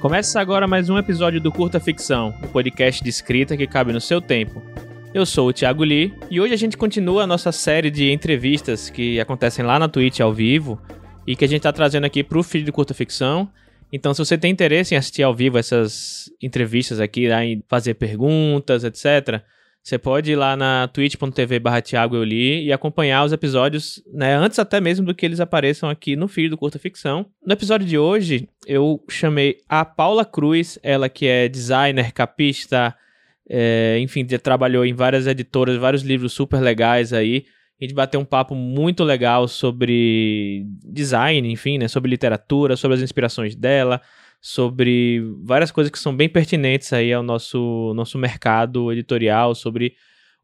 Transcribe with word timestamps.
Começa 0.00 0.40
agora 0.40 0.66
mais 0.66 0.88
um 0.88 0.96
episódio 0.96 1.40
do 1.40 1.50
Curta 1.50 1.80
Ficção, 1.80 2.32
o 2.42 2.46
um 2.46 2.48
podcast 2.48 3.02
de 3.02 3.10
escrita 3.10 3.56
que 3.56 3.66
cabe 3.66 3.92
no 3.92 4.00
seu 4.00 4.20
tempo. 4.20 4.62
Eu 5.12 5.26
sou 5.26 5.48
o 5.48 5.52
Thiago 5.52 5.82
Lee 5.82 6.14
e 6.30 6.40
hoje 6.40 6.54
a 6.54 6.56
gente 6.56 6.76
continua 6.76 7.24
a 7.24 7.26
nossa 7.26 7.50
série 7.50 7.90
de 7.90 8.12
entrevistas 8.12 8.88
que 8.88 9.18
acontecem 9.18 9.64
lá 9.64 9.78
na 9.78 9.88
Twitch 9.88 10.20
ao 10.20 10.32
vivo 10.32 10.80
e 11.26 11.34
que 11.34 11.44
a 11.44 11.48
gente 11.48 11.58
está 11.58 11.72
trazendo 11.72 12.04
aqui 12.04 12.22
para 12.22 12.38
o 12.38 12.42
feed 12.42 12.64
do 12.64 12.72
Curta 12.72 12.94
Ficção. 12.94 13.50
Então, 13.92 14.14
se 14.14 14.24
você 14.24 14.38
tem 14.38 14.52
interesse 14.52 14.94
em 14.94 14.98
assistir 14.98 15.22
ao 15.22 15.34
vivo 15.34 15.58
essas 15.58 16.30
entrevistas 16.40 17.00
aqui, 17.00 17.26
em 17.30 17.62
fazer 17.68 17.94
perguntas, 17.94 18.84
etc., 18.84 19.42
você 19.82 19.98
pode 19.98 20.32
ir 20.32 20.36
lá 20.36 20.54
na 20.56 20.86
twitch.tv 20.88 21.58
barra 21.58 21.82
e 22.62 22.72
acompanhar 22.72 23.24
os 23.24 23.32
episódios, 23.32 24.02
né, 24.12 24.34
antes 24.34 24.58
até 24.58 24.80
mesmo 24.80 25.06
do 25.06 25.14
que 25.14 25.24
eles 25.24 25.40
apareçam 25.40 25.88
aqui 25.88 26.14
no 26.14 26.28
feed 26.28 26.50
do 26.50 26.58
Curta 26.58 26.78
Ficção. 26.78 27.26
No 27.44 27.52
episódio 27.52 27.86
de 27.86 27.96
hoje, 27.96 28.48
eu 28.66 29.02
chamei 29.08 29.58
a 29.68 29.84
Paula 29.84 30.24
Cruz, 30.24 30.78
ela 30.82 31.08
que 31.08 31.26
é 31.26 31.48
designer, 31.48 32.12
capista, 32.12 32.94
é, 33.48 33.98
enfim, 34.00 34.26
trabalhou 34.26 34.84
em 34.84 34.92
várias 34.92 35.26
editoras, 35.26 35.76
vários 35.78 36.02
livros 36.02 36.34
super 36.34 36.60
legais 36.60 37.12
aí. 37.12 37.46
A 37.80 37.84
gente 37.84 37.94
bateu 37.94 38.20
um 38.20 38.24
papo 38.24 38.54
muito 38.54 39.04
legal 39.04 39.46
sobre 39.48 40.66
design, 40.84 41.50
enfim, 41.50 41.78
né, 41.78 41.88
sobre 41.88 42.10
literatura, 42.10 42.76
sobre 42.76 42.96
as 42.96 43.02
inspirações 43.02 43.54
dela, 43.54 44.02
sobre 44.40 45.20
várias 45.42 45.70
coisas 45.70 45.90
que 45.90 45.98
são 45.98 46.14
bem 46.14 46.28
pertinentes 46.28 46.92
aí 46.92 47.12
ao 47.12 47.22
nosso, 47.22 47.92
nosso 47.94 48.18
mercado 48.18 48.92
editorial, 48.92 49.54
sobre 49.54 49.94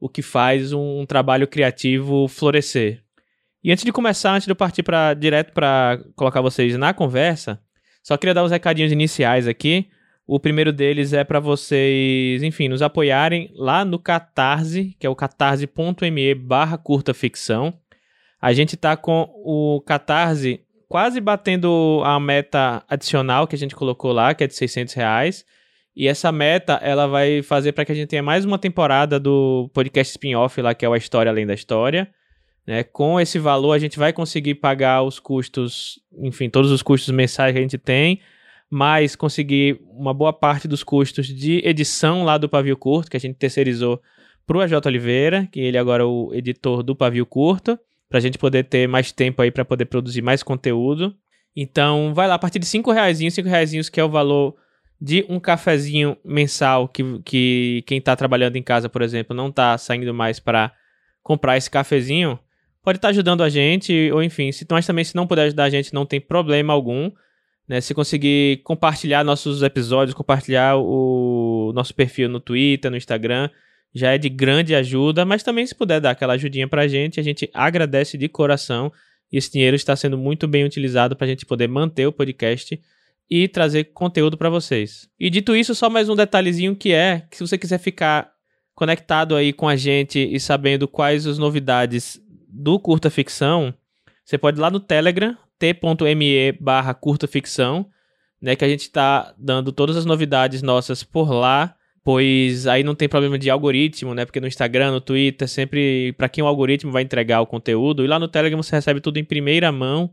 o 0.00 0.08
que 0.08 0.22
faz 0.22 0.72
um, 0.72 1.06
trabalho 1.06 1.46
criativo 1.46 2.28
florescer. 2.28 3.02
E 3.62 3.72
antes 3.72 3.84
de 3.84 3.92
começar, 3.92 4.34
antes 4.34 4.46
de 4.46 4.52
eu 4.52 4.56
partir 4.56 4.82
pra, 4.82 5.14
direto 5.14 5.52
para 5.52 5.98
colocar 6.14 6.40
vocês 6.40 6.76
na 6.76 6.92
conversa, 6.92 7.60
só 8.02 8.16
queria 8.16 8.34
dar 8.34 8.44
uns 8.44 8.50
recadinhos 8.50 8.92
iniciais 8.92 9.48
aqui. 9.48 9.88
O 10.26 10.40
primeiro 10.40 10.72
deles 10.72 11.12
é 11.12 11.22
para 11.22 11.40
vocês, 11.40 12.42
enfim, 12.42 12.68
nos 12.68 12.82
apoiarem 12.82 13.50
lá 13.54 13.84
no 13.84 13.98
Catarse, 13.98 14.96
que 14.98 15.06
é 15.06 15.10
o 15.10 15.16
catarse.me 15.16 16.34
barra 16.34 16.76
curta 16.76 17.14
ficção. 17.14 17.72
A 18.40 18.52
gente 18.52 18.76
tá 18.76 18.96
com 18.96 19.30
o 19.42 19.82
Catarse 19.86 20.63
quase 20.94 21.20
batendo 21.20 22.00
a 22.04 22.20
meta 22.20 22.84
adicional 22.88 23.48
que 23.48 23.56
a 23.56 23.58
gente 23.58 23.74
colocou 23.74 24.12
lá, 24.12 24.32
que 24.32 24.44
é 24.44 24.46
de 24.46 24.54
600 24.54 24.94
reais. 24.94 25.44
E 25.96 26.06
essa 26.06 26.30
meta, 26.30 26.74
ela 26.74 27.08
vai 27.08 27.42
fazer 27.42 27.72
para 27.72 27.84
que 27.84 27.90
a 27.90 27.94
gente 27.96 28.06
tenha 28.06 28.22
mais 28.22 28.44
uma 28.44 28.60
temporada 28.60 29.18
do 29.18 29.68
podcast 29.74 30.12
spin-off 30.12 30.62
lá, 30.62 30.72
que 30.72 30.84
é 30.84 30.88
o 30.88 30.92
A 30.92 30.96
História 30.96 31.32
Além 31.32 31.44
da 31.44 31.52
História. 31.52 32.08
Né? 32.64 32.84
Com 32.84 33.18
esse 33.18 33.40
valor, 33.40 33.72
a 33.72 33.78
gente 33.80 33.98
vai 33.98 34.12
conseguir 34.12 34.54
pagar 34.54 35.02
os 35.02 35.18
custos, 35.18 35.98
enfim, 36.16 36.48
todos 36.48 36.70
os 36.70 36.80
custos 36.80 37.12
mensais 37.12 37.52
que 37.52 37.58
a 37.58 37.62
gente 37.62 37.76
tem, 37.76 38.20
mas 38.70 39.16
conseguir 39.16 39.80
uma 39.90 40.14
boa 40.14 40.32
parte 40.32 40.68
dos 40.68 40.84
custos 40.84 41.26
de 41.26 41.60
edição 41.66 42.22
lá 42.22 42.38
do 42.38 42.48
Pavio 42.48 42.76
Curto, 42.76 43.10
que 43.10 43.16
a 43.16 43.20
gente 43.20 43.34
terceirizou 43.34 44.00
para 44.46 44.58
o 44.58 44.60
AJ 44.60 44.74
Oliveira, 44.86 45.48
que 45.50 45.58
ele 45.58 45.76
agora 45.76 46.04
é 46.04 46.06
o 46.06 46.30
editor 46.32 46.84
do 46.84 46.94
Pavio 46.94 47.26
Curto 47.26 47.76
para 48.14 48.18
a 48.18 48.22
gente 48.22 48.38
poder 48.38 48.62
ter 48.62 48.86
mais 48.86 49.10
tempo 49.10 49.42
aí 49.42 49.50
para 49.50 49.64
poder 49.64 49.86
produzir 49.86 50.22
mais 50.22 50.40
conteúdo. 50.40 51.12
Então, 51.56 52.14
vai 52.14 52.28
lá, 52.28 52.34
a 52.34 52.38
partir 52.38 52.60
de 52.60 52.66
5 52.66 52.92
reais, 52.92 53.18
5 53.18 53.48
reais 53.48 53.88
que 53.90 53.98
é 53.98 54.04
o 54.04 54.08
valor 54.08 54.54
de 55.00 55.26
um 55.28 55.40
cafezinho 55.40 56.16
mensal 56.24 56.86
que, 56.86 57.02
que 57.24 57.82
quem 57.88 57.98
está 57.98 58.14
trabalhando 58.14 58.54
em 58.54 58.62
casa, 58.62 58.88
por 58.88 59.02
exemplo, 59.02 59.34
não 59.34 59.48
está 59.48 59.76
saindo 59.76 60.14
mais 60.14 60.38
para 60.38 60.72
comprar 61.24 61.56
esse 61.56 61.68
cafezinho, 61.68 62.38
pode 62.84 62.98
estar 62.98 63.08
tá 63.08 63.10
ajudando 63.10 63.42
a 63.42 63.48
gente, 63.48 64.08
ou 64.12 64.22
enfim, 64.22 64.52
se, 64.52 64.64
mas 64.70 64.86
também 64.86 65.04
se 65.04 65.16
não 65.16 65.26
puder 65.26 65.46
ajudar 65.46 65.64
a 65.64 65.70
gente, 65.70 65.92
não 65.92 66.06
tem 66.06 66.20
problema 66.20 66.72
algum. 66.72 67.10
Né? 67.66 67.80
Se 67.80 67.92
conseguir 67.94 68.60
compartilhar 68.62 69.24
nossos 69.24 69.60
episódios, 69.60 70.14
compartilhar 70.14 70.76
o 70.76 71.72
nosso 71.74 71.92
perfil 71.92 72.28
no 72.28 72.38
Twitter, 72.38 72.92
no 72.92 72.96
Instagram, 72.96 73.50
já 73.94 74.12
é 74.12 74.18
de 74.18 74.28
grande 74.28 74.74
ajuda, 74.74 75.24
mas 75.24 75.42
também 75.42 75.66
se 75.66 75.74
puder 75.74 76.00
dar 76.00 76.10
aquela 76.10 76.34
ajudinha 76.34 76.66
pra 76.66 76.88
gente, 76.88 77.20
a 77.20 77.22
gente 77.22 77.48
agradece 77.54 78.18
de 78.18 78.28
coração 78.28 78.92
esse 79.36 79.50
dinheiro 79.50 79.74
está 79.74 79.96
sendo 79.96 80.16
muito 80.16 80.46
bem 80.46 80.64
utilizado 80.64 81.16
para 81.16 81.26
a 81.26 81.28
gente 81.28 81.44
poder 81.44 81.68
manter 81.68 82.06
o 82.06 82.12
podcast 82.12 82.80
e 83.28 83.48
trazer 83.48 83.84
conteúdo 83.84 84.36
para 84.36 84.48
vocês. 84.48 85.08
E 85.18 85.28
dito 85.28 85.56
isso, 85.56 85.74
só 85.74 85.90
mais 85.90 86.08
um 86.08 86.14
detalhezinho 86.14 86.76
que 86.76 86.92
é 86.92 87.24
que 87.28 87.36
se 87.36 87.46
você 87.46 87.58
quiser 87.58 87.78
ficar 87.78 88.30
conectado 88.74 89.34
aí 89.34 89.52
com 89.52 89.68
a 89.68 89.76
gente 89.76 90.18
e 90.20 90.38
sabendo 90.38 90.86
quais 90.86 91.26
as 91.26 91.38
novidades 91.38 92.20
do 92.48 92.78
Curta 92.78 93.10
Ficção, 93.10 93.74
você 94.24 94.38
pode 94.38 94.58
ir 94.58 94.60
lá 94.60 94.70
no 94.70 94.80
Telegram, 94.80 95.36
t.me 95.58 96.52
barra 96.60 96.94
curta 96.94 97.26
ficção, 97.26 97.86
né, 98.40 98.54
que 98.54 98.64
a 98.64 98.68
gente 98.68 98.82
está 98.82 99.34
dando 99.38 99.72
todas 99.72 99.96
as 99.96 100.04
novidades 100.04 100.62
nossas 100.62 101.02
por 101.02 101.30
lá, 101.32 101.74
pois 102.04 102.66
aí 102.66 102.84
não 102.84 102.94
tem 102.94 103.08
problema 103.08 103.38
de 103.38 103.48
algoritmo, 103.48 104.14
né? 104.14 104.26
Porque 104.26 104.38
no 104.38 104.46
Instagram, 104.46 104.92
no 104.92 105.00
Twitter, 105.00 105.48
sempre 105.48 106.12
para 106.12 106.28
quem 106.28 106.44
o 106.44 106.46
algoritmo 106.46 106.92
vai 106.92 107.02
entregar 107.02 107.40
o 107.40 107.46
conteúdo, 107.46 108.04
e 108.04 108.06
lá 108.06 108.18
no 108.18 108.28
Telegram 108.28 108.62
você 108.62 108.76
recebe 108.76 109.00
tudo 109.00 109.16
em 109.16 109.24
primeira 109.24 109.72
mão 109.72 110.12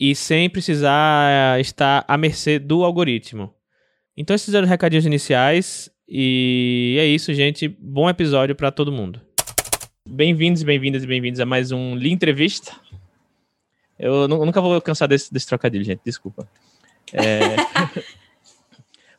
e 0.00 0.14
sem 0.14 0.48
precisar 0.48 1.60
estar 1.60 2.02
à 2.08 2.16
mercê 2.16 2.58
do 2.58 2.82
algoritmo. 2.82 3.54
Então 4.16 4.34
esses 4.34 4.54
eram 4.54 4.64
os 4.64 4.70
recadinhos 4.70 5.04
iniciais 5.04 5.90
e 6.08 6.96
é 6.98 7.06
isso, 7.06 7.32
gente. 7.34 7.68
Bom 7.68 8.08
episódio 8.08 8.56
para 8.56 8.70
todo 8.70 8.90
mundo. 8.90 9.20
Bem-vindos, 10.08 10.62
bem-vindas 10.62 11.04
e 11.04 11.06
bem-vindos 11.06 11.40
a 11.40 11.46
mais 11.46 11.70
um 11.70 11.94
Li 11.94 12.10
Entrevista. 12.10 12.74
Eu 13.98 14.26
nunca 14.26 14.60
vou 14.60 14.80
cansar 14.80 15.06
desse, 15.06 15.32
desse 15.32 15.46
trocadilho, 15.46 15.84
gente. 15.84 16.00
Desculpa. 16.04 16.48
É... 17.12 17.56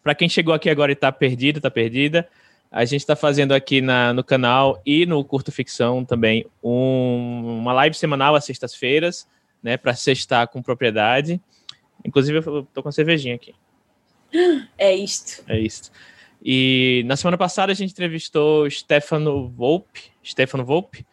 Para 0.04 0.14
quem 0.14 0.28
chegou 0.28 0.54
aqui 0.54 0.70
agora 0.70 0.92
e 0.92 0.94
está 0.94 1.12
perdido, 1.12 1.58
está 1.58 1.72
perdida, 1.72 2.28
a 2.70 2.84
gente 2.86 3.02
está 3.02 3.16
fazendo 3.16 3.54
aqui 3.54 3.82
na, 3.82 4.14
no 4.14 4.24
canal 4.24 4.82
e 4.86 5.06
no 5.06 5.24
Curto 5.24 5.52
Ficção 5.52 6.04
também 6.04 6.46
um, 6.62 7.60
uma 7.60 7.72
live 7.72 7.96
semanal 7.96 8.36
às 8.36 8.46
sextas-feiras, 8.46 9.28
né, 9.62 9.78
para 9.78 9.94
sextar 9.94 10.48
com 10.48 10.62
propriedade. 10.62 11.40
Inclusive, 12.04 12.40
eu 12.40 12.68
tô 12.74 12.84
com 12.84 12.90
a 12.90 12.92
cervejinha 12.92 13.36
aqui. 13.36 13.54
É 14.78 14.94
isto. 14.94 15.44
É 15.48 15.60
isto. 15.60 15.92
E 16.44 17.04
na 17.06 17.16
semana 17.16 17.38
passada 17.38 17.72
a 17.72 17.76
gente 17.76 17.92
entrevistou 17.92 18.70
Stefano 18.70 19.48
Volpe, 19.50 20.12
Stefano 20.26 20.66
Volpe, 20.66 21.06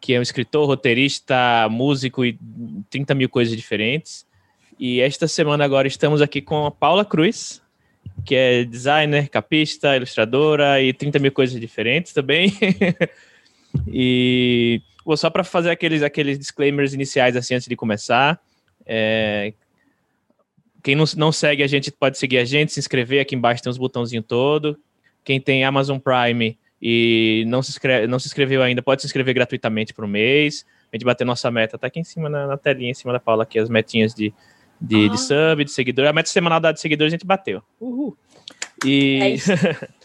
que 0.00 0.14
é 0.14 0.18
um 0.18 0.22
escritor, 0.22 0.66
roteirista, 0.66 1.68
músico 1.68 2.24
e 2.24 2.38
30 2.88 3.14
mil 3.14 3.28
coisas 3.28 3.54
diferentes. 3.54 4.26
E 4.78 5.00
esta 5.00 5.28
semana 5.28 5.64
agora 5.64 5.86
estamos 5.86 6.22
aqui 6.22 6.40
com 6.40 6.64
a 6.64 6.70
Paula 6.70 7.04
Cruz, 7.04 7.60
que 8.24 8.34
é 8.34 8.64
designer, 8.64 9.28
capista, 9.28 9.96
ilustradora 9.96 10.80
e 10.82 10.92
30 10.92 11.18
mil 11.18 11.32
coisas 11.32 11.58
diferentes 11.60 12.12
também. 12.12 12.52
e 13.88 14.80
bom, 15.04 15.16
só 15.16 15.30
para 15.30 15.44
fazer 15.44 15.70
aqueles, 15.70 16.02
aqueles 16.02 16.38
disclaimers 16.38 16.94
iniciais 16.94 17.36
assim 17.36 17.54
antes 17.54 17.68
de 17.68 17.76
começar. 17.76 18.40
É, 18.86 19.52
quem 20.82 20.94
não, 20.94 21.04
não 21.16 21.32
segue 21.32 21.62
a 21.62 21.66
gente 21.66 21.90
pode 21.90 22.18
seguir 22.18 22.38
a 22.38 22.44
gente, 22.44 22.72
se 22.72 22.80
inscrever. 22.80 23.20
Aqui 23.20 23.34
embaixo 23.34 23.62
tem 23.62 23.70
uns 23.70 23.78
botãozinhos 23.78 24.24
todo. 24.26 24.78
Quem 25.24 25.40
tem 25.40 25.64
Amazon 25.64 25.98
Prime 25.98 26.58
e 26.80 27.44
não 27.46 27.62
se, 27.62 27.70
inscreve, 27.70 28.06
não 28.06 28.18
se 28.18 28.26
inscreveu 28.26 28.62
ainda, 28.62 28.82
pode 28.82 29.02
se 29.02 29.06
inscrever 29.06 29.34
gratuitamente 29.34 29.92
por 29.92 30.04
um 30.04 30.08
mês. 30.08 30.64
A 30.90 30.96
gente 30.96 31.04
bater 31.04 31.24
nossa 31.24 31.50
meta, 31.50 31.78
tá 31.78 31.86
aqui 31.86 32.00
em 32.00 32.04
cima 32.04 32.28
na, 32.28 32.46
na 32.46 32.56
telinha, 32.56 32.90
em 32.90 32.94
cima 32.94 33.12
da 33.12 33.20
Paula, 33.20 33.42
aqui 33.42 33.58
as 33.58 33.68
metinhas 33.68 34.14
de, 34.14 34.32
de, 34.80 35.06
ah. 35.06 35.08
de 35.08 35.20
sub, 35.20 35.64
de 35.64 35.70
seguidor. 35.70 36.06
A 36.06 36.12
meta 36.12 36.28
semanal 36.28 36.60
da 36.60 36.72
de 36.72 36.80
seguidores 36.80 37.12
a 37.12 37.16
gente 37.16 37.26
bateu. 37.26 37.62
Uhul. 37.80 38.16
E. 38.84 39.36
É 39.48 39.88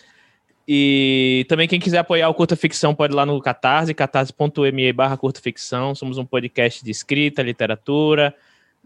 e 0.68 1.45
também 1.48 1.68
quem 1.68 1.80
quiser 1.80 2.00
apoiar 2.00 2.27
o 2.27 2.33
Curta 2.33 2.56
Ficção 2.56 2.95
pode 2.95 3.13
ir 3.13 3.16
lá 3.16 3.25
no 3.25 3.39
Catarse, 3.39 3.94
catarse.me 3.94 4.92
barra 4.92 5.16
Curta 5.16 5.39
Ficção. 5.39 5.94
Somos 5.95 6.18
um 6.18 6.25
podcast 6.25 6.83
de 6.83 6.92
escrita, 6.92 7.42
literatura, 7.42 8.36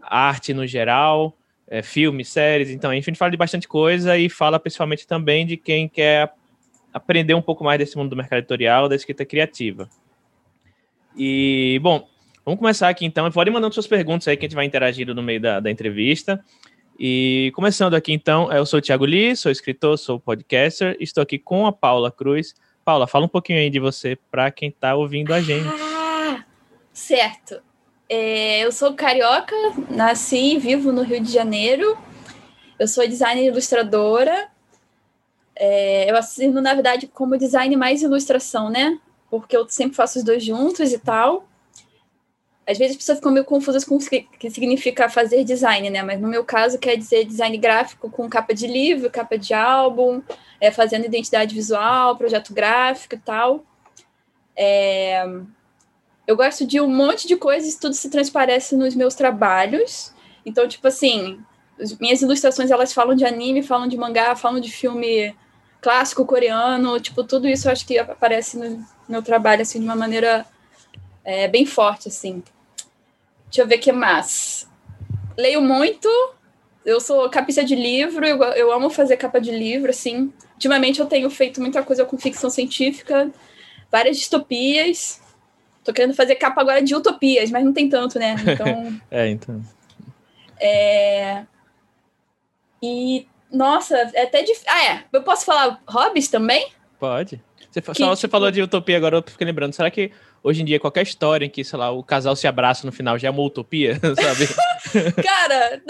arte 0.00 0.52
no 0.52 0.66
geral, 0.66 1.36
é, 1.66 1.82
filmes, 1.82 2.28
séries. 2.28 2.70
Então, 2.70 2.92
enfim, 2.92 3.10
a 3.10 3.12
gente 3.12 3.18
fala 3.18 3.30
de 3.30 3.36
bastante 3.36 3.66
coisa 3.66 4.16
e 4.18 4.28
fala 4.28 4.60
principalmente 4.60 5.06
também 5.06 5.46
de 5.46 5.56
quem 5.56 5.88
quer 5.88 6.32
aprender 6.92 7.34
um 7.34 7.42
pouco 7.42 7.64
mais 7.64 7.78
desse 7.78 7.96
mundo 7.96 8.10
do 8.10 8.16
mercado 8.16 8.40
editorial, 8.40 8.88
da 8.88 8.96
escrita 8.96 9.24
criativa. 9.24 9.88
E, 11.16 11.78
bom, 11.82 12.08
Vamos 12.50 12.58
começar 12.58 12.88
aqui 12.88 13.06
então. 13.06 13.30
Pode 13.30 13.48
mandando 13.48 13.72
suas 13.72 13.86
perguntas 13.86 14.26
aí 14.26 14.36
que 14.36 14.44
a 14.44 14.48
gente 14.48 14.56
vai 14.56 14.64
interagindo 14.64 15.14
no 15.14 15.22
meio 15.22 15.40
da, 15.40 15.60
da 15.60 15.70
entrevista. 15.70 16.44
E 16.98 17.52
começando 17.54 17.94
aqui 17.94 18.12
então, 18.12 18.52
eu 18.52 18.66
sou 18.66 18.80
o 18.80 18.82
Thiago 18.82 19.04
Lee, 19.04 19.36
sou 19.36 19.52
escritor, 19.52 19.96
sou 19.96 20.18
podcaster, 20.18 20.96
estou 20.98 21.22
aqui 21.22 21.38
com 21.38 21.64
a 21.64 21.70
Paula 21.70 22.10
Cruz. 22.10 22.56
Paula, 22.84 23.06
fala 23.06 23.26
um 23.26 23.28
pouquinho 23.28 23.60
aí 23.60 23.70
de 23.70 23.78
você 23.78 24.18
para 24.32 24.50
quem 24.50 24.68
está 24.68 24.96
ouvindo 24.96 25.32
a 25.32 25.40
gente. 25.40 25.64
Ah, 25.68 26.44
certo. 26.92 27.62
É, 28.08 28.64
eu 28.64 28.72
sou 28.72 28.94
carioca, 28.94 29.54
nasci 29.88 30.54
e 30.54 30.58
vivo 30.58 30.90
no 30.90 31.02
Rio 31.02 31.22
de 31.22 31.30
Janeiro. 31.30 31.96
Eu 32.80 32.88
sou 32.88 33.06
designer 33.06 33.44
ilustradora. 33.44 34.48
É, 35.54 36.10
eu 36.10 36.16
assino, 36.16 36.60
na 36.60 36.74
verdade, 36.74 37.06
como 37.06 37.38
design 37.38 37.76
mais 37.76 38.02
ilustração, 38.02 38.68
né? 38.68 38.98
Porque 39.30 39.56
eu 39.56 39.68
sempre 39.68 39.94
faço 39.94 40.18
os 40.18 40.24
dois 40.24 40.44
juntos 40.44 40.92
e 40.92 40.98
tal. 40.98 41.46
Às 42.70 42.78
vezes 42.78 42.92
as 42.92 42.98
pessoas 42.98 43.18
ficam 43.18 43.32
meio 43.32 43.44
confusas 43.44 43.84
com 43.84 43.96
o 43.96 43.98
que 43.98 44.50
significa 44.50 45.08
fazer 45.08 45.42
design, 45.42 45.90
né? 45.90 46.02
Mas 46.04 46.20
no 46.20 46.28
meu 46.28 46.44
caso 46.44 46.78
quer 46.78 46.96
dizer 46.96 47.24
design 47.24 47.58
gráfico 47.58 48.08
com 48.08 48.28
capa 48.28 48.54
de 48.54 48.68
livro, 48.68 49.10
capa 49.10 49.36
de 49.36 49.52
álbum, 49.52 50.22
é, 50.60 50.70
fazendo 50.70 51.04
identidade 51.04 51.52
visual, 51.52 52.16
projeto 52.16 52.54
gráfico 52.54 53.16
e 53.16 53.18
tal. 53.18 53.64
É... 54.56 55.24
Eu 56.26 56.36
gosto 56.36 56.64
de 56.64 56.80
um 56.80 56.86
monte 56.86 57.26
de 57.26 57.34
coisas, 57.34 57.74
tudo 57.74 57.94
se 57.94 58.08
transparece 58.08 58.76
nos 58.76 58.94
meus 58.94 59.16
trabalhos. 59.16 60.14
Então, 60.46 60.68
tipo 60.68 60.86
assim, 60.86 61.40
minhas 62.00 62.22
ilustrações 62.22 62.70
elas 62.70 62.92
falam 62.92 63.16
de 63.16 63.24
anime, 63.24 63.64
falam 63.64 63.88
de 63.88 63.96
mangá, 63.96 64.36
falam 64.36 64.60
de 64.60 64.70
filme 64.70 65.34
clássico 65.80 66.24
coreano, 66.24 67.00
tipo, 67.00 67.24
tudo 67.24 67.48
isso 67.48 67.66
eu 67.66 67.72
acho 67.72 67.84
que 67.84 67.98
aparece 67.98 68.56
no 68.56 68.86
meu 69.08 69.22
trabalho, 69.22 69.62
assim, 69.62 69.80
de 69.80 69.84
uma 69.84 69.96
maneira 69.96 70.46
é, 71.24 71.48
bem 71.48 71.66
forte, 71.66 72.08
assim. 72.08 72.42
Deixa 73.50 73.62
eu 73.62 73.66
ver 73.66 73.76
o 73.76 73.80
que 73.80 73.90
mais. 73.90 74.70
Leio 75.36 75.60
muito, 75.60 76.08
eu 76.84 77.00
sou 77.00 77.28
capista 77.28 77.64
de 77.64 77.74
livro, 77.74 78.24
eu, 78.24 78.40
eu 78.42 78.72
amo 78.72 78.88
fazer 78.88 79.16
capa 79.16 79.40
de 79.40 79.50
livro, 79.50 79.90
assim. 79.90 80.32
Ultimamente 80.54 81.00
eu 81.00 81.06
tenho 81.06 81.28
feito 81.28 81.60
muita 81.60 81.82
coisa 81.82 82.04
com 82.04 82.16
ficção 82.16 82.48
científica, 82.48 83.30
várias 83.90 84.16
distopias. 84.16 85.20
Tô 85.82 85.92
querendo 85.92 86.14
fazer 86.14 86.36
capa 86.36 86.60
agora 86.60 86.80
de 86.80 86.94
utopias, 86.94 87.50
mas 87.50 87.64
não 87.64 87.72
tem 87.72 87.88
tanto, 87.88 88.18
né? 88.18 88.36
Então. 88.46 89.00
é, 89.10 89.28
então. 89.28 89.62
É... 90.60 91.44
E, 92.80 93.26
nossa, 93.50 93.96
é 94.14 94.22
até 94.22 94.42
difícil. 94.42 94.66
Ah, 94.68 94.84
é. 94.84 95.04
Eu 95.12 95.22
posso 95.22 95.44
falar 95.44 95.82
hobbies 95.88 96.28
também? 96.28 96.70
Pode. 97.00 97.42
Você, 97.70 97.80
que, 97.80 97.94
só, 97.94 98.14
você 98.14 98.22
tipo... 98.22 98.32
falou 98.32 98.50
de 98.50 98.62
utopia 98.62 98.96
agora, 98.96 99.16
eu 99.16 99.24
fiquei 99.26 99.46
lembrando. 99.46 99.72
Será 99.72 99.90
que 99.90 100.12
hoje 100.42 100.62
em 100.62 100.64
dia 100.64 100.80
qualquer 100.80 101.02
história 101.02 101.44
em 101.44 101.50
que, 101.50 101.62
sei 101.62 101.78
lá, 101.78 101.90
o 101.90 102.02
casal 102.02 102.34
se 102.34 102.46
abraça 102.46 102.86
no 102.86 102.92
final 102.92 103.18
já 103.18 103.28
é 103.28 103.30
uma 103.30 103.42
utopia, 103.42 103.98
sabe? 104.00 104.48
Cara, 105.22 105.82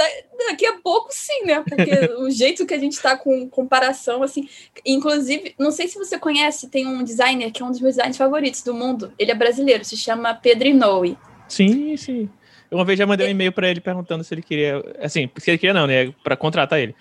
daqui 0.48 0.66
a 0.66 0.74
pouco 0.82 1.08
sim, 1.10 1.44
né? 1.46 1.62
Porque 1.66 1.92
o 2.18 2.30
jeito 2.30 2.66
que 2.66 2.74
a 2.74 2.78
gente 2.78 3.00
tá 3.00 3.16
com 3.16 3.48
comparação, 3.48 4.22
assim. 4.22 4.48
Inclusive, 4.84 5.54
não 5.58 5.70
sei 5.70 5.88
se 5.88 5.98
você 5.98 6.18
conhece, 6.18 6.68
tem 6.68 6.86
um 6.86 7.02
designer 7.02 7.50
que 7.50 7.62
é 7.62 7.64
um 7.64 7.70
dos 7.70 7.80
meus 7.80 7.94
designers 7.94 8.16
favoritos 8.16 8.62
do 8.62 8.74
mundo. 8.74 9.12
Ele 9.18 9.30
é 9.30 9.34
brasileiro, 9.34 9.84
se 9.84 9.96
chama 9.96 10.34
Pedro 10.34 10.68
Inoue. 10.68 11.16
Sim, 11.48 11.96
sim. 11.96 12.28
Uma 12.70 12.84
vez 12.84 12.98
já 12.98 13.06
mandei 13.06 13.26
um 13.26 13.30
e-mail 13.30 13.50
para 13.50 13.68
ele 13.68 13.80
perguntando 13.80 14.22
se 14.22 14.32
ele 14.32 14.42
queria. 14.42 14.82
Assim, 15.00 15.28
se 15.36 15.50
ele 15.50 15.58
queria, 15.58 15.74
não, 15.74 15.86
né? 15.86 16.12
Para 16.22 16.36
contratar 16.36 16.78
ele. 16.78 16.94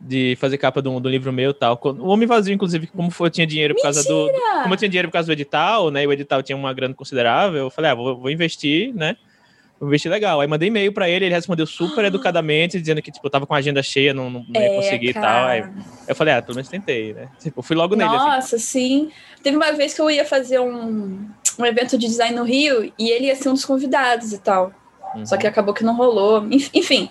De 0.00 0.36
fazer 0.40 0.58
capa 0.58 0.82
do, 0.82 1.08
livro 1.08 1.32
meu 1.32 1.50
e 1.50 1.54
tal. 1.54 1.80
O 1.82 2.08
Homem 2.08 2.26
Vazio, 2.26 2.52
inclusive, 2.52 2.88
como 2.88 3.10
eu 3.18 3.30
tinha 3.30 3.46
dinheiro 3.46 3.74
por 3.74 3.84
Mentira! 3.84 4.04
causa 4.04 4.08
do. 4.08 4.62
Como 4.62 4.74
eu 4.74 4.78
tinha 4.78 4.88
dinheiro 4.88 5.08
por 5.08 5.12
causa 5.12 5.26
do 5.26 5.32
edital, 5.32 5.90
né? 5.90 6.02
E 6.02 6.06
o 6.06 6.12
edital 6.12 6.42
tinha 6.42 6.56
uma 6.56 6.72
grana 6.74 6.94
considerável, 6.94 7.64
eu 7.64 7.70
falei, 7.70 7.90
ah, 7.90 7.94
vou, 7.94 8.16
vou 8.16 8.30
investir, 8.30 8.92
né? 8.94 9.16
Vou 9.78 9.88
investir 9.88 10.10
legal. 10.10 10.40
Aí 10.40 10.46
mandei 10.46 10.68
e-mail 10.68 10.92
para 10.92 11.08
ele, 11.08 11.26
ele 11.26 11.34
respondeu 11.34 11.66
super 11.66 12.04
educadamente, 12.04 12.80
dizendo 12.80 13.02
que, 13.02 13.10
tipo, 13.10 13.26
eu 13.26 13.30
tava 13.30 13.46
com 13.46 13.54
a 13.54 13.58
agenda 13.58 13.82
cheia, 13.82 14.14
não, 14.14 14.30
não, 14.30 14.44
não 14.48 14.60
ia 14.60 14.68
é, 14.68 14.76
conseguir 14.76 15.08
e 15.10 15.14
tal. 15.14 15.46
Aí 15.46 15.64
eu 16.06 16.14
falei, 16.14 16.34
ah, 16.34 16.42
pelo 16.42 16.56
menos 16.56 16.68
tentei, 16.68 17.12
né? 17.12 17.28
Tipo, 17.40 17.62
fui 17.62 17.76
logo 17.76 17.96
nele. 17.96 18.14
Assim. 18.14 18.26
Nossa, 18.26 18.56
assim. 18.56 19.08
sim. 19.08 19.10
Teve 19.42 19.56
uma 19.56 19.72
vez 19.72 19.94
que 19.94 20.00
eu 20.00 20.10
ia 20.10 20.24
fazer 20.24 20.60
um, 20.60 21.28
um 21.58 21.66
evento 21.66 21.98
de 21.98 22.06
design 22.06 22.36
no 22.36 22.44
Rio 22.44 22.92
e 22.98 23.10
ele 23.10 23.26
ia 23.26 23.36
ser 23.36 23.48
um 23.48 23.54
dos 23.54 23.64
convidados 23.64 24.32
e 24.32 24.38
tal. 24.38 24.72
Uhum. 25.14 25.26
Só 25.26 25.36
que 25.36 25.46
acabou 25.46 25.74
que 25.74 25.84
não 25.84 25.96
rolou. 25.96 26.46
Enfim, 26.50 27.10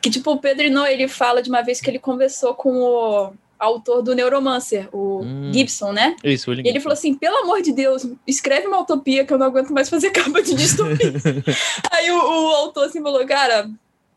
que 0.00 0.10
tipo, 0.10 0.32
o 0.32 0.38
Pedro 0.38 0.64
Ino, 0.64 0.86
ele 0.86 1.08
fala 1.08 1.42
de 1.42 1.48
uma 1.48 1.62
vez 1.62 1.80
que 1.80 1.90
ele 1.90 1.98
conversou 1.98 2.54
com 2.54 2.80
o 2.80 3.32
autor 3.62 4.02
do 4.02 4.14
Neuromancer, 4.14 4.88
o 4.92 5.20
hum. 5.22 5.52
Gibson, 5.52 5.92
né? 5.92 6.16
Isso, 6.24 6.50
o 6.50 6.54
E 6.54 6.66
ele 6.66 6.80
falou 6.80 6.94
assim: 6.94 7.14
pelo 7.14 7.38
amor 7.38 7.62
de 7.62 7.72
Deus, 7.72 8.06
escreve 8.26 8.66
uma 8.66 8.80
utopia 8.80 9.24
que 9.24 9.32
eu 9.32 9.38
não 9.38 9.46
aguento 9.46 9.72
mais 9.72 9.88
fazer 9.88 10.10
capa 10.10 10.42
de 10.42 10.54
distopia. 10.54 11.12
Aí 11.92 12.10
o, 12.10 12.16
o, 12.16 12.48
autor 12.54 12.86
assim 12.86 13.00
falou: 13.00 13.24
cara, 13.24 13.70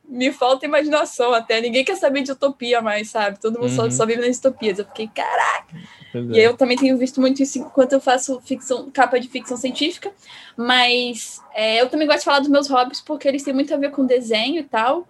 me 0.08 0.32
falta 0.32 0.66
imaginação 0.66 1.34
até. 1.34 1.62
Ninguém 1.62 1.86
quer 1.86 1.96
saber 1.96 2.24
de 2.24 2.32
utopia 2.32 2.82
mais, 2.82 3.10
sabe? 3.10 3.40
Todo 3.40 3.60
mundo 3.60 3.70
uhum. 3.70 3.76
só, 3.76 3.90
só 3.90 4.06
vive 4.06 4.26
nas 4.26 4.38
utopias. 4.38 4.80
Eu 4.80 4.86
fiquei, 4.86 5.08
caraca! 5.14 5.76
E 6.20 6.40
eu 6.40 6.56
também 6.56 6.78
tenho 6.78 6.98
visto 6.98 7.20
muito 7.20 7.42
isso 7.42 7.60
enquanto 7.60 7.94
eu 7.94 8.00
faço 8.00 8.40
ficção, 8.42 8.90
capa 8.92 9.20
de 9.20 9.28
ficção 9.28 9.58
científica, 9.58 10.12
mas 10.56 11.42
é, 11.54 11.82
eu 11.82 11.90
também 11.90 12.08
gosto 12.08 12.20
de 12.20 12.26
falar 12.26 12.40
dos 12.40 12.50
meus 12.50 12.68
hobbies 12.68 13.02
porque 13.02 13.28
eles 13.28 13.44
têm 13.44 13.54
muito 13.54 13.74
a 13.74 13.78
ver 13.78 13.92
com 13.92 14.06
desenho 14.06 14.60
e 14.60 14.64
tal. 14.64 15.08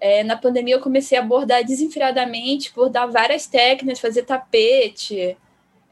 É, 0.00 0.24
na 0.24 0.36
pandemia 0.36 0.76
eu 0.76 0.80
comecei 0.80 1.18
a 1.18 1.22
bordar 1.22 1.64
desenfreadamente, 1.64 2.72
bordar 2.74 3.10
várias 3.10 3.46
técnicas, 3.46 4.00
fazer 4.00 4.22
tapete, 4.22 5.36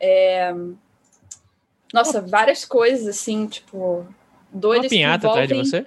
é... 0.00 0.54
nossa, 1.92 2.22
várias 2.22 2.64
coisas 2.64 3.06
assim, 3.06 3.46
tipo, 3.46 4.06
doidas. 4.50 4.86
Uma 4.86 4.90
pinhata 4.90 5.26
envolvem... 5.26 5.44
atrás 5.44 5.62
de 5.62 5.70
você? 5.70 5.86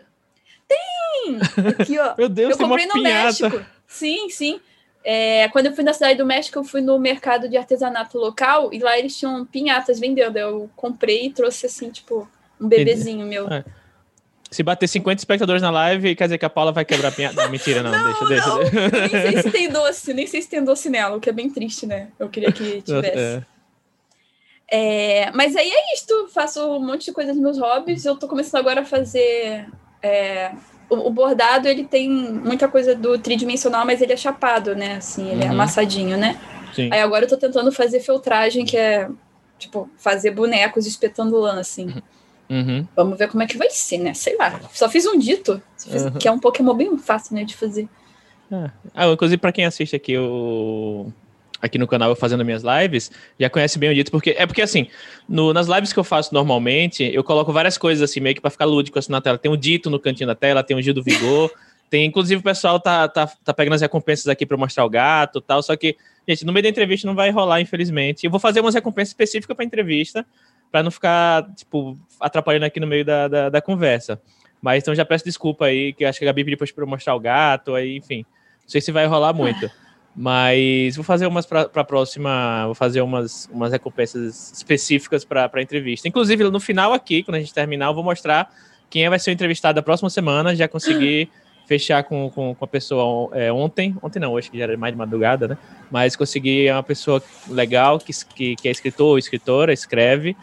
Tem! 0.67 1.39
Aqui, 1.79 1.97
ó. 1.97 2.13
Meu 2.17 2.29
Deus, 2.29 2.51
eu 2.51 2.57
comprei 2.57 2.85
no 2.85 2.93
pinhata. 2.93 3.49
México. 3.49 3.65
Sim, 3.87 4.29
sim. 4.29 4.61
É, 5.03 5.49
quando 5.49 5.67
eu 5.67 5.73
fui 5.73 5.83
na 5.83 5.93
cidade 5.93 6.17
do 6.17 6.25
México, 6.25 6.59
eu 6.59 6.63
fui 6.63 6.81
no 6.81 6.99
mercado 6.99 7.49
de 7.49 7.57
artesanato 7.57 8.17
local 8.17 8.71
e 8.71 8.79
lá 8.79 8.97
eles 8.97 9.17
tinham 9.17 9.45
pinhatas 9.45 9.99
vendendo. 9.99 10.37
Eu 10.37 10.69
comprei 10.75 11.25
e 11.25 11.33
trouxe 11.33 11.65
assim, 11.65 11.89
tipo, 11.89 12.29
um 12.59 12.67
bebezinho 12.67 13.25
meu. 13.25 13.47
É. 13.47 13.63
Se 14.51 14.61
bater 14.63 14.87
50 14.87 15.19
espectadores 15.21 15.61
na 15.61 15.71
live, 15.71 16.13
quer 16.13 16.25
dizer 16.25 16.37
que 16.37 16.45
a 16.45 16.49
Paula 16.49 16.73
vai 16.73 16.83
quebrar 16.83 17.07
a 17.07 17.11
pinhata. 17.11 17.41
Não, 17.41 17.49
mentira, 17.49 17.81
não. 17.81 17.91
não 17.91 18.27
deixa, 18.27 18.47
não. 18.47 18.59
deixa. 18.59 19.07
Nem 19.07 19.09
sei 19.09 19.41
se 19.41 19.51
tem 19.51 19.69
doce, 19.69 20.13
nem 20.13 20.27
sei 20.27 20.41
se 20.41 20.49
tem 20.49 20.63
doce 20.63 20.89
nela, 20.89 21.15
o 21.15 21.21
que 21.21 21.29
é 21.29 21.33
bem 21.33 21.49
triste, 21.49 21.87
né? 21.87 22.09
Eu 22.19 22.29
queria 22.29 22.51
que 22.51 22.81
tivesse. 22.83 23.17
É. 23.17 23.43
É, 24.73 25.31
mas 25.31 25.55
aí 25.55 25.69
é 25.69 25.93
isto, 25.93 26.29
faço 26.33 26.65
um 26.65 26.85
monte 26.85 27.05
de 27.05 27.11
coisas 27.11 27.35
nos 27.35 27.43
meus 27.43 27.57
hobbies. 27.59 28.05
Eu 28.05 28.15
tô 28.17 28.27
começando 28.27 28.59
agora 28.59 28.81
a 28.81 28.85
fazer 28.85 29.67
é, 30.01 30.51
o, 30.95 31.09
bordado 31.09 31.67
ele 31.67 31.85
tem 31.85 32.09
muita 32.09 32.67
coisa 32.67 32.93
do 32.93 33.17
tridimensional, 33.17 33.85
mas 33.85 34.01
ele 34.01 34.13
é 34.13 34.17
chapado, 34.17 34.75
né? 34.75 34.95
Assim, 34.97 35.29
ele 35.29 35.43
é 35.43 35.45
uhum. 35.45 35.51
é 35.51 35.53
amassadinho, 35.53 36.17
né? 36.17 36.39
Sim. 36.73 36.89
Aí 36.91 36.99
agora 36.99 37.25
eu 37.25 37.29
tô 37.29 37.37
tentando 37.37 37.71
fazer 37.71 37.99
filtragem, 38.01 38.65
que 38.65 38.75
é 38.75 39.09
tipo 39.57 39.89
fazer 39.97 40.31
bonecos 40.31 40.85
espetando 40.85 41.39
lã, 41.39 41.59
assim. 41.59 41.87
Uhum. 42.49 42.59
uhum. 42.59 42.87
Vamos 42.95 43.17
ver 43.17 43.29
como 43.29 43.41
é 43.41 43.47
que 43.47 43.57
vai 43.57 43.69
ser, 43.69 43.99
né? 43.99 44.13
Sei 44.13 44.35
lá. 44.35 44.59
Só 44.73 44.89
fiz 44.89 45.05
um 45.05 45.17
dito, 45.17 45.61
fiz, 45.77 46.03
uhum. 46.03 46.11
que 46.11 46.27
é 46.27 46.31
um 46.31 46.39
Pokémon 46.39 46.73
bem 46.73 46.97
fácil, 46.97 47.35
né, 47.35 47.43
de 47.43 47.55
fazer. 47.55 47.87
Ah, 48.51 48.71
ah 48.93 49.07
inclusive 49.07 49.39
para 49.39 49.53
quem 49.53 49.65
assiste 49.65 49.95
aqui 49.95 50.17
o 50.17 51.11
aqui 51.61 51.77
no 51.77 51.87
canal 51.87 52.15
fazendo 52.15 52.43
minhas 52.43 52.63
lives, 52.63 53.11
já 53.39 53.49
conhece 53.49 53.77
bem 53.77 53.89
o 53.91 53.93
dito, 53.93 54.11
porque 54.11 54.31
é 54.31 54.45
porque 54.45 54.61
assim, 54.61 54.87
no, 55.29 55.53
nas 55.53 55.67
lives 55.67 55.93
que 55.93 55.99
eu 55.99 56.03
faço 56.03 56.33
normalmente, 56.33 57.03
eu 57.13 57.23
coloco 57.23 57.53
várias 57.53 57.77
coisas 57.77 58.09
assim, 58.09 58.19
meio 58.19 58.35
que 58.35 58.41
para 58.41 58.49
ficar 58.49 58.65
lúdico 58.65 58.97
assim 58.97 59.11
na 59.11 59.21
tela. 59.21 59.37
Tem 59.37 59.51
um 59.51 59.57
dito 59.57 59.89
no 59.89 59.99
cantinho 59.99 60.27
da 60.27 60.35
tela, 60.35 60.63
tem 60.63 60.75
o 60.75 60.81
Gil 60.81 60.93
do 60.93 61.03
Vigor, 61.03 61.51
tem, 61.89 62.05
inclusive 62.05 62.39
o 62.39 62.43
pessoal 62.43 62.79
tá, 62.79 63.07
tá, 63.07 63.27
tá 63.27 63.53
pegando 63.53 63.75
as 63.75 63.81
recompensas 63.81 64.27
aqui 64.27 64.45
para 64.45 64.57
mostrar 64.57 64.85
o 64.85 64.89
gato 64.89 65.39
e 65.39 65.41
tal, 65.41 65.61
só 65.61 65.75
que, 65.75 65.95
gente, 66.27 66.45
no 66.45 66.53
meio 66.53 66.63
da 66.63 66.69
entrevista 66.69 67.05
não 67.05 67.13
vai 67.13 67.29
rolar, 67.29 67.61
infelizmente. 67.61 68.25
Eu 68.25 68.31
vou 68.31 68.39
fazer 68.39 68.61
umas 68.61 68.73
recompensas 68.73 69.09
específicas 69.09 69.55
para 69.55 69.65
entrevista, 69.65 70.25
para 70.71 70.81
não 70.81 70.89
ficar, 70.89 71.53
tipo, 71.53 71.97
atrapalhando 72.19 72.65
aqui 72.65 72.79
no 72.79 72.87
meio 72.87 73.03
da, 73.03 73.27
da, 73.27 73.49
da, 73.49 73.61
conversa. 73.61 74.21
Mas 74.61 74.81
então 74.81 74.95
já 74.95 75.03
peço 75.03 75.25
desculpa 75.25 75.65
aí, 75.65 75.91
que 75.91 76.05
acho 76.05 76.19
que 76.19 76.25
a 76.25 76.27
Gabi 76.27 76.45
pediu 76.45 76.73
para 76.73 76.85
mostrar 76.85 77.13
o 77.13 77.19
gato, 77.19 77.75
aí, 77.75 77.97
enfim. 77.97 78.25
Não 78.61 78.69
sei 78.69 78.79
se 78.79 78.91
vai 78.91 79.05
rolar 79.05 79.33
muito. 79.33 79.69
Mas 80.15 80.95
vou 80.95 81.05
fazer 81.05 81.25
umas 81.25 81.45
para 81.45 81.69
a 81.73 81.83
próxima, 81.83 82.65
vou 82.65 82.75
fazer 82.75 83.01
umas, 83.01 83.49
umas 83.51 83.71
recompensas 83.71 84.51
específicas 84.51 85.23
para 85.23 85.49
a 85.51 85.61
entrevista. 85.61 86.07
Inclusive, 86.07 86.43
no 86.49 86.59
final 86.59 86.93
aqui, 86.93 87.23
quando 87.23 87.35
a 87.35 87.39
gente 87.39 87.53
terminar, 87.53 87.87
eu 87.87 87.93
vou 87.93 88.03
mostrar 88.03 88.53
quem 88.89 89.07
vai 89.07 89.19
ser 89.19 89.31
entrevistado 89.31 89.75
da 89.75 89.81
próxima 89.81 90.09
semana. 90.09 90.53
Já 90.53 90.67
consegui 90.67 91.29
fechar 91.65 92.03
com, 92.03 92.29
com, 92.29 92.53
com 92.53 92.65
a 92.65 92.67
pessoa 92.67 93.29
é, 93.33 93.51
ontem. 93.53 93.95
Ontem 94.01 94.19
não, 94.19 94.33
hoje 94.33 94.51
que 94.51 94.57
já 94.57 94.65
era 94.65 94.77
mais 94.77 94.93
de 94.93 94.97
madrugada, 94.97 95.47
né? 95.47 95.57
Mas 95.89 96.17
consegui 96.17 96.67
é 96.67 96.73
uma 96.73 96.83
pessoa 96.83 97.23
legal, 97.47 97.97
que, 97.97 98.11
que, 98.35 98.55
que 98.57 98.67
é 98.67 98.71
escritor 98.71 99.07
ou 99.07 99.17
escritora, 99.17 99.71
escreve. 99.71 100.35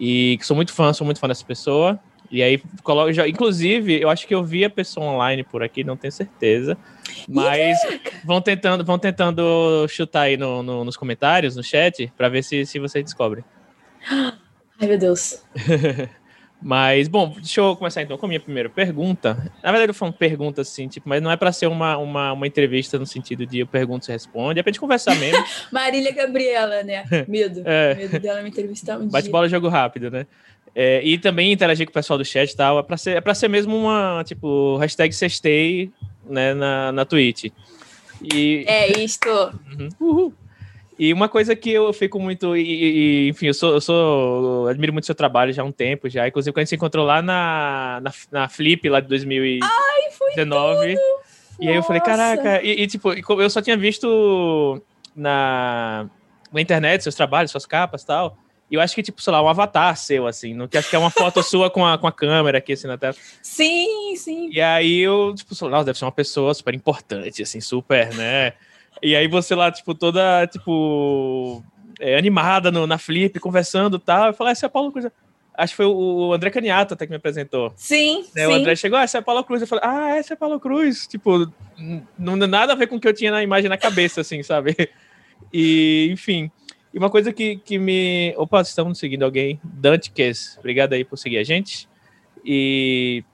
E 0.00 0.36
que 0.40 0.44
sou 0.44 0.56
muito 0.56 0.72
fã, 0.72 0.92
sou 0.92 1.04
muito 1.04 1.20
fã 1.20 1.28
dessa 1.28 1.44
pessoa. 1.44 2.00
E 2.32 2.42
aí, 2.42 2.58
coloco, 2.82 3.12
já, 3.12 3.28
inclusive, 3.28 4.00
eu 4.00 4.08
acho 4.08 4.26
que 4.26 4.34
eu 4.34 4.42
vi 4.42 4.64
a 4.64 4.70
pessoa 4.70 5.04
online 5.04 5.44
por 5.44 5.62
aqui, 5.62 5.84
não 5.84 5.98
tenho 5.98 6.10
certeza. 6.10 6.78
Mas 7.28 7.76
vão 8.24 8.40
tentando, 8.40 8.82
vão 8.82 8.98
tentando 8.98 9.86
chutar 9.86 10.22
aí 10.22 10.38
no, 10.38 10.62
no, 10.62 10.82
nos 10.82 10.96
comentários, 10.96 11.54
no 11.54 11.62
chat, 11.62 12.10
para 12.16 12.30
ver 12.30 12.42
se, 12.42 12.64
se 12.64 12.78
vocês 12.78 13.04
descobrem. 13.04 13.44
Ai, 14.80 14.88
meu 14.88 14.96
Deus. 14.96 15.44
mas, 16.60 17.06
bom, 17.06 17.34
deixa 17.36 17.60
eu 17.60 17.76
começar 17.76 18.00
então 18.00 18.16
com 18.16 18.24
a 18.24 18.28
minha 18.30 18.40
primeira 18.40 18.70
pergunta. 18.70 19.34
Na 19.62 19.70
verdade, 19.70 19.90
eu 19.90 19.94
falo 19.94 20.14
pergunta 20.14 20.62
assim, 20.62 20.88
tipo, 20.88 21.06
mas 21.06 21.20
não 21.20 21.30
é 21.30 21.36
para 21.36 21.52
ser 21.52 21.66
uma, 21.66 21.98
uma, 21.98 22.32
uma 22.32 22.46
entrevista 22.46 22.98
no 22.98 23.04
sentido 23.04 23.44
de 23.44 23.58
eu 23.58 23.66
pergunto, 23.66 24.06
você 24.06 24.12
responde, 24.12 24.58
é 24.58 24.62
pra 24.62 24.70
gente 24.72 24.80
conversar 24.80 25.14
mesmo. 25.16 25.44
Marília 25.70 26.14
Gabriela, 26.14 26.82
né? 26.82 27.04
Medo. 27.28 27.62
É. 27.68 27.94
Medo 27.94 28.18
dela 28.18 28.40
me 28.40 28.48
entrevistar 28.48 28.98
um 28.98 29.06
Bate 29.06 29.28
bola, 29.28 29.50
jogo 29.50 29.68
rápido, 29.68 30.10
né? 30.10 30.26
É, 30.74 31.02
e 31.04 31.18
também 31.18 31.52
interagir 31.52 31.86
com 31.86 31.90
o 31.90 31.94
pessoal 31.94 32.18
do 32.18 32.24
chat 32.24 32.50
e 32.50 32.56
tal. 32.56 32.78
É 32.78 32.82
pra 32.82 32.96
ser, 32.96 33.16
é 33.16 33.20
pra 33.20 33.34
ser 33.34 33.48
mesmo 33.48 33.76
uma, 33.76 34.22
tipo, 34.24 34.76
hashtag 34.78 35.12
sextei, 35.14 35.90
né, 36.24 36.54
na, 36.54 36.92
na 36.92 37.04
Twitch. 37.04 37.50
E... 38.22 38.64
É 38.66 39.00
isto. 39.00 39.28
Uhum. 39.28 39.88
Uhul. 40.00 40.34
E 40.98 41.12
uma 41.12 41.28
coisa 41.28 41.56
que 41.56 41.70
eu 41.70 41.92
fico 41.92 42.20
muito. 42.20 42.56
E, 42.56 42.62
e, 42.62 43.28
enfim, 43.28 43.46
eu 43.46 43.54
sou, 43.54 43.72
eu 43.72 43.80
sou. 43.80 44.64
Eu 44.64 44.68
admiro 44.68 44.92
muito 44.92 45.06
seu 45.06 45.14
trabalho 45.14 45.52
já 45.52 45.62
há 45.62 45.64
um 45.64 45.72
tempo 45.72 46.08
já. 46.08 46.28
Inclusive, 46.28 46.52
quando 46.52 46.58
a 46.58 46.62
gente 46.62 46.68
se 46.68 46.74
encontrou 46.76 47.04
lá 47.04 47.20
na, 47.20 48.00
na, 48.02 48.12
na 48.30 48.48
Flip, 48.48 48.88
lá 48.88 49.00
de 49.00 49.08
2019. 49.08 50.86
Ai. 50.86 50.96
E 51.60 51.68
aí 51.68 51.76
eu 51.76 51.82
falei, 51.82 52.00
caraca, 52.00 52.62
e, 52.62 52.82
e, 52.82 52.86
tipo, 52.86 53.12
eu 53.12 53.50
só 53.50 53.60
tinha 53.62 53.76
visto 53.76 54.82
na, 55.14 56.08
na 56.52 56.60
internet 56.60 57.02
seus 57.02 57.14
trabalhos, 57.14 57.50
suas 57.50 57.66
capas 57.66 58.02
e 58.02 58.06
tal. 58.06 58.36
E 58.72 58.74
eu 58.74 58.80
acho 58.80 58.94
que, 58.94 59.02
tipo, 59.02 59.20
sei 59.20 59.30
lá, 59.30 59.42
um 59.42 59.48
avatar 59.48 59.94
seu, 59.98 60.26
assim, 60.26 60.54
não 60.54 60.66
que 60.66 60.78
acho 60.78 60.88
que 60.88 60.96
é 60.96 60.98
uma 60.98 61.10
foto 61.10 61.42
sua 61.44 61.68
com 61.68 61.86
a, 61.86 61.98
com 61.98 62.06
a 62.06 62.12
câmera 62.12 62.56
aqui, 62.56 62.72
assim, 62.72 62.86
na 62.86 62.96
tela. 62.96 63.14
Sim, 63.42 64.16
sim. 64.16 64.48
E 64.50 64.62
aí 64.62 65.00
eu, 65.00 65.34
tipo, 65.36 65.54
sei 65.54 65.68
lá, 65.68 65.82
deve 65.82 65.98
ser 65.98 66.06
uma 66.06 66.12
pessoa 66.12 66.54
super 66.54 66.74
importante, 66.74 67.42
assim, 67.42 67.60
super, 67.60 68.14
né? 68.14 68.54
E 69.02 69.14
aí 69.14 69.28
você 69.28 69.54
lá, 69.54 69.70
tipo, 69.70 69.94
toda, 69.94 70.46
tipo, 70.46 71.62
é, 72.00 72.16
animada 72.16 72.70
no, 72.70 72.86
na 72.86 72.96
Flip, 72.96 73.38
conversando 73.40 73.98
e 73.98 74.00
tal. 74.00 74.28
Eu 74.28 74.32
falei, 74.32 74.52
essa 74.52 74.64
é 74.64 74.68
a 74.68 74.70
Paulo 74.70 74.90
Cruz. 74.90 75.06
Acho 75.54 75.74
que 75.74 75.76
foi 75.76 75.84
o 75.84 76.32
André 76.32 76.48
Caniato 76.48 76.94
até 76.94 77.04
que 77.04 77.10
me 77.10 77.16
apresentou. 77.16 77.74
Sim, 77.76 78.24
né? 78.34 78.46
sim. 78.46 78.52
O 78.52 78.54
André 78.54 78.74
chegou, 78.74 78.98
ah, 78.98 79.02
essa 79.02 79.18
é 79.18 79.20
a 79.20 79.22
Paulo 79.22 79.44
Cruz. 79.44 79.60
Eu 79.60 79.68
falei, 79.68 79.84
ah, 79.86 80.16
essa 80.16 80.32
é 80.32 80.34
a 80.34 80.38
Paulo 80.38 80.58
Cruz. 80.58 81.06
Tipo, 81.06 81.52
não 82.18 82.36
nada 82.36 82.72
a 82.72 82.76
ver 82.76 82.86
com 82.86 82.96
o 82.96 83.00
que 83.00 83.06
eu 83.06 83.12
tinha 83.12 83.30
na 83.30 83.42
imagem 83.42 83.68
na 83.68 83.76
cabeça, 83.76 84.22
assim, 84.22 84.42
sabe? 84.42 84.74
E, 85.52 86.08
enfim. 86.10 86.50
E 86.92 86.98
uma 86.98 87.08
coisa 87.08 87.32
que, 87.32 87.56
que 87.56 87.78
me. 87.78 88.34
Opa, 88.36 88.60
estamos 88.60 88.98
seguindo 88.98 89.24
alguém. 89.24 89.60
Dante 89.62 90.10
Kess, 90.10 90.58
obrigado 90.58 90.92
aí 90.92 91.04
por 91.04 91.16
seguir 91.16 91.38
a 91.38 91.44
gente. 91.44 91.88
E 92.44 93.24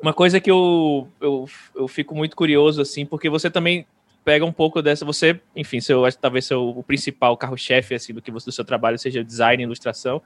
uma 0.00 0.12
coisa 0.12 0.40
que 0.40 0.50
eu, 0.50 1.08
eu, 1.20 1.48
eu 1.74 1.88
fico 1.88 2.14
muito 2.14 2.36
curioso, 2.36 2.82
assim, 2.82 3.06
porque 3.06 3.30
você 3.30 3.50
também 3.50 3.86
pega 4.24 4.44
um 4.44 4.52
pouco 4.52 4.82
dessa. 4.82 5.04
Você, 5.04 5.40
enfim, 5.54 5.80
seu, 5.80 6.02
talvez 6.20 6.44
seu, 6.44 6.68
o 6.68 6.82
principal 6.82 7.36
carro-chefe 7.36 7.94
assim, 7.94 8.12
do 8.12 8.20
que 8.20 8.30
você, 8.30 8.46
do 8.46 8.52
seu 8.52 8.64
trabalho 8.64 8.98
seja 8.98 9.24
design 9.24 9.62
e 9.62 9.64
ilustração. 9.64 10.20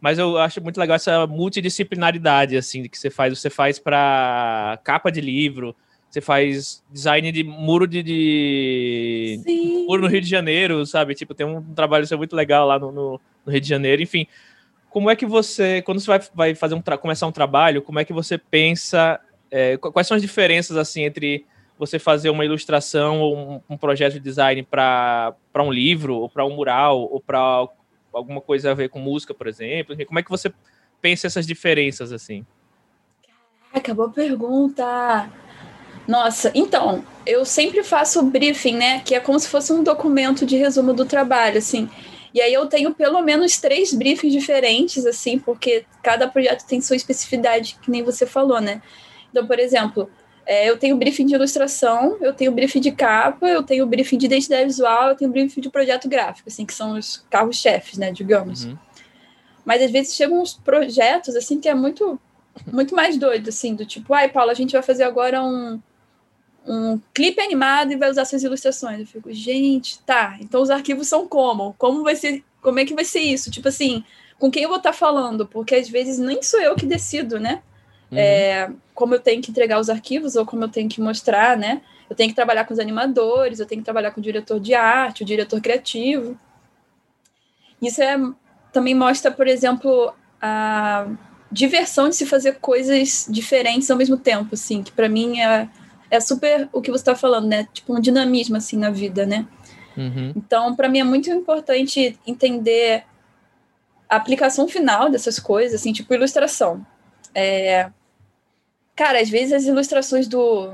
Mas 0.00 0.18
eu 0.18 0.38
acho 0.38 0.62
muito 0.62 0.78
legal 0.78 0.96
essa 0.96 1.26
multidisciplinaridade 1.26 2.56
assim 2.56 2.84
que 2.84 2.96
você 2.96 3.10
faz. 3.10 3.36
Você 3.36 3.50
faz 3.50 3.78
para 3.78 4.78
capa 4.84 5.10
de 5.10 5.20
livro, 5.20 5.74
você 6.10 6.20
faz 6.20 6.82
design 6.90 7.30
de 7.30 7.44
muro 7.44 7.86
de, 7.86 8.02
de... 8.02 9.42
muro 9.86 10.02
no 10.02 10.08
Rio 10.08 10.20
de 10.20 10.28
Janeiro, 10.28 10.84
sabe? 10.86 11.14
Tipo, 11.14 11.34
tem 11.34 11.46
um 11.46 11.62
trabalho 11.74 12.06
seu 12.06 12.16
muito 12.16 12.34
legal 12.34 12.66
lá 12.66 12.78
no, 12.78 12.90
no, 12.90 13.20
no, 13.44 13.52
Rio 13.52 13.60
de 13.60 13.68
Janeiro. 13.68 14.02
Enfim, 14.02 14.26
como 14.88 15.10
é 15.10 15.16
que 15.16 15.26
você, 15.26 15.82
quando 15.82 16.00
você 16.00 16.06
vai, 16.06 16.20
vai 16.34 16.54
fazer 16.54 16.74
um 16.74 16.82
começar 16.82 17.26
um 17.26 17.32
trabalho, 17.32 17.82
como 17.82 17.98
é 17.98 18.04
que 18.04 18.12
você 18.12 18.38
pensa? 18.38 19.20
É, 19.50 19.76
quais 19.76 20.06
são 20.06 20.16
as 20.16 20.22
diferenças 20.22 20.76
assim 20.76 21.04
entre 21.04 21.44
você 21.78 21.98
fazer 21.98 22.30
uma 22.30 22.44
ilustração 22.44 23.20
ou 23.20 23.36
um, 23.36 23.60
um 23.70 23.76
projeto 23.76 24.14
de 24.14 24.20
design 24.20 24.62
para 24.62 25.34
um 25.56 25.70
livro, 25.70 26.16
ou 26.16 26.28
para 26.28 26.44
um 26.44 26.54
mural, 26.56 27.00
ou 27.00 27.20
para 27.20 27.38
alguma 28.12 28.40
coisa 28.40 28.70
a 28.70 28.74
ver 28.74 28.88
com 28.88 28.98
música, 28.98 29.34
por 29.34 29.46
exemplo? 29.46 29.94
Como 30.06 30.18
é 30.18 30.22
que 30.22 30.30
você 30.30 30.52
pensa 31.00 31.26
essas 31.26 31.46
diferenças 31.46 32.12
assim? 32.12 32.44
Caraca, 33.70 33.94
boa 33.94 34.10
pergunta. 34.10 35.30
Nossa, 36.08 36.50
então, 36.54 37.04
eu 37.26 37.44
sempre 37.44 37.84
faço 37.84 38.22
briefing, 38.22 38.76
né? 38.76 39.00
Que 39.00 39.14
é 39.14 39.20
como 39.20 39.38
se 39.38 39.46
fosse 39.46 39.70
um 39.74 39.82
documento 39.82 40.46
de 40.46 40.56
resumo 40.56 40.94
do 40.94 41.04
trabalho, 41.04 41.58
assim. 41.58 41.86
E 42.32 42.40
aí 42.40 42.54
eu 42.54 42.64
tenho 42.64 42.94
pelo 42.94 43.20
menos 43.20 43.58
três 43.58 43.92
briefings 43.92 44.32
diferentes, 44.32 45.04
assim, 45.04 45.38
porque 45.38 45.84
cada 46.02 46.26
projeto 46.26 46.66
tem 46.66 46.80
sua 46.80 46.96
especificidade, 46.96 47.76
que 47.82 47.90
nem 47.90 48.02
você 48.02 48.24
falou, 48.24 48.58
né? 48.58 48.80
Então, 49.30 49.46
por 49.46 49.58
exemplo, 49.58 50.10
é, 50.46 50.70
eu 50.70 50.78
tenho 50.78 50.96
briefing 50.96 51.26
de 51.26 51.34
ilustração, 51.34 52.16
eu 52.22 52.32
tenho 52.32 52.52
briefing 52.52 52.80
de 52.80 52.90
capa, 52.90 53.46
eu 53.46 53.62
tenho 53.62 53.86
briefing 53.86 54.16
de 54.16 54.24
identidade 54.24 54.64
visual, 54.64 55.10
eu 55.10 55.14
tenho 55.14 55.30
briefing 55.30 55.60
de 55.60 55.68
projeto 55.68 56.08
gráfico, 56.08 56.48
assim, 56.48 56.64
que 56.64 56.72
são 56.72 56.98
os 56.98 57.22
carros-chefes, 57.28 57.98
né, 57.98 58.10
digamos. 58.12 58.64
Uhum. 58.64 58.78
Mas 59.62 59.82
às 59.82 59.90
vezes 59.90 60.14
chegam 60.14 60.40
uns 60.40 60.54
projetos, 60.54 61.36
assim, 61.36 61.60
que 61.60 61.68
é 61.68 61.74
muito, 61.74 62.18
muito 62.72 62.94
mais 62.94 63.18
doido, 63.18 63.50
assim, 63.50 63.74
do 63.74 63.84
tipo, 63.84 64.14
ai, 64.14 64.30
Paula, 64.30 64.52
a 64.52 64.54
gente 64.54 64.72
vai 64.72 64.80
fazer 64.80 65.04
agora 65.04 65.44
um, 65.44 65.78
um 66.68 67.00
clipe 67.14 67.40
animado 67.40 67.92
e 67.92 67.96
vai 67.96 68.10
usar 68.10 68.24
suas 68.24 68.42
ilustrações. 68.42 69.00
Eu 69.00 69.06
fico, 69.06 69.32
gente, 69.32 69.98
tá, 70.00 70.36
então 70.40 70.60
os 70.62 70.70
arquivos 70.70 71.08
são 71.08 71.26
como? 71.26 71.74
Como 71.78 72.02
vai 72.02 72.14
ser, 72.14 72.44
como 72.60 72.78
é 72.78 72.84
que 72.84 72.94
vai 72.94 73.04
ser 73.04 73.20
isso? 73.20 73.50
Tipo 73.50 73.68
assim, 73.68 74.04
com 74.38 74.50
quem 74.50 74.62
eu 74.62 74.68
vou 74.68 74.78
estar 74.78 74.92
falando? 74.92 75.46
Porque 75.46 75.74
às 75.74 75.88
vezes 75.88 76.18
nem 76.18 76.42
sou 76.42 76.60
eu 76.60 76.76
que 76.76 76.86
decido, 76.86 77.40
né? 77.40 77.62
Uhum. 78.10 78.18
É, 78.18 78.70
como 78.94 79.14
eu 79.14 79.20
tenho 79.20 79.40
que 79.40 79.50
entregar 79.50 79.80
os 79.80 79.88
arquivos 79.88 80.36
ou 80.36 80.44
como 80.44 80.64
eu 80.64 80.68
tenho 80.68 80.88
que 80.88 81.00
mostrar, 81.00 81.56
né? 81.56 81.80
Eu 82.08 82.16
tenho 82.16 82.28
que 82.28 82.36
trabalhar 82.36 82.64
com 82.64 82.72
os 82.72 82.78
animadores, 82.78 83.60
eu 83.60 83.66
tenho 83.66 83.80
que 83.80 83.84
trabalhar 83.84 84.10
com 84.10 84.20
o 84.20 84.22
diretor 84.22 84.60
de 84.60 84.74
arte, 84.74 85.22
o 85.22 85.26
diretor 85.26 85.60
criativo. 85.60 86.38
Isso 87.80 88.02
é, 88.02 88.16
também 88.72 88.94
mostra, 88.94 89.30
por 89.30 89.46
exemplo, 89.46 90.12
a 90.40 91.06
diversão 91.50 92.08
de 92.08 92.16
se 92.16 92.26
fazer 92.26 92.58
coisas 92.60 93.26
diferentes 93.28 93.90
ao 93.90 93.96
mesmo 93.96 94.16
tempo, 94.16 94.54
assim, 94.54 94.82
que 94.82 94.92
para 94.92 95.08
mim 95.08 95.40
é 95.40 95.68
é 96.10 96.20
super 96.20 96.68
o 96.72 96.80
que 96.80 96.90
você 96.90 97.02
está 97.02 97.14
falando, 97.14 97.46
né? 97.46 97.68
Tipo 97.72 97.96
um 97.96 98.00
dinamismo 98.00 98.56
assim 98.56 98.76
na 98.76 98.90
vida, 98.90 99.26
né? 99.26 99.46
Uhum. 99.96 100.32
Então, 100.36 100.76
para 100.76 100.88
mim 100.88 101.00
é 101.00 101.04
muito 101.04 101.28
importante 101.30 102.18
entender 102.26 103.04
a 104.08 104.16
aplicação 104.16 104.68
final 104.68 105.10
dessas 105.10 105.38
coisas, 105.38 105.80
assim, 105.80 105.92
tipo 105.92 106.14
ilustração. 106.14 106.86
É... 107.34 107.90
Cara, 108.94 109.20
às 109.20 109.28
vezes 109.28 109.52
as 109.52 109.64
ilustrações 109.64 110.26
do 110.26 110.72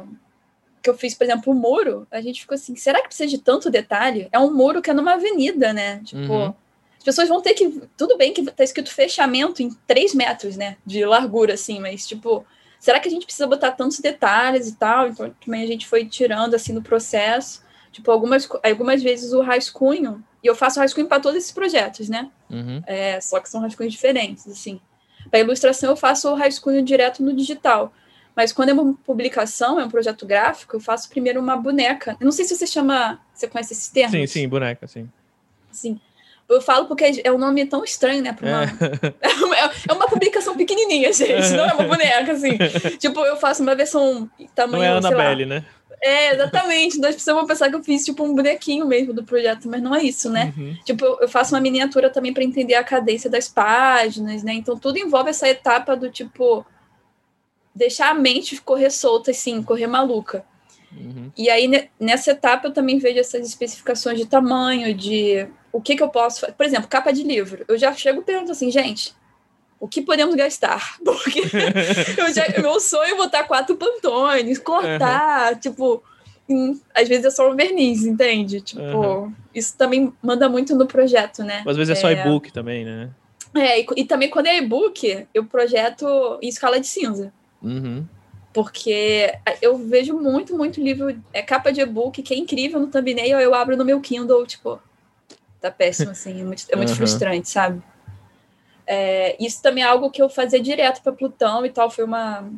que 0.83 0.91
eu 0.91 0.97
fiz, 0.97 1.14
por 1.14 1.25
exemplo, 1.25 1.50
o 1.50 1.57
muro, 1.57 2.07
a 2.11 2.21
gente 2.21 2.43
ficou 2.43 2.55
assim, 2.55 2.76
será 2.76 3.00
que 3.00 3.09
precisa 3.09 3.31
de 3.31 3.38
tanto 3.38 3.71
detalhe? 3.71 4.29
É 4.31 4.38
um 4.38 4.53
muro 4.53 4.83
que 4.83 4.91
é 4.91 4.93
numa 4.93 5.14
avenida, 5.14 5.73
né? 5.73 6.03
Tipo, 6.05 6.31
uhum. 6.31 6.55
as 6.99 7.03
pessoas 7.03 7.26
vão 7.26 7.41
ter 7.41 7.55
que. 7.55 7.83
Tudo 7.97 8.19
bem 8.19 8.35
que 8.35 8.45
tá 8.45 8.62
escrito 8.62 8.93
fechamento 8.93 9.62
em 9.62 9.71
3 9.87 10.14
metros, 10.14 10.59
né? 10.59 10.76
De 10.85 11.03
largura, 11.07 11.55
assim, 11.55 11.81
mas, 11.81 12.07
tipo, 12.07 12.45
será 12.85 13.00
que 13.00 13.09
a 13.09 13.11
gente 13.11 13.25
precisa 13.25 13.47
botar 13.47 13.73
tantos 13.73 13.99
detalhes 13.99 14.69
e 14.69 14.76
tal? 14.76 15.09
Então 15.09 15.35
também 15.43 15.64
a 15.64 15.67
gente 15.67 15.87
foi 15.87 16.05
tirando 16.05 16.53
assim 16.53 16.75
no 16.75 16.83
processo. 16.83 17.64
Tipo, 17.91 18.11
algumas, 18.11 18.47
algumas 18.62 19.03
vezes 19.03 19.33
o 19.33 19.41
rascunho, 19.41 20.23
e 20.43 20.47
eu 20.47 20.55
faço 20.55 20.81
rascunho 20.81 21.07
para 21.07 21.19
todos 21.19 21.38
esses 21.38 21.50
projetos, 21.50 22.11
né? 22.11 22.31
Uhum. 22.50 22.83
É, 22.87 23.19
só 23.23 23.41
que 23.41 23.49
são 23.49 23.62
rascunhos 23.62 23.91
diferentes, 23.91 24.47
assim. 24.49 24.79
Para 25.31 25.41
ilustração 25.41 25.91
eu 25.91 25.97
faço 25.97 26.31
o 26.31 26.35
rascunho 26.35 26.83
direto 26.83 27.23
no 27.23 27.33
digital. 27.33 27.91
Mas 28.37 28.53
quando 28.53 28.69
é 28.69 28.73
uma 28.75 28.93
publicação, 28.93 29.81
é 29.81 29.85
um 29.85 29.88
projeto 29.88 30.26
gráfico, 30.26 30.76
eu 30.76 30.81
faço 30.81 31.09
primeiro 31.09 31.41
uma 31.41 31.57
boneca. 31.57 32.19
Eu 32.21 32.26
não 32.26 32.33
sei 32.33 32.45
se 32.45 32.55
você 32.55 32.67
chama. 32.67 33.19
Você 33.33 33.49
conhece 33.49 33.73
esse 33.73 33.91
termo? 33.91 34.11
Sim, 34.11 34.26
sim, 34.26 34.47
boneca, 34.47 34.87
sim. 34.87 35.09
Sim. 35.71 35.99
Eu 36.54 36.61
falo 36.61 36.87
porque 36.87 37.20
é 37.23 37.32
um 37.32 37.38
nome 37.38 37.66
tão 37.66 37.84
estranho, 37.84 38.23
né? 38.23 38.32
Pra 38.32 38.49
uma... 38.49 38.64
É. 38.64 39.70
é 39.88 39.92
uma 39.92 40.06
publicação 40.06 40.56
pequenininha, 40.56 41.12
gente. 41.12 41.50
Não 41.50 41.64
é 41.64 41.73
uma 41.75 41.84
boneca, 41.84 42.32
assim. 42.32 42.56
tipo, 42.99 43.20
eu 43.20 43.37
faço 43.37 43.62
uma 43.62 43.75
versão 43.75 44.28
tamanho. 44.54 44.82
Não 44.82 44.82
é 44.82 44.88
Annabelle, 44.99 45.46
né? 45.46 45.64
É, 46.00 46.34
exatamente. 46.34 46.99
Nós 46.99 47.14
precisamos 47.14 47.46
pensar 47.46 47.70
que 47.70 47.76
eu 47.76 47.82
fiz, 47.82 48.04
tipo, 48.04 48.23
um 48.25 48.34
bonequinho 48.34 48.87
mesmo 48.87 49.12
do 49.12 49.25
projeto, 49.25 49.68
mas 49.68 49.82
não 49.82 49.94
é 49.94 50.02
isso, 50.02 50.28
né? 50.28 50.52
Uhum. 50.56 50.76
Tipo, 50.84 51.04
eu 51.20 51.28
faço 51.28 51.54
uma 51.54 51.61
miniatura 51.61 52.11
também 52.11 52.32
para 52.32 52.44
entender 52.44 52.75
a 52.75 52.84
cadência 52.84 53.30
das 53.30 53.49
páginas, 53.49 54.42
né? 54.42 54.52
Então, 54.52 54.78
tudo 54.78 54.99
envolve 54.99 55.30
essa 55.30 55.49
etapa 55.49 55.96
do 55.96 56.11
tipo. 56.11 56.64
Deixar 57.75 58.11
a 58.11 58.14
mente 58.14 58.61
correr 58.61 58.90
solta, 58.90 59.30
assim, 59.30 59.62
correr 59.62 59.87
maluca. 59.87 60.44
Uhum. 60.96 61.30
E 61.36 61.50
aí, 61.50 61.88
nessa 61.98 62.32
etapa, 62.32 62.68
eu 62.68 62.72
também 62.72 62.98
vejo 62.98 63.18
essas 63.18 63.46
especificações 63.46 64.18
de 64.18 64.26
tamanho, 64.26 64.94
de 64.94 65.46
o 65.72 65.80
que, 65.80 65.96
que 65.96 66.02
eu 66.02 66.08
posso 66.08 66.40
fazer. 66.40 66.52
Por 66.52 66.64
exemplo, 66.64 66.88
capa 66.88 67.12
de 67.12 67.22
livro. 67.22 67.64
Eu 67.66 67.76
já 67.76 67.92
chego 67.92 68.20
e 68.20 68.24
pergunto 68.24 68.52
assim, 68.52 68.70
gente, 68.70 69.14
o 69.80 69.88
que 69.88 70.00
podemos 70.00 70.34
gastar? 70.34 70.96
Porque 71.04 71.40
eu 72.16 72.32
já, 72.32 72.60
meu 72.60 72.78
sonho 72.80 73.14
é 73.14 73.16
botar 73.16 73.44
quatro 73.44 73.76
pantones, 73.76 74.58
cortar, 74.58 75.52
uhum. 75.52 75.58
tipo, 75.58 76.02
em, 76.48 76.80
às 76.94 77.08
vezes 77.08 77.24
é 77.24 77.30
só 77.30 77.50
um 77.50 77.56
verniz, 77.56 78.04
entende? 78.04 78.60
Tipo, 78.60 78.80
uhum. 78.80 79.32
isso 79.54 79.76
também 79.76 80.12
manda 80.22 80.48
muito 80.48 80.74
no 80.76 80.86
projeto, 80.86 81.42
né? 81.42 81.62
Às 81.66 81.76
vezes 81.76 81.90
é, 81.96 81.98
é 81.98 82.00
só 82.00 82.10
e-book 82.10 82.52
também, 82.52 82.84
né? 82.84 83.10
É, 83.54 83.80
e, 83.80 83.86
e, 83.96 84.04
também 84.04 84.28
quando 84.28 84.46
é 84.46 84.58
e-book, 84.58 85.26
eu 85.32 85.44
projeto 85.44 86.38
em 86.42 86.48
escala 86.48 86.80
de 86.80 86.86
cinza. 86.86 87.32
Uhum. 87.62 88.04
Porque 88.54 89.34
eu 89.61 89.76
vejo 89.76 90.16
muito, 90.16 90.56
muito 90.56 90.80
livro, 90.80 91.14
é 91.32 91.42
capa 91.42 91.73
de 91.73 91.80
e-book 91.80 92.23
que 92.23 92.32
é 92.32 92.37
incrível 92.37 92.80
no 92.80 92.87
thumbnail, 92.87 93.40
eu 93.40 93.52
abro 93.52 93.76
no 93.76 93.84
meu 93.84 94.00
Kindle, 94.00 94.46
tipo, 94.46 94.80
tá 95.61 95.73
péssimo, 95.73 96.12
assim, 96.12 96.40
é 96.40 96.44
muito, 96.44 96.64
é 96.70 96.76
muito 96.76 96.90
uhum. 96.90 96.94
frustrante, 96.94 97.50
sabe? 97.50 97.82
É, 98.87 99.37
isso 99.42 99.61
também 99.61 99.82
é 99.82 99.87
algo 99.87 100.08
que 100.08 100.23
eu 100.23 100.28
fazia 100.28 100.61
direto 100.61 101.02
para 101.02 101.12
Plutão 101.12 101.66
e 101.66 101.70
tal, 101.70 101.90
foi 101.90 102.04
uma, 102.04 102.49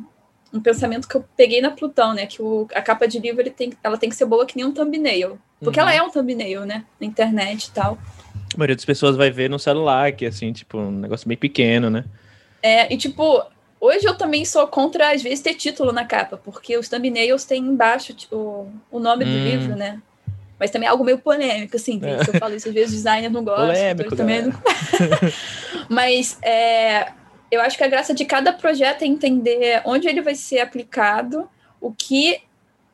um 0.53 0.61
pensamento 0.61 1.07
que 1.07 1.15
eu 1.15 1.25
peguei 1.35 1.61
na 1.61 1.71
Plutão, 1.71 2.13
né? 2.13 2.25
Que 2.25 2.41
o, 2.41 2.67
a 2.75 2.81
capa 2.81 3.07
de 3.07 3.19
livro 3.19 3.41
ele 3.41 3.49
tem, 3.49 3.73
ela 3.83 3.97
tem 3.97 4.09
que 4.09 4.15
ser 4.15 4.25
boa 4.25 4.45
que 4.45 4.55
nem 4.55 4.65
um 4.65 4.71
thumbnail. 4.71 5.39
Porque 5.59 5.79
uhum. 5.79 5.87
ela 5.87 5.95
é 5.95 6.01
um 6.01 6.11
thumbnail, 6.11 6.65
né? 6.65 6.85
Na 6.99 7.07
internet 7.07 7.65
e 7.65 7.71
tal. 7.71 7.97
A 8.53 8.57
maioria 8.57 8.75
das 8.75 8.85
pessoas 8.85 9.15
vai 9.15 9.31
ver 9.31 9.49
no 9.49 9.57
celular, 9.57 10.11
que 10.11 10.25
é 10.25 10.27
assim, 10.27 10.51
tipo, 10.53 10.77
um 10.77 10.91
negócio 10.91 11.27
bem 11.27 11.37
pequeno, 11.37 11.89
né? 11.89 12.05
É, 12.61 12.93
e 12.93 12.97
tipo, 12.97 13.41
hoje 13.79 14.05
eu 14.05 14.15
também 14.15 14.45
sou 14.45 14.67
contra, 14.67 15.11
às 15.11 15.21
vezes, 15.21 15.41
ter 15.41 15.53
título 15.53 15.91
na 15.91 16.05
capa, 16.05 16.37
porque 16.37 16.77
os 16.77 16.89
thumbnails 16.89 17.45
têm 17.45 17.63
embaixo 17.63 18.13
tipo, 18.13 18.67
o 18.91 18.99
nome 18.99 19.25
hum. 19.25 19.27
do 19.27 19.37
livro, 19.37 19.75
né? 19.75 20.01
Mas 20.59 20.71
também 20.71 20.87
é 20.87 20.89
algo 20.89 21.03
meio 21.03 21.19
polêmico, 21.19 21.75
assim. 21.75 21.99
É. 22.03 22.21
Eu 22.21 22.39
falo 22.39 22.55
isso, 22.55 22.67
às 22.67 22.73
vezes 22.73 22.93
o 22.93 22.95
designer 22.95 23.29
não 23.29 23.43
gosta. 23.43 23.67
Polêmico, 23.67 24.15
também 24.15 24.41
não... 24.41 24.53
Mas 25.87 26.37
é, 26.41 27.11
eu 27.51 27.61
acho 27.61 27.77
que 27.77 27.83
a 27.83 27.87
graça 27.87 28.13
de 28.13 28.25
cada 28.25 28.51
projeto 28.51 29.03
é 29.03 29.05
entender 29.05 29.81
onde 29.85 30.07
ele 30.07 30.21
vai 30.21 30.35
ser 30.35 30.59
aplicado, 30.59 31.47
o 31.79 31.93
que 31.93 32.41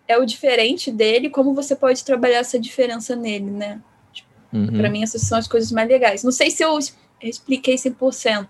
é 0.08 0.18
o 0.18 0.26
diferente 0.26 0.92
dele, 0.92 1.30
como 1.30 1.54
você 1.54 1.76
pode 1.76 2.04
trabalhar 2.04 2.40
essa 2.40 2.60
diferença 2.60 3.16
nele, 3.16 3.50
né? 3.50 3.82
Tipo, 4.12 4.30
uhum. 4.52 4.78
Para 4.78 4.90
mim, 4.90 5.02
essas 5.02 5.22
são 5.22 5.38
as 5.38 5.48
coisas 5.48 5.72
mais 5.72 5.88
legais. 5.88 6.24
Não 6.24 6.32
sei 6.32 6.52
se 6.52 6.64
eu 6.64 6.78
expliquei 7.22 7.76
100%, 7.76 8.48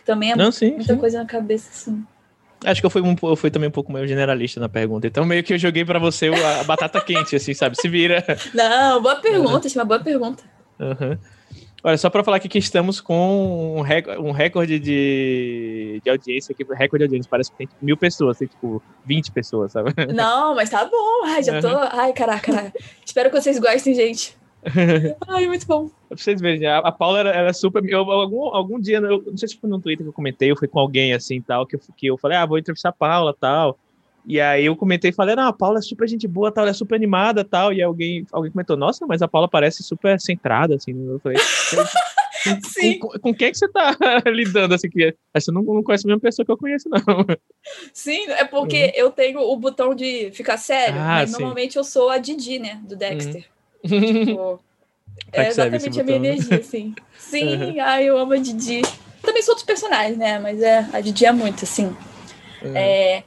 que 0.00 0.06
também 0.06 0.32
é 0.32 0.36
não, 0.36 0.50
sim, 0.50 0.72
muita 0.72 0.94
sim. 0.94 0.98
coisa 0.98 1.18
na 1.18 1.26
cabeça, 1.26 1.70
assim. 1.70 2.04
Acho 2.64 2.80
que 2.80 2.86
eu 2.86 2.90
fui, 2.90 3.00
um, 3.00 3.16
eu 3.22 3.36
fui 3.36 3.50
também 3.50 3.68
um 3.68 3.72
pouco 3.72 3.92
meio 3.92 4.06
generalista 4.06 4.60
na 4.60 4.68
pergunta. 4.68 5.06
Então, 5.06 5.24
meio 5.24 5.42
que 5.42 5.54
eu 5.54 5.58
joguei 5.58 5.84
para 5.84 5.98
você 5.98 6.28
a 6.28 6.64
batata 6.64 7.00
quente, 7.04 7.36
assim, 7.36 7.54
sabe? 7.54 7.76
Se 7.76 7.88
vira. 7.88 8.22
Não, 8.52 9.00
boa 9.00 9.16
pergunta, 9.16 9.66
uhum. 9.66 9.74
uma 9.74 9.84
boa 9.84 10.00
pergunta. 10.00 10.42
Uhum. 10.78 11.16
Olha, 11.82 11.96
só 11.96 12.10
para 12.10 12.22
falar 12.22 12.36
aqui 12.36 12.48
que 12.48 12.58
estamos 12.58 13.00
com 13.00 13.78
um, 13.78 13.80
rec 13.80 14.06
um 14.18 14.32
recorde 14.32 14.78
de, 14.78 16.00
de 16.04 16.10
audiência 16.10 16.52
aqui, 16.52 16.62
recorde 16.62 17.04
de 17.04 17.04
audiência, 17.04 17.30
parece 17.30 17.50
que 17.50 17.56
tem 17.56 17.66
tipo, 17.66 17.82
mil 17.82 17.96
pessoas, 17.96 18.36
tem 18.36 18.48
tipo 18.48 18.82
20 19.06 19.32
pessoas, 19.32 19.72
sabe? 19.72 19.94
Não, 20.14 20.54
mas 20.54 20.68
tá 20.68 20.84
bom, 20.84 21.24
ai, 21.24 21.42
já 21.42 21.58
tô, 21.58 21.68
ai, 21.68 22.12
caraca, 22.12 22.52
caraca. 22.52 22.78
espero 23.04 23.30
que 23.30 23.40
vocês 23.40 23.58
gostem, 23.58 23.94
gente. 23.94 24.36
Ai, 25.28 25.46
muito 25.46 25.66
bom. 25.66 25.88
Pra 26.08 26.16
vocês 26.16 26.40
verem, 26.40 26.66
a, 26.66 26.78
a 26.78 26.92
Paula 26.92 27.20
era, 27.20 27.30
era 27.30 27.52
super. 27.52 27.84
Eu, 27.84 28.10
algum, 28.10 28.54
algum 28.54 28.80
dia, 28.80 28.98
eu, 28.98 29.22
não 29.22 29.36
sei 29.36 29.48
se 29.48 29.56
foi 29.56 29.70
no 29.70 29.80
Twitter 29.80 30.04
que 30.04 30.10
eu 30.10 30.14
comentei, 30.14 30.50
eu 30.50 30.56
fui 30.56 30.68
com 30.68 30.78
alguém 30.78 31.12
assim 31.12 31.40
tal, 31.40 31.66
que 31.66 31.76
eu, 31.76 31.80
que 31.96 32.06
eu 32.06 32.18
falei, 32.18 32.36
ah, 32.36 32.46
vou 32.46 32.58
entrevistar 32.58 32.90
a 32.90 32.92
Paula 32.92 33.34
tal. 33.38 33.78
E 34.26 34.38
aí 34.40 34.66
eu 34.66 34.76
comentei 34.76 35.10
e 35.10 35.14
falei, 35.14 35.34
não, 35.34 35.48
a 35.48 35.52
Paula 35.52 35.78
é 35.78 35.82
super 35.82 36.06
gente 36.06 36.28
boa, 36.28 36.52
tal, 36.52 36.64
ela 36.64 36.70
é 36.70 36.74
super 36.74 36.94
animada 36.94 37.42
tal. 37.42 37.72
E 37.72 37.82
alguém, 37.82 38.26
alguém 38.30 38.52
comentou, 38.52 38.76
nossa, 38.76 39.06
mas 39.06 39.22
a 39.22 39.28
Paula 39.28 39.48
parece 39.48 39.82
super 39.82 40.20
centrada, 40.20 40.74
assim. 40.74 40.92
Eu 41.08 41.18
falei, 41.20 41.38
Sim. 42.64 42.98
Com, 42.98 43.08
com, 43.08 43.18
com, 43.18 43.34
quem 43.34 43.48
é 43.48 43.50
que 43.50 43.58
você 43.58 43.68
tá 43.68 43.96
lidando 44.26 44.74
assim? 44.74 44.88
Que 44.88 45.14
você 45.34 45.50
não, 45.50 45.62
não 45.62 45.82
conhece 45.82 46.06
a 46.06 46.08
mesma 46.08 46.20
pessoa 46.20 46.44
que 46.44 46.52
eu 46.52 46.56
conheço, 46.56 46.88
não. 46.88 47.00
Sim, 47.92 48.30
é 48.30 48.44
porque 48.44 48.84
uhum. 48.84 48.92
eu 48.94 49.10
tenho 49.10 49.40
o 49.40 49.56
botão 49.56 49.94
de 49.94 50.30
ficar 50.32 50.56
sério, 50.56 50.98
ah, 50.98 51.18
mas 51.20 51.30
sim. 51.30 51.36
normalmente 51.36 51.76
eu 51.76 51.84
sou 51.84 52.08
a 52.08 52.18
Didi, 52.18 52.58
né? 52.58 52.80
Do 52.84 52.96
Dexter. 52.96 53.36
Uhum. 53.36 53.42
Tipo, 53.86 54.60
é 55.32 55.48
exatamente 55.48 56.00
a 56.00 56.04
minha 56.04 56.16
energia, 56.16 56.58
assim. 56.58 56.94
Sim, 57.18 57.56
uhum. 57.56 57.74
ai, 57.80 58.04
eu 58.04 58.18
amo 58.18 58.32
a 58.32 58.36
Didi. 58.36 58.82
Também 59.22 59.42
sou 59.42 59.52
outros 59.52 59.66
personagens, 59.66 60.16
né? 60.16 60.38
Mas 60.38 60.62
é, 60.62 60.86
a 60.92 61.00
Didi 61.00 61.26
é 61.26 61.32
muito, 61.32 61.64
assim. 61.64 61.94
Uhum. 62.62 62.76
É, 62.76 63.22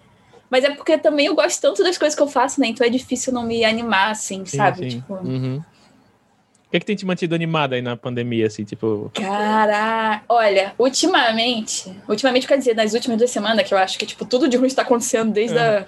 mas 0.54 0.64
é 0.64 0.70
porque 0.70 1.00
também 1.00 1.26
eu 1.26 1.34
gosto 1.34 1.60
tanto 1.60 1.84
das 1.84 1.98
coisas 1.98 2.16
que 2.16 2.22
eu 2.22 2.28
faço, 2.28 2.62
né? 2.62 2.68
Então 2.68 2.86
é 2.86 2.90
difícil 2.92 3.34
não 3.34 3.42
me 3.42 3.66
animar, 3.66 4.12
assim, 4.12 4.46
sim, 4.46 4.58
sabe? 4.58 4.78
Sim. 4.78 5.00
Tipo... 5.00 5.16
Uhum. 5.16 5.58
O 5.58 6.70
que, 6.70 6.78
é 6.78 6.80
que 6.80 6.86
tem 6.86 6.96
te 6.96 7.08
mantido 7.08 7.34
animada 7.34 7.76
aí 7.76 7.82
na 7.82 7.98
pandemia, 7.98 8.46
assim, 8.46 8.64
tipo... 8.64 9.12
Cara, 9.16 10.22
olha, 10.30 10.76
ultimamente... 10.78 11.92
Ultimamente, 12.08 12.46
quer 12.46 12.60
dizer, 12.60 12.76
nas 12.76 12.94
últimas 12.94 13.18
duas 13.18 13.32
semanas, 13.32 13.68
que 13.68 13.74
eu 13.74 13.78
acho 13.80 13.98
que, 13.98 14.06
tipo, 14.06 14.26
tudo 14.26 14.48
de 14.48 14.56
ruim 14.56 14.68
está 14.68 14.84
acontecendo, 14.84 15.32
desde 15.32 15.58
a 15.58 15.88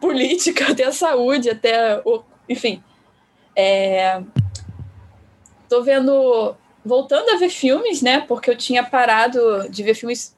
política 0.00 0.64
até 0.72 0.84
a 0.84 0.92
saúde, 0.92 1.50
até 1.50 2.00
o... 2.02 2.22
Enfim. 2.48 2.82
É... 3.56 4.22
Tô 5.68 5.82
vendo... 5.82 6.54
Voltando 6.84 7.30
a 7.30 7.36
ver 7.36 7.48
filmes, 7.48 8.00
né? 8.00 8.20
Porque 8.20 8.48
eu 8.48 8.56
tinha 8.56 8.84
parado 8.84 9.68
de 9.68 9.82
ver 9.82 9.94
filmes 9.94 10.36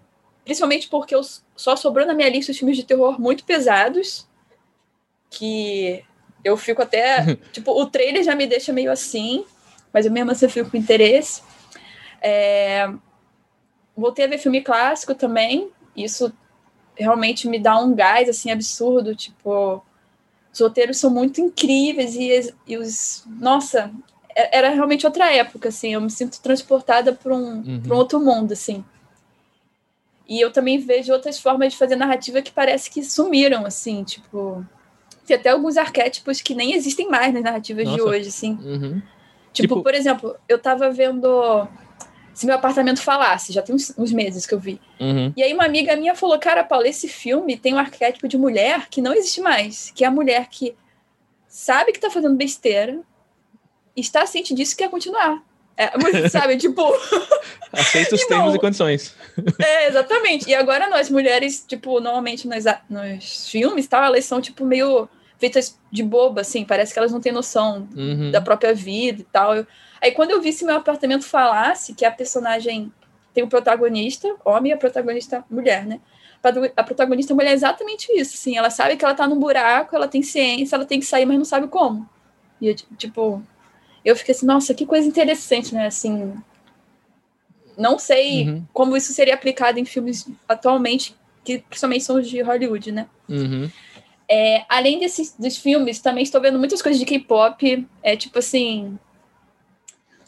Principalmente 0.48 0.88
porque 0.88 1.14
eu, 1.14 1.20
só 1.54 1.76
sobrou 1.76 2.06
na 2.06 2.14
minha 2.14 2.30
lista 2.30 2.52
os 2.52 2.56
filmes 2.56 2.74
de 2.74 2.82
terror 2.82 3.20
muito 3.20 3.44
pesados. 3.44 4.26
Que 5.28 6.02
eu 6.42 6.56
fico 6.56 6.80
até. 6.80 7.36
tipo, 7.52 7.70
o 7.70 7.84
trailer 7.84 8.24
já 8.24 8.34
me 8.34 8.46
deixa 8.46 8.72
meio 8.72 8.90
assim, 8.90 9.44
mas 9.92 10.06
eu 10.06 10.10
mesmo 10.10 10.30
assim 10.30 10.48
fico 10.48 10.70
com 10.70 10.78
interesse. 10.78 11.42
É, 12.22 12.90
voltei 13.94 14.24
a 14.24 14.28
ver 14.28 14.38
filme 14.38 14.62
clássico 14.62 15.14
também. 15.14 15.70
Isso 15.94 16.32
realmente 16.96 17.46
me 17.46 17.58
dá 17.58 17.78
um 17.78 17.94
gás 17.94 18.26
assim 18.26 18.50
absurdo. 18.50 19.14
Tipo, 19.14 19.84
os 20.52 20.60
roteiros 20.60 20.98
são 20.98 21.10
muito 21.10 21.40
incríveis 21.40 22.14
e, 22.14 22.54
e 22.66 22.76
os. 22.76 23.24
Nossa, 23.26 23.90
é, 24.34 24.58
era 24.58 24.70
realmente 24.70 25.06
outra 25.06 25.32
época, 25.32 25.68
assim. 25.68 25.94
Eu 25.94 26.00
me 26.00 26.10
sinto 26.10 26.40
transportada 26.40 27.12
para 27.12 27.34
um, 27.34 27.58
uhum. 27.58 27.82
um 27.90 27.94
outro 27.94 28.20
mundo, 28.20 28.52
assim. 28.52 28.84
E 30.28 30.40
eu 30.40 30.52
também 30.52 30.78
vejo 30.78 31.12
outras 31.12 31.40
formas 31.40 31.72
de 31.72 31.78
fazer 31.78 31.96
narrativa 31.96 32.42
que 32.42 32.52
parece 32.52 32.90
que 32.90 33.02
sumiram, 33.02 33.66
assim, 33.66 34.04
tipo. 34.04 34.64
Tem 35.26 35.36
até 35.36 35.50
alguns 35.50 35.76
arquétipos 35.76 36.40
que 36.40 36.54
nem 36.54 36.72
existem 36.72 37.08
mais 37.08 37.34
nas 37.34 37.42
narrativas 37.42 37.84
Nossa. 37.84 37.96
de 37.96 38.02
hoje, 38.02 38.28
assim. 38.28 38.52
Uhum. 38.62 39.02
Tipo, 39.52 39.74
tipo, 39.74 39.82
por 39.82 39.94
exemplo, 39.94 40.36
eu 40.48 40.58
tava 40.58 40.90
vendo 40.90 41.66
Se 42.38 42.46
Meu 42.46 42.54
Apartamento 42.54 43.02
Falasse, 43.02 43.52
já 43.52 43.60
tem 43.60 43.74
uns, 43.74 43.92
uns 43.98 44.12
meses 44.12 44.46
que 44.46 44.54
eu 44.54 44.60
vi. 44.60 44.80
Uhum. 45.00 45.32
E 45.36 45.42
aí 45.42 45.52
uma 45.52 45.64
amiga 45.64 45.96
minha 45.96 46.14
falou, 46.14 46.38
cara, 46.38 46.62
Paulo, 46.62 46.86
esse 46.86 47.08
filme 47.08 47.56
tem 47.56 47.74
um 47.74 47.78
arquétipo 47.78 48.28
de 48.28 48.38
mulher 48.38 48.86
que 48.88 49.00
não 49.00 49.12
existe 49.12 49.40
mais, 49.40 49.90
que 49.90 50.04
é 50.04 50.06
a 50.06 50.10
mulher 50.12 50.46
que 50.48 50.76
sabe 51.48 51.90
que 51.90 51.98
tá 51.98 52.08
fazendo 52.08 52.36
besteira, 52.36 53.00
está 53.96 54.24
ciente 54.24 54.54
disso 54.54 54.74
e 54.74 54.76
quer 54.76 54.88
continuar. 54.88 55.42
É, 55.76 55.90
sabe, 56.30 56.56
tipo. 56.56 56.80
Aceita 57.72 58.14
os 58.14 58.24
termos 58.24 58.54
e 58.54 58.58
condições. 58.60 59.16
É, 59.58 59.88
exatamente. 59.88 60.48
E 60.48 60.54
agora 60.54 60.88
nós, 60.88 61.10
mulheres, 61.10 61.64
tipo, 61.66 61.98
normalmente 61.98 62.46
nos, 62.46 62.64
nos 62.88 63.48
filmes, 63.48 63.88
tal, 63.88 64.04
elas 64.04 64.24
são, 64.24 64.40
tipo, 64.40 64.64
meio 64.64 65.08
feitas 65.38 65.76
de 65.90 66.04
boba, 66.04 66.42
assim, 66.42 66.64
parece 66.64 66.92
que 66.92 67.00
elas 67.00 67.10
não 67.10 67.20
têm 67.20 67.32
noção 67.32 67.88
uhum. 67.96 68.30
da 68.30 68.40
própria 68.40 68.72
vida 68.72 69.22
e 69.22 69.24
tal. 69.24 69.56
Eu, 69.56 69.66
aí 70.00 70.12
quando 70.12 70.30
eu 70.30 70.40
vi 70.40 70.52
se 70.52 70.64
meu 70.64 70.76
apartamento 70.76 71.24
falasse 71.24 71.94
que 71.94 72.04
a 72.04 72.10
personagem 72.10 72.92
tem 73.34 73.44
o 73.44 73.48
protagonista, 73.48 74.34
homem, 74.44 74.70
e 74.70 74.74
a 74.74 74.78
protagonista 74.78 75.44
mulher, 75.50 75.86
né? 75.86 76.00
A 76.76 76.82
protagonista 76.84 77.34
mulher 77.34 77.50
é 77.50 77.54
exatamente 77.54 78.10
isso, 78.12 78.34
assim, 78.34 78.56
ela 78.56 78.70
sabe 78.70 78.96
que 78.96 79.04
ela 79.04 79.14
tá 79.14 79.26
num 79.26 79.38
buraco, 79.38 79.94
ela 79.94 80.06
tem 80.06 80.22
ciência, 80.22 80.76
ela 80.76 80.84
tem 80.84 81.00
que 81.00 81.06
sair, 81.06 81.26
mas 81.26 81.36
não 81.36 81.44
sabe 81.44 81.66
como. 81.66 82.08
E, 82.60 82.74
tipo, 82.74 83.42
eu 84.04 84.16
fiquei 84.16 84.34
assim, 84.34 84.46
nossa, 84.46 84.72
que 84.72 84.86
coisa 84.86 85.06
interessante, 85.06 85.74
né? 85.74 85.86
Assim, 85.86 86.34
não 87.76 87.98
sei 87.98 88.48
uhum. 88.48 88.64
como 88.72 88.96
isso 88.96 89.12
seria 89.12 89.34
aplicado 89.34 89.78
em 89.78 89.84
filmes 89.84 90.28
atualmente, 90.48 91.14
que 91.44 91.58
principalmente 91.58 92.04
são 92.04 92.16
os 92.16 92.28
de 92.28 92.40
Hollywood, 92.40 92.92
né? 92.92 93.06
Uhum. 93.28 93.70
É, 94.28 94.64
além 94.68 94.98
desses 94.98 95.34
dos 95.38 95.56
filmes, 95.56 96.00
também 96.00 96.22
estou 96.22 96.40
vendo 96.40 96.58
muitas 96.58 96.82
coisas 96.82 97.00
de 97.00 97.06
K-pop. 97.06 97.86
É 98.02 98.16
tipo 98.16 98.38
assim. 98.38 98.98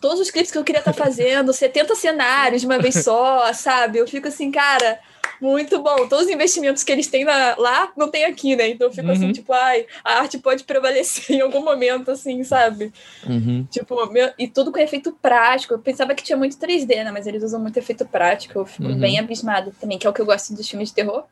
Todos 0.00 0.20
os 0.20 0.30
clipes 0.30 0.50
que 0.50 0.58
eu 0.58 0.64
queria 0.64 0.80
estar 0.80 0.92
tá 0.92 1.04
fazendo, 1.04 1.52
70 1.52 1.94
cenários 1.94 2.60
de 2.62 2.66
uma 2.66 2.78
vez 2.78 2.94
só, 3.04 3.52
sabe? 3.52 3.98
Eu 3.98 4.08
fico 4.08 4.28
assim, 4.28 4.50
cara, 4.50 4.98
muito 5.40 5.82
bom. 5.82 6.06
Todos 6.06 6.26
os 6.26 6.30
investimentos 6.30 6.84
que 6.84 6.92
eles 6.92 7.06
têm 7.06 7.24
lá, 7.24 7.54
lá 7.58 7.92
não 7.96 8.08
tem 8.08 8.24
aqui, 8.24 8.54
né? 8.54 8.68
Então 8.68 8.88
eu 8.88 8.92
fico 8.92 9.10
assim, 9.10 9.24
uhum. 9.24 9.30
assim, 9.30 9.40
tipo, 9.40 9.52
ai, 9.52 9.86
a 10.04 10.20
arte 10.20 10.38
pode 10.38 10.64
prevalecer 10.64 11.36
em 11.36 11.40
algum 11.40 11.64
momento, 11.64 12.10
assim, 12.10 12.44
sabe? 12.44 12.92
Uhum. 13.26 13.66
Tipo, 13.70 14.06
meu, 14.06 14.30
e 14.38 14.46
tudo 14.46 14.70
com 14.70 14.78
efeito 14.78 15.12
prático. 15.20 15.74
Eu 15.74 15.78
pensava 15.78 16.14
que 16.14 16.22
tinha 16.22 16.36
muito 16.36 16.56
3D, 16.56 17.04
né? 17.04 17.10
Mas 17.10 17.26
eles 17.26 17.42
usam 17.42 17.60
muito 17.60 17.78
efeito 17.78 18.04
prático. 18.04 18.58
Eu 18.58 18.66
fico 18.66 18.88
uhum. 18.88 18.98
bem 18.98 19.18
abismada 19.18 19.72
também, 19.80 19.98
que 19.98 20.06
é 20.06 20.10
o 20.10 20.12
que 20.12 20.20
eu 20.20 20.26
gosto 20.26 20.54
dos 20.54 20.68
filmes 20.68 20.90
de 20.90 20.94
terror. 20.94 21.24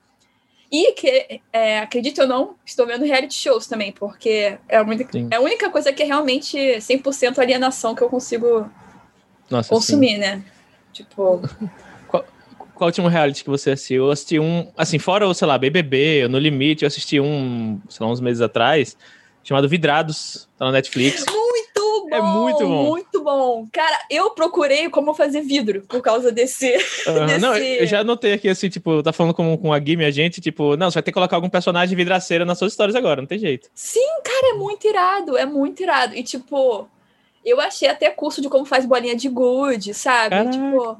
E 0.70 0.92
que, 0.92 1.40
é, 1.52 1.81
acredite 1.81 2.20
ou 2.20 2.26
não, 2.26 2.54
estou 2.64 2.87
vendo 2.87 3.04
reality 3.04 3.35
shows 3.35 3.66
também, 3.66 3.90
porque 3.90 4.59
é 4.68 4.76
a 4.76 4.83
única, 4.83 5.18
é 5.31 5.37
a 5.37 5.40
única 5.40 5.70
coisa 5.70 5.92
que 5.92 6.02
é 6.02 6.07
realmente 6.07 6.59
100% 6.59 7.38
alienação 7.38 7.94
que 7.94 8.02
eu 8.02 8.09
consigo 8.11 8.70
Nossa, 9.48 9.68
consumir, 9.68 10.14
sim. 10.14 10.18
né? 10.18 10.44
Tipo. 10.92 11.40
qual 12.78 12.87
o 12.87 12.90
último 12.90 13.09
reality 13.09 13.42
que 13.42 13.50
você 13.50 13.72
assistiu? 13.72 14.04
Eu 14.04 14.11
assisti 14.11 14.38
um, 14.38 14.70
assim, 14.76 14.98
fora 14.98 15.26
o, 15.26 15.35
sei 15.35 15.48
lá, 15.48 15.59
BBB, 15.59 16.28
No 16.28 16.38
Limite, 16.38 16.85
eu 16.85 16.87
assisti 16.87 17.18
um, 17.18 17.81
sei 17.88 18.07
lá, 18.07 18.12
uns 18.12 18.20
meses 18.20 18.40
atrás, 18.40 18.96
chamado 19.42 19.68
Vidrados, 19.68 20.48
tá 20.57 20.66
na 20.66 20.72
Netflix. 20.72 21.24
Muito 22.08 22.22
bom! 22.22 22.28
É 22.28 22.40
muito 22.40 22.66
bom! 22.66 22.84
Muito 22.84 23.22
bom! 23.22 23.68
Cara, 23.72 23.98
eu 24.10 24.30
procurei 24.30 24.88
como 24.88 25.14
fazer 25.14 25.42
vidro 25.42 25.82
por 25.88 26.00
causa 26.00 26.32
desse... 26.32 26.68
Uhum. 27.08 27.26
desse... 27.26 27.38
Não, 27.38 27.56
eu 27.56 27.86
já 27.86 28.00
anotei 28.00 28.32
aqui, 28.32 28.48
assim, 28.48 28.68
tipo, 28.68 29.02
tá 29.02 29.12
falando 29.12 29.34
com, 29.34 29.56
com 29.56 29.72
a 29.72 29.78
Gui, 29.78 29.96
minha 29.96 30.10
gente, 30.12 30.40
tipo, 30.40 30.76
não, 30.76 30.90
você 30.90 30.94
vai 30.94 31.02
ter 31.02 31.10
que 31.10 31.14
colocar 31.14 31.36
algum 31.36 31.48
personagem 31.48 31.96
vidraceira 31.96 32.44
nas 32.44 32.58
suas 32.58 32.72
histórias 32.72 32.94
agora, 32.94 33.20
não 33.20 33.28
tem 33.28 33.38
jeito. 33.38 33.68
Sim, 33.74 34.06
cara, 34.24 34.54
é 34.54 34.58
muito 34.58 34.86
irado, 34.86 35.36
é 35.36 35.46
muito 35.46 35.82
irado. 35.82 36.14
E, 36.14 36.22
tipo, 36.22 36.88
eu 37.44 37.60
achei 37.60 37.88
até 37.88 38.10
curso 38.10 38.40
de 38.40 38.48
como 38.48 38.64
faz 38.64 38.84
bolinha 38.84 39.16
de 39.16 39.28
gude, 39.28 39.94
sabe? 39.94 40.30
Caraca. 40.30 40.50
Tipo 40.50 40.98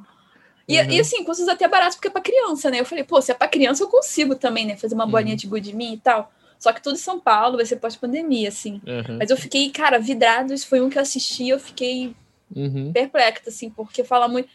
e, 0.69 0.79
uhum. 0.79 0.91
e 0.91 1.01
assim, 1.01 1.25
custos 1.25 1.49
até 1.49 1.67
baratos, 1.67 1.97
porque 1.97 2.09
é 2.09 2.11
pra 2.11 2.21
criança, 2.21 2.71
né? 2.71 2.79
Eu 2.79 2.85
falei, 2.85 3.03
pô, 3.03 3.23
se 3.23 3.33
é 3.33 3.35
pra 3.35 3.49
criança, 3.49 3.83
eu 3.83 3.89
consigo 3.89 4.35
também, 4.35 4.67
né? 4.67 4.77
Fazer 4.77 4.95
uma 4.95 5.07
uhum. 5.07 5.11
bolinha 5.11 5.35
de 5.35 5.47
good 5.47 5.75
mim 5.75 5.95
e 5.95 5.97
tal. 5.97 6.31
Só 6.59 6.73
que 6.73 6.83
tudo 6.83 6.95
em 6.95 6.99
São 6.99 7.21
Paulo, 7.21 7.57
vai 7.57 7.67
ser 7.67 7.77
pós-pandemia, 7.77 8.49
assim. 8.49 8.81
Uhum. 8.87 9.19
Mas 9.19 9.31
eu 9.31 9.37
fiquei, 9.37 9.71
cara, 9.71 9.99
vidrados 9.99 10.65
foi 10.65 10.81
um 10.81 10.91
que 10.91 10.99
eu 10.99 11.03
assisti, 11.03 11.49
eu 11.49 11.61
fiquei 11.61 12.13
uhum. 12.55 12.93
perplexa, 12.93 13.43
assim, 13.47 13.71
porque 13.71 14.03
fala 14.03 14.27
muito. 14.27 14.49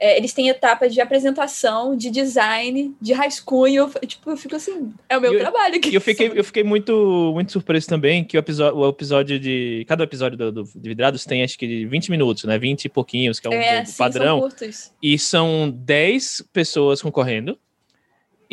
é, 0.00 0.16
eles 0.16 0.32
têm 0.32 0.48
etapas 0.48 0.94
de 0.94 1.00
apresentação, 1.00 1.94
de 1.94 2.10
design, 2.10 2.94
de 2.98 3.12
rascunho. 3.12 3.90
Eu, 3.94 4.06
tipo, 4.06 4.30
eu 4.30 4.36
fico 4.36 4.56
assim, 4.56 4.94
é 5.08 5.18
o 5.18 5.20
meu 5.20 5.34
eu, 5.34 5.40
trabalho 5.40 5.76
aqui. 5.76 5.94
Eu 5.94 6.00
fiquei, 6.00 6.32
eu 6.34 6.42
fiquei 6.42 6.64
muito, 6.64 7.32
muito 7.34 7.52
surpreso 7.52 7.86
também 7.86 8.24
que 8.24 8.36
o 8.36 8.40
episódio, 8.40 8.78
o 8.78 8.88
episódio 8.88 9.38
de. 9.38 9.84
Cada 9.86 10.04
episódio 10.04 10.38
do, 10.38 10.52
do, 10.52 10.64
de 10.64 10.88
Vidrados 10.88 11.26
tem 11.26 11.42
acho 11.42 11.58
que 11.58 11.84
20 11.84 12.10
minutos, 12.10 12.44
né? 12.44 12.58
20 12.58 12.86
e 12.86 12.88
pouquinhos, 12.88 13.38
que 13.38 13.46
é 13.46 13.50
o 13.50 13.52
é, 13.52 13.84
sim, 13.84 13.98
padrão. 13.98 14.40
São 14.40 14.48
curtos. 14.48 14.92
E 15.02 15.18
são 15.18 15.70
10 15.70 16.48
pessoas 16.50 17.02
concorrendo. 17.02 17.58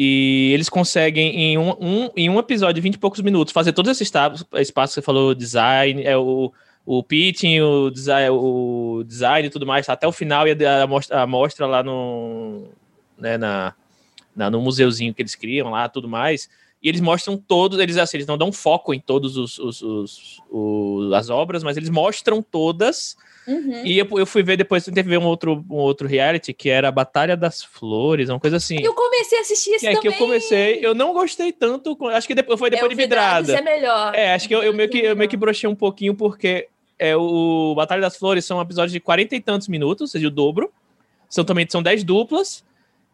E 0.01 0.51
eles 0.53 0.69
conseguem, 0.69 1.35
em 1.35 1.57
um, 1.57 1.71
um, 1.71 2.09
em 2.15 2.29
um 2.29 2.39
episódio 2.39 2.75
de 2.75 2.81
20 2.81 2.95
e 2.95 2.97
poucos 2.97 3.19
minutos, 3.19 3.51
fazer 3.51 3.73
todos 3.73 3.91
esses 3.91 4.07
espaços 4.07 4.45
que 4.95 5.01
você 5.01 5.01
falou, 5.01 5.35
design, 5.35 6.01
é 6.03 6.17
o 6.17 6.53
o 6.85 7.03
pitching, 7.03 7.59
o 7.59 7.91
design, 7.91 8.29
o 8.31 9.03
design 9.05 9.47
e 9.47 9.51
tudo 9.51 9.67
mais, 9.67 9.87
até 9.89 10.07
o 10.07 10.11
final 10.11 10.47
e 10.47 10.55
a, 10.65 10.83
a, 11.21 11.27
mostra, 11.27 11.67
lá 11.67 11.83
no, 11.83 12.69
né, 13.17 13.37
na, 13.37 13.75
na, 14.33 14.49
no 14.49 14.61
museuzinho 14.61 15.13
que 15.13 15.21
eles 15.21 15.35
criam 15.35 15.69
lá, 15.69 15.87
tudo 15.89 16.07
mais. 16.07 16.49
E 16.81 16.87
eles 16.87 17.01
mostram 17.01 17.37
todos, 17.37 17.77
eles 17.77 17.97
assim, 17.97 18.17
eles 18.17 18.25
não 18.25 18.37
dão 18.37 18.51
foco 18.53 18.93
em 18.93 18.99
todos 18.99 19.35
os, 19.35 19.59
os, 19.59 19.81
os, 19.81 20.41
os 20.49 21.13
as 21.13 21.29
obras, 21.29 21.61
mas 21.61 21.75
eles 21.75 21.89
mostram 21.89 22.41
todas. 22.41 23.17
Uhum. 23.47 23.85
E 23.85 23.97
eu, 23.97 24.07
eu, 24.11 24.25
fui 24.25 24.43
ver 24.43 24.57
depois, 24.57 24.85
ver 24.87 25.17
um 25.17 25.25
outro, 25.25 25.65
um 25.69 25.75
outro 25.75 26.07
reality, 26.07 26.53
que 26.53 26.69
era 26.69 26.89
a 26.89 26.91
Batalha 26.91 27.35
das 27.35 27.63
Flores, 27.63 28.29
uma 28.29 28.39
coisa 28.39 28.57
assim. 28.57 28.79
Eu 28.81 28.93
comecei 28.93 29.39
a 29.39 29.41
assistir 29.41 29.71
esse 29.71 29.87
é 29.87 29.93
também. 29.93 30.01
que 30.01 30.07
eu 30.07 30.13
comecei, 30.13 30.79
eu 30.85 30.93
não 30.93 31.13
gostei 31.13 31.51
tanto, 31.51 31.97
acho 32.09 32.27
que 32.27 32.35
depois, 32.35 32.59
foi 32.59 32.69
depois 32.69 32.91
é, 32.91 32.95
de 32.95 33.01
Vidrada. 33.01 33.57
é 33.57 33.61
melhor. 33.61 34.13
É, 34.13 34.33
acho 34.33 34.47
que 34.47 34.53
eu, 34.53 34.61
eu 34.61 34.73
meio 34.73 34.89
que 34.89 34.99
eu 34.99 35.15
meio 35.15 35.29
que 35.29 35.37
brochei 35.37 35.69
um 35.69 35.75
pouquinho, 35.75 36.13
porque 36.13 36.67
é 36.99 37.15
o 37.15 37.73
Batalha 37.75 38.01
das 38.01 38.17
Flores 38.17 38.45
são 38.45 38.61
episódios 38.61 38.91
de 38.91 38.99
40 38.99 39.35
e 39.35 39.39
tantos 39.39 39.67
minutos, 39.67 40.01
ou 40.01 40.07
seja, 40.07 40.27
o 40.27 40.31
dobro. 40.31 40.71
São 41.29 41.45
também 41.45 41.65
são 41.69 41.81
10 41.81 42.03
duplas. 42.03 42.63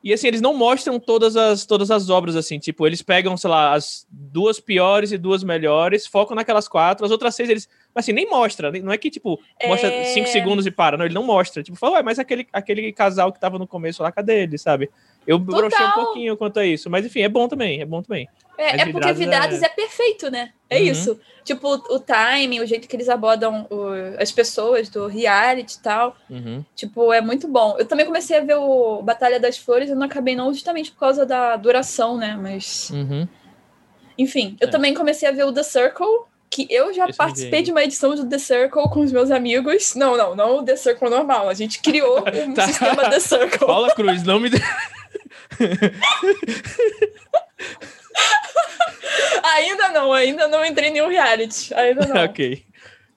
E 0.05 0.13
assim, 0.13 0.27
eles 0.27 0.39
não 0.39 0.53
mostram 0.53 0.99
todas 0.99 1.35
as, 1.35 1.65
todas 1.65 1.89
as 1.89 2.11
obras, 2.11 2.35
assim, 2.35 2.59
tipo, 2.59 2.85
eles 2.85 3.01
pegam, 3.01 3.35
sei 3.35 3.49
lá, 3.49 3.73
as 3.73 4.05
duas 4.07 4.59
piores 4.59 5.11
e 5.11 5.17
duas 5.17 5.43
melhores, 5.43 6.05
focam 6.05 6.35
naquelas 6.35 6.67
quatro, 6.67 7.03
as 7.03 7.09
outras 7.09 7.33
seis 7.33 7.49
eles, 7.49 7.67
assim, 7.95 8.13
nem 8.13 8.29
mostra, 8.29 8.71
não 8.71 8.91
é 8.91 8.99
que, 8.99 9.09
tipo, 9.09 9.39
mostra 9.65 9.91
é... 9.91 10.03
cinco 10.03 10.29
segundos 10.29 10.67
e 10.67 10.69
para, 10.69 10.95
não, 10.95 11.05
ele 11.05 11.15
não 11.15 11.23
mostra, 11.23 11.63
tipo, 11.63 11.75
fala, 11.75 11.95
ué, 11.95 12.03
mas 12.03 12.19
aquele, 12.19 12.47
aquele 12.53 12.93
casal 12.93 13.33
que 13.33 13.39
tava 13.39 13.57
no 13.57 13.65
começo 13.65 14.03
lá, 14.03 14.11
cadê 14.11 14.43
ele, 14.43 14.59
sabe? 14.59 14.91
Eu 15.27 15.39
brochei 15.39 15.85
um 15.85 15.91
pouquinho 15.91 16.37
quanto 16.37 16.59
a 16.59 16.65
isso, 16.65 16.89
mas 16.89 17.05
enfim, 17.05 17.21
é 17.21 17.29
bom 17.29 17.47
também, 17.47 17.81
é 17.81 17.85
bom 17.85 18.01
também. 18.01 18.27
É, 18.57 18.81
é 18.81 18.91
porque 18.91 19.11
Vidrados 19.13 19.61
é... 19.61 19.65
é... 19.65 19.69
perfeito, 19.69 20.29
né? 20.31 20.51
É 20.69 20.77
uhum. 20.77 20.83
isso. 20.85 21.19
Tipo, 21.43 21.75
o, 21.75 21.95
o 21.95 21.99
timing, 21.99 22.59
o 22.59 22.65
jeito 22.65 22.87
que 22.87 22.95
eles 22.95 23.09
abordam 23.09 23.67
o, 23.69 23.89
as 24.19 24.31
pessoas 24.31 24.89
do 24.89 25.07
reality 25.07 25.75
e 25.75 25.81
tal. 25.81 26.15
Uhum. 26.29 26.63
Tipo, 26.75 27.13
é 27.13 27.21
muito 27.21 27.47
bom. 27.47 27.75
Eu 27.77 27.85
também 27.85 28.05
comecei 28.05 28.37
a 28.37 28.41
ver 28.41 28.55
o 28.55 29.01
Batalha 29.01 29.39
das 29.39 29.57
Flores, 29.57 29.89
eu 29.89 29.95
não 29.95 30.05
acabei 30.05 30.35
não 30.35 30.53
justamente 30.53 30.91
por 30.91 30.99
causa 30.99 31.25
da 31.25 31.55
duração, 31.55 32.17
né? 32.17 32.37
Mas. 32.41 32.89
Uhum. 32.91 33.27
Enfim, 34.17 34.55
eu 34.61 34.67
é. 34.67 34.71
também 34.71 34.93
comecei 34.93 35.27
a 35.27 35.31
ver 35.31 35.43
o 35.43 35.51
The 35.51 35.63
Circle, 35.63 36.07
que 36.49 36.65
eu 36.69 36.93
já 36.93 37.05
Esse 37.07 37.17
participei 37.17 37.61
de 37.61 37.71
uma 37.71 37.83
edição 37.83 38.15
do 38.15 38.27
The 38.27 38.37
Circle 38.37 38.89
com 38.89 39.01
os 39.01 39.11
meus 39.11 39.29
amigos. 39.29 39.93
Não, 39.93 40.15
não, 40.15 40.35
não 40.35 40.59
o 40.59 40.63
The 40.63 40.77
Circle 40.77 41.09
normal. 41.09 41.49
A 41.49 41.53
gente 41.53 41.79
criou 41.81 42.19
um 42.47 42.53
tá. 42.53 42.65
sistema 42.65 43.09
The 43.09 43.19
Circle. 43.19 43.67
Paula 43.67 43.93
Cruz, 43.93 44.23
não 44.23 44.39
me. 44.39 44.49
ainda 49.43 49.89
não, 49.89 50.13
ainda 50.13 50.47
não 50.47 50.65
entrei 50.65 50.89
em 50.89 50.93
nenhum 50.93 51.09
reality. 51.09 51.71
Ainda 51.73 52.07
não. 52.07 52.23
ok. 52.25 52.63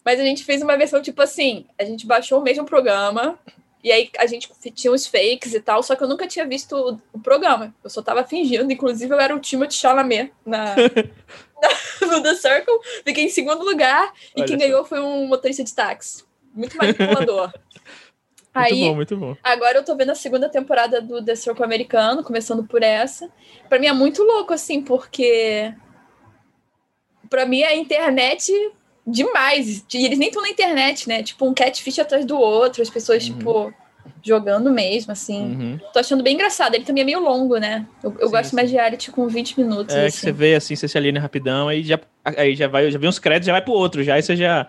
Mas 0.04 0.20
a 0.20 0.22
gente 0.22 0.44
fez 0.44 0.62
uma 0.62 0.76
versão 0.76 1.02
tipo 1.02 1.20
assim: 1.22 1.66
a 1.78 1.84
gente 1.84 2.06
baixou 2.06 2.40
o 2.40 2.42
mesmo 2.42 2.64
programa. 2.64 3.38
E 3.82 3.92
aí 3.92 4.10
a 4.18 4.26
gente 4.26 4.50
tinha 4.74 4.92
os 4.92 5.06
fakes 5.06 5.54
e 5.54 5.60
tal, 5.60 5.82
só 5.84 5.94
que 5.94 6.02
eu 6.02 6.08
nunca 6.08 6.26
tinha 6.26 6.44
visto 6.44 7.00
o, 7.12 7.20
programa. 7.20 7.72
Eu 7.82 7.88
só 7.88 8.02
tava 8.02 8.24
fingindo, 8.24 8.72
inclusive 8.72 9.14
eu 9.14 9.20
era 9.20 9.34
o 9.34 9.38
Timothy 9.38 9.76
Chalamet 9.76 10.32
na, 10.44 10.74
na, 10.76 12.08
no 12.08 12.22
The 12.22 12.34
Circle. 12.34 12.74
Fiquei 13.04 13.24
em 13.24 13.28
segundo 13.28 13.64
lugar 13.64 14.12
e 14.34 14.40
Olha 14.40 14.48
quem 14.48 14.58
só. 14.58 14.66
ganhou 14.66 14.84
foi 14.84 14.98
um 14.98 15.28
motorista 15.28 15.62
de 15.62 15.72
táxi. 15.72 16.24
Muito 16.52 16.76
manipulador. 16.76 17.52
Aí, 18.54 18.72
muito 18.72 18.88
bom, 18.88 18.94
muito 18.96 19.16
bom. 19.16 19.36
Agora 19.42 19.78
eu 19.78 19.84
tô 19.84 19.94
vendo 19.94 20.10
a 20.10 20.14
segunda 20.14 20.48
temporada 20.48 21.00
do 21.00 21.22
The 21.22 21.34
Circle 21.34 21.64
americano, 21.64 22.24
começando 22.24 22.64
por 22.64 22.82
essa. 22.82 23.28
Pra 23.68 23.78
mim 23.78 23.86
é 23.86 23.92
muito 23.92 24.22
louco, 24.22 24.52
assim, 24.52 24.82
porque. 24.82 25.72
Pra 27.28 27.44
mim 27.44 27.62
a 27.62 27.74
internet 27.74 28.52
demais. 29.06 29.84
E 29.92 30.04
eles 30.04 30.18
nem 30.18 30.28
estão 30.28 30.42
na 30.42 30.48
internet, 30.48 31.08
né? 31.08 31.22
Tipo, 31.22 31.46
um 31.46 31.54
catfish 31.54 31.98
atrás 31.98 32.24
do 32.24 32.38
outro, 32.38 32.82
as 32.82 32.90
pessoas, 32.90 33.26
uhum. 33.28 33.36
tipo, 33.36 33.74
jogando 34.22 34.70
mesmo, 34.70 35.12
assim. 35.12 35.42
Uhum. 35.42 35.80
Tô 35.92 35.98
achando 35.98 36.22
bem 36.22 36.34
engraçado. 36.34 36.74
Ele 36.74 36.84
também 36.84 37.02
é 37.02 37.06
meio 37.06 37.20
longo, 37.20 37.58
né? 37.58 37.86
Eu, 38.02 38.14
eu 38.18 38.26
sim, 38.26 38.32
gosto 38.32 38.50
sim. 38.50 38.56
mais 38.56 38.68
de 38.68 38.76
reality 38.76 39.10
com 39.10 39.26
20 39.28 39.58
minutos. 39.60 39.94
É, 39.94 40.06
assim. 40.06 40.16
que 40.16 40.20
você 40.20 40.32
vê 40.32 40.54
assim, 40.54 40.76
você 40.76 40.88
se 40.88 40.98
alinha 40.98 41.20
rapidão, 41.20 41.68
aí 41.68 41.82
já, 41.82 41.98
aí 42.24 42.54
já 42.54 42.68
vai, 42.68 42.90
já 42.90 42.98
vem 42.98 43.08
uns 43.08 43.18
créditos, 43.18 43.46
já 43.46 43.52
vai 43.52 43.62
pro 43.62 43.72
outro, 43.72 44.02
já, 44.02 44.14
aí 44.14 44.22
você 44.22 44.36
já 44.36 44.66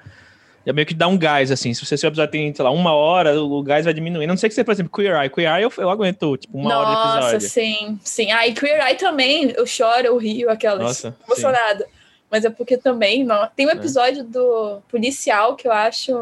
já 0.69 0.73
meio 0.73 0.85
que 0.85 0.93
dá 0.93 1.07
um 1.07 1.17
gás, 1.17 1.49
assim. 1.49 1.73
Se 1.73 1.83
você 1.83 1.97
se 1.97 2.05
episódio 2.05 2.31
tem, 2.31 2.53
sei 2.53 2.63
lá, 2.63 2.69
uma 2.69 2.93
hora, 2.93 3.41
o 3.41 3.63
gás 3.63 3.85
vai 3.85 3.93
diminuindo. 3.93 4.23
A 4.23 4.27
não 4.27 4.37
sei 4.37 4.49
que 4.49 4.55
você, 4.55 4.63
por 4.63 4.71
exemplo, 4.71 4.91
Queer 4.91 5.19
Eye. 5.19 5.29
Queer 5.29 5.51
Eye 5.51 5.63
eu, 5.63 5.73
eu 5.77 5.89
aguento, 5.89 6.37
tipo, 6.37 6.55
uma 6.55 6.69
Nossa, 6.69 6.77
hora 6.77 6.89
de 6.89 7.01
episódio. 7.01 7.33
Nossa, 7.33 7.49
sim, 7.49 7.99
sim. 8.03 8.31
Ah, 8.31 8.47
e 8.47 8.53
Queer 8.53 8.85
Eye 8.85 8.95
também, 8.95 9.51
eu 9.57 9.65
choro, 9.65 10.05
eu 10.05 10.17
rio, 10.17 10.47
aquelas. 10.47 10.83
Nossa, 10.83 11.17
emocionada. 11.25 11.85
Sim. 11.85 11.91
Mas 12.29 12.45
é 12.45 12.51
porque 12.51 12.77
também, 12.77 13.23
não, 13.23 13.49
tem 13.55 13.65
um 13.65 13.71
é. 13.71 13.73
episódio 13.73 14.21
é. 14.21 14.23
do 14.23 14.79
policial 14.87 15.55
que 15.55 15.67
eu 15.67 15.71
acho. 15.71 16.15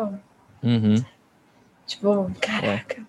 Uhum. 0.64 1.04
Tipo, 1.86 2.32
caraca. 2.40 3.02
É. 3.02 3.04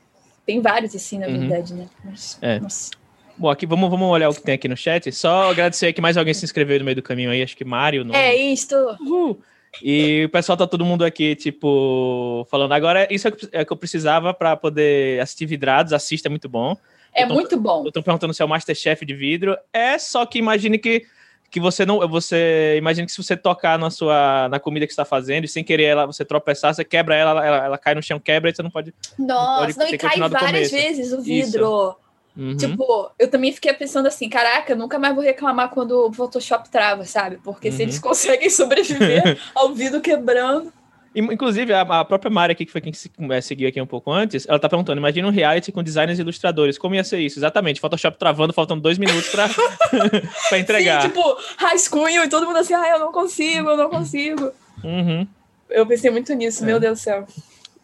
Tem 0.44 0.60
vários, 0.60 0.96
assim, 0.96 1.18
na 1.18 1.28
uhum. 1.28 1.38
verdade, 1.38 1.74
né? 1.74 1.86
Mas, 2.04 2.36
é. 2.42 2.58
Nossa. 2.58 2.90
Bom, 3.36 3.48
aqui 3.48 3.64
vamos, 3.64 3.88
vamos 3.88 4.08
olhar 4.08 4.28
o 4.28 4.34
que 4.34 4.42
tem 4.42 4.56
aqui 4.56 4.66
no 4.66 4.76
chat. 4.76 5.12
Só 5.12 5.52
agradecer 5.52 5.92
que 5.92 6.00
mais 6.00 6.16
alguém 6.16 6.34
se 6.34 6.44
inscreveu 6.44 6.80
no 6.80 6.84
meio 6.84 6.96
do 6.96 7.02
caminho 7.02 7.30
aí, 7.30 7.40
acho 7.40 7.56
que 7.56 7.64
Mário. 7.64 8.04
Não... 8.04 8.12
É 8.12 8.34
isto. 8.34 8.74
Uhul. 9.00 9.40
E 9.82 10.24
o 10.24 10.28
pessoal 10.28 10.56
tá 10.56 10.66
todo 10.66 10.84
mundo 10.84 11.04
aqui, 11.04 11.36
tipo, 11.36 12.46
falando. 12.50 12.72
Agora, 12.72 13.06
isso 13.12 13.28
é 13.52 13.62
o 13.62 13.66
que 13.66 13.72
eu 13.72 13.76
precisava 13.76 14.34
para 14.34 14.56
poder 14.56 15.20
assistir 15.20 15.46
vidrados. 15.46 15.92
Assista, 15.92 16.28
é 16.28 16.30
muito 16.30 16.48
bom. 16.48 16.76
É 17.14 17.26
muito 17.26 17.58
bom. 17.58 17.84
Eu 17.84 17.92
tô 17.92 18.02
perguntando 18.02 18.34
se 18.34 18.42
é 18.42 18.44
o 18.44 18.48
Masterchef 18.48 19.04
de 19.04 19.14
vidro. 19.14 19.56
É 19.72 19.98
só 19.98 20.24
que 20.26 20.38
imagine 20.38 20.78
que, 20.78 21.04
que 21.50 21.60
você 21.60 21.84
não. 21.84 22.06
Você 22.08 22.76
imagine 22.78 23.06
que 23.06 23.12
se 23.12 23.22
você 23.22 23.36
tocar 23.36 23.78
na 23.78 23.90
sua 23.90 24.48
na 24.48 24.60
comida 24.60 24.86
que 24.86 24.92
está 24.92 25.04
fazendo 25.04 25.44
e 25.44 25.48
sem 25.48 25.64
querer 25.64 25.84
ela, 25.84 26.06
você 26.06 26.24
tropeçar, 26.24 26.74
você 26.74 26.84
quebra 26.84 27.16
ela, 27.16 27.46
ela, 27.46 27.64
ela 27.64 27.78
cai 27.78 27.94
no 27.94 28.02
chão, 28.02 28.20
quebra 28.20 28.50
e 28.50 28.54
você 28.54 28.62
não 28.62 28.70
pode. 28.70 28.94
Nossa, 29.18 29.66
não, 29.66 29.74
pode 29.74 29.78
não 29.78 29.94
e 29.94 29.98
cai 29.98 30.28
várias 30.28 30.70
vezes 30.70 31.12
o 31.12 31.20
vidro. 31.20 31.64
Isso. 31.64 32.07
Uhum. 32.38 32.56
Tipo, 32.56 33.10
eu 33.18 33.28
também 33.28 33.52
fiquei 33.52 33.72
pensando 33.72 34.06
assim, 34.06 34.28
caraca, 34.28 34.76
nunca 34.76 34.96
mais 34.96 35.12
vou 35.12 35.24
reclamar 35.24 35.70
quando 35.70 36.06
o 36.06 36.12
Photoshop 36.12 36.70
trava, 36.70 37.04
sabe? 37.04 37.40
Porque 37.42 37.68
uhum. 37.68 37.74
se 37.74 37.82
eles 37.82 37.96
uhum. 37.96 38.02
conseguem 38.02 38.48
sobreviver 38.48 39.36
ao 39.52 39.74
vidro 39.74 40.00
quebrando. 40.00 40.72
Inclusive, 41.14 41.72
a, 41.72 42.04
própria 42.04 42.30
Mari 42.30 42.52
aqui, 42.52 42.64
que 42.64 42.70
foi 42.70 42.80
quem 42.80 42.92
se, 42.92 43.10
é, 43.30 43.40
seguiu 43.40 43.68
aqui 43.68 43.80
um 43.80 43.86
pouco 43.86 44.12
antes, 44.12 44.46
ela 44.46 44.58
tá 44.58 44.68
perguntando: 44.68 45.00
imagina 45.00 45.26
um 45.26 45.32
reality 45.32 45.72
com 45.72 45.82
designers 45.82 46.18
e 46.20 46.22
ilustradores. 46.22 46.78
Como 46.78 46.94
ia 46.94 47.02
ser 47.02 47.18
isso? 47.18 47.40
Exatamente, 47.40 47.80
Photoshop 47.80 48.16
travando, 48.16 48.52
faltando 48.52 48.82
dois 48.82 48.98
minutos 48.98 49.28
pra, 49.30 49.48
pra 50.48 50.58
entregar. 50.60 51.02
Sim, 51.02 51.08
tipo, 51.08 51.36
rascunho 51.56 52.22
e 52.22 52.28
todo 52.28 52.46
mundo 52.46 52.58
assim, 52.58 52.74
ah, 52.74 52.88
eu 52.90 53.00
não 53.00 53.10
consigo, 53.10 53.70
eu 53.70 53.76
não 53.76 53.90
consigo. 53.90 54.52
Uhum. 54.84 55.26
Eu 55.68 55.86
pensei 55.86 56.10
muito 56.10 56.32
nisso, 56.34 56.62
é. 56.62 56.66
meu 56.66 56.78
Deus 56.78 57.00
do 57.00 57.02
céu. 57.02 57.26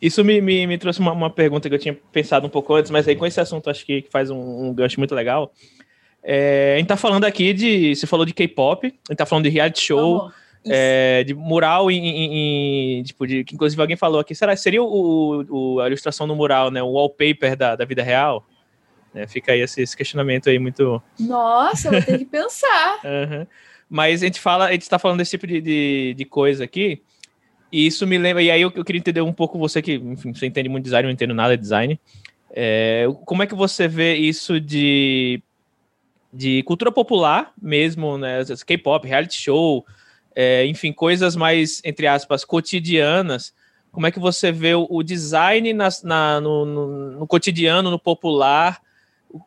Isso 0.05 0.23
me, 0.23 0.39
me, 0.39 0.67
me 0.67 0.77
trouxe 0.77 1.01
uma, 1.01 1.13
uma, 1.13 1.31
pergunta 1.31 1.67
que 1.67 1.75
eu 1.75 1.79
tinha 1.79 1.97
pensado 2.13 2.47
um 2.47 2.51
pouco 2.51 2.75
antes, 2.75 2.91
mas 2.91 3.09
aí 3.09 3.17
com 3.17 3.25
esse 3.25 3.41
assunto 3.41 3.71
acho 3.71 3.87
que 3.87 4.05
faz 4.11 4.29
um, 4.29 4.67
um 4.67 4.75
gancho 4.75 5.01
muito 5.01 5.15
legal. 5.15 5.51
É, 6.23 6.75
a 6.75 6.79
gente 6.79 6.89
tá 6.89 6.97
falando 6.97 7.25
aqui 7.25 7.55
de. 7.55 7.97
Você 7.97 8.07
falou 8.07 8.27
de 8.27 8.35
K-pop, 8.35 8.87
a 8.87 9.13
gente 9.13 9.17
tá 9.17 9.25
falando 9.25 9.45
de 9.45 9.49
reality 9.49 9.81
show, 9.81 10.31
é, 10.67 11.25
de 11.25 11.33
mural 11.33 11.91
em, 11.91 12.07
em, 12.07 12.99
em, 12.99 13.03
Tipo, 13.03 13.27
de, 13.27 13.45
que 13.45 13.55
inclusive 13.55 13.81
alguém 13.81 13.97
falou 13.97 14.21
aqui. 14.21 14.35
Será 14.35 14.55
seria 14.55 14.83
o, 14.83 15.43
o, 15.49 15.81
a 15.81 15.87
ilustração 15.87 16.27
no 16.27 16.37
mural, 16.37 16.71
né? 16.71 16.83
O 16.83 16.93
wallpaper 16.93 17.57
da, 17.57 17.75
da 17.75 17.87
vida 17.87 18.03
real? 18.03 18.47
É, 19.15 19.27
fica 19.27 19.53
aí 19.53 19.61
esse, 19.63 19.81
esse, 19.81 19.97
questionamento 19.97 20.51
aí 20.51 20.59
muito. 20.59 21.01
Nossa, 21.19 21.91
vou 21.91 22.03
ter 22.03 22.19
que 22.19 22.27
pensar. 22.27 23.01
uhum. 23.05 23.47
Mas 23.89 24.23
a 24.23 24.27
gente 24.27 24.39
fala, 24.39 24.67
a 24.67 24.73
gente 24.73 24.83
está 24.83 24.99
falando 24.99 25.17
desse 25.17 25.31
tipo 25.31 25.47
de, 25.47 25.63
de, 25.63 26.15
de 26.15 26.25
coisa 26.27 26.65
aqui. 26.65 27.01
E 27.75 27.89
isso 27.89 28.07
me 28.07 28.17
lembra, 28.17 28.41
e 28.41 28.53
aí 28.53 28.63
eu, 28.63 28.73
eu 28.73 28.85
queria 28.85 29.01
entender 29.01 29.21
um 29.21 29.33
pouco 29.33 29.59
você 29.59 29.83
que, 29.83 29.95
enfim, 29.95 30.33
você 30.33 30.47
entende 30.47 30.69
muito 30.69 30.85
design, 30.85 31.07
eu 31.07 31.09
não 31.09 31.13
entendo 31.13 31.35
nada 31.35 31.57
de 31.57 31.61
design. 31.61 32.01
É, 32.53 33.05
como 33.25 33.43
é 33.43 33.49
que 33.49 33.55
você 33.57 33.89
vê 33.89 34.15
isso 34.15 34.61
de, 34.61 35.43
de 36.33 36.63
cultura 36.63 36.93
popular 36.93 37.53
mesmo, 37.61 38.17
né? 38.17 38.45
K-pop, 38.65 39.09
reality 39.09 39.43
show, 39.43 39.85
é, 40.37 40.65
enfim, 40.67 40.93
coisas 40.93 41.35
mais, 41.35 41.83
entre 41.85 42.07
aspas, 42.07 42.45
cotidianas. 42.45 43.53
Como 43.91 44.07
é 44.07 44.13
que 44.13 44.21
você 44.21 44.53
vê 44.53 44.77
o, 44.77 45.03
design 45.03 45.73
nas, 45.73 46.05
na, 46.05 46.41
no, 46.41 46.65
no, 46.65 47.11
no 47.19 47.27
cotidiano, 47.27 47.91
no 47.91 47.99
popular, 47.99 48.81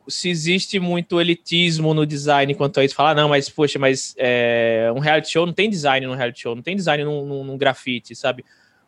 se 0.07 0.29
existe 0.29 0.79
muito 0.79 1.19
elitismo 1.19 1.93
no 1.93 2.05
design 2.05 2.53
quanto 2.55 2.79
a 2.79 2.85
isso. 2.85 2.95
Falar, 2.95 3.15
não, 3.15 3.29
mas, 3.29 3.49
poxa, 3.49 3.79
mas 3.79 4.13
é, 4.17 4.91
um 4.95 4.99
reality 4.99 5.31
show 5.31 5.45
não 5.45 5.53
tem 5.53 5.69
design 5.69 6.05
no 6.05 6.13
reality 6.13 6.41
show, 6.41 6.55
não 6.55 6.63
tem 6.63 6.75
design 6.75 7.03
num, 7.03 7.25
num, 7.25 7.43
num 7.43 7.57
grafite, 7.57 8.15
sabe? 8.15 8.43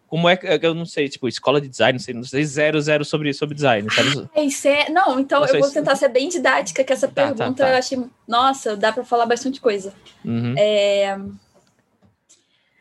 como 0.09 0.27
é 0.27 0.35
que 0.35 0.47
eu 0.65 0.73
não 0.73 0.85
sei, 0.85 1.07
tipo, 1.07 1.27
escola 1.27 1.61
de 1.61 1.69
design, 1.69 1.93
não 1.93 2.03
sei, 2.03 2.13
não 2.15 2.23
sei 2.23 2.43
zero, 2.43 2.81
zero 2.81 3.05
sobre, 3.05 3.31
sobre 3.31 3.53
design, 3.53 3.87
sabe? 3.93 4.27
Ah, 4.35 4.41
isso 4.41 4.67
é... 4.67 4.89
Não, 4.89 5.19
então 5.19 5.41
não 5.41 5.47
eu 5.47 5.59
vou 5.59 5.69
tentar 5.69 5.95
se... 5.95 5.99
ser 5.99 6.09
bem 6.09 6.27
didática, 6.27 6.83
que 6.83 6.91
essa 6.91 7.07
tá, 7.07 7.13
tá 7.13 7.35
pergunta 7.35 7.63
tá, 7.63 7.65
tá. 7.65 7.73
eu 7.73 7.77
achei. 7.77 8.03
Nossa, 8.27 8.75
dá 8.75 8.91
para 8.91 9.05
falar 9.05 9.27
bastante 9.27 9.61
coisa. 9.61 9.93
Uhum. 10.25 10.55
É... 10.57 11.15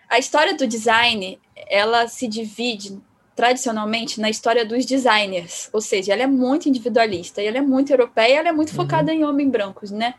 A 0.09 0.19
história 0.19 0.57
do 0.57 0.67
design, 0.67 1.39
ela 1.69 2.09
se 2.09 2.27
divide 2.27 2.99
tradicionalmente 3.39 4.21
na 4.21 4.29
história 4.29 4.65
dos 4.65 4.85
designers, 4.85 5.71
ou 5.73 5.81
seja, 5.81 6.13
ela 6.13 6.25
é 6.25 6.27
muito 6.27 6.69
individualista, 6.69 7.41
ela 7.41 7.59
é 7.59 7.61
muito 7.61 7.93
europeia, 7.93 8.41
ela 8.41 8.49
é 8.49 8.53
muito 8.53 8.71
uhum. 8.71 8.75
focada 8.75 9.15
em 9.15 9.25
homens 9.25 9.49
brancos, 9.49 9.93
né? 9.93 10.15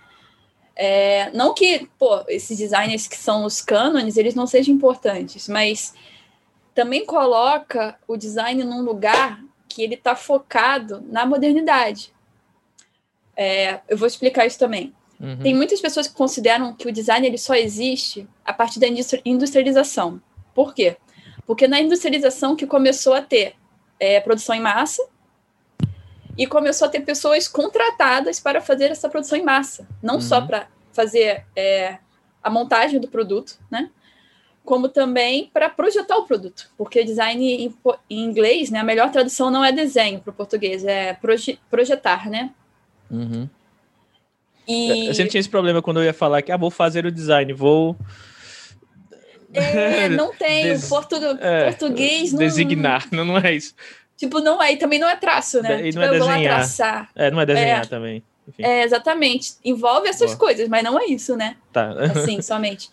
É, 0.74 1.30
não 1.34 1.54
que, 1.54 1.90
pô, 2.00 2.24
esses 2.30 2.58
designers 2.58 3.08
que 3.08 3.18
são 3.18 3.44
os 3.44 3.60
cânones, 3.60 4.16
eles 4.16 4.36
não 4.36 4.48
sejam 4.48 4.74
importantes, 4.74 5.50
mas 5.50 5.94
também 6.74 7.06
coloca 7.06 8.00
o 8.08 8.16
design 8.16 8.64
num 8.64 8.84
lugar 8.84 9.44
que 9.68 9.84
ele 9.84 9.96
está 9.96 10.16
focado 10.16 11.04
na 11.10 11.26
modernidade. 11.26 12.14
É, 13.36 13.82
eu 13.90 13.98
vou 13.98 14.08
explicar 14.08 14.46
isso 14.46 14.58
também. 14.58 14.94
Uhum. 15.20 15.40
Tem 15.40 15.54
muitas 15.54 15.82
pessoas 15.82 16.08
que 16.08 16.14
consideram 16.14 16.74
que 16.74 16.88
o 16.88 16.92
design 16.94 17.28
ele 17.28 17.38
só 17.38 17.54
existe 17.54 18.26
a 18.46 18.54
partir 18.54 18.80
da 18.80 18.88
industrialização. 19.26 20.22
Por 20.56 20.74
quê? 20.74 20.96
Porque 21.50 21.68
na 21.68 21.82
industrialização 21.82 22.56
que 22.56 22.68
começou 22.68 23.16
a 23.16 23.24
ter 23.24 23.56
é, 24.00 24.20
produção 24.20 24.54
em 24.54 24.60
massa 24.60 25.04
e 26.38 26.46
começou 26.46 26.88
a 26.88 26.92
ter 26.92 27.00
pessoas 27.00 27.48
contratadas 27.48 28.40
para 28.40 28.62
fazer 28.62 28.92
essa 28.92 29.10
produção 29.10 29.36
em 29.36 29.44
massa, 29.44 29.88
não 30.00 30.14
uhum. 30.14 30.22
só 30.22 30.42
para 30.42 30.68
fazer 30.94 31.48
é, 31.56 31.98
a 32.44 32.52
montagem 32.52 33.00
do 33.00 33.08
produto, 33.08 33.58
né? 33.72 33.90
Como 34.64 34.90
também 34.90 35.50
para 35.52 35.72
projetar 35.72 36.18
o 36.18 36.26
produto, 36.28 36.70
porque 36.78 37.04
design 37.04 37.44
em, 37.44 37.76
em, 38.08 38.24
inglês, 38.26 38.70
né, 38.70 38.78
a 38.78 38.84
melhor 38.84 39.10
tradução 39.12 39.50
não 39.50 39.66
é 39.66 39.72
desenho 39.72 40.20
para 40.20 40.30
o 40.30 40.36
português, 40.36 40.86
é 40.86 41.16
proje, 41.16 41.60
projetar, 41.68 42.30
né? 42.30 42.52
Uhum. 43.10 43.50
E... 44.68 45.08
Eu 45.08 45.16
sempre 45.16 45.32
tinha 45.32 45.40
esse 45.40 45.50
problema 45.50 45.82
quando 45.82 46.00
eu 46.00 46.04
ia 46.04 46.14
falar 46.14 46.44
que 46.44 46.52
ah, 46.52 46.58
vou 46.58 46.70
fazer 46.70 47.08
o 47.08 47.12
design, 47.12 47.52
vou 47.54 47.98
é, 49.54 50.10
não 50.10 50.34
tem. 50.34 50.64
Des... 50.64 50.88
Portu... 50.88 51.16
É, 51.40 51.66
português 51.66 52.32
não. 52.32 52.40
Designar, 52.40 53.08
não, 53.12 53.26
não 53.26 53.38
é 53.38 53.56
isso. 53.56 53.74
Tipo, 54.18 54.40
não 54.40 54.62
é, 54.62 54.74
e 54.74 54.78
também 54.78 55.00
não 55.00 55.10
é 55.10 55.16
traço, 55.16 55.62
né? 55.62 55.88
E 55.88 55.92
tipo, 55.92 56.00
não 56.00 56.04
é 56.04 56.20
desenhar. 56.20 57.10
É, 57.16 57.32
não 57.32 57.40
é 57.40 57.46
desenhar 57.46 57.84
é, 57.84 57.88
também. 57.88 58.24
Enfim. 58.48 58.64
É, 58.64 58.84
exatamente. 58.84 59.54
Envolve 59.64 60.10
essas 60.10 60.32
Boa. 60.32 60.40
coisas, 60.40 60.68
mas 60.68 60.84
não 60.84 61.00
é 61.00 61.06
isso, 61.06 61.38
né? 61.38 61.56
Tá. 61.72 61.92
Assim, 61.92 62.42
somente. 62.44 62.90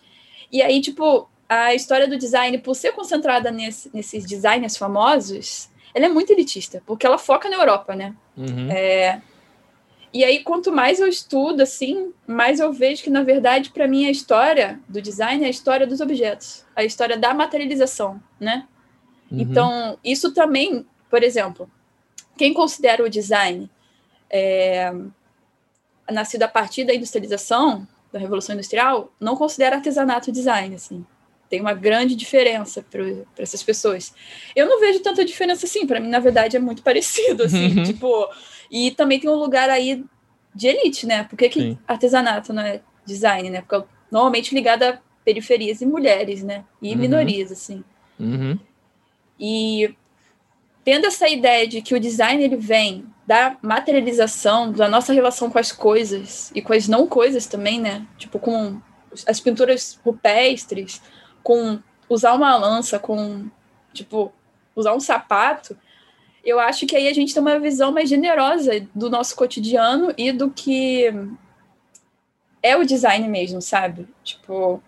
E 0.51 0.61
aí, 0.61 0.79
tipo, 0.79 1.29
a 1.49 1.73
história 1.73 2.07
do 2.07 2.17
design, 2.17 2.57
por 2.59 2.75
ser 2.75 2.93
concentrada 2.93 3.51
nesse, 3.51 3.89
nesses 3.93 4.25
designers 4.25 4.77
famosos, 4.77 5.69
ela 5.93 6.05
é 6.05 6.09
muito 6.09 6.31
elitista, 6.31 6.81
porque 6.85 7.05
ela 7.05 7.17
foca 7.17 7.49
na 7.49 7.57
Europa, 7.57 7.95
né? 7.95 8.13
Uhum. 8.37 8.71
É, 8.71 9.19
e 10.13 10.23
aí, 10.23 10.43
quanto 10.43 10.71
mais 10.71 10.99
eu 10.99 11.07
estudo, 11.07 11.61
assim, 11.61 12.13
mais 12.25 12.59
eu 12.59 12.71
vejo 12.71 13.03
que, 13.03 13.09
na 13.09 13.23
verdade, 13.23 13.69
para 13.71 13.87
mim, 13.87 14.05
a 14.05 14.11
história 14.11 14.79
do 14.87 15.01
design 15.01 15.43
é 15.43 15.47
a 15.47 15.49
história 15.49 15.85
dos 15.85 15.99
objetos, 15.99 16.65
a 16.75 16.83
história 16.83 17.17
da 17.17 17.33
materialização, 17.33 18.21
né? 18.39 18.67
Uhum. 19.29 19.41
Então, 19.41 19.99
isso 20.03 20.33
também, 20.33 20.85
por 21.09 21.23
exemplo, 21.23 21.69
quem 22.37 22.53
considera 22.53 23.03
o 23.03 23.09
design 23.09 23.69
é, 24.29 24.93
nascido 26.09 26.43
a 26.43 26.47
partir 26.47 26.85
da 26.85 26.93
industrialização, 26.93 27.87
da 28.11 28.19
Revolução 28.19 28.55
Industrial, 28.55 29.11
não 29.19 29.35
considera 29.35 29.75
artesanato 29.75 30.31
design, 30.31 30.75
assim. 30.75 31.05
Tem 31.49 31.61
uma 31.61 31.73
grande 31.73 32.15
diferença 32.15 32.85
para 32.89 33.03
essas 33.37 33.63
pessoas. 33.63 34.13
Eu 34.55 34.67
não 34.67 34.79
vejo 34.79 34.99
tanta 34.99 35.23
diferença 35.23 35.65
assim, 35.65 35.85
para 35.85 35.99
mim, 35.99 36.09
na 36.09 36.19
verdade, 36.19 36.55
é 36.55 36.59
muito 36.59 36.81
parecido, 36.83 37.43
assim, 37.43 37.77
uhum. 37.77 37.83
tipo 37.83 38.29
e 38.69 38.91
também 38.91 39.19
tem 39.19 39.29
um 39.29 39.35
lugar 39.35 39.69
aí 39.69 40.03
de 40.53 40.67
elite, 40.67 41.05
né? 41.05 41.23
Por 41.23 41.37
que, 41.37 41.49
que 41.49 41.77
artesanato 41.87 42.51
não 42.51 42.63
é 42.63 42.81
design, 43.05 43.49
né? 43.49 43.61
Porque 43.61 43.75
é 43.75 43.83
normalmente 44.11 44.53
ligado 44.53 44.83
a 44.83 44.99
periferias 45.23 45.81
e 45.81 45.85
mulheres, 45.85 46.43
né? 46.43 46.63
E 46.81 46.93
uhum. 46.93 46.97
minorias, 46.97 47.51
assim. 47.51 47.83
Uhum. 48.19 48.57
E 49.39 49.93
tendo 50.83 51.05
essa 51.05 51.27
ideia 51.27 51.67
de 51.67 51.81
que 51.81 51.93
o 51.93 51.99
design 51.99 52.43
ele 52.43 52.55
vem 52.55 53.05
da 53.27 53.57
materialização, 53.61 54.71
da 54.71 54.87
nossa 54.87 55.11
relação 55.11 55.49
com 55.49 55.59
as 55.59 55.71
coisas 55.71 56.49
e 56.55 56.61
com 56.61 56.71
as 56.71 56.87
não 56.87 57.05
coisas 57.05 57.45
também, 57.45 57.79
né? 57.79 58.07
Tipo, 58.17 58.39
com 58.39 58.81
as 59.27 59.39
pinturas 59.39 59.99
rupestres, 60.03 61.01
com 61.43 61.79
usar 62.09 62.33
uma 62.33 62.55
lança, 62.55 62.97
com, 62.97 63.49
tipo, 63.93 64.31
usar 64.75 64.93
um 64.93 64.99
sapato, 64.99 65.77
eu 66.47 66.61
acho 66.61 66.87
que 66.87 66.95
aí 66.95 67.09
a 67.09 67.13
gente 67.13 67.33
tem 67.33 67.41
uma 67.41 67.59
visão 67.59 67.91
mais 67.91 68.07
generosa 68.07 68.87
do 68.95 69.09
nosso 69.09 69.35
cotidiano 69.35 70.13
e 70.17 70.31
do 70.31 70.49
que 70.49 71.13
é 72.63 72.77
o 72.77 72.85
design 72.85 73.27
mesmo, 73.27 73.61
sabe? 73.61 74.07
Tipo, 74.23 74.81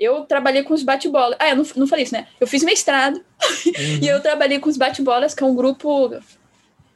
eu 0.00 0.22
trabalhei 0.22 0.62
com 0.62 0.72
os 0.72 0.82
bate-bolas. 0.82 1.36
Ah, 1.38 1.50
eu 1.50 1.56
não, 1.56 1.64
não 1.76 1.86
falei 1.86 2.04
isso, 2.04 2.14
né? 2.14 2.26
Eu 2.40 2.46
fiz 2.46 2.62
mestrado 2.64 3.16
uhum. 3.66 3.98
e 4.00 4.08
eu 4.08 4.22
trabalhei 4.22 4.58
com 4.58 4.70
os 4.70 4.78
bate-bolas, 4.78 5.34
que 5.34 5.44
é 5.44 5.46
um 5.46 5.54
grupo. 5.54 6.08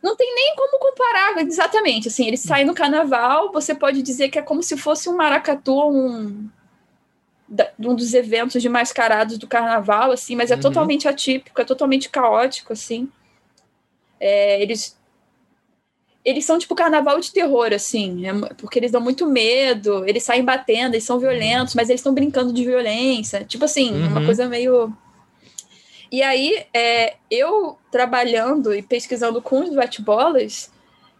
Não 0.02 0.16
tem 0.16 0.34
nem 0.34 0.56
como 0.56 0.78
comparar 0.78 1.42
exatamente. 1.46 2.08
Assim, 2.08 2.26
eles 2.26 2.40
saem 2.40 2.64
no 2.64 2.74
carnaval, 2.74 3.52
você 3.52 3.74
pode 3.74 4.00
dizer 4.00 4.30
que 4.30 4.38
é 4.38 4.42
como 4.42 4.62
se 4.62 4.78
fosse 4.78 5.06
um 5.06 5.16
maracatu, 5.18 5.90
um, 5.90 6.48
um 7.78 7.94
dos 7.94 8.14
eventos 8.14 8.62
de 8.62 8.70
mascarados 8.70 9.36
do 9.36 9.46
carnaval, 9.46 10.12
assim, 10.12 10.34
mas 10.34 10.50
é 10.50 10.54
uhum. 10.54 10.62
totalmente 10.62 11.06
atípico, 11.06 11.60
é 11.60 11.64
totalmente 11.64 12.08
caótico, 12.08 12.72
assim. 12.72 13.10
É, 14.20 14.60
eles 14.62 14.96
eles 16.26 16.44
são 16.44 16.58
tipo 16.58 16.74
carnaval 16.74 17.20
de 17.20 17.32
terror, 17.32 17.72
assim, 17.72 18.26
é, 18.26 18.32
porque 18.56 18.80
eles 18.80 18.90
dão 18.90 19.00
muito 19.00 19.24
medo, 19.28 20.04
eles 20.08 20.24
saem 20.24 20.44
batendo, 20.44 20.94
eles 20.94 21.04
são 21.04 21.20
violentos, 21.20 21.76
mas 21.76 21.88
eles 21.88 22.00
estão 22.00 22.12
brincando 22.12 22.52
de 22.52 22.64
violência, 22.64 23.44
tipo 23.44 23.64
assim, 23.64 23.92
uhum. 23.92 24.08
uma 24.08 24.24
coisa 24.24 24.48
meio. 24.48 24.92
E 26.10 26.22
aí, 26.24 26.66
é, 26.74 27.14
eu 27.30 27.78
trabalhando 27.92 28.74
e 28.74 28.82
pesquisando 28.82 29.40
com 29.40 29.60
os 29.60 29.72
bate-bolas, 29.72 30.72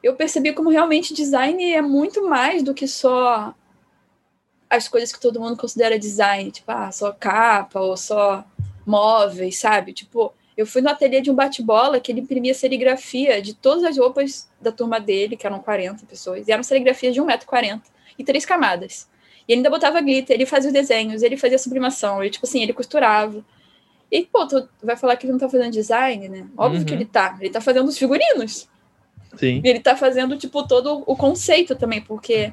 eu 0.03 0.17
percebi 0.17 0.53
como 0.53 0.71
realmente 0.71 1.15
design 1.15 1.63
é 1.73 1.81
muito 1.81 2.29
mais 2.29 2.65
do 2.65 2.75
que 2.75 2.89
só 2.89 3.55
as 4.69 4.89
coisas 4.89 5.13
que 5.13 5.21
todo 5.21 5.41
mundo 5.41 5.57
considera 5.57 5.99
design, 5.99 6.51
tipo, 6.51 6.71
ah, 6.73 6.91
só 6.91 7.13
capa 7.13 7.81
ou 7.81 7.97
só 7.97 8.45
móveis, 8.85 9.59
sabe? 9.59 9.93
Tipo, 9.93 10.33
eu 10.57 10.66
fui 10.66 10.81
no 10.81 10.88
ateliê 10.88 11.21
de 11.21 11.31
um 11.31 11.35
bate-bola 11.35 12.01
que 12.01 12.11
ele 12.11 12.21
imprimia 12.21 12.55
serigrafia 12.55 13.42
de 13.42 13.55
todas 13.55 13.85
as 13.85 13.99
roupas 13.99 14.49
da 14.61 14.73
turma 14.73 14.99
dele, 14.99 15.37
que 15.37 15.47
eram 15.47 15.59
40 15.59 16.07
pessoas, 16.07 16.49
e 16.49 16.53
eram 16.53 16.62
serigrafias 16.62 17.12
de 17.12 17.21
1,40m 17.21 17.83
e 18.19 18.25
três 18.25 18.47
camadas. 18.47 19.09
E 19.47 19.53
ele 19.53 19.59
ainda 19.59 19.71
botava 19.71 20.01
glitter, 20.01 20.35
ele 20.35 20.47
fazia 20.47 20.69
os 20.69 20.73
desenhos, 20.73 21.23
ele 21.23 21.37
fazia 21.37 21.59
sublimação, 21.59 22.23
ele, 22.23 22.31
tipo 22.31 22.47
assim, 22.47 22.62
ele 22.62 22.73
costurava. 22.73 23.45
E, 24.11 24.25
pô, 24.25 24.47
tu 24.47 24.69
vai 24.83 24.97
falar 24.97 25.16
que 25.16 25.27
ele 25.27 25.33
não 25.33 25.38
tá 25.38 25.49
fazendo 25.49 25.73
design, 25.73 26.29
né? 26.29 26.47
Óbvio 26.57 26.81
uhum. 26.81 26.87
que 26.87 26.95
ele 26.95 27.05
tá. 27.05 27.37
Ele 27.40 27.51
tá 27.51 27.61
fazendo 27.61 27.88
os 27.88 27.99
figurinos. 27.99 28.69
Sim. 29.37 29.61
E 29.62 29.69
ele 29.69 29.81
tá 29.81 29.95
fazendo, 29.97 30.37
tipo, 30.38 30.66
todo 30.66 31.03
o 31.07 31.16
conceito 31.16 31.77
também, 31.77 32.01
porque 32.01 32.53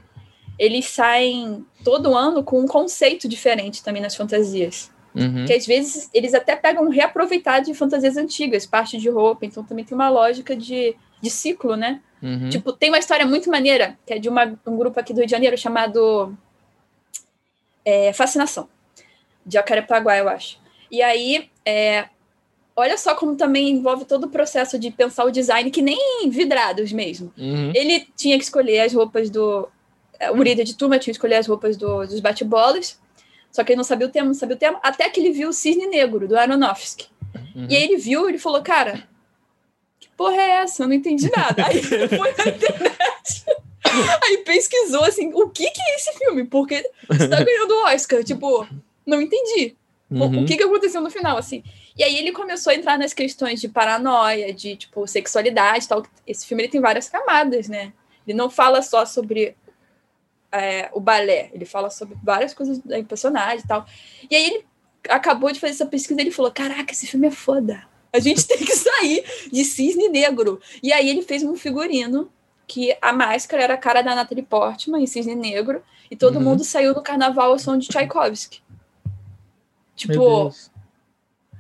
eles 0.59 0.85
saem 0.85 1.65
todo 1.83 2.15
ano 2.15 2.43
com 2.43 2.59
um 2.59 2.67
conceito 2.67 3.27
diferente 3.27 3.83
também 3.83 4.01
nas 4.01 4.15
fantasias. 4.15 4.91
Uhum. 5.15 5.45
Que 5.45 5.53
às 5.53 5.65
vezes 5.65 6.09
eles 6.13 6.33
até 6.33 6.55
pegam 6.55 6.89
reaproveitar 6.89 7.59
de 7.59 7.73
fantasias 7.73 8.17
antigas, 8.17 8.65
parte 8.65 8.97
de 8.97 9.09
roupa, 9.09 9.45
então 9.45 9.63
também 9.63 9.85
tem 9.85 9.95
uma 9.95 10.09
lógica 10.09 10.55
de, 10.55 10.95
de 11.21 11.29
ciclo, 11.29 11.75
né? 11.75 12.01
Uhum. 12.21 12.49
Tipo, 12.49 12.73
tem 12.73 12.89
uma 12.89 12.97
história 12.97 13.25
muito 13.25 13.49
maneira, 13.49 13.97
que 14.05 14.13
é 14.13 14.19
de 14.19 14.29
uma, 14.29 14.57
um 14.65 14.77
grupo 14.77 14.99
aqui 14.99 15.13
do 15.13 15.17
Rio 15.17 15.25
de 15.25 15.31
Janeiro 15.31 15.57
chamado 15.57 16.35
é, 17.85 18.11
Fascinação, 18.13 18.67
de 19.45 19.53
Jacarepaguá, 19.53 20.17
eu 20.17 20.29
acho. 20.29 20.57
E 20.89 21.01
aí, 21.01 21.49
é, 21.65 22.05
olha 22.75 22.97
só 22.97 23.13
como 23.13 23.35
também 23.35 23.69
envolve 23.69 24.05
todo 24.05 24.25
o 24.25 24.29
processo 24.29 24.79
de 24.79 24.89
pensar 24.89 25.25
o 25.25 25.31
design, 25.31 25.69
que 25.69 25.81
nem 25.81 26.29
vidrados 26.29 26.91
mesmo. 26.91 27.31
Uhum. 27.37 27.71
Ele 27.75 28.07
tinha 28.15 28.37
que 28.37 28.43
escolher 28.43 28.81
as 28.81 28.93
roupas 28.93 29.29
do. 29.29 29.67
É, 30.19 30.31
o 30.31 30.41
líder 30.41 30.63
de 30.63 30.75
turma 30.75 30.97
tinha 30.97 31.11
que 31.11 31.17
escolher 31.17 31.35
as 31.35 31.47
roupas 31.47 31.75
do, 31.77 32.05
dos 32.05 32.19
bate-bolas 32.19 32.97
só 33.53 33.63
que 33.63 33.71
ele 33.71 33.77
não 33.77 33.83
sabia 33.83 34.07
o 34.07 34.09
tema, 34.09 34.25
não 34.25 34.33
sabia 34.33 34.55
o 34.55 34.59
tema, 34.59 34.79
até 34.81 35.07
que 35.09 35.19
ele 35.19 35.31
viu 35.31 35.49
o 35.49 35.53
Cisne 35.53 35.85
Negro, 35.85 36.27
do 36.27 36.35
Aronofsky. 36.35 37.05
Uhum. 37.55 37.67
E 37.69 37.75
aí 37.75 37.83
ele 37.83 37.97
viu, 37.97 38.27
ele 38.27 38.39
falou, 38.39 38.63
cara, 38.63 39.07
que 39.99 40.09
porra 40.17 40.35
é 40.35 40.49
essa? 40.63 40.83
Eu 40.83 40.87
não 40.87 40.95
entendi 40.95 41.29
nada. 41.29 41.67
Aí 41.67 41.77
ele 41.77 42.07
foi 42.07 42.33
na 42.33 42.47
internet. 42.47 43.45
Aí 44.23 44.37
pesquisou 44.39 45.03
assim, 45.03 45.31
o 45.35 45.49
que, 45.49 45.69
que 45.69 45.81
é 45.81 45.95
esse 45.95 46.17
filme? 46.17 46.45
Porque 46.45 46.83
você 47.07 47.27
tá 47.27 47.43
ganhando 47.43 47.71
o 47.71 47.85
Oscar. 47.93 48.23
Tipo, 48.23 48.67
não 49.05 49.21
entendi. 49.21 49.75
Uhum. 50.09 50.43
O 50.43 50.45
que, 50.45 50.57
que 50.57 50.63
aconteceu 50.63 50.99
no 50.99 51.11
final, 51.11 51.37
assim? 51.37 51.63
E 51.95 52.03
aí 52.03 52.17
ele 52.17 52.31
começou 52.31 52.71
a 52.71 52.75
entrar 52.75 52.97
nas 52.97 53.13
questões 53.13 53.61
de 53.61 53.67
paranoia, 53.67 54.51
de, 54.51 54.75
tipo, 54.75 55.05
sexualidade 55.05 55.87
tal. 55.87 56.03
Esse 56.25 56.47
filme 56.47 56.63
ele 56.63 56.71
tem 56.71 56.81
várias 56.81 57.07
camadas, 57.07 57.67
né? 57.67 57.93
Ele 58.25 58.35
não 58.35 58.49
fala 58.49 58.81
só 58.81 59.05
sobre 59.05 59.55
é, 60.53 60.89
o 60.93 60.99
balé. 60.99 61.49
Ele 61.53 61.65
fala 61.65 61.89
sobre 61.89 62.15
várias 62.23 62.53
coisas 62.53 62.77
da 62.79 63.01
personagem 63.03 63.59
e 63.59 63.67
tal. 63.67 63.85
E 64.29 64.35
aí 64.35 64.45
ele 64.45 64.65
acabou 65.09 65.51
de 65.51 65.59
fazer 65.59 65.73
essa 65.73 65.85
pesquisa 65.85 66.21
ele 66.21 66.31
falou: 66.31 66.51
Caraca, 66.51 66.93
esse 66.93 67.07
filme 67.07 67.27
é 67.27 67.31
foda. 67.31 67.85
A 68.13 68.19
gente 68.19 68.45
tem 68.47 68.59
que 68.59 68.75
sair 68.75 69.25
de 69.51 69.65
cisne 69.65 70.07
negro. 70.07 70.61
E 70.81 70.93
aí 70.93 71.09
ele 71.09 71.23
fez 71.23 71.43
um 71.43 71.55
figurino 71.55 72.31
que 72.67 72.95
a 73.01 73.11
máscara 73.11 73.63
era 73.63 73.73
a 73.73 73.77
cara 73.77 74.01
da 74.01 74.15
Natalie 74.15 74.43
Portman 74.43 75.01
em 75.01 75.07
cisne 75.07 75.35
negro. 75.35 75.83
E 76.09 76.15
todo 76.15 76.35
uhum. 76.35 76.43
mundo 76.43 76.63
saiu 76.63 76.93
no 76.93 77.01
carnaval 77.01 77.51
ao 77.51 77.59
som 77.59 77.77
de 77.77 77.87
Tchaikovsky. 77.87 78.61
Tipo, 79.95 80.51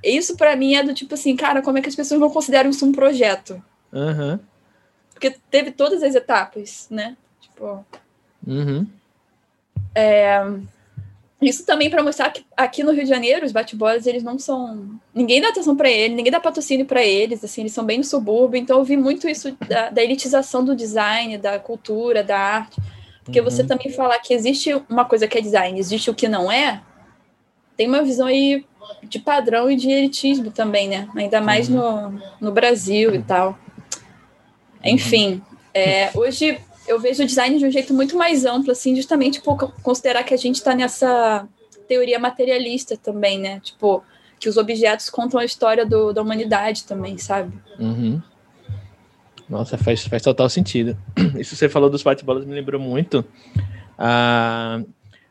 isso 0.03 0.35
para 0.37 0.55
mim 0.55 0.75
é 0.75 0.83
do 0.83 0.93
tipo 0.93 1.13
assim, 1.13 1.35
cara, 1.35 1.61
como 1.61 1.77
é 1.77 1.81
que 1.81 1.89
as 1.89 1.95
pessoas 1.95 2.19
não 2.19 2.29
consideram 2.29 2.69
isso 2.69 2.85
um 2.85 2.91
projeto? 2.91 3.63
Uhum. 3.91 4.39
Porque 5.13 5.35
teve 5.49 5.71
todas 5.71 6.03
as 6.03 6.13
etapas, 6.13 6.87
né? 6.89 7.15
Tipo. 7.39 7.85
Uhum. 8.45 8.85
É, 9.95 10.43
isso 11.41 11.65
também 11.65 11.89
para 11.89 12.01
mostrar 12.01 12.29
que 12.31 12.45
aqui 12.55 12.83
no 12.83 12.91
Rio 12.91 13.03
de 13.03 13.09
Janeiro, 13.09 13.45
os 13.45 13.51
bate-bolas, 13.51 14.07
eles 14.07 14.23
não 14.23 14.39
são. 14.39 14.99
Ninguém 15.13 15.41
dá 15.41 15.49
atenção 15.49 15.75
para 15.75 15.89
eles, 15.89 16.15
ninguém 16.15 16.31
dá 16.31 16.39
patrocínio 16.39 16.85
para 16.85 17.03
eles, 17.03 17.43
assim, 17.43 17.61
eles 17.61 17.73
são 17.73 17.85
bem 17.85 17.97
no 17.97 18.03
subúrbio. 18.03 18.57
Então 18.57 18.79
eu 18.79 18.83
vi 18.83 18.97
muito 18.97 19.27
isso 19.27 19.55
da, 19.67 19.89
da 19.89 20.03
elitização 20.03 20.63
do 20.63 20.75
design, 20.75 21.37
da 21.37 21.59
cultura, 21.59 22.23
da 22.23 22.37
arte. 22.37 22.81
Porque 23.23 23.39
uhum. 23.39 23.45
você 23.45 23.63
também 23.63 23.89
falar 23.91 24.19
que 24.19 24.33
existe 24.33 24.73
uma 24.89 25.05
coisa 25.05 25.27
que 25.27 25.37
é 25.37 25.41
design, 25.41 25.79
existe 25.79 26.09
o 26.09 26.13
que 26.13 26.27
não 26.27 26.51
é, 26.51 26.81
tem 27.75 27.87
uma 27.87 28.03
visão 28.03 28.27
aí 28.27 28.65
de 29.03 29.19
padrão 29.19 29.71
e 29.71 29.75
de 29.75 29.89
elitismo 29.89 30.51
também, 30.51 30.87
né? 30.87 31.07
Ainda 31.15 31.41
mais 31.41 31.69
uhum. 31.69 32.11
no, 32.11 32.21
no 32.39 32.51
Brasil 32.51 33.15
e 33.15 33.21
tal. 33.21 33.57
Enfim, 34.83 35.41
é, 35.73 36.11
hoje 36.13 36.59
eu 36.87 36.99
vejo 36.99 37.23
o 37.23 37.25
design 37.25 37.57
de 37.57 37.65
um 37.65 37.71
jeito 37.71 37.93
muito 37.93 38.17
mais 38.17 38.45
amplo, 38.45 38.71
assim, 38.71 38.95
justamente 38.95 39.41
por 39.41 39.57
considerar 39.81 40.23
que 40.23 40.33
a 40.33 40.37
gente 40.37 40.55
está 40.55 40.75
nessa 40.75 41.47
teoria 41.87 42.19
materialista 42.19 42.97
também, 42.97 43.39
né? 43.39 43.59
Tipo, 43.59 44.03
que 44.39 44.49
os 44.49 44.57
objetos 44.57 45.09
contam 45.09 45.39
a 45.39 45.45
história 45.45 45.85
do, 45.85 46.11
da 46.11 46.21
humanidade 46.21 46.83
também, 46.83 47.17
sabe? 47.17 47.53
Uhum. 47.79 48.21
Nossa, 49.49 49.77
faz, 49.77 50.05
faz 50.05 50.21
total 50.21 50.49
sentido. 50.49 50.97
Isso 51.37 51.55
você 51.55 51.69
falou 51.69 51.89
dos 51.89 52.03
bate-bolas 52.03 52.45
me 52.45 52.53
lembrou 52.53 52.79
muito. 52.79 53.23
A, 53.97 54.81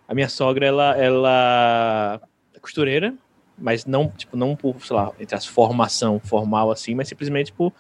a 0.07 0.15
minha 0.15 0.29
sogra, 0.29 0.67
ela, 0.67 0.97
ela 0.97 2.21
é 2.55 2.61
costureira, 2.61 3.15
mas 3.59 3.85
não, 3.85 4.09
tipo, 4.09 4.37
não 4.37 4.57
por, 4.57 4.81
sei 4.85 4.97
lá, 4.97 5.13
entre 5.19 5.37
as 5.37 5.47
formação 5.47 6.19
formal 6.21 6.71
assim, 6.71 6.95
mas 6.95 7.09
simplesmente 7.09 7.53
por 7.53 7.73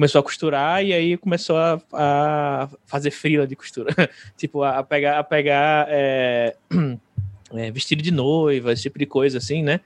começou 0.00 0.18
a 0.18 0.22
costurar 0.22 0.82
e 0.82 0.94
aí 0.94 1.16
começou 1.18 1.58
a, 1.58 1.78
a 1.92 2.68
fazer 2.86 3.10
frila 3.10 3.46
de 3.46 3.54
costura. 3.54 3.94
tipo, 4.34 4.62
a 4.62 4.82
pegar, 4.82 5.18
a 5.18 5.22
pegar 5.22 5.86
é, 5.90 6.56
é, 7.52 7.70
vestido 7.70 8.02
de 8.02 8.10
noiva, 8.10 8.72
esse 8.72 8.80
tipo 8.80 8.98
de 8.98 9.04
coisa, 9.04 9.36
assim, 9.36 9.62
né? 9.62 9.80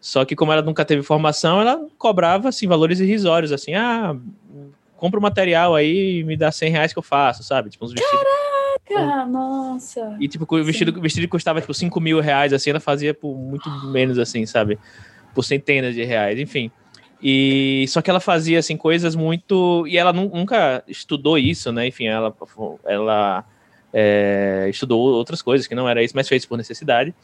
Só 0.00 0.24
que 0.24 0.34
como 0.34 0.52
ela 0.52 0.62
nunca 0.62 0.84
teve 0.84 1.04
formação, 1.04 1.60
ela 1.60 1.86
cobrava, 1.96 2.48
assim, 2.48 2.66
valores 2.66 2.98
irrisórios, 2.98 3.52
assim, 3.52 3.72
ah, 3.74 4.16
compra 4.96 5.20
o 5.20 5.22
material 5.22 5.76
aí 5.76 6.18
e 6.18 6.24
me 6.24 6.36
dá 6.36 6.50
100 6.50 6.72
reais 6.72 6.92
que 6.92 6.98
eu 6.98 7.02
faço, 7.04 7.44
sabe? 7.44 7.70
Tipo, 7.70 7.84
uns 7.84 7.92
vestidos... 7.92 8.24
Caraca, 8.84 9.26
nossa! 9.26 10.16
E, 10.18 10.26
tipo, 10.26 10.44
o 10.44 10.64
vestido, 10.64 11.00
vestido 11.00 11.28
custava, 11.28 11.60
tipo, 11.60 11.72
5 11.72 12.00
mil 12.00 12.18
reais, 12.18 12.52
assim, 12.52 12.70
ela 12.70 12.80
fazia 12.80 13.14
por 13.14 13.38
muito 13.38 13.70
menos, 13.92 14.18
assim, 14.18 14.44
sabe? 14.44 14.76
Por 15.32 15.44
centenas 15.44 15.94
de 15.94 16.02
reais, 16.02 16.36
enfim. 16.36 16.68
E 17.22 17.84
só 17.88 18.02
que 18.02 18.10
ela 18.10 18.18
fazia 18.18 18.58
assim 18.58 18.76
coisas 18.76 19.14
muito 19.14 19.86
e 19.86 19.96
ela 19.96 20.12
nunca 20.12 20.82
estudou 20.88 21.38
isso, 21.38 21.70
né? 21.70 21.86
Enfim, 21.86 22.06
ela 22.06 22.34
ela 22.84 23.44
é, 23.92 24.66
estudou 24.68 24.98
outras 24.98 25.40
coisas 25.40 25.68
que 25.68 25.74
não 25.74 25.88
era 25.88 26.02
isso, 26.02 26.16
mas 26.16 26.28
fez 26.28 26.44
por 26.44 26.58
necessidade. 26.58 27.14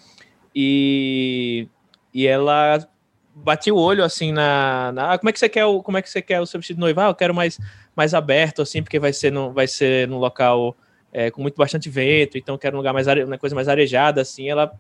E 0.55 1.67
e 2.15 2.27
ela 2.29 2.89
batia 3.35 3.75
o 3.75 3.79
olho 3.79 4.05
assim 4.05 4.33
na, 4.33 4.93
na 4.93 5.13
ah, 5.13 5.19
como 5.19 5.31
é 5.31 5.33
que 5.33 5.39
você 5.39 5.49
quer 5.49 5.65
o 5.65 5.83
como 5.83 5.99
é 5.99 6.03
que 6.03 6.09
você 6.09 6.23
quer 6.23 6.41
o 6.41 6.47
seu 6.47 6.61
vestido 6.61 6.77
de 6.77 6.81
noiva? 6.81 7.07
Ah, 7.07 7.09
eu 7.11 7.15
quero 7.15 7.35
mais 7.35 7.59
mais 7.97 8.15
aberto 8.15 8.63
assim, 8.63 8.83
porque 8.83 9.01
vai 9.01 9.13
ser 9.13 9.33
no 9.33 9.53
vai 9.53 9.67
ser 9.67 10.07
no 10.07 10.19
local 10.19 10.77
é, 11.13 11.29
com 11.31 11.43
muito 11.43 11.57
bastante 11.57 11.91
vento, 11.91 12.39
então 12.39 12.57
quero 12.57 12.77
um 12.77 12.79
lugar 12.79 12.95
mais 12.95 13.07
uma 13.09 13.39
coisa 13.39 13.55
mais 13.55 13.69
arejada 13.69 14.21
assim. 14.21 14.49
Ela 14.49 14.73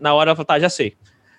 na 0.00 0.12
hora 0.14 0.30
ela 0.30 0.36
falou, 0.36 0.46
tá, 0.46 0.58
já 0.58 0.68
sei 0.68 0.96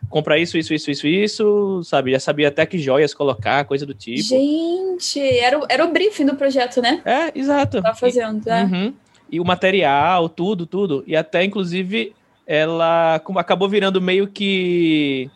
comprar 0.10 0.38
isso, 0.38 0.58
isso, 0.58 0.74
isso, 0.74 0.92
isso, 0.92 1.08
isso, 1.08 1.84
sabe? 1.84 2.12
Já 2.12 2.20
sabia 2.20 2.48
até 2.48 2.66
que 2.66 2.78
joias 2.78 3.14
colocar, 3.14 3.66
coisa 3.66 3.86
do 3.86 3.94
tipo. 3.94 4.22
Gente, 4.22 5.20
era 5.20 5.60
o, 5.60 5.66
era 5.70 5.86
o 5.86 5.92
briefing 5.92 6.26
do 6.26 6.36
projeto, 6.36 6.82
né? 6.82 7.02
É, 7.06 7.38
exato. 7.38 7.82
Tá 7.82 7.94
fazendo, 7.94 8.48
e, 8.48 8.50
é. 8.50 8.64
Uhum. 8.64 8.94
E 9.32 9.40
o 9.40 9.46
material, 9.46 10.30
tudo, 10.30 10.66
tudo. 10.66 11.04
E 11.08 11.16
até, 11.16 11.44
inclusive, 11.44 12.14
ela 12.46 13.16
acabou 13.16 13.68
virando 13.68 14.00
meio 14.00 14.28
que 14.28 15.30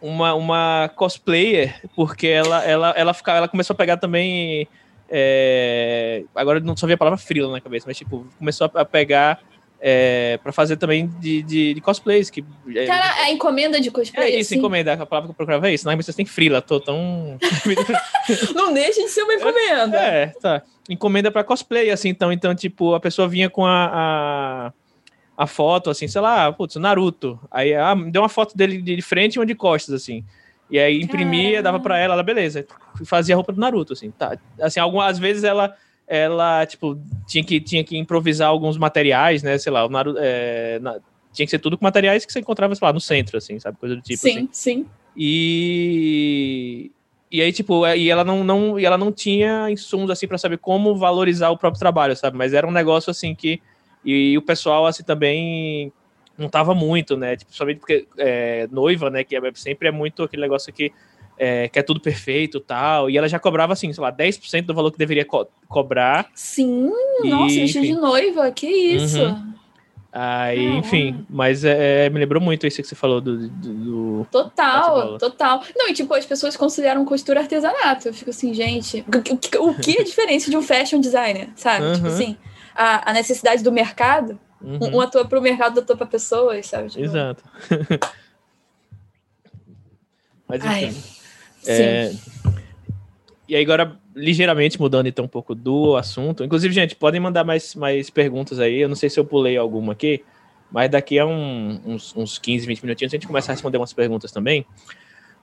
uma, 0.00 0.34
uma 0.34 0.90
cosplayer, 0.94 1.80
porque 1.94 2.26
ela, 2.26 2.64
ela, 2.64 2.90
ela, 2.90 3.14
fica, 3.14 3.32
ela 3.32 3.48
começou 3.48 3.74
a 3.74 3.76
pegar 3.76 3.96
também. 3.96 4.66
É, 5.08 6.24
agora 6.34 6.58
não 6.58 6.76
só 6.76 6.86
via 6.86 6.94
a 6.94 6.98
palavra 6.98 7.18
frila 7.18 7.52
na 7.52 7.60
cabeça, 7.60 7.86
mas 7.86 7.96
tipo, 7.96 8.26
começou 8.38 8.68
a 8.74 8.84
pegar 8.84 9.40
é, 9.88 10.36
para 10.42 10.50
fazer 10.50 10.76
também 10.78 11.06
de, 11.20 11.44
de, 11.44 11.74
de, 11.74 11.80
cosplays. 11.80 12.28
Que, 12.28 12.44
é, 12.74 12.86
Cara, 12.86 13.22
a 13.22 13.30
encomenda 13.30 13.80
de 13.80 13.88
cosplay. 13.88 14.32
É 14.32 14.40
isso, 14.40 14.52
assim? 14.52 14.58
encomenda. 14.58 14.94
A 14.94 15.06
palavra 15.06 15.28
que 15.28 15.30
eu 15.30 15.36
procurava 15.36 15.70
é 15.70 15.74
isso. 15.74 15.86
Não, 15.86 15.94
mas 15.94 16.04
vocês 16.04 16.16
têm 16.16 16.26
frila, 16.26 16.60
tô 16.60 16.80
tão. 16.80 17.38
não 18.52 18.74
deixa 18.74 19.00
de 19.00 19.08
ser 19.08 19.22
uma 19.22 19.34
encomenda. 19.34 19.96
É, 19.96 20.26
tá. 20.40 20.60
Encomenda 20.90 21.30
para 21.30 21.44
cosplay, 21.44 21.88
assim, 21.90 22.08
então, 22.08 22.32
então, 22.32 22.52
tipo, 22.52 22.94
a 22.94 23.00
pessoa 23.00 23.28
vinha 23.28 23.48
com 23.48 23.64
a, 23.64 23.86
a, 23.92 24.72
a 25.36 25.46
foto, 25.46 25.88
assim, 25.88 26.08
sei 26.08 26.20
lá, 26.20 26.52
putz, 26.52 26.74
Naruto. 26.74 27.38
Aí 27.48 27.72
ah, 27.72 27.94
deu 27.94 28.22
uma 28.22 28.28
foto 28.28 28.56
dele 28.56 28.82
de 28.82 29.00
frente 29.02 29.36
e 29.36 29.38
uma 29.38 29.46
de 29.46 29.54
costas, 29.54 29.94
assim. 29.94 30.24
E 30.68 30.80
aí 30.80 31.00
imprimia, 31.00 31.50
Caramba. 31.50 31.62
dava 31.62 31.80
para 31.80 31.96
ela, 31.96 32.14
ela, 32.14 32.24
beleza. 32.24 32.66
Fazia 33.04 33.36
a 33.36 33.36
roupa 33.36 33.52
do 33.52 33.60
Naruto, 33.60 33.92
assim. 33.92 34.10
Tá. 34.10 34.36
Assim, 34.60 34.80
algumas 34.80 35.16
vezes 35.16 35.44
ela 35.44 35.76
ela, 36.06 36.64
tipo, 36.66 36.98
tinha 37.26 37.42
que, 37.44 37.60
tinha 37.60 37.82
que 37.82 37.96
improvisar 37.96 38.48
alguns 38.48 38.78
materiais, 38.78 39.42
né? 39.42 39.58
Sei 39.58 39.72
lá, 39.72 39.84
o 39.84 39.88
Naruto, 39.88 40.18
é, 40.22 40.78
na, 40.78 40.98
tinha 41.32 41.46
que 41.46 41.50
ser 41.50 41.58
tudo 41.58 41.76
com 41.76 41.84
materiais 41.84 42.24
que 42.24 42.32
você 42.32 42.40
encontrava, 42.40 42.74
sei 42.74 42.86
lá, 42.86 42.92
no 42.92 43.00
centro, 43.00 43.36
assim, 43.36 43.58
sabe? 43.58 43.76
Coisa 43.78 43.96
do 43.96 44.02
tipo. 44.02 44.20
Sim, 44.20 44.30
assim. 44.30 44.48
sim. 44.52 44.86
E. 45.16 46.90
E 47.30 47.42
aí, 47.42 47.52
tipo, 47.52 47.84
é, 47.84 47.98
e 47.98 48.08
ela 48.08 48.22
não, 48.22 48.44
não, 48.44 48.78
e 48.78 48.84
ela 48.84 48.96
não 48.96 49.10
tinha 49.10 49.68
insumos, 49.68 50.10
assim, 50.10 50.28
para 50.28 50.38
saber 50.38 50.58
como 50.58 50.96
valorizar 50.96 51.50
o 51.50 51.58
próprio 51.58 51.80
trabalho, 51.80 52.16
sabe? 52.16 52.36
Mas 52.36 52.54
era 52.54 52.66
um 52.66 52.70
negócio, 52.70 53.10
assim, 53.10 53.34
que. 53.34 53.60
E, 54.04 54.38
o 54.38 54.42
pessoal, 54.42 54.86
assim, 54.86 55.02
também 55.02 55.92
não 56.38 56.48
tava 56.48 56.74
muito, 56.74 57.16
né? 57.16 57.36
Tipo, 57.36 57.52
somente 57.52 57.80
porque 57.80 58.06
é, 58.16 58.68
noiva, 58.70 59.10
né? 59.10 59.24
Que 59.24 59.36
é, 59.36 59.40
sempre 59.54 59.88
é 59.88 59.90
muito 59.90 60.22
aquele 60.22 60.42
negócio 60.42 60.72
que 60.72 60.92
é, 61.38 61.68
que 61.68 61.78
é 61.78 61.82
tudo 61.82 62.00
perfeito 62.00 62.60
tal. 62.60 63.10
E 63.10 63.16
ela 63.16 63.28
já 63.28 63.38
cobrava, 63.38 63.72
assim, 63.72 63.92
sei 63.92 64.02
lá, 64.02 64.12
10% 64.12 64.62
do 64.62 64.74
valor 64.74 64.90
que 64.90 64.98
deveria 64.98 65.24
co 65.24 65.46
cobrar. 65.68 66.28
Sim, 66.34 66.90
e, 67.22 67.28
nossa, 67.28 67.54
vestido 67.54 67.86
de 67.86 67.94
noiva, 67.94 68.50
que 68.50 68.66
isso. 68.66 69.22
Uhum. 69.22 69.56
Aí, 70.18 70.66
ah, 70.66 70.78
enfim, 70.78 71.26
mas 71.28 71.62
é, 71.62 72.06
é, 72.06 72.10
me 72.10 72.18
lembrou 72.18 72.40
muito 72.40 72.66
isso 72.66 72.80
que 72.80 72.88
você 72.88 72.94
falou 72.94 73.20
do. 73.20 73.50
do, 73.50 73.74
do 73.74 74.26
total, 74.30 75.18
total. 75.18 75.62
Não, 75.76 75.90
e 75.90 75.92
tipo, 75.92 76.14
as 76.14 76.24
pessoas 76.24 76.56
consideram 76.56 77.04
costura 77.04 77.40
artesanato. 77.40 78.08
Eu 78.08 78.14
fico 78.14 78.30
assim, 78.30 78.54
gente, 78.54 79.04
o, 79.06 79.68
o 79.68 79.74
que 79.74 79.98
é 79.98 80.00
a 80.00 80.04
diferença 80.04 80.50
de 80.50 80.56
um 80.56 80.62
fashion 80.62 81.00
designer, 81.00 81.50
sabe? 81.54 81.84
Uhum. 81.84 81.92
Tipo 81.92 82.06
assim, 82.06 82.34
a, 82.74 83.10
a 83.10 83.12
necessidade 83.12 83.62
do 83.62 83.70
mercado, 83.70 84.40
uhum. 84.62 84.96
um 84.96 85.00
ator 85.02 85.28
para 85.28 85.38
o 85.38 85.42
mercado, 85.42 85.76
outro 85.78 85.98
para 85.98 86.06
pessoas, 86.06 86.66
sabe? 86.66 86.88
Tipo... 86.88 87.04
Exato. 87.04 87.44
mas 90.48 90.64
enfim. 90.64 90.86
Ai. 90.86 90.94
É, 91.66 92.12
e 93.48 93.54
agora, 93.56 93.96
ligeiramente 94.14 94.80
mudando 94.80 95.06
então 95.06 95.24
um 95.24 95.28
pouco 95.28 95.54
do 95.54 95.96
assunto. 95.96 96.42
Inclusive, 96.42 96.74
gente, 96.74 96.96
podem 96.96 97.20
mandar 97.20 97.44
mais, 97.44 97.74
mais 97.74 98.10
perguntas 98.10 98.58
aí. 98.58 98.80
Eu 98.80 98.88
não 98.88 98.96
sei 98.96 99.08
se 99.08 99.20
eu 99.20 99.24
pulei 99.24 99.56
alguma 99.56 99.92
aqui, 99.92 100.24
mas 100.70 100.90
daqui 100.90 101.18
a 101.18 101.24
um, 101.24 101.80
uns, 101.86 102.16
uns 102.16 102.38
15, 102.38 102.66
20 102.66 102.82
minutinhos 102.82 103.12
a 103.12 103.16
gente 103.16 103.26
começa 103.26 103.52
a 103.52 103.54
responder 103.54 103.78
umas 103.78 103.92
perguntas 103.92 104.32
também. 104.32 104.66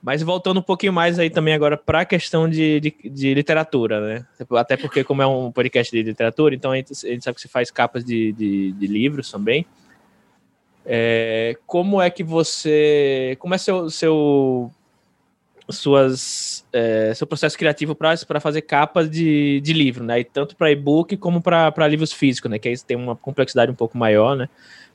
Mas 0.02 0.20
voltando 0.20 0.60
um 0.60 0.62
pouquinho 0.62 0.92
mais 0.92 1.18
aí 1.18 1.30
também 1.30 1.54
agora 1.54 1.78
para 1.78 2.00
a 2.00 2.04
questão 2.04 2.46
de, 2.46 2.78
de, 2.78 2.94
de, 3.04 3.32
literatura, 3.32 4.00
né? 4.02 4.26
Até 4.50 4.76
porque, 4.76 5.02
como 5.02 5.22
é 5.22 5.26
um 5.26 5.50
podcast 5.50 5.90
de 5.90 6.02
literatura, 6.02 6.54
então 6.54 6.72
a 6.72 6.76
gente, 6.76 6.92
a 6.92 7.08
gente 7.08 7.24
sabe 7.24 7.36
que 7.36 7.40
você 7.40 7.48
faz 7.48 7.70
capas 7.70 8.04
de, 8.04 8.32
de, 8.32 8.72
de 8.72 8.86
livros 8.86 9.30
também. 9.30 9.64
É, 10.84 11.56
como 11.66 12.02
é 12.02 12.10
que 12.10 12.22
você. 12.22 13.34
Como 13.40 13.54
é 13.54 13.58
seu, 13.58 13.88
seu 13.88 14.70
suas 15.68 16.64
é, 16.72 17.12
seu 17.14 17.26
processo 17.26 17.56
criativo 17.56 17.94
para 17.94 18.40
fazer 18.40 18.62
capas 18.62 19.10
de, 19.10 19.60
de 19.60 19.72
livro, 19.72 20.04
né? 20.04 20.20
E 20.20 20.24
tanto 20.24 20.54
para 20.56 20.70
e-book 20.70 21.16
como 21.16 21.40
para 21.40 21.88
livros 21.88 22.12
físicos, 22.12 22.50
né? 22.50 22.58
Que 22.58 22.68
aí 22.68 22.78
tem 22.78 22.96
uma 22.96 23.16
complexidade 23.16 23.70
um 23.70 23.74
pouco 23.74 23.96
maior, 23.96 24.36
né? 24.36 24.48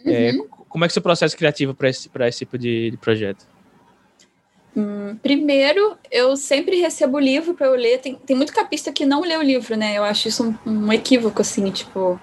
É, 0.06 0.32
uhum. 0.32 0.44
É, 0.44 0.48
como 0.70 0.86
é 0.86 0.88
que 0.88 0.92
é 0.92 0.94
o 0.94 0.94
seu 0.94 1.02
processo 1.02 1.36
criativo 1.36 1.74
para 1.74 1.90
esse, 1.90 2.10
esse 2.14 2.40
tipo 2.40 2.58
de, 2.58 2.92
de 2.92 2.98
projeto? 2.98 3.48
Hum, 4.78 5.18
primeiro, 5.22 5.98
eu 6.12 6.38
sempre 6.38 6.80
recebo 6.80 7.18
o 7.18 7.20
livro 7.20 7.56
para 7.56 7.68
eu 7.68 7.76
ler. 7.76 8.00
Tem, 8.00 8.14
tem 8.14 8.36
muito 8.36 8.54
capista 8.54 8.92
que 8.92 9.06
não 9.06 9.22
lê 9.22 9.36
o 9.36 9.42
livro, 9.42 9.76
né? 9.76 9.98
Eu 9.98 10.04
acho 10.04 10.28
isso 10.28 10.56
um, 10.66 10.86
um 10.86 10.94
equívoco, 10.94 11.42
assim, 11.42 11.72
tipo... 11.72 12.20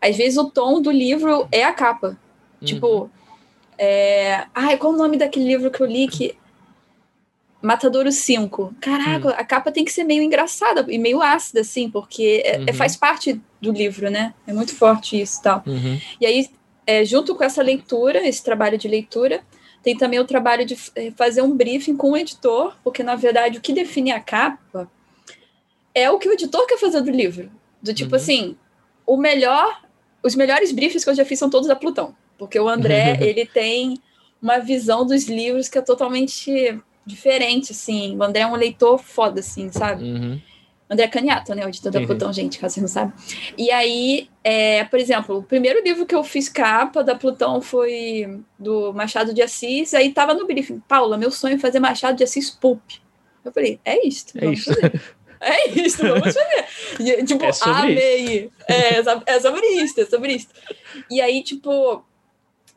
Às 0.00 0.16
vezes 0.16 0.38
o 0.38 0.48
tom 0.48 0.80
do 0.80 0.90
livro 0.90 1.48
é 1.50 1.64
a 1.64 1.72
capa. 1.72 2.16
Tipo, 2.64 2.86
uhum. 2.86 3.08
Tipo, 3.08 3.10
É... 3.76 4.46
Ai, 4.54 4.76
qual 4.76 4.92
o 4.92 4.96
nome 4.96 5.16
daquele 5.16 5.46
livro 5.46 5.70
que 5.70 5.80
eu 5.80 5.86
li 5.86 6.06
que. 6.06 6.36
Matadouro 7.62 8.10
5. 8.10 8.74
Caraca, 8.80 9.28
hum. 9.28 9.34
a 9.36 9.44
capa 9.44 9.70
tem 9.70 9.84
que 9.84 9.92
ser 9.92 10.04
meio 10.04 10.22
engraçada 10.22 10.84
e 10.88 10.98
meio 10.98 11.20
ácida, 11.20 11.60
assim, 11.60 11.90
porque 11.90 12.42
é, 12.44 12.56
é, 12.56 12.58
uhum. 12.58 12.74
faz 12.74 12.96
parte 12.96 13.40
do 13.60 13.70
livro, 13.72 14.10
né? 14.10 14.34
É 14.46 14.52
muito 14.52 14.74
forte 14.74 15.20
isso 15.20 15.40
e 15.40 15.42
tal. 15.42 15.62
Uhum. 15.66 16.00
E 16.20 16.26
aí, 16.26 16.48
é, 16.86 17.04
junto 17.04 17.34
com 17.34 17.44
essa 17.44 17.62
leitura, 17.62 18.26
esse 18.26 18.42
trabalho 18.42 18.78
de 18.78 18.88
leitura, 18.88 19.42
tem 19.82 19.96
também 19.96 20.18
o 20.18 20.24
trabalho 20.24 20.64
de 20.64 20.76
é, 20.94 21.10
fazer 21.10 21.42
um 21.42 21.54
briefing 21.54 21.96
com 21.96 22.12
o 22.12 22.16
editor, 22.16 22.74
porque, 22.82 23.02
na 23.02 23.14
verdade, 23.14 23.58
o 23.58 23.60
que 23.60 23.72
define 23.72 24.12
a 24.12 24.20
capa 24.20 24.90
é 25.94 26.10
o 26.10 26.18
que 26.18 26.28
o 26.28 26.32
editor 26.32 26.66
quer 26.66 26.78
fazer 26.78 27.02
do 27.02 27.10
livro. 27.10 27.50
Do 27.82 27.92
tipo 27.92 28.10
uhum. 28.10 28.16
assim, 28.16 28.56
o 29.06 29.16
melhor, 29.16 29.82
os 30.22 30.34
melhores 30.34 30.72
briefings 30.72 31.04
que 31.04 31.10
eu 31.10 31.14
já 31.14 31.24
fiz 31.24 31.38
são 31.38 31.50
todos 31.50 31.68
da 31.68 31.76
Plutão. 31.76 32.14
Porque 32.38 32.58
o 32.58 32.68
André, 32.68 33.18
ele 33.20 33.44
tem 33.44 33.98
uma 34.40 34.58
visão 34.58 35.04
dos 35.04 35.28
livros 35.28 35.68
que 35.68 35.76
é 35.76 35.82
totalmente 35.82 36.80
diferente, 37.10 37.72
assim. 37.72 38.16
O 38.16 38.22
André 38.22 38.42
é 38.42 38.46
um 38.46 38.56
leitor 38.56 38.98
foda, 38.98 39.40
assim, 39.40 39.70
sabe? 39.70 40.04
Uhum. 40.04 40.40
André 40.90 41.06
Caniato, 41.06 41.54
né? 41.54 41.64
O 41.64 41.68
editor 41.68 41.92
da 41.92 42.00
Plutão, 42.00 42.32
gente, 42.32 42.58
caso 42.58 42.74
você 42.74 42.80
não 42.80 42.88
sabe. 42.88 43.12
E 43.56 43.70
aí, 43.70 44.28
é, 44.42 44.82
por 44.84 44.98
exemplo, 44.98 45.38
o 45.38 45.42
primeiro 45.42 45.82
livro 45.84 46.04
que 46.04 46.14
eu 46.14 46.24
fiz 46.24 46.48
capa 46.48 47.04
da 47.04 47.14
Plutão 47.14 47.60
foi 47.60 48.40
do 48.58 48.92
Machado 48.92 49.32
de 49.32 49.40
Assis, 49.40 49.94
aí 49.94 50.12
tava 50.12 50.34
no 50.34 50.46
briefing, 50.46 50.80
Paula, 50.88 51.16
meu 51.16 51.30
sonho 51.30 51.54
é 51.54 51.58
fazer 51.58 51.78
Machado 51.78 52.16
de 52.16 52.24
Assis 52.24 52.50
pulp. 52.50 52.82
Eu 53.44 53.52
falei, 53.52 53.78
é 53.84 54.06
isto. 54.06 54.36
É 54.36 54.46
isso. 54.46 54.74
Fazer. 54.74 55.00
É 55.40 55.70
isso, 55.70 56.02
vamos 56.02 56.34
fazer. 56.34 56.66
E, 57.00 57.24
tipo, 57.24 57.42
é 57.42 57.50
amei. 57.64 58.50
É, 58.68 58.98
é 59.26 59.40
sobre 59.40 59.66
isso, 59.68 59.98
é 59.98 60.04
sobre 60.04 60.34
isso. 60.34 60.48
E 61.10 61.18
aí, 61.18 61.42
tipo, 61.42 62.04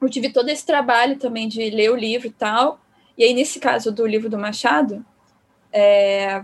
eu 0.01 0.09
tive 0.09 0.31
todo 0.31 0.47
esse 0.47 0.65
trabalho 0.65 1.17
também 1.17 1.47
de 1.47 1.69
ler 1.69 1.91
o 1.91 1.95
livro 1.95 2.27
e 2.27 2.31
tal. 2.31 2.79
E 3.17 3.23
aí, 3.23 3.33
nesse 3.33 3.59
caso 3.59 3.91
do 3.91 4.05
livro 4.05 4.29
do 4.29 4.37
Machado, 4.37 5.05
é, 5.71 6.43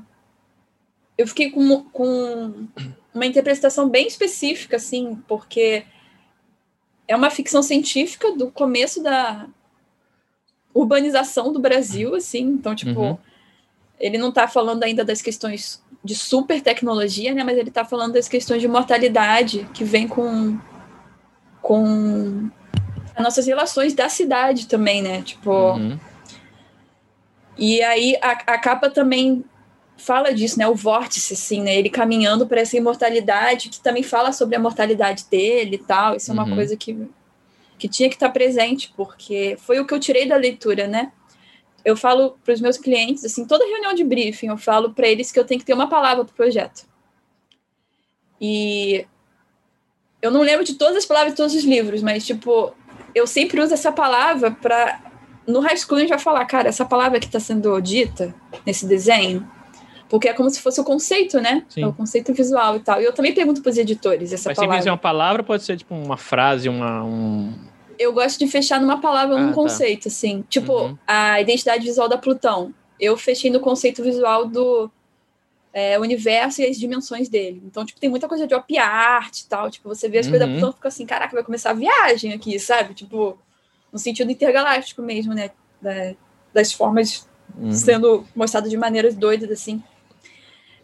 eu 1.17 1.27
fiquei 1.27 1.51
com, 1.51 1.83
com 1.85 2.67
uma 3.13 3.25
interpretação 3.25 3.89
bem 3.89 4.07
específica, 4.07 4.77
assim, 4.77 5.21
porque 5.27 5.83
é 7.07 7.15
uma 7.15 7.29
ficção 7.29 7.61
científica 7.61 8.31
do 8.31 8.51
começo 8.51 9.01
da 9.01 9.47
urbanização 10.73 11.51
do 11.51 11.59
Brasil, 11.59 12.15
assim. 12.15 12.41
Então, 12.41 12.75
tipo, 12.75 13.01
uhum. 13.01 13.17
ele 13.99 14.17
não 14.17 14.29
está 14.29 14.47
falando 14.47 14.83
ainda 14.83 15.03
das 15.03 15.21
questões 15.21 15.83
de 16.03 16.15
super 16.15 16.61
tecnologia, 16.61 17.33
né? 17.33 17.43
Mas 17.43 17.57
ele 17.57 17.69
está 17.69 17.83
falando 17.83 18.13
das 18.13 18.27
questões 18.27 18.61
de 18.61 18.67
mortalidade 18.67 19.67
que 19.73 19.83
vem 19.83 20.07
com 20.07 20.57
com 21.61 22.49
as 23.15 23.23
nossas 23.23 23.45
relações 23.45 23.93
da 23.93 24.07
cidade 24.07 24.67
também, 24.67 25.01
né? 25.01 25.21
Tipo. 25.21 25.73
Uhum. 25.73 25.99
E 27.59 27.81
aí 27.81 28.17
a, 28.21 28.31
a 28.31 28.57
capa 28.57 28.89
também 28.89 29.43
fala 29.97 30.33
disso, 30.33 30.57
né? 30.57 30.67
O 30.67 30.75
vórtice, 30.75 31.33
assim, 31.33 31.61
né? 31.61 31.75
Ele 31.75 31.89
caminhando 31.89 32.47
para 32.47 32.61
essa 32.61 32.77
imortalidade, 32.77 33.69
que 33.69 33.79
também 33.79 34.01
fala 34.01 34.31
sobre 34.31 34.55
a 34.55 34.59
mortalidade 34.59 35.25
dele 35.29 35.75
e 35.75 35.83
tal. 35.83 36.15
Isso 36.15 36.31
é 36.31 36.33
uma 36.33 36.45
uhum. 36.45 36.55
coisa 36.55 36.77
que, 36.77 36.97
que 37.77 37.87
tinha 37.87 38.09
que 38.09 38.15
estar 38.15 38.27
tá 38.27 38.33
presente, 38.33 38.93
porque 38.95 39.57
foi 39.59 39.79
o 39.79 39.85
que 39.85 39.93
eu 39.93 39.99
tirei 39.99 40.27
da 40.27 40.35
leitura, 40.35 40.87
né? 40.87 41.11
eu 41.83 41.95
falo 41.95 42.37
para 42.43 42.53
os 42.53 42.61
meus 42.61 42.77
clientes, 42.77 43.23
assim, 43.23 43.45
toda 43.45 43.65
reunião 43.65 43.93
de 43.93 44.03
briefing, 44.03 44.47
eu 44.47 44.57
falo 44.57 44.93
para 44.93 45.07
eles 45.07 45.31
que 45.31 45.39
eu 45.39 45.45
tenho 45.45 45.59
que 45.59 45.65
ter 45.65 45.73
uma 45.73 45.89
palavra 45.89 46.23
para 46.25 46.31
o 46.31 46.35
projeto. 46.35 46.85
E 48.39 49.05
eu 50.21 50.31
não 50.31 50.41
lembro 50.41 50.63
de 50.63 50.75
todas 50.75 50.97
as 50.97 51.05
palavras 51.05 51.33
de 51.33 51.37
todos 51.37 51.55
os 51.55 51.63
livros, 51.63 52.01
mas, 52.01 52.25
tipo, 52.25 52.73
eu 53.13 53.25
sempre 53.25 53.61
uso 53.61 53.73
essa 53.73 53.91
palavra 53.91 54.51
para. 54.51 55.01
No 55.49 55.59
high 55.59 55.77
school 55.77 55.97
a 55.97 56.01
gente 56.01 56.09
vai 56.09 56.19
falar, 56.19 56.45
cara, 56.45 56.69
essa 56.69 56.85
palavra 56.85 57.19
que 57.19 57.25
está 57.25 57.39
sendo 57.39 57.79
dita 57.81 58.33
nesse 58.65 58.85
desenho, 58.85 59.47
porque 60.09 60.29
é 60.29 60.33
como 60.33 60.49
se 60.49 60.59
fosse 60.59 60.79
o 60.79 60.83
conceito, 60.83 61.39
né? 61.39 61.63
É 61.75 61.85
o 61.85 61.93
conceito 61.93 62.33
visual 62.33 62.75
e 62.75 62.79
tal. 62.79 63.01
E 63.01 63.05
eu 63.05 63.13
também 63.13 63.33
pergunto 63.33 63.61
para 63.61 63.69
os 63.69 63.77
editores 63.77 64.33
essa 64.33 64.49
Mas 64.49 64.55
palavra. 64.55 64.75
Mas 64.75 64.83
se 64.83 64.89
uma 64.89 64.97
palavra, 64.97 65.43
pode 65.43 65.63
ser 65.63 65.77
tipo 65.77 65.93
uma 65.93 66.17
frase, 66.17 66.67
uma, 66.67 67.03
um, 67.03 67.53
eu 67.99 68.13
gosto 68.13 68.39
de 68.39 68.47
fechar 68.47 68.79
numa 68.79 69.01
palavra, 69.01 69.35
ah, 69.35 69.39
num 69.41 69.49
tá. 69.49 69.55
conceito, 69.55 70.07
assim. 70.07 70.43
Tipo, 70.49 70.71
uhum. 70.71 70.97
a 71.05 71.41
identidade 71.41 71.83
visual 71.83 72.07
da 72.07 72.17
Plutão. 72.17 72.73
Eu 72.97 73.17
fechei 73.17 73.51
no 73.51 73.59
conceito 73.59 74.01
visual 74.01 74.45
do 74.45 74.89
é, 75.73 75.99
universo 75.99 76.61
e 76.61 76.65
as 76.65 76.77
dimensões 76.77 77.27
dele. 77.27 77.61
Então, 77.65 77.85
tipo, 77.85 77.99
tem 77.99 78.09
muita 78.09 78.27
coisa 78.27 78.47
de 78.47 78.55
op 78.55 78.77
art 78.77 79.39
e 79.39 79.47
tal. 79.47 79.69
Tipo, 79.69 79.89
você 79.89 80.07
vê 80.07 80.19
as 80.19 80.25
uhum. 80.25 80.31
coisas 80.31 80.47
da 80.47 80.53
uhum. 80.53 80.59
Plutão 80.59 80.69
e 80.69 80.75
fica 80.75 80.87
assim, 80.87 81.05
caraca, 81.05 81.35
vai 81.35 81.43
começar 81.43 81.71
a 81.71 81.73
viagem 81.73 82.31
aqui, 82.31 82.57
sabe? 82.57 82.93
Tipo, 82.93 83.37
no 83.91 83.99
sentido 83.99 84.31
intergaláctico 84.31 85.01
mesmo, 85.01 85.33
né? 85.33 85.51
Da, 85.81 86.13
das 86.53 86.71
formas 86.71 87.27
uhum. 87.57 87.71
sendo 87.71 88.27
mostradas 88.35 88.69
de 88.69 88.77
maneiras 88.77 89.15
doidas, 89.15 89.49
assim. 89.51 89.83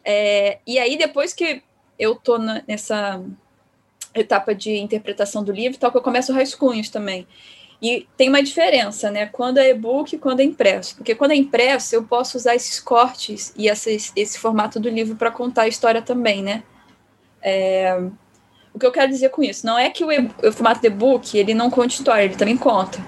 É, 0.04 0.60
e 0.66 0.78
aí, 0.78 0.98
depois 0.98 1.34
que 1.34 1.64
eu 1.98 2.16
tô 2.16 2.38
na, 2.38 2.62
nessa 2.68 3.24
etapa 4.14 4.56
de 4.56 4.76
interpretação 4.78 5.44
do 5.44 5.52
livro, 5.52 5.78
tal 5.78 5.92
que 5.92 5.98
eu 5.98 6.02
começo 6.02 6.34
rascunhos 6.34 6.90
também. 6.90 7.28
E 7.82 8.08
tem 8.16 8.30
uma 8.30 8.42
diferença, 8.42 9.12
né? 9.12 9.26
Quando 9.26 9.58
é 9.58 9.70
e-book 9.70 10.16
e 10.16 10.18
quando 10.18 10.40
é 10.40 10.44
impresso. 10.44 10.96
Porque 10.96 11.14
quando 11.14 11.32
é 11.32 11.36
impresso, 11.36 11.96
eu 11.96 12.04
posso 12.04 12.38
usar 12.38 12.56
esses 12.56 12.80
cortes 12.80 13.54
e 13.58 13.68
esse, 13.68 14.12
esse 14.16 14.40
formato 14.40 14.80
do 14.80 14.90
livro 14.90 15.16
para 15.16 15.30
contar 15.30 15.64
a 15.64 15.68
história 15.68 16.02
também, 16.02 16.42
né? 16.42 16.64
É... 17.42 18.02
O 18.76 18.80
que 18.80 18.86
eu 18.86 18.92
quero 18.92 19.10
dizer 19.10 19.30
com 19.30 19.42
isso? 19.42 19.66
Não 19.66 19.80
é 19.80 19.90
que 19.90 20.04
o, 20.04 20.10
o 20.10 20.52
formato 20.52 20.82
de 20.82 20.88
e-book 20.88 21.38
ele 21.38 21.54
não 21.54 21.70
conta 21.70 21.94
história, 21.94 22.26
ele 22.26 22.36
também 22.36 22.58
conta. 22.58 23.00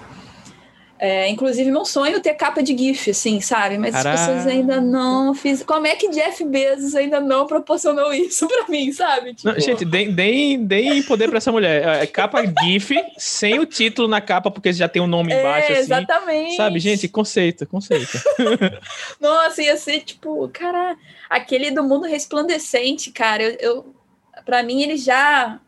É, 0.98 1.30
inclusive, 1.30 1.70
meu 1.70 1.84
sonho 1.84 2.16
é 2.16 2.20
ter 2.22 2.34
capa 2.36 2.64
de 2.64 2.76
GIF, 2.76 3.12
assim, 3.12 3.42
sabe? 3.42 3.78
Mas 3.78 3.92
Caraca. 3.92 4.16
as 4.16 4.28
pessoas 4.28 4.48
ainda 4.48 4.80
não 4.80 5.36
fiz. 5.36 5.62
Como 5.62 5.86
é 5.86 5.96
que 5.96 6.10
Jeff 6.10 6.44
Bezos 6.46 6.96
ainda 6.96 7.20
não 7.20 7.46
proporcionou 7.46 8.14
isso 8.14 8.48
pra 8.48 8.66
mim, 8.70 8.94
sabe? 8.94 9.34
Tipo... 9.36 9.50
Não, 9.50 9.60
gente, 9.60 9.84
deem, 9.84 10.12
deem, 10.12 10.66
deem 10.66 11.04
poder 11.04 11.28
pra 11.28 11.38
essa 11.38 11.52
mulher. 11.52 11.86
É, 11.86 12.04
é 12.04 12.08
capa 12.08 12.42
GIF, 12.64 12.96
sem 13.18 13.60
o 13.60 13.66
título 13.66 14.08
na 14.08 14.22
capa, 14.22 14.50
porque 14.50 14.72
já 14.72 14.88
tem 14.88 15.02
o 15.02 15.06
um 15.06 15.08
nome 15.08 15.34
é, 15.34 15.40
embaixo, 15.42 15.72
assim. 15.74 15.82
Exatamente. 15.82 16.56
Sabe, 16.56 16.80
gente? 16.80 17.10
Conceito, 17.10 17.68
conceito. 17.68 18.18
Nossa, 19.20 19.62
ia 19.62 19.76
ser, 19.76 20.00
tipo, 20.00 20.48
cara, 20.48 20.96
aquele 21.30 21.72
do 21.72 21.84
mundo 21.84 22.08
resplandecente, 22.08 23.12
cara, 23.12 23.44
eu, 23.44 23.58
eu 23.60 23.97
pra 24.46 24.64
mim 24.64 24.82
ele 24.82 24.98
já 24.98 25.60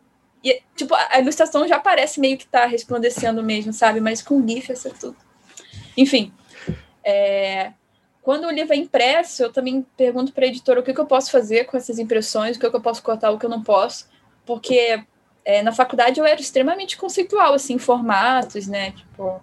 e, 0.42 0.62
tipo, 0.74 0.94
a 0.94 1.20
ilustração 1.20 1.68
já 1.68 1.78
parece 1.78 2.18
meio 2.18 2.38
que 2.38 2.46
tá 2.46 2.64
resplandecendo 2.64 3.42
mesmo, 3.42 3.72
sabe? 3.72 4.00
Mas 4.00 4.22
com 4.22 4.46
GIF 4.46 4.70
ia 4.70 4.94
tudo. 4.98 5.16
Enfim. 5.96 6.32
É... 7.04 7.72
Quando 8.22 8.46
o 8.46 8.50
livro 8.50 8.72
é 8.72 8.76
impresso, 8.76 9.42
eu 9.42 9.52
também 9.52 9.84
pergunto 9.96 10.32
para 10.32 10.44
a 10.44 10.48
editora 10.48 10.80
o 10.80 10.82
que, 10.82 10.92
que, 10.92 11.00
eu 11.00 11.06
posso 11.06 11.30
fazer 11.30 11.64
com 11.64 11.76
essas 11.76 11.98
impressões, 11.98 12.56
o 12.56 12.60
que, 12.60 12.68
que 12.68 12.76
eu 12.76 12.80
posso 12.80 13.02
cortar, 13.02 13.30
o 13.30 13.38
que 13.38 13.46
eu 13.46 13.50
não 13.50 13.62
posso. 13.62 14.08
Porque 14.46 15.02
é, 15.44 15.62
na 15.62 15.72
faculdade 15.72 16.20
eu 16.20 16.26
era 16.26 16.40
extremamente 16.40 16.96
conceitual, 16.96 17.54
assim, 17.54 17.78
formatos, 17.78 18.66
né? 18.66 18.92
Tipo, 18.92 19.42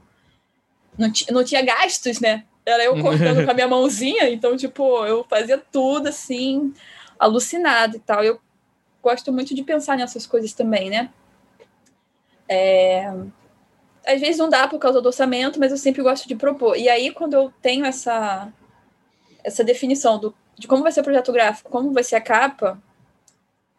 não, 0.97 1.11
não 1.32 1.43
tinha 1.43 1.61
gastos, 1.63 2.19
né? 2.19 2.43
Era 2.65 2.84
eu 2.84 2.99
cortando 3.01 3.43
com 3.45 3.51
a 3.51 3.53
minha 3.53 3.67
mãozinha, 3.67 4.30
então, 4.30 4.55
tipo, 4.57 5.05
eu 5.05 5.23
fazia 5.23 5.57
tudo 5.57 6.09
assim, 6.09 6.73
alucinado 7.19 7.97
e 7.97 7.99
tal. 7.99 8.23
Eu 8.23 8.39
gosto 9.01 9.31
muito 9.31 9.55
de 9.55 9.63
pensar 9.63 9.97
nessas 9.97 10.25
coisas 10.25 10.53
também, 10.53 10.89
né? 10.89 11.09
É... 12.49 13.07
Às 14.05 14.21
vezes 14.21 14.37
não 14.37 14.49
dá 14.49 14.67
por 14.67 14.79
causa 14.79 15.01
do 15.01 15.07
orçamento, 15.07 15.59
mas 15.59 15.71
eu 15.71 15.77
sempre 15.77 16.01
gosto 16.01 16.27
de 16.27 16.35
propor. 16.35 16.77
E 16.77 16.87
aí, 16.87 17.11
quando 17.11 17.33
eu 17.33 17.53
tenho 17.61 17.85
essa, 17.85 18.51
essa 19.43 19.63
definição 19.63 20.17
do, 20.17 20.33
de 20.57 20.67
como 20.67 20.83
vai 20.83 20.91
ser 20.91 21.01
o 21.01 21.03
projeto 21.03 21.31
gráfico, 21.31 21.69
como 21.69 21.91
vai 21.91 22.03
ser 22.03 22.15
a 22.15 22.21
capa, 22.21 22.81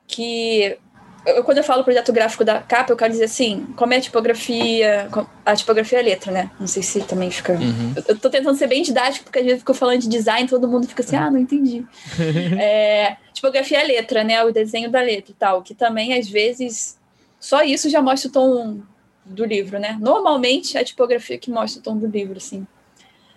que 0.07 0.79
eu, 1.27 1.45
quando 1.45 1.59
eu 1.59 1.65
falo 1.65 1.85
projeto 1.85 2.13
gráfico 2.13 2.45
da 2.45 2.61
capa, 2.61 2.93
eu 2.93 2.97
quero 2.97 3.13
dizer 3.13 3.25
assim, 3.25 3.67
como 3.77 3.93
é 3.93 3.97
a 3.97 4.01
tipografia, 4.01 5.09
a 5.45 5.57
tipografia 5.57 5.99
é 5.99 6.01
a 6.01 6.05
letra, 6.05 6.33
né? 6.33 6.51
Não 6.59 6.67
sei 6.67 6.83
se 6.83 7.01
também 7.03 7.31
fica. 7.31 7.55
Uhum. 7.55 7.93
Eu, 7.97 8.05
eu 8.09 8.19
tô 8.19 8.31
tentando 8.31 8.57
ser 8.57 8.67
bem 8.67 8.83
didático, 8.83 9.25
porque 9.25 9.39
às 9.39 9.45
vezes 9.45 9.61
fico 9.61 9.75
falando 9.75 10.01
de 10.01 10.09
design, 10.09 10.49
todo 10.49 10.69
mundo 10.69 10.87
fica 10.87 11.03
assim, 11.03 11.17
ah, 11.17 11.31
não 11.31 11.39
entendi. 11.39 11.85
é, 12.59 13.17
tipografia 13.33 13.79
é 13.79 13.83
a 13.83 13.87
letra, 13.87 14.25
né? 14.25 14.43
O 14.45 14.53
desenho 14.53 14.91
da 14.91 15.01
letra 15.01 15.33
e 15.33 15.35
tal, 15.35 15.63
que 15.63 15.75
também 15.75 16.15
às 16.19 16.29
vezes 16.29 16.99
só 17.39 17.63
isso 17.63 17.89
já 17.89 18.03
mostra 18.03 18.29
o 18.29 18.33
tom 18.33 18.81
do 19.25 19.45
livro, 19.45 19.79
né? 19.79 19.97
Normalmente 20.01 20.77
é 20.77 20.81
a 20.81 20.85
tipografia 20.85 21.39
que 21.39 21.51
mostra 21.51 21.81
o 21.81 21.83
tom 21.83 21.97
do 21.97 22.07
livro, 22.07 22.39
assim. 22.39 22.67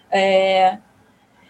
É, 0.09 0.77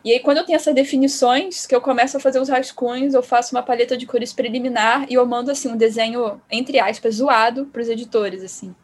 e 0.04 0.12
aí, 0.12 0.20
quando 0.20 0.38
eu 0.38 0.46
tenho 0.46 0.56
essas 0.56 0.74
definições, 0.74 1.66
que 1.66 1.76
eu 1.76 1.82
começo 1.82 2.18
a 2.18 2.20
fazer 2.20 2.40
os 2.40 2.50
rascunhos, 2.50 3.14
eu 3.14 3.22
faço 3.22 3.56
uma 3.56 3.62
paleta 3.62 3.96
de 3.96 4.06
cores 4.06 4.34
preliminar 4.34 5.06
e 5.10 5.14
eu 5.14 5.26
mando, 5.26 5.52
assim, 5.52 5.70
um 5.70 5.78
desenho, 5.78 6.42
entre 6.50 6.80
aspas, 6.80 7.16
zoado 7.16 7.66
para 7.66 7.82
os 7.82 7.88
editores, 7.88 8.44
assim. 8.44 8.76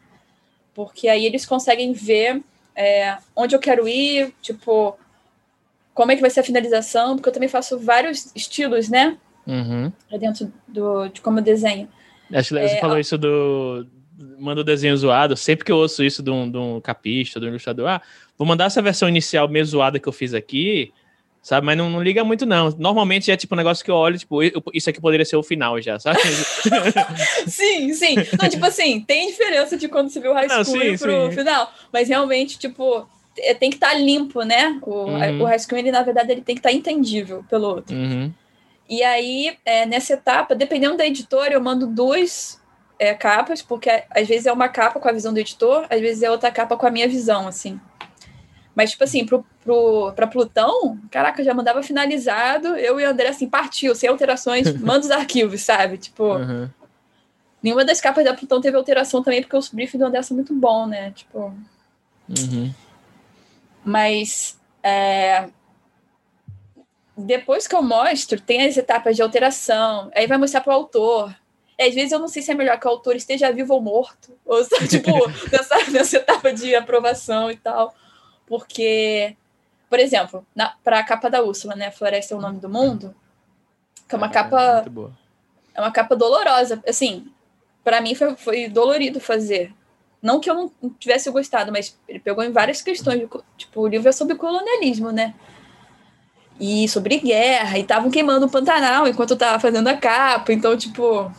Porque 0.74 1.08
aí 1.08 1.26
eles 1.26 1.44
conseguem 1.44 1.92
ver 1.92 2.40
é, 2.76 3.16
onde 3.34 3.56
eu 3.56 3.58
quero 3.58 3.88
ir, 3.88 4.32
tipo, 4.40 4.96
como 5.92 6.12
é 6.12 6.14
que 6.14 6.20
vai 6.20 6.30
ser 6.30 6.40
a 6.40 6.44
finalização, 6.44 7.16
porque 7.16 7.28
eu 7.28 7.32
também 7.32 7.48
faço 7.48 7.76
vários 7.78 8.30
estilos, 8.36 8.88
né? 8.88 9.18
Uhum. 9.44 9.90
Dentro 10.20 10.52
do, 10.68 11.08
de 11.08 11.20
como 11.20 11.40
eu 11.40 11.42
desenho. 11.42 11.88
Acho 12.32 12.54
que 12.54 12.60
é, 12.60 12.68
você 12.68 12.80
falou 12.80 12.98
isso 12.98 13.18
do, 13.18 13.84
manda 14.38 14.60
o 14.60 14.64
desenho 14.64 14.96
zoado, 14.96 15.36
sempre 15.36 15.64
que 15.64 15.72
eu 15.72 15.76
ouço 15.76 16.04
isso 16.04 16.22
de 16.22 16.30
um, 16.30 16.48
de 16.48 16.56
um 16.56 16.80
capista, 16.80 17.40
de 17.40 17.46
um 17.46 17.48
ilustrador, 17.48 17.88
ah, 17.88 18.02
vou 18.36 18.46
mandar 18.46 18.66
essa 18.66 18.80
versão 18.80 19.08
inicial 19.08 19.48
meio 19.48 19.64
zoada 19.64 19.98
que 19.98 20.08
eu 20.08 20.12
fiz 20.12 20.34
aqui, 20.34 20.92
sabe? 21.48 21.64
Mas 21.64 21.78
não, 21.78 21.88
não, 21.88 22.02
liga 22.02 22.22
muito, 22.22 22.44
não. 22.44 22.68
Normalmente 22.78 23.30
é 23.30 23.36
tipo 23.36 23.54
um 23.54 23.56
negócio 23.56 23.82
que 23.82 23.90
eu 23.90 23.94
olho, 23.94 24.18
tipo, 24.18 24.42
isso 24.74 24.90
aqui 24.90 25.00
poderia 25.00 25.24
ser 25.24 25.36
o 25.36 25.42
final 25.42 25.80
já, 25.80 25.98
sabe? 25.98 26.20
sim, 27.48 27.94
sim. 27.94 28.16
Não, 28.38 28.50
tipo 28.50 28.66
assim, 28.66 29.00
tem 29.00 29.28
diferença 29.28 29.74
de 29.74 29.88
quando 29.88 30.10
você 30.10 30.20
vê 30.20 30.28
o 30.28 30.34
high 30.34 30.46
school 30.46 30.58
não, 30.58 30.82
sim, 30.82 30.98
pro 30.98 31.30
sim. 31.30 31.32
final. 31.38 31.72
Mas 31.90 32.06
realmente, 32.06 32.58
tipo, 32.58 33.08
é, 33.38 33.54
tem 33.54 33.70
que 33.70 33.76
estar 33.76 33.92
tá 33.92 33.98
limpo, 33.98 34.42
né? 34.42 34.78
O, 34.82 34.90
uhum. 34.90 35.40
o 35.40 35.44
high 35.46 35.58
school, 35.58 35.78
ele, 35.78 35.90
na 35.90 36.02
verdade, 36.02 36.32
ele 36.32 36.42
tem 36.42 36.54
que 36.54 36.60
estar 36.60 36.68
tá 36.68 36.74
entendível 36.74 37.42
pelo 37.48 37.66
outro. 37.66 37.96
Uhum. 37.96 38.30
E 38.86 39.02
aí, 39.02 39.56
é, 39.64 39.86
nessa 39.86 40.12
etapa, 40.12 40.54
dependendo 40.54 40.98
da 40.98 41.06
editora, 41.06 41.54
eu 41.54 41.62
mando 41.62 41.86
duas 41.86 42.60
é, 42.98 43.14
capas, 43.14 43.62
porque 43.62 43.88
às 44.10 44.28
vezes 44.28 44.44
é 44.44 44.52
uma 44.52 44.68
capa 44.68 45.00
com 45.00 45.08
a 45.08 45.12
visão 45.12 45.32
do 45.32 45.40
editor, 45.40 45.86
às 45.88 46.00
vezes 46.00 46.22
é 46.22 46.30
outra 46.30 46.50
capa 46.50 46.76
com 46.76 46.86
a 46.86 46.90
minha 46.90 47.08
visão, 47.08 47.48
assim. 47.48 47.80
Mas, 48.78 48.92
tipo 48.92 49.02
assim, 49.02 49.26
pro, 49.26 49.44
pro, 49.64 50.12
pra 50.12 50.28
Plutão, 50.28 50.96
caraca, 51.10 51.42
já 51.42 51.52
mandava 51.52 51.82
finalizado, 51.82 52.76
eu 52.76 53.00
e 53.00 53.04
o 53.04 53.10
André, 53.10 53.26
assim, 53.26 53.48
partiu, 53.48 53.92
sem 53.92 54.08
alterações, 54.08 54.72
manda 54.80 55.00
os 55.00 55.10
arquivos, 55.10 55.62
sabe? 55.62 55.98
Tipo, 55.98 56.36
uhum. 56.36 56.70
nenhuma 57.60 57.84
das 57.84 58.00
capas 58.00 58.24
da 58.24 58.34
Plutão 58.34 58.60
teve 58.60 58.76
alteração 58.76 59.20
também, 59.20 59.42
porque 59.42 59.56
os 59.56 59.68
briefings 59.68 59.98
do 59.98 60.06
André 60.06 60.22
são 60.22 60.36
muito 60.36 60.54
bons, 60.54 60.86
né? 60.86 61.10
Tipo. 61.10 61.52
Uhum. 62.28 62.72
Mas, 63.84 64.56
é, 64.80 65.48
depois 67.16 67.66
que 67.66 67.74
eu 67.74 67.82
mostro, 67.82 68.40
tem 68.40 68.64
as 68.64 68.76
etapas 68.76 69.16
de 69.16 69.22
alteração, 69.22 70.08
aí 70.14 70.28
vai 70.28 70.38
mostrar 70.38 70.60
para 70.60 70.72
o 70.72 70.76
autor. 70.76 71.34
E 71.76 71.82
às 71.82 71.96
vezes 71.96 72.12
eu 72.12 72.20
não 72.20 72.28
sei 72.28 72.42
se 72.42 72.52
é 72.52 72.54
melhor 72.54 72.78
que 72.78 72.86
o 72.86 72.90
autor 72.90 73.16
esteja 73.16 73.50
vivo 73.50 73.74
ou 73.74 73.82
morto, 73.82 74.38
ou 74.46 74.64
tipo, 74.88 75.10
nessa, 75.50 75.90
nessa 75.90 76.16
etapa 76.18 76.52
de 76.52 76.76
aprovação 76.76 77.50
e 77.50 77.56
tal. 77.56 77.92
Porque, 78.48 79.36
por 79.90 79.98
exemplo, 79.98 80.46
para 80.82 81.00
a 81.00 81.04
capa 81.04 81.28
da 81.28 81.42
Úrsula, 81.42 81.74
né? 81.74 81.90
Floresta 81.90 82.34
é 82.34 82.36
o 82.36 82.40
nome 82.40 82.58
do 82.60 82.68
mundo, 82.68 83.14
que 84.08 84.14
é 84.14 84.18
uma 84.18 84.28
é, 84.28 84.30
capa. 84.30 84.84
É 85.74 85.80
uma 85.80 85.92
capa 85.92 86.16
dolorosa. 86.16 86.82
Assim, 86.88 87.30
para 87.84 88.00
mim 88.00 88.14
foi, 88.14 88.34
foi 88.36 88.68
dolorido 88.68 89.20
fazer. 89.20 89.72
Não 90.20 90.40
que 90.40 90.50
eu 90.50 90.54
não 90.54 90.90
tivesse 90.98 91.30
gostado, 91.30 91.70
mas 91.70 91.96
ele 92.08 92.18
pegou 92.18 92.42
em 92.42 92.50
várias 92.50 92.82
questões. 92.82 93.28
Tipo, 93.56 93.80
o 93.82 93.86
livro 93.86 94.08
é 94.08 94.12
sobre 94.12 94.34
colonialismo, 94.34 95.12
né? 95.12 95.34
e 96.60 96.88
sobre 96.88 97.18
guerra, 97.18 97.78
e 97.78 97.82
estavam 97.82 98.10
queimando 98.10 98.46
o 98.46 98.50
Pantanal 98.50 99.06
enquanto 99.06 99.30
eu 99.30 99.34
estava 99.34 99.60
fazendo 99.60 99.88
a 99.88 99.96
capa. 99.96 100.52
Então, 100.52 100.76
tipo, 100.76 101.30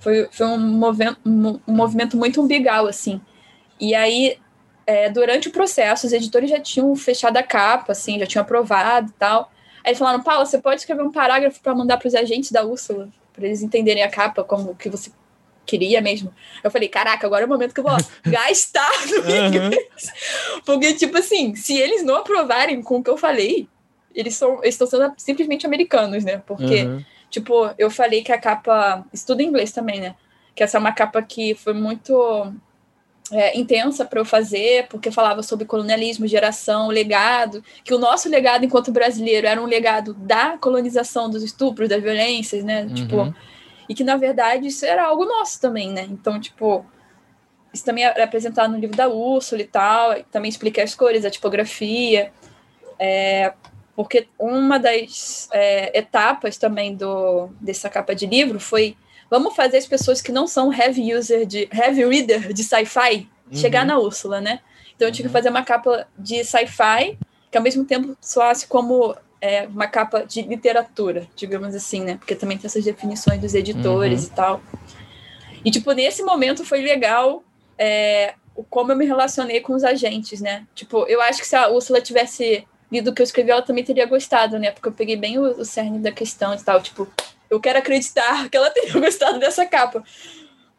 foi, 0.00 0.28
foi 0.30 0.46
um, 0.46 0.58
movimento, 0.58 1.18
um, 1.24 1.60
um 1.66 1.72
movimento 1.72 2.16
muito 2.16 2.42
umbigal, 2.42 2.86
assim. 2.86 3.20
E 3.78 3.94
aí, 3.94 4.36
é, 4.86 5.08
durante 5.08 5.48
o 5.48 5.50
processo, 5.50 6.06
os 6.06 6.12
editores 6.12 6.50
já 6.50 6.60
tinham 6.60 6.94
fechado 6.94 7.36
a 7.36 7.42
capa, 7.42 7.92
assim, 7.92 8.18
já 8.18 8.26
tinham 8.26 8.42
aprovado 8.42 9.08
e 9.08 9.14
tal. 9.18 9.50
Aí 9.82 9.90
eles 9.90 9.98
falaram, 9.98 10.22
Paula, 10.22 10.46
você 10.46 10.58
pode 10.58 10.80
escrever 10.80 11.02
um 11.02 11.12
parágrafo 11.12 11.60
para 11.60 11.74
mandar 11.74 11.96
para 11.98 12.08
os 12.08 12.14
agentes 12.14 12.50
da 12.50 12.64
Úrsula, 12.64 13.08
para 13.32 13.46
eles 13.46 13.62
entenderem 13.62 14.02
a 14.02 14.10
capa 14.10 14.42
como 14.44 14.74
que 14.74 14.88
você 14.88 15.10
queria 15.66 16.00
mesmo. 16.00 16.32
Eu 16.62 16.70
falei, 16.70 16.88
caraca, 16.88 17.26
agora 17.26 17.42
é 17.42 17.46
o 17.46 17.48
momento 17.48 17.74
que 17.74 17.80
eu 17.80 17.84
vou 17.84 17.96
gastar 18.24 18.90
no 19.06 19.20
uhum. 19.20 19.46
inglês. 19.46 20.12
Porque, 20.64 20.94
tipo 20.94 21.16
assim, 21.18 21.54
se 21.54 21.76
eles 21.76 22.04
não 22.04 22.16
aprovarem 22.16 22.82
com 22.82 22.98
o 22.98 23.02
que 23.02 23.10
eu 23.10 23.16
falei, 23.16 23.68
eles, 24.14 24.36
são, 24.36 24.60
estão 24.62 24.86
sendo 24.86 25.12
simplesmente 25.16 25.66
americanos, 25.66 26.24
né? 26.24 26.42
Porque, 26.46 26.84
uhum. 26.84 27.04
tipo, 27.30 27.70
eu 27.76 27.90
falei 27.90 28.22
que 28.22 28.32
a 28.32 28.38
capa. 28.38 29.04
Estudo 29.12 29.42
inglês 29.42 29.72
também, 29.72 30.00
né? 30.00 30.14
Que 30.54 30.62
essa 30.62 30.78
é 30.78 30.80
uma 30.80 30.92
capa 30.92 31.20
que 31.20 31.54
foi 31.54 31.72
muito 31.72 32.52
é, 33.32 33.58
intensa 33.58 34.04
para 34.04 34.20
eu 34.20 34.24
fazer, 34.24 34.86
porque 34.88 35.10
falava 35.10 35.42
sobre 35.42 35.64
colonialismo, 35.64 36.26
geração, 36.26 36.88
legado, 36.88 37.64
que 37.82 37.94
o 37.94 37.98
nosso 37.98 38.28
legado 38.28 38.64
enquanto 38.64 38.92
brasileiro 38.92 39.46
era 39.46 39.60
um 39.60 39.66
legado 39.66 40.14
da 40.14 40.58
colonização, 40.58 41.30
dos 41.30 41.42
estupros, 41.42 41.88
das 41.88 42.02
violências, 42.02 42.62
né? 42.62 42.82
Uhum. 42.82 42.94
Tipo, 42.94 43.34
e 43.88 43.94
que 43.94 44.04
na 44.04 44.16
verdade 44.16 44.66
isso 44.66 44.84
era 44.84 45.04
algo 45.04 45.24
nosso 45.24 45.60
também, 45.60 45.90
né? 45.90 46.06
Então, 46.10 46.38
tipo, 46.38 46.84
isso 47.72 47.84
também 47.84 48.04
é 48.04 48.22
apresentado 48.22 48.70
no 48.70 48.78
livro 48.78 48.96
da 48.96 49.08
Úrsula 49.08 49.62
e 49.62 49.66
tal, 49.66 50.22
também 50.24 50.48
explica 50.48 50.82
as 50.82 50.94
cores, 50.94 51.24
a 51.24 51.30
tipografia. 51.30 52.30
É, 52.98 53.52
porque 53.96 54.28
uma 54.38 54.78
das 54.78 55.48
é, 55.52 55.98
etapas 55.98 56.56
também 56.56 56.94
do, 56.94 57.48
dessa 57.60 57.88
capa 57.88 58.14
de 58.14 58.26
livro 58.26 58.60
foi 58.60 58.96
vamos 59.34 59.56
fazer 59.56 59.78
as 59.78 59.86
pessoas 59.86 60.22
que 60.22 60.30
não 60.30 60.46
são 60.46 60.72
heavy 60.72 61.12
user 61.12 61.44
de 61.44 61.68
heavy 61.72 62.04
reader 62.04 62.52
de 62.52 62.62
sci-fi 62.62 63.28
uhum. 63.50 63.56
chegar 63.58 63.84
na 63.84 63.98
Úrsula, 63.98 64.40
né? 64.40 64.60
Então 64.94 65.08
eu 65.08 65.12
tive 65.12 65.24
que 65.24 65.26
uhum. 65.26 65.32
fazer 65.32 65.48
uma 65.48 65.64
capa 65.64 66.06
de 66.16 66.44
sci-fi 66.44 67.18
que 67.50 67.58
ao 67.58 67.64
mesmo 67.64 67.84
tempo 67.84 68.16
soasse 68.20 68.64
como 68.68 69.12
é, 69.40 69.66
uma 69.66 69.88
capa 69.88 70.24
de 70.24 70.40
literatura, 70.42 71.26
digamos 71.34 71.74
assim, 71.74 72.04
né? 72.04 72.16
Porque 72.16 72.36
também 72.36 72.56
tem 72.56 72.68
essas 72.68 72.84
definições 72.84 73.40
dos 73.40 73.54
editores 73.54 74.20
uhum. 74.22 74.28
e 74.28 74.30
tal. 74.30 74.62
E 75.64 75.70
tipo 75.72 75.90
nesse 75.90 76.22
momento 76.22 76.64
foi 76.64 76.80
legal 76.80 77.42
é, 77.76 78.34
como 78.70 78.92
eu 78.92 78.96
me 78.96 79.04
relacionei 79.04 79.60
com 79.60 79.74
os 79.74 79.82
agentes, 79.82 80.40
né? 80.40 80.64
Tipo 80.76 81.08
eu 81.08 81.20
acho 81.20 81.40
que 81.40 81.46
se 81.48 81.56
a 81.56 81.68
Úrsula 81.70 82.00
tivesse 82.00 82.64
lido 82.88 83.10
o 83.10 83.12
que 83.12 83.20
eu 83.20 83.24
escrevi, 83.24 83.50
ela 83.50 83.62
também 83.62 83.82
teria 83.82 84.06
gostado, 84.06 84.60
né? 84.60 84.70
Porque 84.70 84.86
eu 84.86 84.92
peguei 84.92 85.16
bem 85.16 85.38
o, 85.38 85.42
o 85.42 85.64
cerne 85.64 85.98
da 85.98 86.12
questão 86.12 86.54
e 86.54 86.62
tal. 86.62 86.80
Tipo, 86.80 87.08
eu 87.54 87.60
quero 87.60 87.78
acreditar 87.78 88.48
que 88.48 88.56
ela 88.56 88.70
teria 88.70 88.92
gostado 89.00 89.38
dessa 89.38 89.64
capa. 89.64 90.02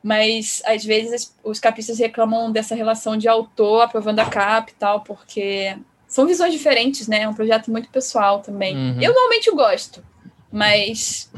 Mas, 0.03 0.61
às 0.65 0.85
vezes, 0.85 1.35
os 1.43 1.59
capistas 1.59 1.97
reclamam 1.97 2.51
dessa 2.51 2.75
relação 2.75 3.17
de 3.17 3.27
autor 3.27 3.81
aprovando 3.81 4.19
a 4.19 4.25
capa 4.25 4.69
e 4.69 4.75
tal, 4.75 5.01
porque 5.01 5.75
são 6.07 6.27
visões 6.27 6.53
diferentes, 6.53 7.07
né? 7.07 7.21
É 7.21 7.27
um 7.27 7.33
projeto 7.33 7.71
muito 7.71 7.89
pessoal 7.89 8.39
também. 8.39 8.75
Uhum. 8.75 9.01
Eu 9.01 9.13
normalmente 9.13 9.49
gosto, 9.49 10.03
mas 10.51 11.31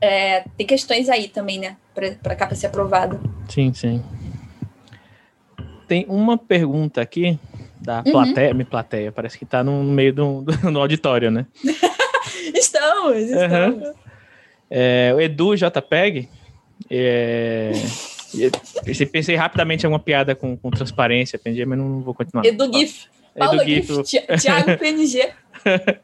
é, 0.00 0.44
tem 0.56 0.66
questões 0.66 1.08
aí 1.08 1.28
também, 1.28 1.58
né? 1.58 1.76
Para 1.92 2.32
a 2.32 2.36
capa 2.36 2.54
ser 2.54 2.68
aprovada. 2.68 3.20
Sim, 3.48 3.74
sim. 3.74 4.02
Tem 5.88 6.06
uma 6.08 6.38
pergunta 6.38 7.00
aqui 7.00 7.38
da 7.80 7.98
uhum. 7.98 8.12
plateia, 8.12 8.54
me 8.54 8.64
plateia, 8.64 9.10
parece 9.10 9.36
que 9.36 9.44
tá 9.44 9.64
no 9.64 9.82
meio 9.82 10.14
do, 10.14 10.42
do 10.42 10.70
no 10.70 10.80
auditório, 10.80 11.30
né? 11.30 11.46
estamos, 12.54 13.16
estamos. 13.16 13.82
Uhum. 13.82 13.94
É, 14.74 15.12
o 15.14 15.20
Edu 15.20 15.54
JPEG, 15.54 16.30
é, 16.90 17.72
pensei, 18.82 19.04
pensei 19.04 19.36
rapidamente 19.36 19.84
em 19.84 19.88
uma 19.88 19.98
piada 19.98 20.34
com, 20.34 20.56
com 20.56 20.70
transparência, 20.70 21.38
PNG, 21.38 21.66
mas 21.66 21.78
não 21.78 22.00
vou 22.00 22.14
continuar. 22.14 22.42
Edu 22.46 22.72
GIF. 22.72 23.06
Paulo 23.36 23.60
Edu 23.60 23.70
GIF. 23.70 23.94
GIF. 24.06 24.26
Thiago 24.40 24.78
PNG. 24.80 25.30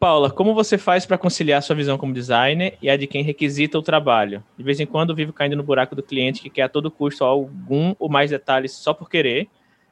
Paula, 0.00 0.30
como 0.30 0.54
você 0.54 0.78
faz 0.78 1.04
para 1.04 1.18
conciliar 1.18 1.62
sua 1.62 1.76
visão 1.76 1.98
como 1.98 2.14
designer 2.14 2.78
e 2.80 2.88
a 2.88 2.96
de 2.96 3.06
quem 3.06 3.22
requisita 3.22 3.78
o 3.78 3.82
trabalho? 3.82 4.42
De 4.56 4.64
vez 4.64 4.80
em 4.80 4.86
quando 4.86 5.14
vivo 5.14 5.30
caindo 5.30 5.56
no 5.56 5.62
buraco 5.62 5.94
do 5.94 6.02
cliente 6.02 6.40
que 6.40 6.48
quer 6.48 6.62
a 6.62 6.70
todo 6.70 6.90
custo 6.90 7.22
algum 7.22 7.94
ou 7.98 8.08
mais 8.08 8.30
detalhes 8.30 8.72
só 8.72 8.94
por 8.94 9.10
querer. 9.10 9.46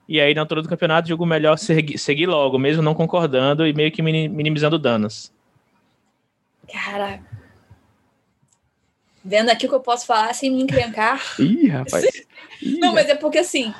E 0.08 0.18
aí, 0.18 0.32
na 0.32 0.40
altura 0.40 0.62
do 0.62 0.68
campeonato, 0.68 1.08
julgo 1.08 1.26
melhor 1.26 1.58
seguir 1.58 2.26
logo, 2.26 2.58
mesmo 2.58 2.82
não 2.82 2.94
concordando 2.94 3.66
e 3.66 3.74
meio 3.74 3.92
que 3.92 4.00
minimizando 4.00 4.78
danos. 4.78 5.30
Cara. 6.72 7.22
Vendo 9.24 9.50
aqui 9.50 9.66
o 9.66 9.68
que 9.68 9.74
eu 9.74 9.80
posso 9.80 10.06
falar 10.06 10.34
sem 10.34 10.50
me 10.50 10.62
encrencar. 10.62 11.20
Ih, 11.38 11.68
rapaz. 11.68 12.04
Ih, 12.60 12.78
não, 12.78 12.92
mas 12.92 13.08
é 13.08 13.14
porque 13.14 13.38
assim, 13.38 13.72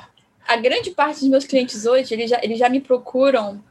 a 0.47 0.55
grande 0.55 0.91
parte 0.91 1.19
dos 1.21 1.29
meus 1.29 1.45
clientes 1.45 1.85
hoje, 1.85 2.13
eles 2.13 2.29
já, 2.29 2.39
eles 2.41 2.59
já 2.59 2.69
me 2.69 2.79
procuram 2.79 3.61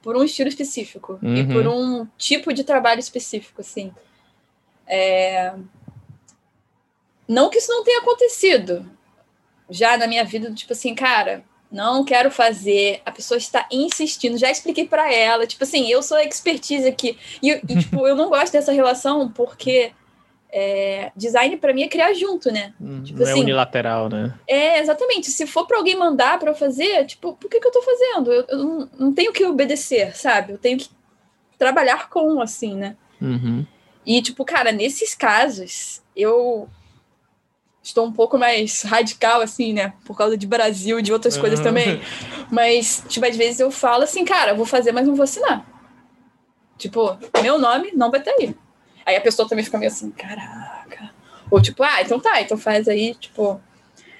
por 0.00 0.16
um 0.16 0.24
estilo 0.24 0.48
específico 0.48 1.18
uhum. 1.22 1.36
e 1.36 1.46
por 1.46 1.66
um 1.66 2.06
tipo 2.16 2.52
de 2.54 2.64
trabalho 2.64 3.00
específico, 3.00 3.60
assim. 3.60 3.92
É... 4.86 5.52
Não 7.28 7.50
que 7.50 7.58
isso 7.58 7.70
não 7.70 7.84
tenha 7.84 8.00
acontecido 8.00 8.90
já 9.68 9.96
na 9.96 10.06
minha 10.06 10.24
vida, 10.24 10.50
tipo 10.52 10.72
assim, 10.72 10.94
cara, 10.94 11.44
não 11.70 12.04
quero 12.04 12.30
fazer, 12.30 13.00
a 13.06 13.12
pessoa 13.12 13.38
está 13.38 13.66
insistindo, 13.70 14.36
já 14.36 14.50
expliquei 14.50 14.86
para 14.86 15.12
ela, 15.12 15.46
tipo 15.46 15.62
assim, 15.62 15.88
eu 15.88 16.02
sou 16.02 16.18
expertise 16.18 16.86
aqui. 16.86 17.16
E, 17.42 17.50
e 17.50 17.78
tipo, 17.78 18.06
eu 18.06 18.16
não 18.16 18.28
gosto 18.28 18.52
dessa 18.52 18.72
relação 18.72 19.30
porque 19.30 19.92
é, 20.52 21.12
design 21.16 21.56
para 21.56 21.72
mim 21.72 21.82
é 21.82 21.88
criar 21.88 22.12
junto, 22.12 22.50
né? 22.50 22.74
Hum, 22.80 23.02
tipo 23.02 23.20
não 23.20 23.26
é 23.26 23.30
assim, 23.30 23.40
é 23.40 23.42
unilateral, 23.44 24.08
né? 24.08 24.34
É, 24.46 24.80
exatamente. 24.80 25.30
Se 25.30 25.46
for 25.46 25.66
para 25.66 25.78
alguém 25.78 25.96
mandar 25.96 26.38
para 26.38 26.50
eu 26.50 26.54
fazer, 26.54 27.06
tipo, 27.06 27.34
por 27.34 27.48
que, 27.48 27.60
que 27.60 27.66
eu 27.66 27.72
tô 27.72 27.82
fazendo? 27.82 28.32
Eu, 28.32 28.44
eu 28.48 28.58
não, 28.58 28.90
não, 28.98 29.12
tenho 29.12 29.32
que 29.32 29.44
obedecer, 29.44 30.16
sabe? 30.16 30.52
Eu 30.52 30.58
tenho 30.58 30.78
que 30.78 30.88
trabalhar 31.56 32.08
com, 32.08 32.40
assim, 32.40 32.74
né? 32.74 32.96
Uhum. 33.20 33.64
E, 34.04 34.20
tipo, 34.22 34.44
cara, 34.44 34.72
nesses 34.72 35.14
casos, 35.14 36.02
eu 36.16 36.68
estou 37.82 38.06
um 38.06 38.12
pouco 38.12 38.38
mais 38.38 38.82
radical, 38.82 39.40
assim, 39.40 39.72
né? 39.72 39.92
Por 40.04 40.16
causa 40.16 40.36
de 40.36 40.46
Brasil 40.46 40.98
e 40.98 41.02
de 41.02 41.12
outras 41.12 41.34
uhum. 41.34 41.40
coisas 41.40 41.60
também. 41.60 42.00
Mas, 42.50 43.04
tipo, 43.08 43.26
às 43.26 43.36
vezes 43.36 43.60
eu 43.60 43.70
falo 43.70 44.04
assim, 44.04 44.24
cara, 44.24 44.54
vou 44.54 44.66
fazer, 44.66 44.92
mas 44.92 45.06
não 45.06 45.14
vou 45.14 45.24
assinar. 45.24 45.66
Tipo, 46.76 47.18
meu 47.42 47.58
nome 47.58 47.92
não 47.94 48.10
vai 48.10 48.20
estar 48.20 48.32
aí. 48.32 48.54
Aí 49.04 49.16
a 49.16 49.20
pessoa 49.20 49.48
também 49.48 49.64
fica 49.64 49.78
meio 49.78 49.90
assim, 49.90 50.10
caraca, 50.10 51.10
Ou 51.50 51.60
tipo, 51.60 51.82
ah, 51.82 52.00
então 52.00 52.20
tá, 52.20 52.40
então 52.40 52.56
faz 52.56 52.88
aí, 52.88 53.14
tipo. 53.14 53.60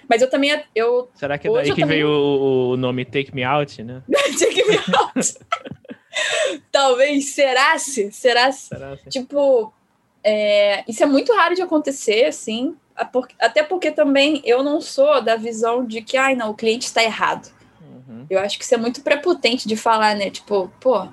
Mas 0.09 0.21
eu 0.21 0.29
também. 0.29 0.61
Eu, 0.75 1.09
Será 1.15 1.39
que 1.39 1.47
é 1.47 1.53
daí 1.53 1.65
que 1.73 1.81
também... 1.81 1.99
veio 1.99 2.09
o, 2.09 2.71
o, 2.71 2.77
nome 2.77 3.05
Take 3.05 3.35
Me 3.35 3.45
Out, 3.45 3.83
né? 3.83 4.03
Take 4.39 4.65
Me 4.65 4.77
Out. 4.77 5.39
Talvez, 6.73 7.33
será-se? 7.33 8.11
Será-se? 8.11 8.69
Será 8.69 8.97
tipo, 9.09 9.73
é, 10.25 10.85
isso 10.89 11.03
é 11.03 11.07
muito 11.07 11.33
raro 11.33 11.55
de 11.55 11.63
acontecer, 11.63 12.25
assim. 12.25 12.77
Até 13.39 13.63
porque 13.63 13.91
também 13.91 14.43
eu 14.45 14.63
não 14.63 14.81
sou 14.81 15.23
da 15.23 15.37
visão 15.37 15.85
de 15.85 16.03
que, 16.03 16.17
ai, 16.17 16.35
não, 16.35 16.51
o 16.51 16.55
cliente 16.55 16.87
está 16.87 17.03
errado. 17.03 17.51
Uhum. 17.81 18.27
Eu 18.29 18.39
acho 18.41 18.59
que 18.59 18.65
isso 18.65 18.75
é 18.75 18.79
muito 18.79 19.03
prepotente 19.03 19.67
de 19.67 19.77
falar, 19.77 20.15
né? 20.15 20.31
Tipo, 20.31 20.71
pô, 20.81 21.09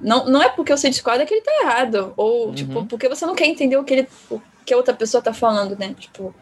não, 0.00 0.26
não 0.26 0.42
é 0.42 0.48
porque 0.48 0.76
você 0.76 0.90
discorda 0.90 1.24
que 1.24 1.34
ele 1.34 1.42
tá 1.42 1.52
errado. 1.62 2.12
Ou, 2.16 2.48
uhum. 2.48 2.54
tipo, 2.54 2.86
porque 2.86 3.08
você 3.08 3.24
não 3.24 3.34
quer 3.34 3.46
entender 3.46 3.76
o 3.76 3.84
que, 3.84 3.94
ele, 3.94 4.08
o 4.30 4.40
que 4.64 4.74
a 4.74 4.76
outra 4.76 4.94
pessoa 4.94 5.22
tá 5.22 5.32
falando, 5.32 5.78
né? 5.78 5.94
Tipo, 5.98 6.34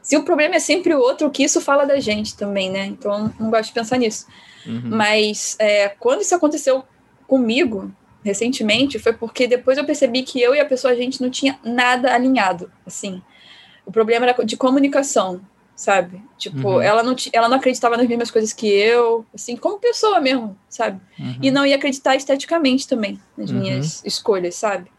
se 0.00 0.16
o 0.16 0.24
problema 0.24 0.56
é 0.56 0.60
sempre 0.60 0.94
o 0.94 0.98
outro, 0.98 1.28
o 1.28 1.30
que 1.30 1.44
isso 1.44 1.60
fala 1.60 1.84
da 1.84 2.00
gente 2.00 2.36
também, 2.36 2.70
né? 2.70 2.86
Então, 2.86 3.32
não 3.38 3.50
gosto 3.50 3.66
de 3.66 3.72
pensar 3.72 3.98
nisso. 3.98 4.26
Uhum. 4.66 4.82
Mas 4.84 5.56
é, 5.58 5.88
quando 5.88 6.22
isso 6.22 6.34
aconteceu 6.34 6.84
comigo, 7.26 7.92
recentemente, 8.24 8.98
foi 8.98 9.12
porque 9.12 9.46
depois 9.46 9.78
eu 9.78 9.84
percebi 9.84 10.22
que 10.22 10.40
eu 10.40 10.54
e 10.54 10.60
a 10.60 10.64
pessoa, 10.64 10.92
a 10.92 10.96
gente 10.96 11.20
não 11.20 11.30
tinha 11.30 11.58
nada 11.64 12.14
alinhado, 12.14 12.70
assim. 12.86 13.22
O 13.84 13.92
problema 13.92 14.26
era 14.26 14.44
de 14.44 14.56
comunicação, 14.56 15.40
sabe? 15.74 16.22
Tipo, 16.38 16.74
uhum. 16.74 16.82
ela, 16.82 17.02
não 17.02 17.14
ela 17.32 17.48
não 17.48 17.56
acreditava 17.56 17.96
nas 17.96 18.06
mesmas 18.06 18.30
coisas 18.30 18.52
que 18.52 18.66
eu, 18.66 19.26
assim, 19.34 19.56
como 19.56 19.78
pessoa 19.78 20.20
mesmo, 20.20 20.56
sabe? 20.68 21.00
Uhum. 21.18 21.38
E 21.42 21.50
não 21.50 21.66
ia 21.66 21.76
acreditar 21.76 22.14
esteticamente 22.14 22.86
também 22.86 23.20
nas 23.36 23.50
uhum. 23.50 23.58
minhas 23.58 24.04
escolhas, 24.04 24.54
sabe? 24.54 24.90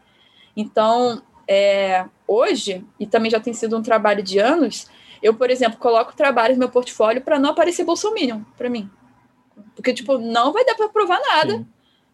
Então, 0.56 1.22
é, 1.48 2.04
hoje, 2.26 2.84
e 2.98 3.06
também 3.06 3.30
já 3.30 3.40
tem 3.40 3.52
sido 3.52 3.76
um 3.76 3.82
trabalho 3.82 4.22
de 4.22 4.38
anos, 4.38 4.86
eu, 5.22 5.34
por 5.34 5.50
exemplo, 5.50 5.78
coloco 5.78 6.14
trabalhos 6.14 6.56
no 6.56 6.60
meu 6.60 6.68
portfólio 6.68 7.22
para 7.22 7.38
não 7.38 7.50
aparecer 7.50 7.84
Bolsominion 7.84 8.42
para 8.56 8.68
mim. 8.68 8.90
Porque, 9.74 9.92
tipo, 9.92 10.18
não 10.18 10.52
vai 10.52 10.64
dar 10.64 10.74
para 10.74 10.88
provar 10.88 11.20
nada. 11.20 11.58
Sim. 11.58 11.66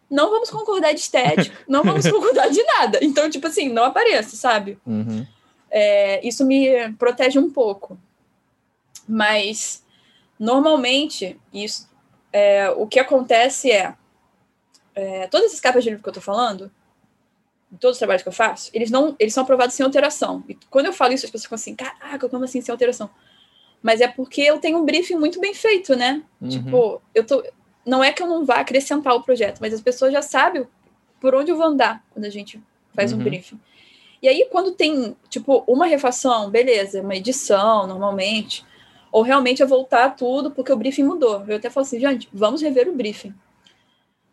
Não 0.09 0.29
vamos 0.29 0.49
concordar 0.49 0.93
de 0.93 0.99
estética, 0.99 1.55
não 1.67 1.83
vamos 1.83 2.09
concordar 2.09 2.49
de 2.49 2.61
nada. 2.63 2.99
Então, 3.01 3.29
tipo 3.29 3.47
assim, 3.47 3.69
não 3.69 3.85
apareça, 3.85 4.35
sabe? 4.35 4.77
Uhum. 4.85 5.25
É, 5.71 6.25
isso 6.27 6.45
me 6.45 6.91
protege 6.93 7.39
um 7.39 7.49
pouco. 7.49 7.97
Mas, 9.07 9.83
normalmente, 10.37 11.39
isso, 11.53 11.89
é, 12.31 12.69
o 12.71 12.85
que 12.85 12.99
acontece 12.99 13.71
é, 13.71 13.95
é, 14.93 15.27
todas 15.27 15.47
essas 15.47 15.61
capas 15.61 15.83
de 15.83 15.89
livro 15.89 16.03
que 16.03 16.09
eu 16.09 16.13
tô 16.13 16.21
falando, 16.21 16.69
todos 17.79 17.95
os 17.95 17.99
trabalhos 17.99 18.21
que 18.21 18.29
eu 18.29 18.33
faço, 18.33 18.69
eles 18.73 18.91
não, 18.91 19.15
eles 19.17 19.33
são 19.33 19.43
aprovados 19.43 19.75
sem 19.75 19.85
alteração. 19.85 20.43
E 20.47 20.55
quando 20.69 20.87
eu 20.87 20.93
falo 20.93 21.13
isso, 21.13 21.25
as 21.25 21.31
pessoas 21.31 21.45
ficam 21.45 21.55
assim, 21.55 21.75
caraca, 21.75 22.27
como 22.27 22.43
assim 22.43 22.61
sem 22.61 22.71
alteração? 22.71 23.09
Mas 23.81 24.01
é 24.01 24.07
porque 24.07 24.41
eu 24.41 24.59
tenho 24.59 24.77
um 24.77 24.85
briefing 24.85 25.15
muito 25.15 25.39
bem 25.39 25.53
feito, 25.53 25.95
né? 25.95 26.21
Uhum. 26.39 26.49
Tipo, 26.49 27.01
eu 27.15 27.25
tô. 27.25 27.43
Não 27.85 28.03
é 28.03 28.11
que 28.11 28.21
eu 28.21 28.27
não 28.27 28.45
vá 28.45 28.55
acrescentar 28.57 29.15
o 29.15 29.23
projeto, 29.23 29.59
mas 29.59 29.73
as 29.73 29.81
pessoas 29.81 30.13
já 30.13 30.21
sabem 30.21 30.67
por 31.19 31.33
onde 31.33 31.49
eu 31.49 31.57
vou 31.57 31.65
andar 31.65 32.03
quando 32.11 32.25
a 32.25 32.29
gente 32.29 32.61
faz 32.93 33.11
uhum. 33.11 33.19
um 33.19 33.23
briefing. 33.23 33.59
E 34.21 34.27
aí, 34.27 34.47
quando 34.51 34.71
tem, 34.71 35.15
tipo, 35.29 35.63
uma 35.67 35.85
refação, 35.85 36.49
beleza, 36.49 37.01
uma 37.01 37.15
edição, 37.15 37.87
normalmente, 37.87 38.63
ou 39.11 39.23
realmente 39.23 39.63
é 39.63 39.65
voltar 39.65 40.15
tudo 40.15 40.51
porque 40.51 40.71
o 40.71 40.77
briefing 40.77 41.03
mudou. 41.03 41.43
Eu 41.47 41.57
até 41.57 41.69
falo 41.69 41.85
assim, 41.85 41.99
gente, 41.99 42.29
vamos 42.31 42.61
rever 42.61 42.87
o 42.87 42.93
briefing. 42.93 43.33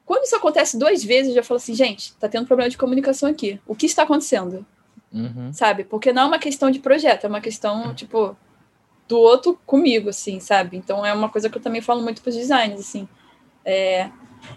Quando 0.04 0.24
isso 0.24 0.36
acontece 0.36 0.78
duas 0.78 1.02
vezes, 1.02 1.30
eu 1.30 1.36
já 1.36 1.42
falo 1.42 1.56
assim, 1.56 1.74
gente, 1.74 2.14
tá 2.14 2.28
tendo 2.28 2.46
problema 2.46 2.70
de 2.70 2.78
comunicação 2.78 3.28
aqui. 3.28 3.60
O 3.66 3.74
que 3.74 3.86
está 3.86 4.04
acontecendo? 4.04 4.64
Uhum. 5.12 5.52
Sabe? 5.52 5.84
Porque 5.84 6.12
não 6.12 6.22
é 6.22 6.26
uma 6.26 6.38
questão 6.38 6.70
de 6.70 6.78
projeto, 6.78 7.24
é 7.24 7.28
uma 7.28 7.40
questão, 7.40 7.94
tipo, 7.94 8.36
do 9.08 9.18
outro 9.18 9.58
comigo, 9.66 10.10
assim, 10.10 10.38
sabe? 10.38 10.76
Então 10.76 11.04
é 11.04 11.12
uma 11.12 11.28
coisa 11.28 11.48
que 11.48 11.56
eu 11.56 11.62
também 11.62 11.80
falo 11.80 12.02
muito 12.02 12.22
para 12.22 12.30
os 12.30 12.36
designers, 12.36 12.80
assim. 12.80 13.08
É, 13.64 14.10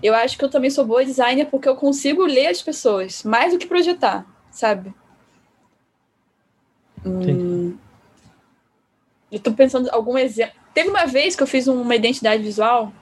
eu 0.04 0.14
acho 0.14 0.38
que 0.38 0.46
eu 0.46 0.50
também 0.50 0.70
sou 0.70 0.86
boa 0.86 1.04
designer 1.04 1.46
porque 1.46 1.68
eu 1.68 1.76
consigo 1.76 2.26
ler 2.26 2.48
as 2.48 2.62
pessoas, 2.62 3.24
mais 3.24 3.54
do 3.54 3.60
que 3.60 3.66
projetar, 3.66 4.26
sabe? 4.52 4.94
Hum, 7.06 7.78
eu 9.32 9.40
tô 9.40 9.52
pensando 9.54 9.90
algum 9.92 10.18
exemplo. 10.18 10.56
Teve 10.74 10.90
uma 10.90 11.06
vez 11.06 11.36
que 11.36 11.44
eu 11.44 11.48
fiz 11.48 11.68
uma 11.68 11.96
identidade 11.96 12.44
visual 12.44 12.94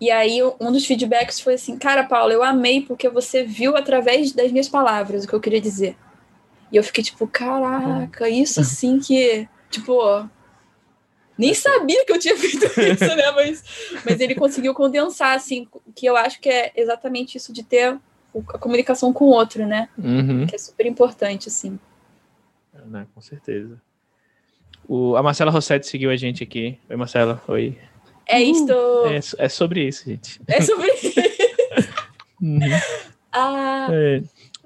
e 0.00 0.10
aí 0.10 0.40
um 0.60 0.72
dos 0.72 0.84
feedbacks 0.84 1.40
foi 1.40 1.54
assim, 1.54 1.78
cara, 1.78 2.04
Paula, 2.04 2.32
eu 2.32 2.42
amei 2.42 2.80
porque 2.80 3.08
você 3.08 3.44
viu 3.44 3.76
através 3.76 4.32
das 4.32 4.50
minhas 4.50 4.68
palavras 4.68 5.24
o 5.24 5.28
que 5.28 5.34
eu 5.34 5.40
queria 5.40 5.60
dizer. 5.60 5.96
E 6.72 6.76
eu 6.76 6.82
fiquei 6.82 7.04
tipo, 7.04 7.26
caraca, 7.26 8.28
isso 8.28 8.64
sim 8.64 8.98
que 8.98 9.48
Tipo, 9.72 10.28
nem 11.36 11.54
sabia 11.54 12.04
que 12.04 12.12
eu 12.12 12.18
tinha 12.18 12.36
feito 12.38 12.66
isso, 12.66 13.16
né? 13.16 13.30
Mas, 13.32 13.64
mas 14.04 14.20
ele 14.20 14.34
conseguiu 14.34 14.74
condensar, 14.74 15.34
assim, 15.34 15.66
que 15.96 16.04
eu 16.04 16.14
acho 16.14 16.38
que 16.38 16.50
é 16.50 16.72
exatamente 16.76 17.38
isso 17.38 17.52
de 17.52 17.62
ter 17.62 17.98
a 18.48 18.58
comunicação 18.58 19.12
com 19.12 19.24
o 19.24 19.30
outro, 19.30 19.66
né? 19.66 19.88
Uhum. 19.96 20.46
Que 20.46 20.54
é 20.54 20.58
super 20.58 20.86
importante, 20.86 21.48
assim. 21.48 21.78
Não, 22.86 23.04
com 23.06 23.20
certeza. 23.20 23.80
O, 24.88 25.16
a 25.16 25.22
Marcela 25.22 25.50
Rossetti 25.50 25.86
seguiu 25.86 26.10
a 26.10 26.16
gente 26.16 26.42
aqui. 26.42 26.78
Oi, 26.88 26.96
Marcela. 26.96 27.40
Oi. 27.48 27.78
É 28.26 28.40
isto. 28.40 28.72
É, 29.06 29.44
é 29.44 29.48
sobre 29.48 29.86
isso, 29.86 30.08
gente. 30.08 30.40
É 30.46 30.60
sobre 30.60 30.88
isso. 30.94 31.20
uhum. 32.40 32.60
Ah. 33.32 33.88
É. 33.90 34.22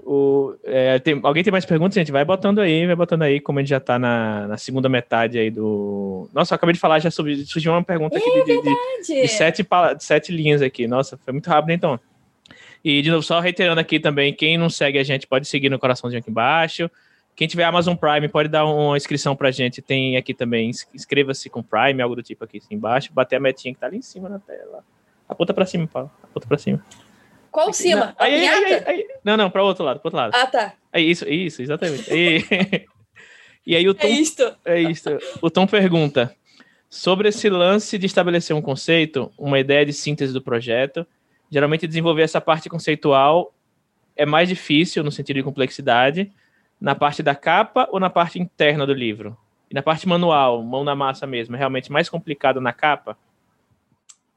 O, 0.08 0.54
é, 0.62 1.00
tem, 1.00 1.18
alguém 1.24 1.42
tem 1.42 1.50
mais 1.50 1.64
perguntas, 1.64 1.96
gente? 1.96 2.12
Vai 2.12 2.24
botando 2.24 2.60
aí, 2.60 2.86
vai 2.86 2.94
botando 2.94 3.22
aí, 3.22 3.40
como 3.40 3.58
a 3.58 3.62
gente 3.62 3.70
já 3.70 3.80
tá 3.80 3.98
na, 3.98 4.46
na 4.46 4.56
segunda 4.56 4.88
metade 4.88 5.36
aí 5.36 5.50
do. 5.50 6.30
Nossa, 6.32 6.54
eu 6.54 6.56
acabei 6.56 6.74
de 6.74 6.78
falar 6.78 7.00
já 7.00 7.10
sobre. 7.10 7.44
Surgiu 7.44 7.72
uma 7.72 7.82
pergunta 7.82 8.16
aqui 8.16 8.30
de, 8.30 8.44
de, 8.44 8.62
de, 8.62 9.22
de, 9.22 9.28
sete, 9.28 9.64
de 9.96 10.04
sete 10.04 10.30
linhas 10.30 10.62
aqui. 10.62 10.86
Nossa, 10.86 11.18
foi 11.18 11.32
muito 11.32 11.50
rápido 11.50 11.72
então. 11.72 11.98
E, 12.84 13.02
de 13.02 13.10
novo, 13.10 13.24
só 13.24 13.40
reiterando 13.40 13.80
aqui 13.80 13.98
também, 13.98 14.32
quem 14.32 14.56
não 14.56 14.70
segue 14.70 14.96
a 14.96 15.02
gente 15.02 15.26
pode 15.26 15.48
seguir 15.48 15.68
no 15.68 15.78
coraçãozinho 15.78 16.20
aqui 16.20 16.30
embaixo. 16.30 16.88
Quem 17.36 17.46
tiver 17.46 17.64
Amazon 17.64 17.94
Prime 17.94 18.28
pode 18.28 18.48
dar 18.48 18.64
uma 18.64 18.96
inscrição 18.96 19.36
pra 19.36 19.50
gente. 19.50 19.82
Tem 19.82 20.16
aqui 20.16 20.32
também, 20.32 20.70
inscreva-se 20.94 21.50
com 21.50 21.62
Prime, 21.62 22.00
algo 22.00 22.16
do 22.16 22.22
tipo 22.22 22.42
aqui 22.42 22.62
embaixo. 22.70 23.12
Bater 23.12 23.36
a 23.36 23.40
metinha 23.40 23.74
que 23.74 23.78
tá 23.78 23.86
ali 23.86 23.98
em 23.98 24.02
cima 24.02 24.26
na 24.26 24.38
tela. 24.38 24.82
Aponta 25.28 25.52
pra 25.52 25.66
cima, 25.66 25.86
Paulo. 25.86 26.10
Aponta 26.22 26.48
pra 26.48 26.56
cima. 26.56 26.82
Qual 27.50 27.70
cima? 27.74 28.06
Não, 28.06 28.14
aí, 28.18 28.48
aí, 28.48 28.82
aí, 28.86 29.08
não, 29.22 29.36
não, 29.36 29.50
para 29.50 29.62
o 29.62 29.66
outro 29.66 29.84
lado, 29.84 30.00
para 30.00 30.08
outro 30.08 30.16
lado. 30.18 30.34
Ah, 30.34 30.46
tá. 30.46 30.74
É 30.90 30.98
isso, 30.98 31.28
isso, 31.28 31.60
exatamente. 31.60 32.10
E, 32.10 32.86
e 33.66 33.76
aí 33.76 33.86
o 33.86 33.92
Tom. 33.92 34.06
É 34.06 34.10
isto. 34.10 34.56
É 34.64 34.80
isto. 34.80 35.18
O 35.42 35.50
Tom 35.50 35.66
pergunta 35.66 36.34
sobre 36.88 37.28
esse 37.28 37.50
lance 37.50 37.98
de 37.98 38.06
estabelecer 38.06 38.56
um 38.56 38.62
conceito, 38.62 39.30
uma 39.36 39.58
ideia 39.58 39.84
de 39.84 39.92
síntese 39.92 40.32
do 40.32 40.40
projeto. 40.40 41.06
Geralmente 41.50 41.86
desenvolver 41.86 42.22
essa 42.22 42.40
parte 42.40 42.70
conceitual 42.70 43.54
é 44.16 44.24
mais 44.24 44.48
difícil 44.48 45.04
no 45.04 45.12
sentido 45.12 45.36
de 45.36 45.42
complexidade 45.42 46.32
na 46.80 46.94
parte 46.94 47.22
da 47.22 47.34
capa 47.34 47.88
ou 47.90 47.98
na 47.98 48.10
parte 48.10 48.40
interna 48.40 48.86
do 48.86 48.92
livro. 48.92 49.36
E 49.70 49.74
na 49.74 49.82
parte 49.82 50.06
manual, 50.06 50.62
mão 50.62 50.84
na 50.84 50.94
massa 50.94 51.26
mesmo, 51.26 51.56
é 51.56 51.58
realmente 51.58 51.90
mais 51.90 52.08
complicado 52.08 52.60
na 52.60 52.72
capa? 52.72 53.18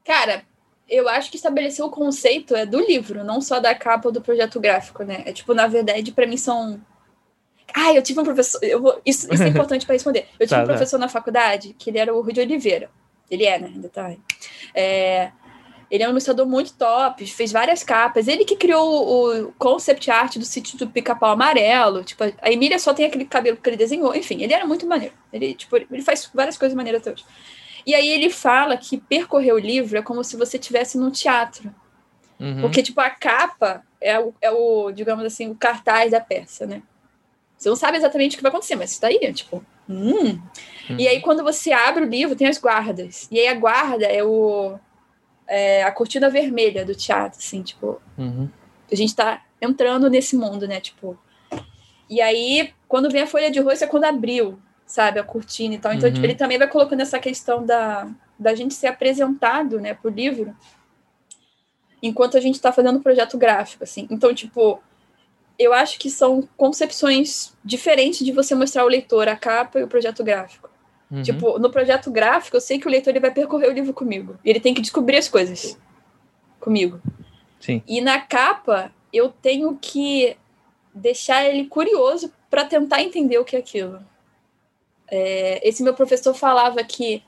Cara, 0.04 0.42
eu 0.88 1.08
acho 1.08 1.30
que 1.30 1.36
estabelecer 1.36 1.84
o 1.84 1.90
conceito 1.90 2.56
é 2.56 2.66
do 2.66 2.80
livro, 2.80 3.22
não 3.22 3.40
só 3.40 3.60
da 3.60 3.74
capa 3.74 4.08
ou 4.08 4.12
do 4.12 4.20
projeto 4.20 4.58
gráfico, 4.58 5.04
né? 5.04 5.22
É 5.24 5.32
tipo, 5.32 5.54
na 5.54 5.68
verdade, 5.68 6.10
para 6.10 6.26
mim 6.26 6.36
são. 6.36 6.80
Ah, 7.72 7.94
eu 7.94 8.02
tive 8.02 8.18
um 8.18 8.24
professor. 8.24 8.62
Eu 8.64 8.82
vou... 8.82 9.00
isso, 9.06 9.32
isso 9.32 9.42
é 9.42 9.46
importante 9.48 9.86
para 9.86 9.92
responder. 9.92 10.26
Eu 10.38 10.46
tive 10.46 10.58
tá, 10.58 10.62
um 10.62 10.66
professor 10.66 10.98
tá. 10.98 11.04
na 11.04 11.08
faculdade 11.08 11.74
que 11.78 11.90
ele 11.90 11.98
era 11.98 12.12
o 12.12 12.20
Rui 12.20 12.32
de 12.32 12.40
Oliveira. 12.40 12.90
Ele 13.30 13.44
é, 13.44 13.60
né? 13.60 13.70
Ainda 13.72 13.88
tá. 13.88 14.12
É... 14.74 15.30
Ele 15.90 16.04
é 16.04 16.06
um 16.06 16.12
ilustrador 16.12 16.46
muito 16.46 16.72
top, 16.74 17.26
fez 17.26 17.50
várias 17.50 17.82
capas. 17.82 18.28
Ele 18.28 18.44
que 18.44 18.54
criou 18.54 19.42
o 19.42 19.52
concept 19.58 20.08
art 20.10 20.36
do 20.36 20.44
sítio 20.44 20.78
do 20.78 20.86
pica-pau 20.86 21.32
amarelo. 21.32 22.04
Tipo, 22.04 22.24
a 22.40 22.50
Emília 22.50 22.78
só 22.78 22.94
tem 22.94 23.06
aquele 23.06 23.24
cabelo 23.24 23.56
que 23.56 23.68
ele 23.68 23.76
desenhou. 23.76 24.14
Enfim, 24.14 24.40
ele 24.42 24.54
era 24.54 24.64
muito 24.64 24.86
maneiro. 24.86 25.14
Ele, 25.32 25.52
tipo, 25.52 25.76
ele 25.76 26.02
faz 26.02 26.30
várias 26.32 26.56
coisas 26.56 26.76
maneiras 26.76 27.00
até 27.00 27.12
hoje. 27.12 27.24
E 27.84 27.94
aí 27.94 28.08
ele 28.08 28.30
fala 28.30 28.76
que 28.76 28.98
percorrer 28.98 29.52
o 29.52 29.58
livro 29.58 29.98
é 29.98 30.02
como 30.02 30.22
se 30.22 30.36
você 30.36 30.58
estivesse 30.58 30.96
num 30.96 31.10
teatro. 31.10 31.74
Uhum. 32.38 32.60
Porque, 32.60 32.82
tipo, 32.82 33.00
a 33.00 33.10
capa 33.10 33.82
é 34.00 34.18
o, 34.18 34.34
é 34.40 34.50
o, 34.50 34.90
digamos 34.92 35.24
assim, 35.24 35.50
o 35.50 35.54
cartaz 35.54 36.12
da 36.12 36.20
peça, 36.20 36.66
né? 36.66 36.82
Você 37.56 37.68
não 37.68 37.76
sabe 37.76 37.98
exatamente 37.98 38.34
o 38.34 38.36
que 38.38 38.42
vai 38.42 38.50
acontecer, 38.50 38.76
mas 38.76 38.92
está 38.92 39.08
aí, 39.08 39.32
tipo. 39.34 39.64
Hum. 39.88 40.40
Uhum. 40.88 40.96
E 40.98 41.06
aí, 41.06 41.20
quando 41.20 41.42
você 41.42 41.72
abre 41.72 42.04
o 42.04 42.08
livro, 42.08 42.34
tem 42.34 42.46
as 42.46 42.58
guardas. 42.58 43.28
E 43.30 43.38
aí 43.38 43.48
a 43.48 43.54
guarda 43.54 44.06
é 44.06 44.24
o. 44.24 44.78
É 45.52 45.82
a 45.82 45.90
cortina 45.90 46.30
vermelha 46.30 46.84
do 46.84 46.94
teatro, 46.94 47.38
assim, 47.38 47.62
tipo. 47.62 48.00
Uhum. 48.16 48.48
A 48.90 48.94
gente 48.94 49.08
está 49.08 49.42
entrando 49.60 50.08
nesse 50.08 50.36
mundo, 50.36 50.68
né? 50.68 50.80
Tipo. 50.80 51.18
E 52.08 52.20
aí, 52.20 52.72
quando 52.88 53.10
vem 53.10 53.22
a 53.22 53.26
folha 53.26 53.50
de 53.50 53.60
rosto, 53.60 53.84
é 53.84 53.86
quando 53.86 54.04
abriu 54.04 54.58
sabe, 54.90 55.20
a 55.20 55.24
cortina 55.24 55.74
e 55.74 55.78
tal. 55.78 55.92
Então, 55.92 56.10
uhum. 56.10 56.24
ele 56.24 56.34
também 56.34 56.58
vai 56.58 56.66
colocando 56.66 57.00
essa 57.00 57.18
questão 57.18 57.64
da, 57.64 58.10
da 58.36 58.54
gente 58.54 58.74
ser 58.74 58.88
apresentado, 58.88 59.80
né, 59.80 59.94
por 59.94 60.12
livro, 60.12 60.54
enquanto 62.02 62.36
a 62.36 62.40
gente 62.40 62.56
está 62.56 62.72
fazendo 62.72 62.96
o 62.96 63.02
projeto 63.02 63.38
gráfico, 63.38 63.84
assim. 63.84 64.08
Então, 64.10 64.34
tipo, 64.34 64.82
eu 65.58 65.74
acho 65.74 65.98
que 65.98 66.10
são 66.10 66.48
concepções 66.56 67.52
diferentes 67.62 68.24
de 68.24 68.32
você 68.32 68.54
mostrar 68.54 68.82
ao 68.82 68.88
leitor 68.88 69.28
a 69.28 69.36
capa 69.36 69.78
e 69.78 69.82
o 69.82 69.88
projeto 69.88 70.24
gráfico. 70.24 70.69
Uhum. 71.10 71.22
Tipo, 71.22 71.58
no 71.58 71.70
projeto 71.70 72.10
gráfico, 72.10 72.56
eu 72.56 72.60
sei 72.60 72.78
que 72.78 72.86
o 72.86 72.90
leitor 72.90 73.10
ele 73.10 73.20
vai 73.20 73.32
percorrer 73.32 73.68
o 73.68 73.72
livro 73.72 73.92
comigo. 73.92 74.38
E 74.44 74.50
ele 74.50 74.60
tem 74.60 74.72
que 74.72 74.80
descobrir 74.80 75.16
as 75.16 75.28
coisas 75.28 75.78
comigo. 76.60 77.00
Sim. 77.58 77.82
E 77.86 78.00
na 78.00 78.20
capa, 78.20 78.92
eu 79.12 79.28
tenho 79.28 79.76
que 79.80 80.36
deixar 80.94 81.44
ele 81.44 81.66
curioso 81.66 82.32
para 82.48 82.64
tentar 82.64 83.02
entender 83.02 83.38
o 83.38 83.44
que 83.44 83.56
é 83.56 83.58
aquilo. 83.58 84.00
É, 85.08 85.68
esse 85.68 85.82
meu 85.82 85.94
professor 85.94 86.32
falava 86.34 86.82
que 86.84 87.22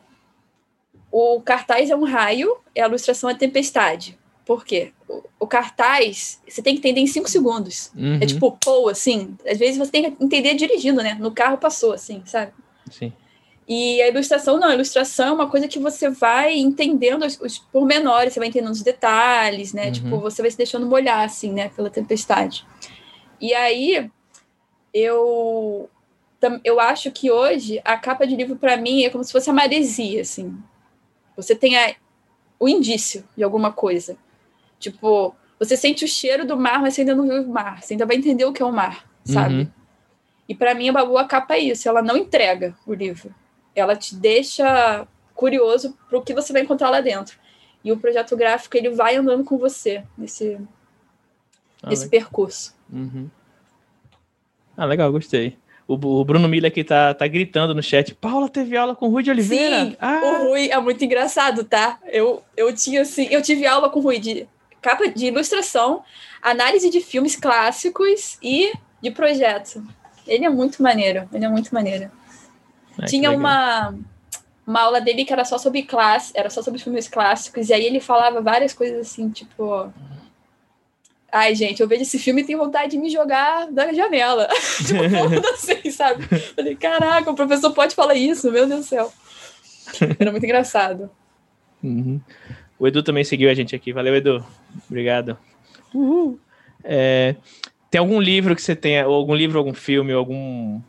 o 1.11 1.41
cartaz 1.41 1.91
é 1.91 1.97
um 1.97 2.05
raio 2.05 2.57
e 2.75 2.81
a 2.81 2.87
ilustração 2.87 3.29
é 3.29 3.35
tempestade. 3.35 4.19
Por 4.47 4.65
quê? 4.65 4.93
O, 5.09 5.23
o 5.41 5.47
cartaz, 5.47 6.41
você 6.49 6.63
tem 6.63 6.75
que 6.75 6.79
entender 6.79 7.01
em 7.01 7.07
cinco 7.07 7.29
segundos. 7.29 7.93
Uhum. 7.97 8.19
É 8.21 8.27
tipo, 8.27 8.57
pô, 8.65 8.89
assim. 8.89 9.37
Às 9.47 9.59
vezes 9.59 9.77
você 9.77 9.91
tem 9.91 10.11
que 10.11 10.25
entender 10.25 10.55
dirigindo, 10.55 11.03
né? 11.03 11.15
No 11.15 11.33
carro 11.33 11.59
passou, 11.59 11.93
assim, 11.93 12.23
sabe? 12.25 12.53
Sim. 12.91 13.13
E 13.67 14.03
a 14.03 14.09
ilustração, 14.09 14.59
não. 14.59 14.69
A 14.69 14.75
ilustração 14.75 15.29
é 15.29 15.33
uma 15.33 15.49
coisa 15.49 15.69
que 15.69 15.79
você 15.79 16.11
vai 16.11 16.59
entendendo 16.59 17.25
os, 17.25 17.41
os 17.41 17.59
pormenores, 17.59 18.33
você 18.33 18.41
vai 18.41 18.49
entendendo 18.49 18.73
os 18.73 18.83
detalhes, 18.83 19.73
né? 19.73 19.87
Uhum. 19.87 19.93
Tipo, 19.93 20.19
você 20.19 20.43
vai 20.43 20.51
se 20.51 20.57
deixando 20.57 20.87
molhar, 20.87 21.25
assim, 21.25 21.53
né? 21.53 21.71
Pela 21.75 21.89
tempestade. 21.89 22.67
E 23.41 23.55
aí, 23.55 24.11
eu 24.93 25.89
eu 26.65 26.81
acho 26.81 27.13
que 27.13 27.31
hoje 27.31 27.81
a 27.85 27.97
capa 27.97 28.27
de 28.27 28.35
livro 28.35 28.57
para 28.57 28.77
mim 28.77 29.05
é 29.05 29.11
como 29.11 29.23
se 29.23 29.31
fosse 29.31 29.49
a 29.49 29.53
maresia, 29.53 30.23
assim. 30.23 30.57
Você 31.37 31.55
tem 31.55 31.79
a, 31.79 31.95
o 32.59 32.69
indício 32.69 33.25
de 33.37 33.45
alguma 33.45 33.73
coisa. 33.73 34.17
Tipo, 34.81 35.35
você 35.57 35.77
sente 35.77 36.05
o 36.05 36.09
cheiro 36.09 36.45
do 36.45 36.57
mar, 36.57 36.81
mas 36.81 36.95
você 36.95 37.03
ainda 37.03 37.15
não 37.15 37.29
viu 37.29 37.43
o 37.43 37.49
mar. 37.49 37.81
Você 37.81 37.95
ainda 37.95 38.05
vai 38.05 38.17
entender 38.17 38.45
o 38.45 38.53
que 38.53 38.61
é 38.61 38.67
o 38.67 38.73
mar, 38.73 39.09
sabe? 39.25 39.55
Uhum. 39.55 39.69
E 40.49 40.55
para 40.55 40.75
mim, 40.75 40.89
a 40.89 40.93
Babu, 40.93 41.17
a 41.17 41.25
capa 41.25 41.55
é 41.55 41.61
isso. 41.61 41.89
Ela 41.89 42.03
não 42.03 42.17
entrega 42.17 42.77
o 42.85 42.93
livro. 42.93 43.33
Ela 43.75 43.97
te 43.97 44.15
deixa 44.15 45.07
curioso 45.35 45.97
para 46.09 46.19
o 46.19 46.23
que 46.23 46.35
você 46.35 46.53
vai 46.53 46.63
encontrar 46.63 46.91
lá 46.91 47.01
dentro. 47.01 47.37
E 47.85 47.91
o 47.91 47.97
projeto 47.97 48.37
gráfico, 48.37 48.77
ele 48.77 48.91
vai 48.91 49.17
andando 49.17 49.45
com 49.45 49.59
você 49.59 50.05
nesse, 50.17 50.59
Ah, 51.83 51.91
nesse 51.91 52.05
legal. 52.05 52.11
percurso. 52.21 52.75
Uhum. 52.93 53.29
Ah, 54.77 54.85
legal, 54.85 55.11
gostei. 55.11 55.57
O, 55.89 55.95
o 55.95 56.25
Bruno 56.25 56.49
Miller 56.49 56.71
aqui 56.71 56.85
tá, 56.85 57.13
tá 57.13 57.27
gritando 57.27 57.75
no 57.75 57.83
chat. 57.83 58.15
Paula 58.15 58.49
teve 58.49 58.77
aula 58.77 58.95
com 58.95 59.09
o 59.09 59.11
Rui 59.11 59.23
de 59.23 59.31
Oliveira. 59.31 59.85
Sim, 59.87 59.97
ah, 60.01 60.21
o 60.23 60.49
Rui 60.49 60.71
é 60.71 60.79
muito 60.79 61.05
engraçado, 61.05 61.65
tá? 61.65 61.99
Eu, 62.07 62.43
eu 62.57 62.75
tinha 62.75 63.03
assim, 63.03 63.27
eu 63.31 63.43
tive 63.43 63.67
aula 63.67 63.91
com 63.91 63.99
o 63.99 64.03
Rui 64.03 64.19
de 64.19 64.47
capa 64.81 65.09
de 65.09 65.27
ilustração, 65.27 66.03
análise 66.41 66.89
de 66.89 67.01
filmes 67.01 67.37
clássicos 67.37 68.39
e 68.43 68.73
de 69.03 69.11
projeto. 69.11 69.85
Ele 70.27 70.45
é 70.45 70.49
muito 70.49 70.83
maneiro, 70.83 71.29
ele 71.33 71.45
é 71.45 71.49
muito 71.49 71.75
maneiro. 71.75 72.11
Que 72.97 73.07
tinha 73.07 73.31
uma 73.31 73.95
uma 74.65 74.81
aula 74.81 75.01
dele 75.01 75.25
que 75.25 75.33
era 75.33 75.45
só 75.45 75.59
sobre 75.59 75.83
classe, 75.83 76.33
era 76.37 76.49
só 76.49 76.63
sobre 76.63 76.81
filmes 76.81 77.09
clássicos 77.09 77.69
e 77.69 77.75
aí 77.75 77.85
ele 77.85 78.01
falava 78.01 78.41
várias 78.41 78.73
coisas 78.73 79.01
assim, 79.01 79.29
tipo 79.29 79.93
Ai, 81.35 81.55
gente, 81.55 81.81
eu 81.81 81.89
vejo 81.89 82.03
esse 82.03 82.19
filme 82.19 82.43
e 82.43 82.45
tenho 82.45 82.59
vontade 82.59 82.91
de 82.91 82.99
me 82.99 83.09
jogar 83.09 83.67
da 83.73 83.91
janela. 83.91 84.47
tipo, 84.87 85.09
falando 85.09 85.49
assim, 85.49 85.91
sabe? 85.91 86.25
Falei, 86.25 86.77
caraca, 86.77 87.31
o 87.31 87.35
professor 87.35 87.73
pode 87.73 87.95
falar 87.95 88.15
isso, 88.15 88.53
meu 88.53 88.69
Deus 88.69 88.81
do 88.81 88.87
céu. 88.87 89.11
Era 90.19 90.31
muito 90.31 90.45
engraçado. 90.45 91.11
Uhum. 91.83 92.21
O 92.79 92.87
Edu 92.87 93.03
também 93.03 93.25
seguiu 93.25 93.49
a 93.49 93.55
gente 93.55 93.75
aqui. 93.75 93.95
Valeu, 93.95 94.15
Edu. 94.15 94.45
Obrigado. 94.91 95.39
Uhul. 95.95 96.39
É, 96.85 97.35
tem 97.91 97.99
algum 97.99 98.21
livro 98.21 98.55
que 98.55 98.61
você 98.61 98.77
tenha, 98.77 99.09
ou 99.09 99.15
algum 99.15 99.35
livro, 99.35 99.59
algum 99.59 99.73
filme, 99.73 100.13
ou 100.13 100.19
algum 100.19 100.81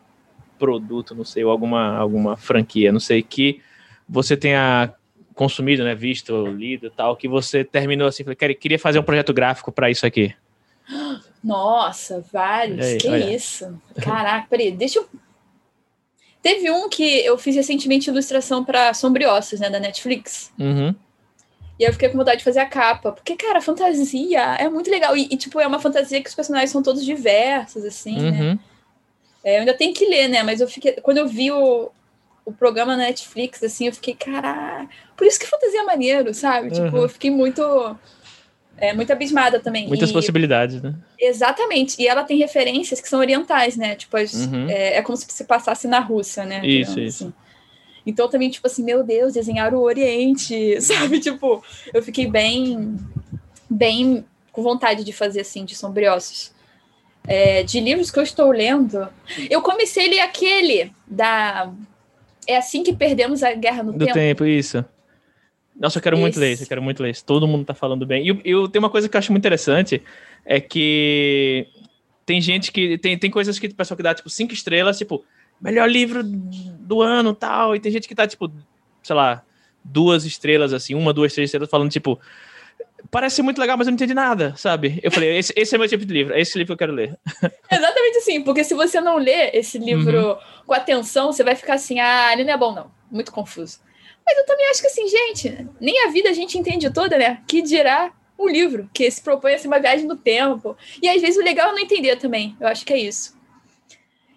produto, 0.58 1.14
não 1.16 1.26
sei, 1.26 1.44
ou 1.44 1.52
alguma, 1.52 1.98
alguma 1.98 2.38
franquia, 2.38 2.92
não 2.92 3.00
sei, 3.00 3.22
que 3.22 3.62
você 4.08 4.36
tenha 4.38 4.94
consumido, 5.34 5.84
né, 5.84 5.96
visto, 5.96 6.46
lido 6.48 6.88
e 6.88 6.90
tal, 6.90 7.16
que 7.16 7.28
você 7.28 7.64
terminou 7.64 8.08
assim, 8.08 8.24
"Queria- 8.60 8.78
fazer 8.80 9.00
um 9.00 9.04
projeto 9.04 9.34
gráfico 9.34 9.72
para 9.72 9.90
isso 9.90 10.06
aqui. 10.06 10.34
Nossa, 11.44 12.24
vários. 12.32 12.86
Aí, 12.86 12.98
que 12.98 13.08
olha. 13.08 13.36
isso? 13.36 13.80
Caraca, 14.02 14.48
peraí, 14.50 14.72
deixa 14.72 15.00
eu. 15.00 15.08
Teve 16.42 16.70
um 16.70 16.90
que 16.90 17.04
eu 17.26 17.38
fiz 17.38 17.56
recentemente 17.56 18.10
ilustração 18.10 18.64
para 18.64 18.94
Sombriossos, 18.94 19.60
né, 19.60 19.70
da 19.70 19.80
Netflix. 19.80 20.52
Uhum. 20.60 20.94
E 21.80 21.84
eu 21.86 21.92
fiquei 21.94 22.10
com 22.10 22.18
vontade 22.18 22.40
de 22.40 22.44
fazer 22.44 22.60
a 22.60 22.66
capa. 22.66 23.12
Porque, 23.14 23.36
cara, 23.36 23.62
fantasia 23.62 24.42
é 24.60 24.70
muito 24.70 24.92
legal. 24.92 25.16
E, 25.18 25.24
e, 25.32 25.38
tipo, 25.38 25.60
é 25.60 25.66
uma 25.66 25.80
fantasia 25.80 26.22
que 26.22 26.30
os 26.30 26.36
personagens 26.36 26.70
são 26.70 26.84
todos 26.84 27.04
diversos, 27.04 27.84
assim, 27.86 28.20
né? 28.32 28.60
É, 29.44 29.56
eu 29.58 29.60
ainda 29.62 29.74
tenho 29.74 29.94
que 29.94 30.06
ler, 30.06 30.28
né? 30.28 30.42
Mas 30.44 30.62
eu 30.62 30.68
fiquei. 30.68 30.94
Quando 30.94 31.18
eu 31.18 31.28
vi 31.28 31.52
o, 31.52 31.92
o 32.46 32.52
programa 32.54 32.96
na 32.96 33.04
Netflix, 33.04 33.62
assim, 33.64 33.88
eu 33.88 33.94
fiquei, 33.94 34.14
caralho. 34.16 34.88
Por 35.18 35.28
isso 35.28 35.40
que 35.40 35.46
fantasia 35.48 35.82
é 35.82 35.84
maneiro, 35.84 36.34
sabe? 36.34 36.72
Tipo, 36.72 36.96
Uhum. 36.98 37.04
eu 37.04 37.10
fiquei 37.10 37.30
muito. 37.32 37.62
É, 38.76 38.92
muito 38.92 39.14
abismada 39.14 39.60
também. 39.60 39.88
Muitas 39.88 40.10
E- 40.10 40.14
possibilidades, 40.14 40.82
né? 40.82 40.96
Exatamente. 41.20 42.02
E 42.02 42.08
ela 42.08 42.24
tem 42.24 42.38
referências 42.40 43.00
que 43.00 43.08
são 43.08 43.20
orientais, 43.20 43.78
né? 43.78 43.96
Tipo, 43.96 44.18
as- 44.18 44.34
Uhum. 44.48 44.68
é, 44.70 44.98
é 44.98 45.02
como 45.02 45.16
se 45.16 45.26
se 45.30 45.44
passasse 45.44 45.88
na 45.88 46.00
Rússia, 46.00 46.44
né? 46.44 46.66
Isso, 46.66 46.96
digamos 46.96 47.14
isso. 47.16 47.24
assim. 47.26 47.34
Então 48.06 48.28
também, 48.28 48.50
tipo 48.50 48.66
assim, 48.68 48.84
meu 48.84 49.04
Deus, 49.04 49.34
desenhar 49.34 49.74
o 49.74 49.82
Oriente, 49.82 50.82
sabe? 50.82 51.20
Tipo, 51.20 51.64
eu 51.94 52.02
fiquei 52.02 52.28
bem, 52.28 52.98
bem 53.70 54.26
com 54.52 54.62
vontade 54.64 55.04
de 55.04 55.14
fazer 55.14 55.42
assim, 55.42 55.66
de 55.66 55.76
sombriossos. 55.76 56.52
É, 57.26 57.64
de 57.64 57.80
livros 57.80 58.12
que 58.12 58.20
eu 58.20 58.24
estou 58.24 58.52
lendo, 58.52 59.08
eu 59.50 59.62
comecei 59.62 60.08
a 60.08 60.10
ler 60.10 60.20
aquele 60.20 60.92
da. 61.08 61.72
É 62.46 62.58
assim 62.58 62.84
que 62.84 62.94
perdemos 62.94 63.42
a 63.44 63.54
guerra 63.54 63.84
no 63.84 63.94
Do 63.94 64.00
tempo. 64.00 64.14
tempo, 64.14 64.46
isso. 64.46 64.84
Nossa, 65.76 65.98
eu 65.98 66.02
quero 66.02 66.18
muito 66.18 66.40
ler 66.40 66.54
isso, 66.54 66.64
eu 66.64 66.68
quero 66.68 66.82
muito 66.82 67.02
ler 67.02 67.12
isso. 67.12 67.26
Todo 67.26 67.48
mundo 67.48 67.66
tá 67.66 67.74
falando 67.74 68.06
bem. 68.06 68.26
E 68.26 68.28
eu, 68.28 68.42
eu 68.44 68.68
tem 68.68 68.80
uma 68.80 68.90
coisa 68.90 69.08
que 69.10 69.16
eu 69.16 69.20
acho 69.20 69.32
muito 69.32 69.42
interessante, 69.42 70.04
é 70.46 70.60
que 70.60 71.68
tem 72.26 72.40
gente 72.42 72.72
que. 72.72 72.98
Tem, 72.98 73.18
tem 73.18 73.32
coisas 73.32 73.58
que 73.58 73.68
o 73.68 73.76
pessoal 73.76 73.98
que 73.98 74.04
dá, 74.04 74.14
tipo, 74.14 74.30
cinco 74.30 74.54
estrelas, 74.54 74.98
tipo, 74.98 75.24
melhor 75.62 75.90
livro 75.90 76.22
do 76.24 77.02
ano 77.02 77.34
tal. 77.34 77.76
E 77.76 77.80
tem 77.80 77.92
gente 77.92 78.08
que 78.08 78.16
tá, 78.16 78.28
tipo, 78.28 78.52
sei 79.02 79.16
lá, 79.16 79.44
duas 79.84 80.26
estrelas, 80.26 80.74
assim, 80.74 80.94
uma, 80.94 81.14
duas, 81.14 81.34
três 81.34 81.48
estrelas, 81.48 81.70
falando, 81.70 81.90
tipo. 81.90 82.20
Parece 83.12 83.42
muito 83.44 83.60
legal, 83.60 83.78
mas 83.78 83.86
eu 83.88 83.92
não 83.92 83.96
entendi 83.96 84.14
nada, 84.14 84.56
sabe? 84.58 85.00
Eu 85.04 85.12
falei, 85.12 85.38
esse, 85.38 85.54
esse 85.56 85.76
é 85.76 85.78
meu 85.78 85.88
tipo 85.88 86.06
de 86.06 86.14
livro, 86.14 86.34
é 86.34 86.42
esse 86.42 86.58
livro 86.58 86.68
que 86.70 86.74
eu 86.84 86.88
quero 86.88 86.94
ler. 86.94 87.18
Exatamente 87.72 88.18
assim, 88.18 88.42
porque 88.42 88.64
se 88.64 88.74
você 88.74 89.00
não 89.00 89.18
lê 89.18 89.52
esse 89.54 89.78
livro 89.78 90.30
Uhum. 90.32 90.38
com 90.66 90.74
atenção, 90.74 91.32
você 91.32 91.44
vai 91.44 91.56
ficar 91.56 91.76
assim, 91.76 92.00
ah, 92.00 92.32
ele 92.34 92.44
não 92.44 92.54
é 92.54 92.58
bom, 92.58 92.74
não. 92.74 92.92
Muito 93.12 93.32
confuso. 93.32 93.80
Mas 94.26 94.38
eu 94.38 94.46
também 94.46 94.68
acho 94.70 94.82
que 94.82 94.88
assim, 94.88 95.08
gente, 95.08 95.68
nem 95.80 96.06
a 96.06 96.12
vida 96.12 96.30
a 96.30 96.34
gente 96.34 96.58
entende 96.58 96.90
toda, 96.92 97.18
né? 97.18 97.42
Que 97.48 97.62
dirá 97.62 98.12
um 98.40 98.48
livro 98.48 98.90
que 98.94 99.10
se 99.12 99.22
propõe 99.22 99.54
a 99.54 99.60
ser 99.60 99.68
uma 99.68 99.80
viagem 99.80 100.08
no 100.08 100.16
tempo. 100.16 100.76
E 101.02 101.08
às 101.10 101.22
vezes 101.22 101.38
o 101.38 101.44
legal 101.44 101.70
é 101.70 101.72
não 101.74 101.80
entender 101.80 102.16
também. 102.16 102.56
Eu 102.60 102.68
acho 102.68 102.86
que 102.86 102.94
é 102.94 102.98
isso. 102.98 103.38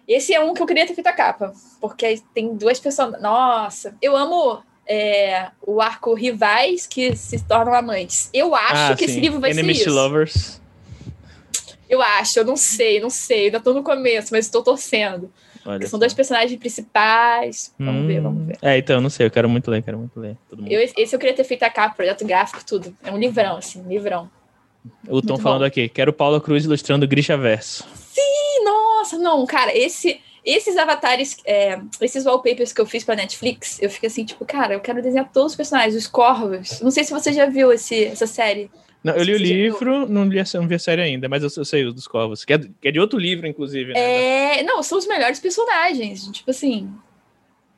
Esse 0.07 0.33
é 0.33 0.39
um 0.39 0.53
que 0.53 0.61
eu 0.61 0.65
queria 0.67 0.85
ter 0.85 0.93
feito 0.93 1.07
a 1.07 1.13
capa, 1.13 1.51
porque 1.81 2.21
tem 2.33 2.55
duas 2.55 2.79
pessoas. 2.79 3.19
Nossa, 3.21 3.97
eu 4.01 4.15
amo 4.15 4.61
é, 4.87 5.49
o 5.65 5.81
arco 5.81 6.13
rivais 6.13 6.85
que 6.87 7.15
se 7.15 7.43
tornam 7.45 7.73
amantes. 7.73 8.29
Eu 8.33 8.55
acho 8.55 8.95
que 8.97 9.05
esse 9.05 9.19
livro 9.19 9.39
vai 9.39 9.49
Ah, 9.51 9.53
Enemies 9.53 9.77
ser 9.79 9.83
isso. 9.87 9.93
Lovers. 9.95 10.61
Eu 11.89 12.01
acho, 12.01 12.39
eu 12.39 12.45
não 12.45 12.57
sei, 12.57 12.99
não 12.99 13.09
sei. 13.09 13.45
Ainda 13.45 13.59
tô 13.59 13.73
no 13.73 13.81
começo, 13.83 14.29
mas 14.31 14.45
estou 14.45 14.61
torcendo. 14.63 15.31
São 15.87 15.99
dois 15.99 16.13
personagens 16.13 16.57
principais. 16.57 17.73
Vamos 17.77 18.07
ver, 18.07 18.19
Hum. 18.19 18.23
vamos 18.23 18.47
ver. 18.47 18.57
É, 18.61 18.77
então, 18.77 18.95
eu 18.97 19.01
não 19.01 19.09
sei, 19.09 19.25
eu 19.25 19.31
quero 19.31 19.49
muito 19.49 19.69
ler, 19.69 19.83
quero 19.83 19.97
muito 19.97 20.17
ler. 20.19 20.37
Eu, 20.65 20.81
esse 20.81 21.13
eu 21.13 21.19
queria 21.19 21.35
ter 21.35 21.43
feito 21.43 21.63
a 21.63 21.69
capa, 21.69 21.95
projeto 21.95 22.25
gráfico, 22.25 22.63
tudo. 22.65 22.95
É 23.03 23.11
um 23.11 23.17
livrão, 23.17 23.57
assim, 23.57 23.81
um 23.81 23.87
livrão. 23.89 24.29
O 25.07 25.21
Tom 25.21 25.33
muito 25.33 25.41
falando 25.43 25.59
bom. 25.61 25.65
aqui, 25.65 25.89
quero 25.89 26.13
Paula 26.13 26.39
Cruz 26.39 26.63
ilustrando 26.63 27.05
Grisha 27.07 27.37
Verso. 27.37 27.85
Ih, 28.17 28.63
nossa, 28.63 29.17
não, 29.17 29.45
cara, 29.45 29.77
esse, 29.77 30.21
esses 30.47 30.77
avatares, 30.77 31.35
é, 31.45 31.77
esses 31.99 32.25
wallpapers 32.25 32.71
que 32.71 32.79
eu 32.79 32.85
fiz 32.85 33.03
pra 33.03 33.17
Netflix, 33.17 33.81
eu 33.81 33.89
fico 33.89 34.05
assim, 34.05 34.23
tipo, 34.23 34.45
cara, 34.45 34.73
eu 34.73 34.79
quero 34.79 35.01
desenhar 35.01 35.29
todos 35.29 35.51
os 35.51 35.55
personagens, 35.57 35.93
os 35.93 36.07
corvos. 36.07 36.79
Não 36.79 36.89
sei 36.89 37.03
se 37.03 37.11
você 37.11 37.33
já 37.33 37.45
viu 37.45 37.69
esse, 37.73 38.05
essa 38.05 38.25
série. 38.25 38.71
Não, 39.03 39.13
eu 39.13 39.23
li 39.23 39.33
o 39.33 39.37
livro, 39.37 40.07
não 40.07 40.23
li 40.23 40.39
a, 40.39 40.45
não 40.53 40.65
vi 40.67 40.75
a 40.75 40.79
série 40.79 41.01
ainda, 41.01 41.27
mas 41.27 41.43
eu, 41.43 41.49
eu 41.57 41.65
sei 41.65 41.85
os 41.85 41.93
dos 41.93 42.07
Corvos, 42.07 42.45
que 42.45 42.53
é, 42.53 42.59
que 42.59 42.87
é 42.87 42.91
de 42.91 42.99
outro 42.99 43.19
livro, 43.19 43.45
inclusive, 43.45 43.93
né? 43.93 44.59
É, 44.59 44.63
não, 44.63 44.81
são 44.81 44.97
os 44.97 45.05
melhores 45.05 45.39
personagens. 45.39 46.25
Tipo 46.31 46.51
assim, 46.51 46.93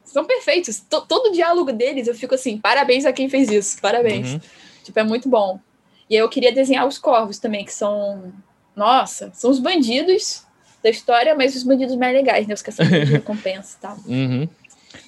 são 0.05 0.25
perfeitos. 0.25 0.79
To- 0.79 1.05
todo 1.07 1.29
o 1.29 1.31
diálogo 1.31 1.71
deles, 1.71 2.07
eu 2.07 2.15
fico 2.15 2.35
assim, 2.35 2.57
parabéns 2.57 3.03
a 3.05 3.11
quem 3.11 3.27
fez 3.29 3.49
isso, 3.49 3.81
parabéns. 3.81 4.33
Uhum. 4.33 4.39
Tipo, 4.83 4.99
é 4.99 5.03
muito 5.03 5.27
bom. 5.27 5.59
E 6.09 6.15
aí 6.15 6.21
eu 6.21 6.29
queria 6.29 6.51
desenhar 6.51 6.87
os 6.87 6.97
corvos 6.99 7.39
também, 7.39 7.65
que 7.65 7.73
são. 7.73 8.31
Nossa, 8.75 9.31
são 9.33 9.51
os 9.51 9.59
bandidos 9.59 10.47
da 10.83 10.89
história, 10.89 11.35
mas 11.35 11.55
os 11.55 11.63
bandidos 11.63 11.95
mais 11.95 12.13
legais, 12.13 12.47
né? 12.47 12.53
Os 12.53 12.61
caçadores 12.61 13.07
de 13.07 13.13
recompensa 13.13 13.75
e 13.77 13.81
tal. 13.81 13.97
Uhum. 14.05 14.47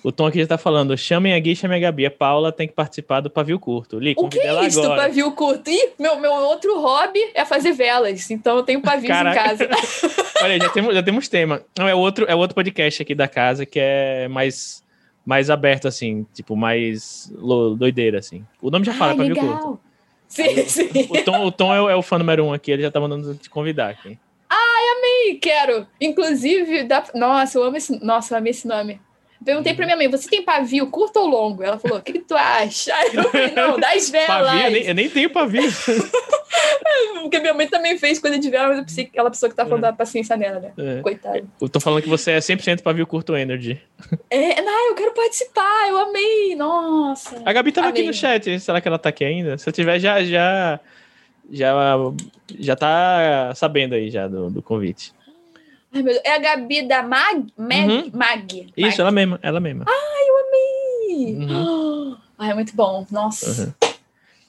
O 0.03 0.11
Tom 0.11 0.27
aqui 0.27 0.39
já 0.39 0.47
tá 0.47 0.57
falando, 0.57 0.97
chamem 0.97 1.33
a 1.33 1.39
Gui, 1.39 1.55
chamem 1.55 1.77
a 1.77 1.81
Gabi. 1.81 2.05
A 2.05 2.11
Paula 2.11 2.51
tem 2.51 2.67
que 2.67 2.73
participar 2.73 3.19
do 3.19 3.29
pavio 3.29 3.59
curto. 3.59 3.99
Li, 3.99 4.13
o 4.17 4.27
que 4.27 4.39
é 4.39 4.65
isso 4.65 4.81
do 4.81 4.89
pavio 4.89 5.31
curto? 5.31 5.69
Ih, 5.69 5.89
meu, 5.99 6.19
meu 6.19 6.31
outro 6.31 6.79
hobby 6.79 7.19
é 7.33 7.45
fazer 7.45 7.71
velas, 7.71 8.29
então 8.29 8.57
eu 8.57 8.63
tenho 8.63 8.81
pavios 8.81 9.15
em 9.15 9.23
casa. 9.33 9.69
Olha, 10.41 10.57
já 10.59 10.69
temos, 10.69 10.93
já 10.93 11.03
temos 11.03 11.27
tema. 11.27 11.61
Não, 11.77 11.87
é 11.87 11.95
outro, 11.95 12.25
é 12.27 12.35
outro 12.35 12.55
podcast 12.55 13.01
aqui 13.01 13.13
da 13.13 13.27
casa 13.27 13.65
que 13.65 13.79
é 13.79 14.27
mais, 14.27 14.83
mais 15.25 15.49
aberto, 15.49 15.87
assim, 15.87 16.25
tipo, 16.33 16.55
mais 16.55 17.31
doideira, 17.77 18.19
assim. 18.19 18.45
O 18.61 18.69
nome 18.71 18.85
já 18.85 18.93
fala, 18.93 19.11
Ai, 19.11 19.17
pavio 19.17 19.35
legal. 19.35 19.57
curto. 19.59 19.79
Sim, 20.27 20.65
sim. 20.65 20.89
O, 21.09 21.23
Tom, 21.23 21.45
o 21.45 21.51
Tom 21.51 21.75
é, 21.75 21.81
o, 21.81 21.89
é 21.89 21.95
o 21.95 22.01
fã 22.01 22.17
número 22.17 22.45
um 22.45 22.53
aqui, 22.53 22.71
ele 22.71 22.81
já 22.81 22.89
tá 22.89 22.99
mandando 22.99 23.35
te 23.35 23.49
convidar 23.49 23.89
aqui. 23.89 24.17
Amei, 24.97 25.35
quero. 25.35 25.87
Inclusive, 25.99 26.83
da... 26.83 27.03
nossa, 27.13 27.57
eu 27.57 27.63
amo 27.63 27.77
esse, 27.77 28.03
nossa, 28.03 28.33
eu 28.33 28.37
amei 28.37 28.51
esse 28.51 28.67
nome. 28.67 28.99
Perguntei 29.43 29.73
pra 29.73 29.85
minha 29.85 29.97
mãe, 29.97 30.07
você 30.07 30.29
tem 30.29 30.43
pavio 30.43 30.85
curto 30.87 31.17
ou 31.17 31.27
longo? 31.27 31.63
Ela 31.63 31.79
falou, 31.79 31.97
o 31.97 32.01
que, 32.01 32.13
que 32.13 32.19
tu 32.19 32.35
acha? 32.35 32.93
Eu 33.11 33.23
falei, 33.23 33.51
não, 33.51 33.79
das 33.79 34.07
velas. 34.11 34.27
Pavio? 34.27 34.65
Eu 34.65 34.71
nem, 34.71 34.83
eu 34.83 34.95
nem 34.95 35.09
tenho 35.09 35.29
pavio. 35.31 35.63
Porque 37.21 37.39
minha 37.39 37.53
mãe 37.53 37.67
também 37.67 37.97
fez 37.97 38.19
coisa 38.19 38.37
de 38.37 38.49
vela, 38.49 38.69
mas 38.69 38.77
eu 38.79 38.83
pensei 38.83 39.05
que 39.05 39.11
aquela 39.11 39.31
pessoa 39.31 39.49
que 39.49 39.55
tá 39.55 39.65
falando 39.65 39.85
é. 39.85 39.87
da 39.87 39.93
paciência 39.93 40.37
dela, 40.37 40.59
né? 40.59 40.71
É. 40.77 41.01
Coitada. 41.01 41.43
Eu 41.59 41.69
tô 41.69 41.79
falando 41.79 42.03
que 42.03 42.09
você 42.09 42.31
é 42.31 42.37
100% 42.37 42.81
pavio 42.81 43.07
curto 43.07 43.35
energy. 43.35 43.81
É, 44.29 44.61
não, 44.61 44.89
eu 44.89 44.95
quero 44.95 45.11
participar, 45.13 45.89
eu 45.89 45.97
amei, 45.97 46.55
nossa. 46.55 47.41
A 47.43 47.53
Gabi 47.53 47.71
tava 47.71 47.87
amei. 47.87 48.01
aqui 48.01 48.07
no 48.07 48.13
chat, 48.13 48.59
será 48.59 48.79
que 48.79 48.87
ela 48.87 48.99
tá 48.99 49.09
aqui 49.09 49.23
ainda? 49.23 49.57
Se 49.57 49.67
eu 49.67 49.73
tiver, 49.73 49.99
já, 49.99 50.23
já, 50.23 50.79
já, 51.51 51.97
já 52.57 52.75
tá 52.75 53.53
sabendo 53.55 53.93
aí 53.93 54.09
já 54.09 54.27
do, 54.27 54.49
do 54.49 54.61
convite. 54.61 55.13
Ai, 55.93 56.01
meu 56.01 56.13
Deus. 56.13 56.23
É 56.25 56.35
a 56.35 56.39
Gabi 56.39 56.87
da 56.87 57.03
Mag? 57.03 57.47
Mag? 57.57 57.89
Uhum. 57.89 58.11
Mag. 58.13 58.73
Isso, 58.77 58.97
Mag. 58.97 59.01
ela 59.01 59.11
mesma, 59.11 59.39
ela 59.43 59.59
mesma. 59.59 59.85
Ai, 59.87 60.29
eu 60.29 60.37
amei! 60.47 61.35
Uhum. 61.35 62.17
Ai, 62.39 62.51
é 62.51 62.53
muito 62.53 62.75
bom, 62.75 63.05
nossa. 63.11 63.75
Uhum. 63.81 63.91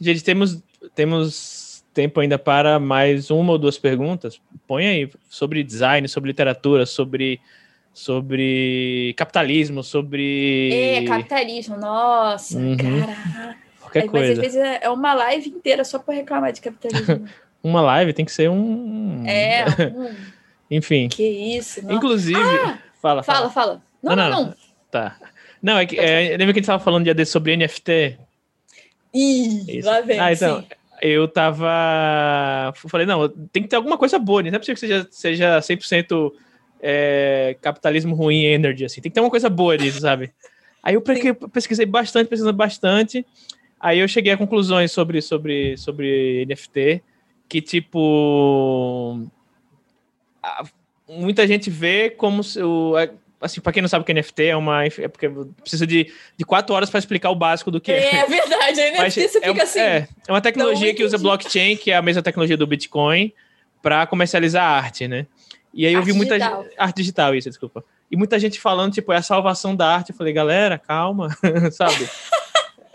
Gente, 0.01 0.25
temos, 0.25 0.63
temos 0.95 1.85
tempo 1.93 2.21
ainda 2.21 2.39
para 2.39 2.79
mais 2.79 3.31
uma 3.31 3.53
ou 3.53 3.59
duas 3.59 3.77
perguntas. 3.77 4.41
Põe 4.67 4.87
aí 4.87 5.11
sobre 5.29 5.63
design, 5.63 6.09
sobre 6.09 6.31
literatura, 6.31 6.87
sobre, 6.87 7.41
sobre 7.93 9.15
capitalismo, 9.17 9.83
sobre... 9.83 10.71
É, 10.73 11.05
capitalismo, 11.05 11.77
nossa, 11.77 12.59
uhum. 12.59 12.77
caraca. 12.77 13.62
Qualquer 13.93 14.05
é, 14.05 14.09
coisa. 14.09 14.29
Mas 14.29 14.39
às 14.39 14.55
vezes 14.55 14.79
é 14.81 14.89
uma 14.89 15.13
live 15.13 15.51
inteira 15.51 15.85
só 15.85 15.99
para 15.99 16.15
reclamar 16.15 16.53
de 16.53 16.61
capitalismo. 16.61 17.29
uma 17.63 17.81
live 17.83 18.13
tem 18.13 18.25
que 18.25 18.33
ser 18.33 18.49
um... 18.49 19.23
É, 19.27 19.65
um... 19.95 20.15
Enfim. 20.71 21.09
Que 21.09 21.23
isso. 21.23 21.83
Nossa. 21.83 21.95
Inclusive. 21.95 22.41
Ah, 22.41 22.79
fala, 23.01 23.23
fala, 23.23 23.51
fala. 23.51 23.83
Não, 24.03 24.17
não, 24.17 24.31
não. 24.31 24.45
não. 24.47 24.55
Tá. 24.91 25.17
Não, 25.63 25.79
é 25.79 25.85
que. 25.85 25.99
É, 25.99 26.31
lembra 26.31 26.47
que 26.47 26.59
a 26.59 26.63
gente 26.63 26.67
tava 26.67 26.83
falando 26.83 27.05
dia 27.05 27.15
desse 27.15 27.31
sobre 27.31 27.55
NFT? 27.57 28.19
Ih, 29.15 29.79
isso. 29.79 29.89
lá 29.89 30.01
vem. 30.01 30.19
Ah, 30.19 30.33
então. 30.33 30.63
Sim. 30.63 30.67
Eu 31.03 31.29
tava. 31.29 32.73
Falei, 32.89 33.07
não, 33.07 33.29
tem 33.29 33.63
que 33.63 33.69
ter 33.69 33.77
alguma 33.77 33.99
coisa 33.99 34.19
boa, 34.19 34.43
né? 34.43 34.51
Não 34.51 34.57
é 34.57 34.59
possível 34.59 34.75
que 34.75 34.81
seja, 34.81 35.07
seja 35.11 35.59
100% 35.59 36.33
é, 36.81 37.57
capitalismo 37.61 38.15
ruim 38.15 38.45
energy, 38.45 38.85
assim. 38.85 39.01
Tem 39.01 39.11
que 39.11 39.15
ter 39.15 39.21
uma 39.21 39.31
coisa 39.31 39.51
boa 39.51 39.77
nisso, 39.77 40.01
sabe? 40.01 40.33
Aí 40.83 40.95
eu 40.95 41.03
pesquisei 41.03 41.87
bastante, 41.87 42.29
pesquisando 42.29 42.57
bastante. 42.57 43.27
Aí 43.83 43.99
eu 43.99 44.07
cheguei 44.07 44.33
a 44.33 44.37
conclusões 44.37 44.93
sobre, 44.93 45.21
sobre, 45.21 45.77
sobre 45.77 46.47
NFT, 46.47 47.03
que 47.49 47.61
tipo 47.61 49.29
muita 51.09 51.47
gente 51.47 51.69
vê 51.69 52.09
como 52.09 52.45
se 52.45 52.63
o, 52.63 52.95
assim, 53.41 53.61
para 53.61 53.73
quem 53.73 53.83
não 53.83 53.89
sabe 53.89 54.03
o 54.03 54.07
que 54.07 54.13
é 54.13 54.15
NFT 54.15 54.45
é 54.45 54.57
uma 54.57 54.85
é 54.85 55.09
porque 55.09 55.29
precisa 55.61 55.85
de, 55.85 56.13
de 56.37 56.45
quatro 56.45 56.75
horas 56.75 56.89
para 56.89 57.01
explicar 57.01 57.31
o 57.31 57.35
básico 57.35 57.73
do 57.73 57.81
que 57.81 57.91
é. 57.91 58.21
É 58.21 58.27
verdade, 58.27 58.81
a 58.81 58.85
NFT 58.85 58.99
Mas 58.99 59.15
você 59.15 59.39
é, 59.39 59.49
fica 59.49 59.63
assim. 59.65 59.81
É, 59.81 60.09
é 60.29 60.33
uma 60.33 60.41
tecnologia 60.41 60.95
que 60.95 61.03
usa 61.03 61.19
blockchain, 61.19 61.77
que 61.77 61.91
é 61.91 61.97
a 61.97 62.03
mesma 62.03 62.23
tecnologia 62.23 62.57
do 62.57 62.67
Bitcoin, 62.67 63.33
para 63.83 64.07
comercializar 64.07 64.65
arte, 64.65 65.09
né? 65.09 65.27
E 65.75 65.87
aí 65.87 65.93
eu 65.93 66.03
vi 66.03 66.13
muita 66.13 66.39
digital. 66.39 66.63
gente, 66.63 66.75
arte 66.79 66.97
digital, 66.99 67.35
isso, 67.35 67.49
desculpa. 67.49 67.85
E 68.11 68.17
muita 68.17 68.39
gente 68.39 68.61
falando, 68.61 68.93
tipo, 68.93 69.13
é 69.13 69.17
a 69.17 69.23
salvação 69.23 69.75
da 69.75 69.89
arte. 69.89 70.11
Eu 70.11 70.17
falei, 70.17 70.33
galera, 70.33 70.79
calma, 70.79 71.37
sabe? 71.73 72.09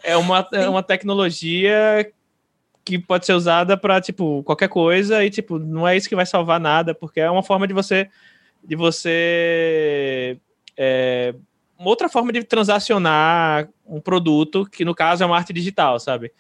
É 0.07 0.15
uma, 0.15 0.47
é 0.53 0.69
uma 0.69 0.81
tecnologia 0.81 2.09
que 2.85 2.97
pode 2.97 3.25
ser 3.25 3.33
usada 3.33 3.75
para 3.75 3.99
tipo 3.99 4.41
qualquer 4.43 4.69
coisa 4.69 5.23
e 5.25 5.29
tipo 5.29 5.59
não 5.59 5.85
é 5.85 5.97
isso 5.97 6.07
que 6.07 6.15
vai 6.15 6.25
salvar 6.25 6.61
nada 6.61 6.95
porque 6.95 7.19
é 7.19 7.29
uma 7.29 7.43
forma 7.43 7.67
de 7.67 7.73
você 7.73 8.09
de 8.63 8.77
você 8.77 10.39
é, 10.77 11.35
uma 11.77 11.89
outra 11.89 12.07
forma 12.07 12.31
de 12.31 12.41
transacionar 12.45 13.67
um 13.85 13.99
produto 13.99 14.65
que 14.65 14.85
no 14.85 14.95
caso 14.95 15.23
é 15.23 15.25
uma 15.25 15.35
arte 15.35 15.51
digital 15.51 15.99
sabe? 15.99 16.31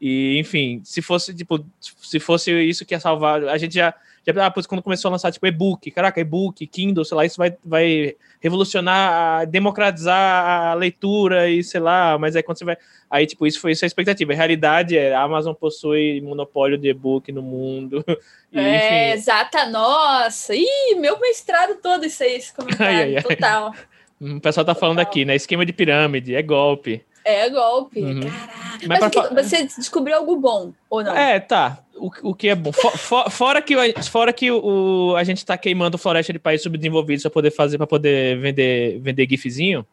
E 0.00 0.36
enfim 0.40 0.80
se 0.82 1.00
fosse 1.00 1.32
tipo 1.32 1.64
se 1.78 2.18
fosse 2.18 2.50
isso 2.64 2.84
que 2.84 2.92
ia 2.92 2.98
salvar 2.98 3.44
a 3.44 3.56
gente 3.56 3.76
já 3.76 3.94
já, 4.24 4.46
ah, 4.46 4.52
quando 4.68 4.82
começou 4.82 5.08
a 5.08 5.12
lançar, 5.12 5.32
tipo, 5.32 5.46
e-book, 5.46 5.90
caraca, 5.90 6.20
e-book, 6.20 6.64
Kindle, 6.66 7.04
sei 7.04 7.16
lá, 7.16 7.24
isso 7.24 7.36
vai, 7.36 7.56
vai 7.64 8.14
revolucionar, 8.40 9.46
democratizar 9.46 10.70
a 10.70 10.74
leitura 10.74 11.48
e 11.48 11.64
sei 11.64 11.80
lá, 11.80 12.16
mas 12.18 12.36
aí 12.36 12.42
quando 12.42 12.58
você 12.58 12.64
vai. 12.64 12.76
Aí, 13.10 13.26
tipo, 13.26 13.46
isso 13.46 13.60
foi 13.60 13.72
isso 13.72 13.84
a 13.84 13.86
expectativa. 13.86 14.32
A 14.32 14.36
realidade 14.36 14.96
é 14.96 15.14
a 15.14 15.22
Amazon 15.22 15.54
possui 15.54 16.20
monopólio 16.20 16.78
de 16.78 16.88
e-book 16.88 17.30
no 17.32 17.42
mundo. 17.42 18.04
E, 18.54 18.60
é, 18.60 19.14
exata, 19.14 19.64
nossa! 19.64 20.54
Ih, 20.54 20.94
meu 20.96 21.18
mestrado 21.18 21.76
todo 21.82 22.04
isso 22.04 22.22
aí, 22.22 22.34
esse 22.34 22.52
comentário, 22.54 22.84
ai, 22.98 23.02
ai, 23.04 23.16
ai. 23.16 23.22
total. 23.22 23.74
O 24.20 24.40
pessoal 24.40 24.64
tá 24.64 24.74
falando 24.74 25.00
aqui, 25.00 25.24
né? 25.24 25.34
Esquema 25.34 25.66
de 25.66 25.72
pirâmide, 25.72 26.34
é 26.34 26.42
golpe. 26.42 27.02
É 27.24 27.48
golpe, 27.48 28.00
uhum. 28.00 28.20
caraca. 28.20 28.86
Mas, 28.86 29.00
Mas 29.00 29.12
pra... 29.12 29.42
você 29.42 29.64
descobriu 29.64 30.16
algo 30.16 30.36
bom, 30.36 30.72
ou 30.90 31.02
não? 31.04 31.16
É, 31.16 31.38
tá. 31.38 31.78
O, 31.94 32.10
o 32.30 32.34
que 32.34 32.48
é 32.48 32.54
bom. 32.54 32.72
For, 32.72 32.96
for, 32.98 33.30
fora 33.30 33.62
que, 33.62 33.74
fora 34.10 34.32
que 34.32 34.50
o, 34.50 35.14
a 35.16 35.22
gente 35.22 35.44
tá 35.46 35.56
queimando 35.56 35.98
floresta 35.98 36.32
de 36.32 36.38
países 36.38 36.64
subdesenvolvidos 36.64 37.22
para 37.22 37.30
poder 37.30 37.50
fazer, 37.50 37.78
para 37.78 37.86
poder 37.86 38.38
vender, 38.38 38.98
vender 39.00 39.28
gifzinho. 39.28 39.86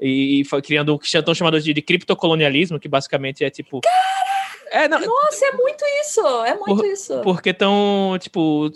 E, 0.00 0.42
e 0.42 0.62
criando 0.62 0.92
o 0.92 0.98
que 0.98 1.06
estão 1.06 1.34
chamando 1.34 1.60
de, 1.60 1.72
de 1.72 1.80
criptocolonialismo, 1.80 2.80
que 2.80 2.88
basicamente 2.88 3.44
é 3.44 3.50
tipo. 3.50 3.80
É, 4.70 4.88
não, 4.88 5.00
Nossa, 5.00 5.46
é 5.46 5.52
muito 5.52 5.84
isso! 6.02 6.20
É 6.44 6.54
muito 6.54 6.76
por, 6.76 6.84
isso. 6.84 7.20
Porque 7.22 7.50
estão, 7.50 8.16
tipo, 8.20 8.72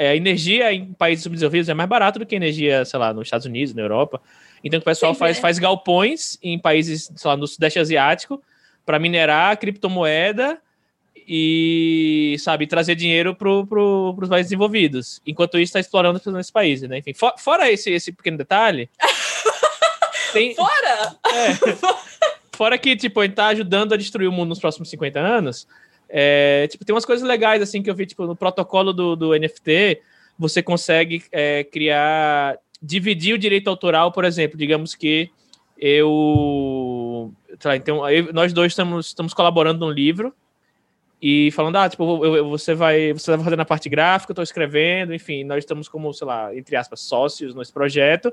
é, 0.00 0.08
a 0.08 0.16
energia 0.16 0.72
em 0.72 0.94
países 0.94 1.22
subdesenvolvidos 1.22 1.68
é 1.68 1.74
mais 1.74 1.86
barato 1.86 2.18
do 2.18 2.24
que 2.24 2.34
energia, 2.34 2.86
sei 2.86 2.98
lá, 2.98 3.12
nos 3.12 3.26
Estados 3.26 3.44
Unidos, 3.44 3.74
na 3.74 3.82
Europa. 3.82 4.18
Então 4.64 4.80
o 4.80 4.82
pessoal 4.82 5.14
faz, 5.14 5.36
é. 5.36 5.40
faz 5.42 5.58
galpões 5.58 6.38
em 6.42 6.58
países, 6.58 7.12
sei 7.14 7.28
lá, 7.28 7.36
no 7.36 7.46
Sudeste 7.46 7.78
Asiático 7.78 8.42
para 8.86 8.98
minerar 8.98 9.58
criptomoeda 9.58 10.58
e, 11.14 12.34
sabe, 12.38 12.66
trazer 12.66 12.94
dinheiro 12.94 13.34
para 13.34 13.66
pro, 13.66 14.16
os 14.18 14.28
países 14.30 14.48
desenvolvidos. 14.48 15.20
Enquanto 15.26 15.58
isso, 15.58 15.64
está 15.64 15.80
explorando 15.80 16.18
esses 16.18 16.50
países, 16.50 16.88
né? 16.88 16.96
Enfim, 16.96 17.12
for, 17.12 17.34
fora 17.36 17.70
esse, 17.70 17.90
esse 17.90 18.10
pequeno 18.10 18.38
detalhe... 18.38 18.88
tem, 20.32 20.54
fora? 20.54 21.14
É, 21.26 22.56
fora 22.56 22.78
que, 22.78 22.96
tipo, 22.96 23.20
a 23.20 23.24
gente 23.24 23.34
tá 23.34 23.48
ajudando 23.48 23.92
a 23.92 23.98
destruir 23.98 24.28
o 24.28 24.32
mundo 24.32 24.48
nos 24.48 24.60
próximos 24.60 24.88
50 24.88 25.20
anos, 25.20 25.68
é, 26.12 26.66
tipo, 26.68 26.84
tem 26.84 26.94
umas 26.94 27.04
coisas 27.04 27.26
legais, 27.26 27.62
assim, 27.62 27.82
que 27.82 27.88
eu 27.88 27.94
vi, 27.94 28.04
tipo, 28.04 28.26
no 28.26 28.34
protocolo 28.34 28.92
do, 28.92 29.14
do 29.14 29.38
NFT, 29.38 30.02
você 30.38 30.62
consegue 30.62 31.22
é, 31.30 31.64
criar 31.64 32.58
dividir 32.82 33.34
o 33.34 33.38
direito 33.38 33.68
autoral, 33.68 34.10
por 34.10 34.24
exemplo, 34.24 34.58
digamos 34.58 34.94
que 34.94 35.30
eu. 35.78 37.32
Lá, 37.64 37.76
então, 37.76 38.08
eu, 38.08 38.32
nós 38.32 38.52
dois 38.52 38.72
estamos, 38.72 39.08
estamos 39.08 39.34
colaborando 39.34 39.86
num 39.86 39.92
livro 39.92 40.34
e 41.22 41.50
falando, 41.52 41.76
ah, 41.76 41.88
tipo, 41.88 42.24
eu, 42.24 42.36
eu, 42.36 42.48
você 42.48 42.74
vai 42.74 43.12
você 43.12 43.36
vai 43.36 43.44
fazendo 43.44 43.60
a 43.60 43.64
parte 43.64 43.88
gráfica, 43.88 44.30
eu 44.30 44.34
estou 44.34 44.42
escrevendo, 44.42 45.14
enfim, 45.14 45.44
nós 45.44 45.58
estamos 45.58 45.88
como, 45.88 46.12
sei 46.12 46.26
lá, 46.26 46.56
entre 46.56 46.74
aspas, 46.74 47.00
sócios 47.00 47.54
nesse 47.54 47.72
projeto. 47.72 48.32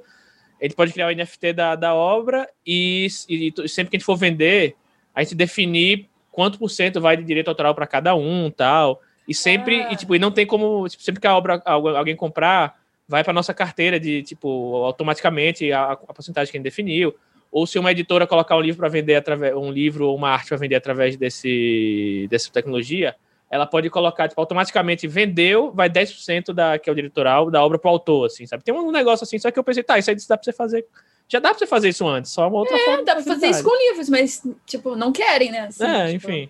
A 0.59 0.63
gente 0.63 0.75
pode 0.75 0.91
criar 0.93 1.07
o 1.07 1.15
NFT 1.15 1.53
da, 1.53 1.75
da 1.75 1.93
obra 1.93 2.49
e, 2.65 3.07
e 3.29 3.53
sempre 3.67 3.91
que 3.91 3.97
a 3.97 3.99
gente 3.99 4.05
for 4.05 4.15
vender, 4.15 4.75
a 5.13 5.21
gente 5.21 5.35
definir 5.35 6.09
quanto 6.37 6.59
por 6.59 6.69
cento 6.69 7.01
vai 7.01 7.17
de 7.17 7.23
direito 7.23 7.47
autoral 7.47 7.73
para 7.73 7.87
cada 7.87 8.13
um 8.13 8.51
tal. 8.51 9.01
E 9.27 9.33
sempre, 9.33 9.81
ah. 9.81 9.91
e, 9.91 9.95
tipo, 9.95 10.15
e 10.15 10.19
não 10.19 10.29
tem 10.29 10.45
como, 10.45 10.87
tipo, 10.87 11.01
sempre 11.01 11.19
que 11.19 11.25
a 11.25 11.35
obra 11.35 11.59
alguém 11.65 12.15
comprar, 12.15 12.79
vai 13.07 13.23
para 13.23 13.33
nossa 13.33 13.55
carteira 13.55 13.99
de 13.99 14.21
tipo 14.21 14.75
automaticamente 14.83 15.71
a, 15.71 15.93
a 15.93 16.13
porcentagem 16.13 16.51
que 16.51 16.57
a 16.57 16.59
gente 16.59 16.63
definiu. 16.63 17.15
Ou 17.51 17.65
se 17.65 17.79
uma 17.79 17.91
editora 17.91 18.27
colocar 18.27 18.55
um 18.55 18.61
livro 18.61 18.77
para 18.77 18.87
vender 18.87 19.15
através 19.15 19.55
um 19.55 19.71
livro 19.71 20.09
ou 20.09 20.15
uma 20.15 20.29
arte 20.29 20.49
para 20.49 20.57
vender 20.57 20.75
através 20.75 21.17
desse 21.17 22.27
dessa 22.29 22.51
tecnologia, 22.51 23.15
ela 23.49 23.65
pode 23.65 23.89
colocar 23.89 24.27
tipo, 24.27 24.39
automaticamente 24.39 25.07
vendeu, 25.07 25.71
vai 25.71 25.89
10% 25.89 26.53
da 26.53 26.77
que 26.77 26.87
é 26.87 26.93
o 26.93 26.95
diretoral 26.95 27.49
da 27.49 27.63
obra 27.65 27.79
para 27.79 27.89
o 27.89 27.93
autor, 27.93 28.27
assim, 28.27 28.45
sabe? 28.45 28.63
Tem 28.63 28.75
um 28.75 28.91
negócio 28.91 29.23
assim, 29.23 29.39
só 29.39 29.49
que 29.49 29.57
eu 29.57 29.63
pensei, 29.63 29.81
tá, 29.81 29.97
isso 29.97 30.11
aí 30.11 30.15
dá 30.29 30.37
para 30.37 30.43
você 30.43 30.53
fazer 30.53 30.85
já 31.27 31.39
dá 31.39 31.49
para 31.49 31.59
você 31.59 31.67
fazer 31.67 31.89
isso 31.89 32.07
antes, 32.07 32.31
só 32.31 32.47
uma 32.47 32.59
outra 32.59 32.77
é, 32.77 32.85
forma. 32.85 33.03
dá 33.03 33.15
para 33.15 33.23
fazer 33.23 33.47
isso 33.47 33.63
com 33.63 33.75
livros, 33.89 34.09
mas, 34.09 34.41
tipo, 34.65 34.95
não 34.95 35.11
querem, 35.11 35.51
né? 35.51 35.67
Assim, 35.67 35.83
é, 35.83 36.11
tipo... 36.11 36.31
enfim. 36.31 36.49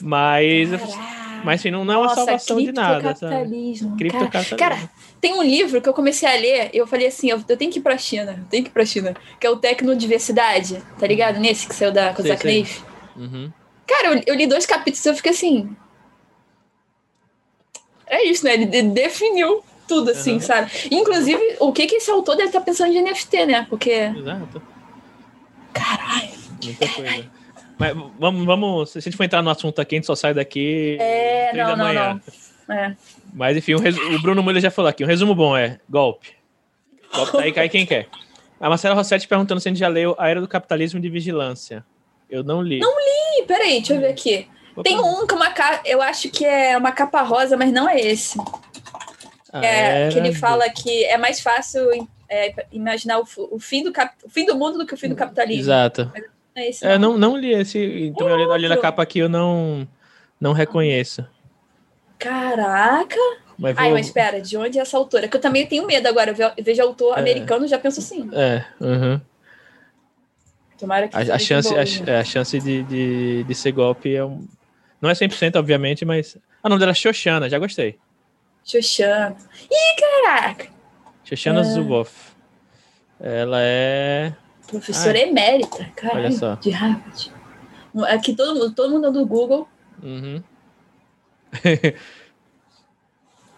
Mas. 0.00 0.70
Caraca. 0.70 1.28
Mas 1.44 1.60
assim, 1.60 1.70
não, 1.70 1.84
não 1.84 1.94
é 1.94 1.98
uma 1.98 2.14
salvação 2.14 2.58
de 2.58 2.72
nada. 2.72 3.14
sabe? 3.14 3.16
criptocapitalismo. 3.16 3.88
Cara, 3.88 3.98
Criptocapitalismo. 3.98 4.58
Cara, 4.58 4.90
tem 5.20 5.34
um 5.34 5.42
livro 5.42 5.80
que 5.80 5.88
eu 5.88 5.94
comecei 5.94 6.28
a 6.28 6.32
ler 6.32 6.70
e 6.72 6.78
eu 6.78 6.86
falei 6.86 7.06
assim, 7.06 7.30
eu, 7.30 7.42
eu 7.48 7.56
tenho 7.56 7.70
que 7.70 7.78
ir 7.78 7.82
pra 7.82 7.96
China, 7.96 8.36
eu 8.38 8.44
tenho 8.50 8.64
que 8.64 8.70
ir 8.70 8.72
pra 8.72 8.84
China, 8.84 9.14
que 9.38 9.46
é 9.46 9.50
o 9.50 9.56
Tecnodiversidade, 9.56 10.82
tá 10.98 11.06
ligado? 11.06 11.38
Nesse 11.38 11.68
que 11.68 11.74
saiu 11.74 11.92
da 11.92 12.12
Kozak. 12.12 12.44
Neif. 12.44 12.82
Uhum. 13.16 13.52
Cara, 13.86 14.14
eu, 14.14 14.22
eu 14.26 14.34
li 14.34 14.46
dois 14.46 14.66
capítulos 14.66 15.04
e 15.04 15.08
eu 15.08 15.14
fiquei 15.14 15.32
assim. 15.32 15.76
É 18.06 18.24
isso, 18.24 18.44
né? 18.44 18.54
Ele 18.54 18.66
de- 18.66 18.82
definiu 18.82 19.62
tudo, 19.88 20.10
assim, 20.10 20.34
Uhum. 20.34 20.40
sabe? 20.40 20.70
Inclusive, 20.90 21.56
o 21.58 21.72
que 21.72 21.86
que 21.86 21.96
esse 21.96 22.10
autor 22.10 22.36
deve 22.36 22.48
estar 22.50 22.60
pensando 22.60 22.92
de 22.92 23.00
NFT, 23.00 23.46
né? 23.46 23.66
Porque. 23.68 23.90
Exato. 23.90 24.62
Caralho. 25.72 26.28
Muita 26.62 26.88
coisa. 26.88 27.30
Mas 27.78 27.96
vamos, 28.18 28.44
vamos. 28.44 28.90
Se 28.90 28.98
a 28.98 29.00
gente 29.00 29.16
for 29.16 29.24
entrar 29.24 29.42
no 29.42 29.50
assunto 29.50 29.80
aqui, 29.80 29.94
a 29.94 29.98
gente 29.98 30.06
só 30.06 30.14
sai 30.14 30.34
daqui. 30.34 30.96
É, 31.00 31.52
não, 31.54 31.64
da 31.64 31.76
não, 31.76 31.84
manhã. 31.86 32.20
não. 32.68 32.74
É. 32.76 32.96
Mas 33.32 33.56
enfim, 33.56 33.74
o, 33.74 33.78
resu- 33.78 34.00
o 34.14 34.20
Bruno 34.20 34.42
Mulher 34.42 34.60
já 34.60 34.70
falou 34.70 34.88
aqui. 34.88 35.04
Um 35.04 35.06
resumo 35.06 35.34
bom 35.34 35.56
é 35.56 35.78
golpe. 35.88 36.32
Golpe 37.14 37.32
tá 37.32 37.40
aí, 37.42 37.52
cai 37.52 37.68
quem 37.68 37.86
quer. 37.86 38.08
A 38.60 38.68
Marcela 38.68 38.94
Rossetti 38.94 39.26
perguntando 39.28 39.60
se 39.60 39.68
a 39.68 39.70
gente 39.70 39.78
já 39.78 39.88
leu 39.88 40.14
A 40.18 40.28
Era 40.28 40.40
do 40.40 40.48
Capitalismo 40.48 40.98
de 41.00 41.08
Vigilância. 41.08 41.84
Eu 42.28 42.42
não 42.42 42.60
li. 42.60 42.80
Ih, 42.80 43.42
peraí, 43.46 43.74
deixa 43.78 43.94
eu 43.94 44.00
ver 44.00 44.08
aqui. 44.08 44.48
Vou 44.74 44.82
Tem 44.82 44.98
um 44.98 45.26
que 45.26 45.34
uma 45.34 45.50
capa. 45.50 45.80
Eu 45.86 46.02
acho 46.02 46.28
que 46.28 46.44
é 46.44 46.76
uma 46.76 46.92
capa 46.92 47.22
rosa, 47.22 47.56
mas 47.56 47.72
não 47.72 47.88
é 47.88 47.98
esse. 48.00 48.38
A 49.52 49.64
É, 49.64 50.08
que 50.10 50.18
ele 50.18 50.34
fala 50.34 50.68
que 50.70 51.04
é 51.04 51.16
mais 51.16 51.40
fácil 51.40 51.88
é, 52.28 52.54
imaginar 52.70 53.18
o, 53.20 53.26
o 53.50 53.58
fim 53.58 53.82
do 53.82 53.92
cap, 53.92 54.14
o 54.24 54.28
fim 54.28 54.44
do 54.44 54.56
mundo 54.56 54.78
do 54.78 54.86
que 54.86 54.94
o 54.94 54.96
fim 54.96 55.08
do 55.08 55.16
capitalismo. 55.16 55.62
Exato. 55.62 56.12
Não 56.54 56.62
é 56.62 56.68
esse, 56.68 56.84
É, 56.86 56.98
não. 56.98 57.12
não, 57.12 57.18
não 57.32 57.36
li 57.36 57.52
esse. 57.52 57.78
Então, 57.78 58.26
olhando 58.26 58.52
ali 58.52 58.68
na 58.68 58.76
capa 58.76 59.02
aqui, 59.02 59.18
eu 59.20 59.28
não, 59.28 59.86
não 60.40 60.52
reconheço. 60.52 61.24
Caraca! 62.18 63.16
Mas 63.58 63.76
Ai, 63.76 63.88
vou- 63.88 63.98
mas 63.98 64.06
espera, 64.06 64.40
de 64.40 64.56
onde 64.56 64.78
é 64.78 64.82
essa 64.82 64.96
autora? 64.96 65.26
Que 65.28 65.36
eu 65.36 65.40
também 65.40 65.66
tenho 65.66 65.86
medo 65.86 66.06
agora. 66.06 66.30
Eu 66.30 66.34
ve- 66.34 66.62
vejo 66.62 66.82
autor 66.82 67.16
É. 67.16 67.20
americano 67.20 67.66
já 67.66 67.78
penso 67.78 68.00
assim. 68.00 68.28
É, 68.32 68.64
uhum. 68.80 69.20
Tomara 70.78 71.08
que 71.08 71.16
a, 71.16 71.34
a 71.34 71.38
chance, 71.38 71.68
boa, 71.70 71.80
a, 71.82 72.10
é, 72.10 72.20
a 72.20 72.24
chance 72.24 72.58
de, 72.60 72.82
de, 72.84 73.44
de 73.44 73.54
ser 73.54 73.72
golpe 73.72 74.14
é 74.14 74.24
um. 74.24 74.46
Não 75.00 75.10
é 75.10 75.12
100%, 75.14 75.56
obviamente, 75.56 76.04
mas. 76.04 76.36
Ah, 76.62 76.66
o 76.66 76.68
nome 76.68 76.78
dela 76.80 76.92
é 76.92 76.94
Xoxana, 76.94 77.48
já 77.48 77.58
gostei. 77.58 77.98
Xoxana. 78.70 79.34
Ih, 79.70 79.96
caraca! 80.00 80.66
Xoxana 81.24 81.60
É. 81.60 81.64
Zuboff. 81.64 82.32
Ela 83.20 83.58
é. 83.62 84.32
Professora 84.66 85.18
emérita, 85.18 85.86
caralho, 85.96 86.20
Olha 86.26 86.32
só. 86.32 86.54
de 86.56 86.70
Harvard. 86.70 87.32
Aqui 88.10 88.34
todo 88.36 88.54
mundo, 88.54 88.74
todo 88.74 88.90
mundo 88.92 89.10
do 89.10 89.24
Google. 89.26 89.66
Uhum. 90.02 90.42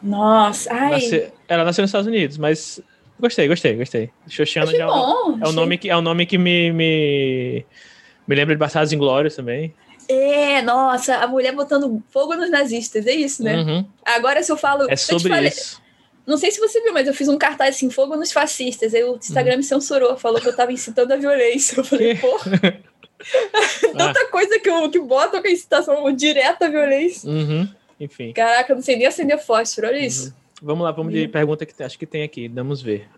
Nossa, 0.03 0.73
ai, 0.73 0.93
Nasce- 0.93 1.33
Ela 1.49 1.65
nasceu 1.65 1.83
nos 1.83 1.89
Estados 1.91 2.07
Unidos, 2.07 2.39
mas. 2.39 2.81
Gostei, 3.19 3.47
gostei, 3.49 3.77
gostei. 3.77 4.11
Xoxana 4.29 4.73
já 4.73 4.85
é 4.85 4.87
um- 4.87 4.91
bom. 4.91 4.95
é 4.95 5.37
um 5.41 5.43
achei- 5.43 5.55
nome 5.55 5.77
que, 5.79 5.91
é 5.91 5.97
um 5.97 6.01
nome 6.01 6.25
que 6.25 6.39
me, 6.39 6.73
me, 6.73 7.67
me 8.27 8.35
lembra 8.37 8.55
de 8.55 8.59
Bastardos 8.59 8.93
Inglórios 8.95 9.37
também. 9.37 9.75
É, 10.11 10.63
nossa, 10.63 11.17
a 11.17 11.27
mulher 11.27 11.55
botando 11.55 12.03
fogo 12.11 12.35
nos 12.35 12.51
nazistas, 12.51 13.07
é 13.07 13.15
isso, 13.15 13.43
né? 13.43 13.57
Uhum. 13.57 13.87
Agora 14.05 14.43
se 14.43 14.51
eu 14.51 14.57
falo... 14.57 14.91
É 14.91 14.97
sobre 14.97 15.29
falei- 15.29 15.49
isso. 15.49 15.81
Não 16.27 16.37
sei 16.37 16.51
se 16.51 16.61
você 16.61 16.81
viu, 16.83 16.93
mas 16.93 17.09
eu 17.09 17.15
fiz 17.15 17.29
um 17.29 17.39
cartaz 17.39 17.77
assim, 17.77 17.91
fogo 17.91 18.15
nos 18.17 18.31
fascistas. 18.31 18.95
Aí 18.95 19.03
o 19.03 19.17
Instagram 19.17 19.57
me 19.57 19.63
censurou, 19.63 20.17
falou 20.17 20.41
que 20.41 20.49
eu 20.49 20.55
tava 20.55 20.73
incitando 20.73 21.11
a 21.13 21.17
violência. 21.17 21.81
Eu 21.81 21.85
falei, 21.85 22.15
porra, 22.15 22.51
Ah, 23.95 23.97
tanta 23.97 24.27
coisa 24.29 24.59
que, 24.59 24.69
eu, 24.69 24.91
que 24.91 24.99
botam 24.99 25.43
com 25.43 25.49
a 25.49 25.51
incitação 25.51 26.13
direta 26.15 26.67
à 26.67 26.69
violência. 26.69 27.29
uhum. 27.29 27.69
Enfim. 27.99 28.33
Caraca, 28.33 28.73
eu 28.73 28.77
não 28.77 28.83
sei 28.83 28.97
nem 28.97 29.07
acender 29.07 29.39
fósforo, 29.39 29.87
olha 29.89 29.99
isso. 29.99 30.35
Vamos 30.63 30.85
lá, 30.85 30.91
vamos 30.91 31.13
de 31.13 31.29
pergunta 31.29 31.67
que 31.67 31.83
acho 31.83 31.99
que 31.99 32.07
tem 32.07 32.23
aqui. 32.23 32.49
Vamos 32.49 32.81
ver. 32.81 33.09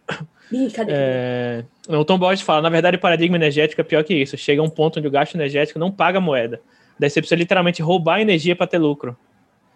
Ih, 0.51 0.71
cadê? 0.71 0.93
É... 0.93 1.65
Não, 1.89 2.01
o 2.01 2.05
Tom 2.05 2.19
Borges 2.19 2.45
fala, 2.45 2.63
na 2.63 2.69
verdade, 2.69 2.97
o 2.97 3.01
paradigma 3.01 3.37
energético 3.37 3.81
é 3.81 3.85
pior 3.85 4.03
que 4.03 4.15
isso. 4.15 4.37
Chega 4.37 4.61
a 4.61 4.65
um 4.65 4.69
ponto 4.69 4.99
onde 4.99 5.07
o 5.07 5.11
gasto 5.11 5.35
energético 5.35 5.79
não 5.79 5.91
paga 5.91 6.19
a 6.19 6.21
moeda. 6.21 6.61
Daí 6.99 7.11
você 7.11 7.21
precisa 7.21 7.39
literalmente 7.39 7.83
roubar 7.83 8.21
energia 8.21 8.55
para 8.57 8.67
ter 8.67 8.79
lucro. 8.79 9.17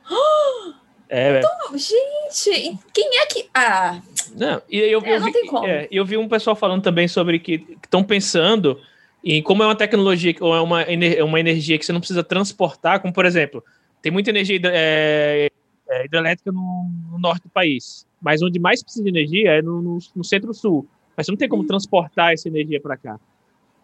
É, 1.08 1.38
é. 1.38 1.42
Gente, 1.76 2.78
quem 2.92 3.18
é 3.20 3.26
que... 3.26 3.48
Ah, 3.54 4.00
Não, 4.34 4.60
e 4.68 4.78
eu, 4.78 5.00
É, 5.04 5.16
eu 5.16 5.22
vi, 5.22 5.32
é, 5.64 5.88
eu 5.88 6.04
vi 6.04 6.16
um 6.16 6.28
pessoal 6.28 6.56
falando 6.56 6.82
também 6.82 7.06
sobre 7.06 7.38
que 7.38 7.64
estão 7.80 8.02
pensando 8.02 8.80
em 9.22 9.40
como 9.40 9.62
é 9.62 9.66
uma 9.66 9.76
tecnologia 9.76 10.34
ou 10.40 10.52
é 10.52 10.60
uma, 10.60 10.82
ener- 10.82 11.24
uma 11.24 11.38
energia 11.38 11.78
que 11.78 11.86
você 11.86 11.92
não 11.92 12.00
precisa 12.00 12.24
transportar, 12.24 13.00
como 13.00 13.14
por 13.14 13.24
exemplo, 13.24 13.62
tem 14.02 14.10
muita 14.10 14.30
energia 14.30 14.60
é, 14.64 15.48
é, 15.88 16.04
hidrelétrica 16.04 16.50
no, 16.50 16.90
no 17.12 17.18
norte 17.20 17.44
do 17.44 17.50
país, 17.50 18.04
mas 18.20 18.42
onde 18.42 18.58
mais 18.58 18.82
precisa 18.82 19.04
de 19.04 19.10
energia 19.10 19.52
é 19.52 19.62
no, 19.62 19.80
no, 19.80 19.98
no 20.14 20.24
centro-sul. 20.24 20.88
Mas 21.16 21.26
você 21.26 21.32
não 21.32 21.38
tem 21.38 21.48
como 21.48 21.64
transportar 21.64 22.32
essa 22.32 22.48
energia 22.48 22.80
para 22.80 22.96
cá. 22.96 23.18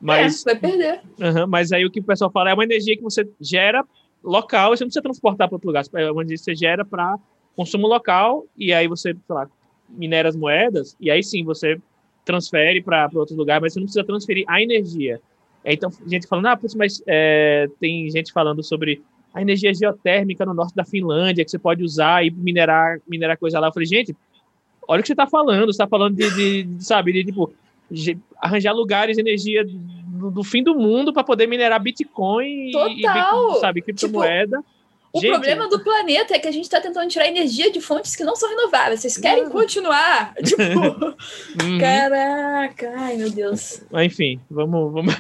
Mas, 0.03 0.45
é, 0.45 0.53
vai 0.53 0.61
perder. 0.61 1.01
aham, 1.21 1.47
mas 1.47 1.71
aí 1.73 1.85
o 1.87 1.91
que 1.91 2.01
o 2.01 2.05
pessoal 2.05 2.31
fala 2.31 2.51
é 2.51 2.55
uma 2.55 2.65
energia 2.65 2.97
que 2.97 3.03
você 3.03 3.27
gera 3.41 3.85
local, 4.23 4.75
e 4.75 4.77
você 4.77 4.85
não 4.85 4.89
precisa 4.89 5.03
transportar 5.03 5.49
para 5.49 5.55
outro 5.57 5.69
lugar. 5.69 5.85
É 5.95 6.11
uma 6.11 6.23
energia 6.23 6.39
que 6.39 6.45
você 6.45 6.55
gera 6.57 6.85
para 6.85 7.17
consumo 7.57 7.87
local, 7.87 8.45
e 8.57 8.73
aí 8.73 8.89
você, 8.89 9.13
sei 9.13 9.35
lá, 9.35 9.49
minera 9.89 10.29
as 10.29 10.37
moedas, 10.37 10.97
e 11.01 11.11
aí 11.11 11.23
sim 11.23 11.45
você 11.45 11.79
transfere 12.25 12.83
para 12.83 13.09
outro 13.15 13.37
lugar, 13.37 13.61
mas 13.61 13.73
você 13.73 13.79
não 13.81 13.87
precisa 13.87 14.05
transferir 14.05 14.45
a 14.49 14.61
energia. 14.63 15.21
É, 15.65 15.73
Então, 15.75 15.91
gente 16.07 16.27
falando, 16.27 16.47
ah, 16.47 16.57
putz, 16.57 16.75
mas 16.75 17.03
é, 17.07 17.69
tem 17.81 18.09
gente 18.11 18.33
falando 18.33 18.63
sobre 18.63 19.03
a 19.35 19.41
energia 19.41 19.73
geotérmica 19.73 20.45
no 20.45 20.53
norte 20.55 20.75
da 20.75 20.85
Finlândia, 20.85 21.45
que 21.45 21.51
você 21.51 21.59
pode 21.59 21.83
usar 21.83 22.25
e 22.25 22.31
minerar, 22.31 22.99
minerar 23.09 23.39
coisa 23.39 23.59
lá. 23.61 23.69
Eu 23.69 23.73
falei, 23.73 23.87
gente, 23.87 24.15
olha 24.87 25.01
o 25.01 25.03
que 25.03 25.07
você 25.09 25.13
está 25.15 25.27
falando, 25.27 25.67
você 25.67 25.71
está 25.71 25.87
falando 25.87 26.17
de, 26.17 26.31
de- 26.35 26.63
de, 26.65 26.85
sabe, 26.85 27.13
de 27.13 27.25
tipo, 27.25 27.53
arranjar 28.41 28.73
lugares 28.73 29.19
energia 29.19 29.65
do, 29.65 30.31
do 30.31 30.45
fim 30.45 30.63
do 30.63 30.75
mundo 30.75 31.13
para 31.13 31.25
poder 31.25 31.47
minerar 31.47 31.81
Bitcoin 31.81 32.47
e- 32.47 32.99
e, 32.99 33.03
Total! 33.03 33.55
sabe, 33.61 33.83
criptomoeda. 33.83 34.63
O 35.13 35.21
Gente, 35.21 35.31
problema 35.33 35.69
do 35.69 35.79
planeta 35.85 36.35
é 36.35 36.39
que 36.39 36.49
a 36.49 36.53
gente 36.53 36.71
tá 36.71 36.81
tentando 36.81 37.09
tirar 37.09 37.29
energia 37.29 37.71
de 37.71 37.81
fontes 37.83 38.17
que 38.17 38.25
não 38.25 38.35
são 38.35 38.49
renováveis. 38.49 39.01
Vocês 39.01 39.19
querem 39.19 39.49
continuar? 39.51 40.33
Tipo, 40.43 40.63
uhum. 41.63 41.79
caraca, 41.79 42.93
ai 42.97 43.17
meu 43.19 43.31
Deus. 43.31 43.83
Mas, 43.91 44.07
Enfim, 44.07 44.41
vamos, 44.51 44.91
vamos 44.93 45.15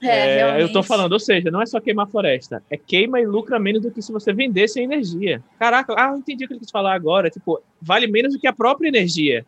É, 0.00 0.40
É, 0.40 0.62
eu 0.62 0.70
tô 0.70 0.82
falando, 0.82 1.12
ou 1.12 1.18
seja, 1.18 1.50
não 1.50 1.60
é 1.60 1.66
só 1.66 1.80
queimar 1.80 2.06
floresta, 2.06 2.62
é 2.70 2.76
queima 2.76 3.18
e 3.20 3.26
lucra 3.26 3.58
menos 3.58 3.82
do 3.82 3.90
que 3.90 4.02
se 4.02 4.12
você 4.12 4.32
vendesse 4.32 4.78
a 4.78 4.82
energia. 4.82 5.42
Caraca, 5.58 5.94
ah, 5.96 6.10
eu 6.12 6.18
entendi 6.18 6.44
o 6.44 6.48
que 6.48 6.52
ele 6.54 6.60
quis 6.60 6.70
falar 6.70 6.94
agora. 6.94 7.28
Tipo, 7.30 7.60
vale 7.80 8.06
menos 8.06 8.34
do 8.34 8.38
que 8.38 8.46
a 8.46 8.52
própria 8.52 8.88
energia. 8.88 9.44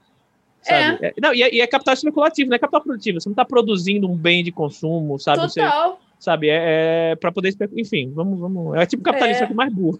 Sabe? 0.62 0.98
É, 1.06 1.14
não, 1.20 1.32
e 1.34 1.42
é, 1.42 1.54
e 1.54 1.60
é 1.60 1.66
capital 1.66 1.94
especulativo, 1.94 2.50
não 2.50 2.56
é 2.56 2.58
capital 2.58 2.80
produtivo. 2.82 3.20
Você 3.20 3.28
não 3.28 3.34
tá 3.36 3.44
produzindo 3.44 4.08
um 4.10 4.16
bem 4.16 4.42
de 4.44 4.52
consumo, 4.52 5.18
sabe? 5.18 5.40
Você, 5.42 5.60
Total. 5.62 6.00
sabe, 6.18 6.48
é, 6.48 7.12
é 7.12 7.16
para 7.16 7.32
poder 7.32 7.48
especular. 7.50 7.80
Enfim, 7.80 8.12
vamos, 8.14 8.38
vamos. 8.38 8.76
É 8.76 8.84
tipo 8.86 9.02
capitalismo, 9.02 9.46
É. 9.46 9.54
mais 9.54 9.72
burro. 9.72 9.98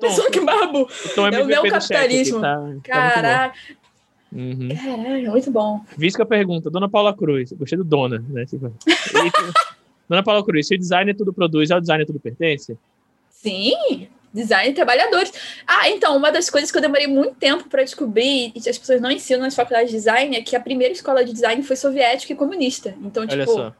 Tom, 0.00 0.10
Só 0.10 0.30
que 0.30 0.40
barbo. 0.40 0.86
Tom 1.14 1.26
é 1.28 1.30
o 1.40 1.44
MVP 1.44 1.70
do 1.70 1.80
chat 1.80 1.92
aqui, 1.94 2.30
neocapitalismo. 2.32 2.40
tá- 2.40 2.54
tá 2.54 2.60
muito 2.60 2.74
bom. 2.76 2.80
Caraca, 2.82 3.58
Uhum. 4.30 4.68
caralho, 4.68 5.30
muito 5.30 5.50
bom. 5.50 5.80
Visca 5.96 6.26
pergunta, 6.26 6.68
Dona 6.70 6.88
Paula 6.88 7.16
Cruz, 7.16 7.50
gostei 7.54 7.78
do 7.78 7.84
Dona, 7.84 8.22
né? 8.28 8.44
Tipo, 8.44 8.70
Dona 10.08 10.22
Paula 10.22 10.44
Cruz, 10.44 10.66
se 10.68 10.74
o 10.74 10.78
designer 10.78 11.16
tudo 11.16 11.32
produz, 11.32 11.70
é 11.70 11.76
o 11.76 11.80
designer 11.80 12.04
tudo 12.06 12.20
pertence? 12.20 12.76
Sim, 13.30 14.08
design 14.32 14.70
de 14.70 14.76
trabalhadores. 14.76 15.32
Ah, 15.66 15.88
então, 15.88 16.16
uma 16.16 16.30
das 16.30 16.50
coisas 16.50 16.70
que 16.70 16.76
eu 16.76 16.82
demorei 16.82 17.06
muito 17.06 17.34
tempo 17.34 17.68
para 17.68 17.82
descobrir 17.82 18.52
e 18.54 18.68
as 18.68 18.78
pessoas 18.78 19.00
não 19.00 19.10
ensinam 19.10 19.42
nas 19.42 19.54
faculdades 19.54 19.90
de 19.90 19.96
design 19.96 20.36
é 20.36 20.42
que 20.42 20.54
a 20.54 20.60
primeira 20.60 20.92
escola 20.92 21.24
de 21.24 21.32
design 21.32 21.62
foi 21.62 21.76
soviética 21.76 22.32
e 22.32 22.36
comunista. 22.36 22.94
Então, 23.02 23.22
Olha 23.22 23.44
tipo, 23.44 23.52
só. 23.52 23.74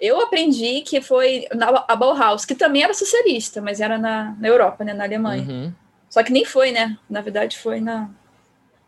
eu 0.00 0.20
aprendi 0.20 0.82
que 0.82 1.00
foi 1.00 1.46
na, 1.54 1.84
a 1.88 1.96
Bauhaus, 1.96 2.44
que 2.44 2.54
também 2.54 2.82
era 2.82 2.94
socialista, 2.94 3.60
mas 3.60 3.80
era 3.80 3.98
na, 3.98 4.36
na 4.38 4.48
Europa, 4.48 4.84
né, 4.84 4.92
na 4.92 5.04
Alemanha. 5.04 5.46
Uhum. 5.48 5.72
Só 6.08 6.22
que 6.22 6.32
nem 6.32 6.44
foi, 6.44 6.70
né? 6.70 6.96
Na 7.08 7.20
verdade, 7.20 7.58
foi 7.58 7.80
na, 7.80 8.08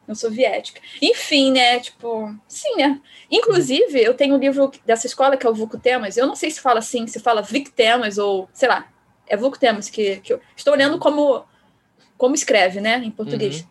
na 0.07 0.15
soviética. 0.15 0.81
Enfim, 1.03 1.53
né? 1.53 1.81
Tipo, 1.81 2.35
sim, 2.47 2.77
né? 2.77 3.01
Inclusive, 3.31 4.01
eu 4.01 4.15
tenho 4.15 4.37
um 4.37 4.39
livro 4.39 4.71
dessa 4.85 5.07
escola 5.07 5.37
que 5.37 5.47
é 5.47 5.51
o 5.51 5.55
Vuco 5.55 5.79
Temas. 5.79 6.17
Eu 6.17 6.27
não 6.27 6.37
sei 6.37 6.51
se 6.51 6.61
fala 6.61 6.79
assim, 6.79 7.07
se 7.07 7.19
fala 7.19 7.43
Vic 7.43 7.73
Temas 7.73 8.19
ou, 8.19 8.49
sei 8.53 8.69
lá, 8.69 8.87
é 9.27 9.37
Vuco 9.37 9.59
Temas 9.59 9.91
que, 9.91 10.17
que 10.17 10.33
eu 10.33 10.41
estou 10.57 10.73
olhando 10.73 10.99
como, 10.99 11.45
como 12.17 12.35
escreve, 12.35 12.81
né? 12.81 13.03
Em 13.05 13.11
português. 13.11 13.67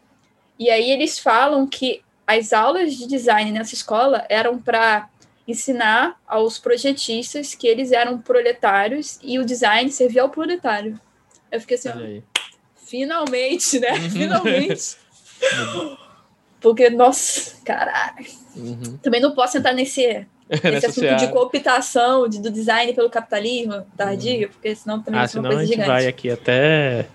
E 0.58 0.70
aí 0.70 0.90
eles 0.92 1.20
falam 1.20 1.68
que 1.68 2.02
as 2.26 2.54
aulas 2.54 2.94
de 2.96 3.08
design 3.08 3.52
nessa 3.52 3.74
escola 3.74 4.26
eram 4.30 4.60
para 4.60 5.10
ensinar 5.48 6.20
aos 6.28 6.58
projetistas 6.58 7.54
que 7.54 7.68
eles 7.68 7.92
eram 7.92 8.20
proletários 8.20 9.20
e 9.22 9.38
o 9.38 9.46
design 9.46 9.92
servia 9.92 10.24
ao 10.24 10.30
proletário. 10.30 11.00
Eu 11.52 11.62
fiquei 11.62 11.78
assim, 11.78 11.90
ó. 11.90 12.36
Finalmente, 12.86 13.80
né? 13.80 13.92
Uhum. 13.92 14.10
Finalmente. 14.10 14.98
Porque, 16.60 16.90
nossa, 16.90 17.62
caralho. 17.64 18.26
Uhum. 18.56 18.98
Também 18.98 19.22
não 19.22 19.36
posso 19.36 19.58
entrar 19.58 19.74
nesse, 19.74 20.26
Esse 20.50 20.86
assunto 20.86 21.16
de 21.16 21.28
cooptação 21.30 22.28
de, 22.28 22.40
do 22.40 22.52
design 22.52 22.94
pelo 22.94 23.10
capitalismo 23.10 23.86
tardio, 23.98 24.48
hum. 24.48 24.52
porque 24.52 24.76
senão 24.76 25.02
também 25.02 25.20
ah, 25.20 25.28
senão 25.28 25.44
uma 25.44 25.50
coisa 25.50 25.64
a 25.64 25.66
gente 25.66 25.74
gigante. 25.74 25.90
vai 25.90 26.08
aqui 26.08 26.30
até, 26.30 27.08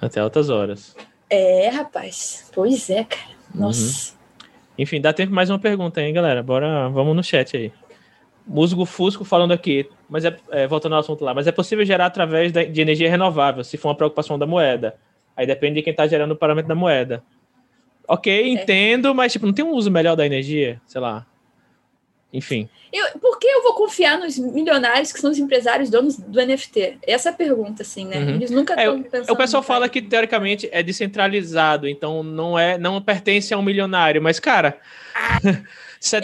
até 0.00 0.20
altas 0.20 0.50
horas. 0.50 0.94
É, 1.30 1.68
rapaz. 1.68 2.50
Pois 2.54 2.90
é, 2.90 3.04
cara. 3.04 3.30
Uhum. 3.54 3.60
Nossa. 3.62 4.12
Uhum. 4.12 4.18
Enfim, 4.78 5.00
dá 5.00 5.12
tempo 5.12 5.32
mais 5.32 5.48
uma 5.48 5.58
pergunta, 5.58 6.00
hein, 6.02 6.12
galera? 6.12 6.42
Bora, 6.42 6.88
vamos 6.90 7.16
no 7.16 7.22
chat 7.22 7.56
aí. 7.56 7.72
Musgo 8.46 8.84
Fusco 8.84 9.24
falando 9.24 9.52
aqui, 9.52 9.88
mas 10.08 10.24
é, 10.24 10.36
é, 10.50 10.66
voltando 10.66 10.94
ao 10.94 11.00
assunto 11.00 11.24
lá, 11.24 11.32
mas 11.32 11.46
é 11.46 11.52
possível 11.52 11.84
gerar 11.84 12.06
através 12.06 12.52
de 12.52 12.80
energia 12.80 13.08
renovável, 13.08 13.62
se 13.62 13.76
for 13.76 13.88
uma 13.88 13.94
preocupação 13.94 14.38
da 14.38 14.46
moeda. 14.46 14.96
Aí 15.36 15.46
depende 15.46 15.76
de 15.76 15.82
quem 15.82 15.92
está 15.92 16.06
gerando 16.06 16.32
o 16.32 16.36
parâmetro 16.36 16.68
da 16.68 16.74
moeda. 16.74 17.22
Ok, 18.08 18.32
é. 18.32 18.48
entendo, 18.48 19.14
mas 19.14 19.32
tipo, 19.32 19.46
não 19.46 19.52
tem 19.52 19.64
um 19.64 19.72
uso 19.72 19.90
melhor 19.90 20.16
da 20.16 20.26
energia? 20.26 20.80
Sei 20.86 21.00
lá. 21.00 21.24
Enfim. 22.32 22.68
Eu, 22.92 23.18
por 23.18 23.38
que 23.38 23.46
eu 23.46 23.62
vou 23.62 23.74
confiar 23.74 24.18
nos 24.18 24.38
milionários 24.38 25.12
que 25.12 25.20
são 25.20 25.30
os 25.30 25.38
empresários 25.38 25.90
donos 25.90 26.16
do 26.16 26.40
NFT? 26.40 26.98
Essa 27.06 27.28
é 27.28 27.32
a 27.32 27.34
pergunta, 27.34 27.82
assim, 27.82 28.06
né? 28.06 28.18
Uhum. 28.18 28.34
Eles 28.36 28.50
nunca 28.50 28.74
estão 28.74 28.98
é, 28.98 29.02
pensando. 29.02 29.34
O 29.34 29.36
pessoal 29.36 29.62
fala 29.62 29.88
que 29.88 30.00
teoricamente 30.00 30.68
é 30.72 30.82
descentralizado, 30.82 31.86
então 31.86 32.22
não 32.22 32.58
é, 32.58 32.78
não 32.78 33.00
pertence 33.02 33.52
a 33.52 33.58
um 33.58 33.62
milionário, 33.62 34.22
mas 34.22 34.40
cara. 34.40 34.78
Ah. 35.14 35.38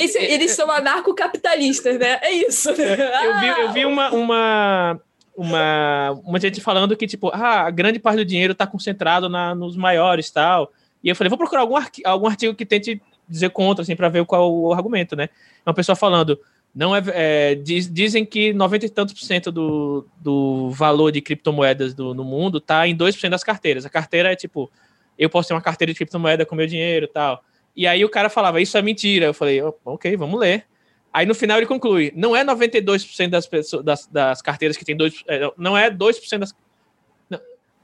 Esse, 0.00 0.18
eles 0.18 0.52
são 0.52 0.68
anarcocapitalistas, 0.70 1.98
né? 1.98 2.18
É 2.20 2.32
isso. 2.32 2.70
É, 2.70 3.26
eu 3.26 3.38
vi, 3.38 3.46
eu 3.46 3.72
vi 3.72 3.84
uma, 3.84 4.10
uma, 4.10 5.00
uma, 5.36 6.20
uma 6.24 6.40
gente 6.40 6.60
falando 6.60 6.96
que, 6.96 7.06
tipo, 7.06 7.30
ah, 7.32 7.66
a 7.66 7.70
grande 7.70 8.00
parte 8.00 8.16
do 8.16 8.24
dinheiro 8.24 8.54
está 8.54 8.66
concentrado 8.66 9.28
na, 9.28 9.54
nos 9.54 9.76
maiores 9.76 10.30
tal. 10.30 10.72
E 11.04 11.08
eu 11.08 11.14
falei, 11.14 11.28
vou 11.28 11.38
procurar 11.38 11.60
algum, 11.60 11.76
algum 12.04 12.26
artigo 12.26 12.56
que 12.56 12.66
tente 12.66 13.00
dizer 13.28 13.50
contra, 13.50 13.82
assim, 13.82 13.96
para 13.96 14.08
ver 14.08 14.24
qual 14.24 14.52
o 14.52 14.72
argumento, 14.72 15.14
né? 15.14 15.28
Uma 15.66 15.74
pessoa 15.74 15.94
falando, 15.94 16.40
não 16.74 16.94
é, 16.94 17.02
é 17.08 17.54
diz, 17.54 17.92
dizem 17.92 18.24
que 18.24 18.52
90 18.52 18.86
e 18.86 18.88
tantos 18.88 19.14
por 19.14 19.24
cento 19.24 19.50
do, 19.50 20.06
do 20.20 20.70
valor 20.70 21.10
de 21.10 21.20
criptomoedas 21.20 21.94
do, 21.94 22.14
no 22.14 22.24
mundo 22.24 22.58
está 22.58 22.86
em 22.86 22.96
2% 22.96 23.28
das 23.28 23.44
carteiras. 23.44 23.84
A 23.84 23.90
carteira 23.90 24.32
é 24.32 24.36
tipo, 24.36 24.70
eu 25.18 25.28
posso 25.28 25.48
ter 25.48 25.54
uma 25.54 25.60
carteira 25.60 25.92
de 25.92 25.96
criptomoeda 25.96 26.46
com 26.46 26.54
meu 26.54 26.66
dinheiro 26.66 27.08
tal. 27.08 27.42
E 27.74 27.86
aí 27.86 28.04
o 28.04 28.08
cara 28.08 28.28
falava, 28.28 28.60
isso 28.60 28.76
é 28.76 28.82
mentira. 28.82 29.26
Eu 29.26 29.34
falei, 29.34 29.60
ok, 29.84 30.16
vamos 30.16 30.38
ler. 30.38 30.64
Aí 31.12 31.26
no 31.26 31.34
final 31.34 31.56
ele 31.58 31.66
conclui, 31.66 32.12
não 32.14 32.36
é 32.36 32.44
92% 32.44 33.28
das, 33.28 33.46
pessoas, 33.46 33.84
das, 33.84 34.06
das 34.06 34.42
carteiras 34.42 34.76
que 34.76 34.84
tem 34.84 34.96
2%, 34.96 35.24
é, 35.26 35.50
não 35.56 35.76
é 35.76 35.90
2% 35.90 36.38
das... 36.38 36.54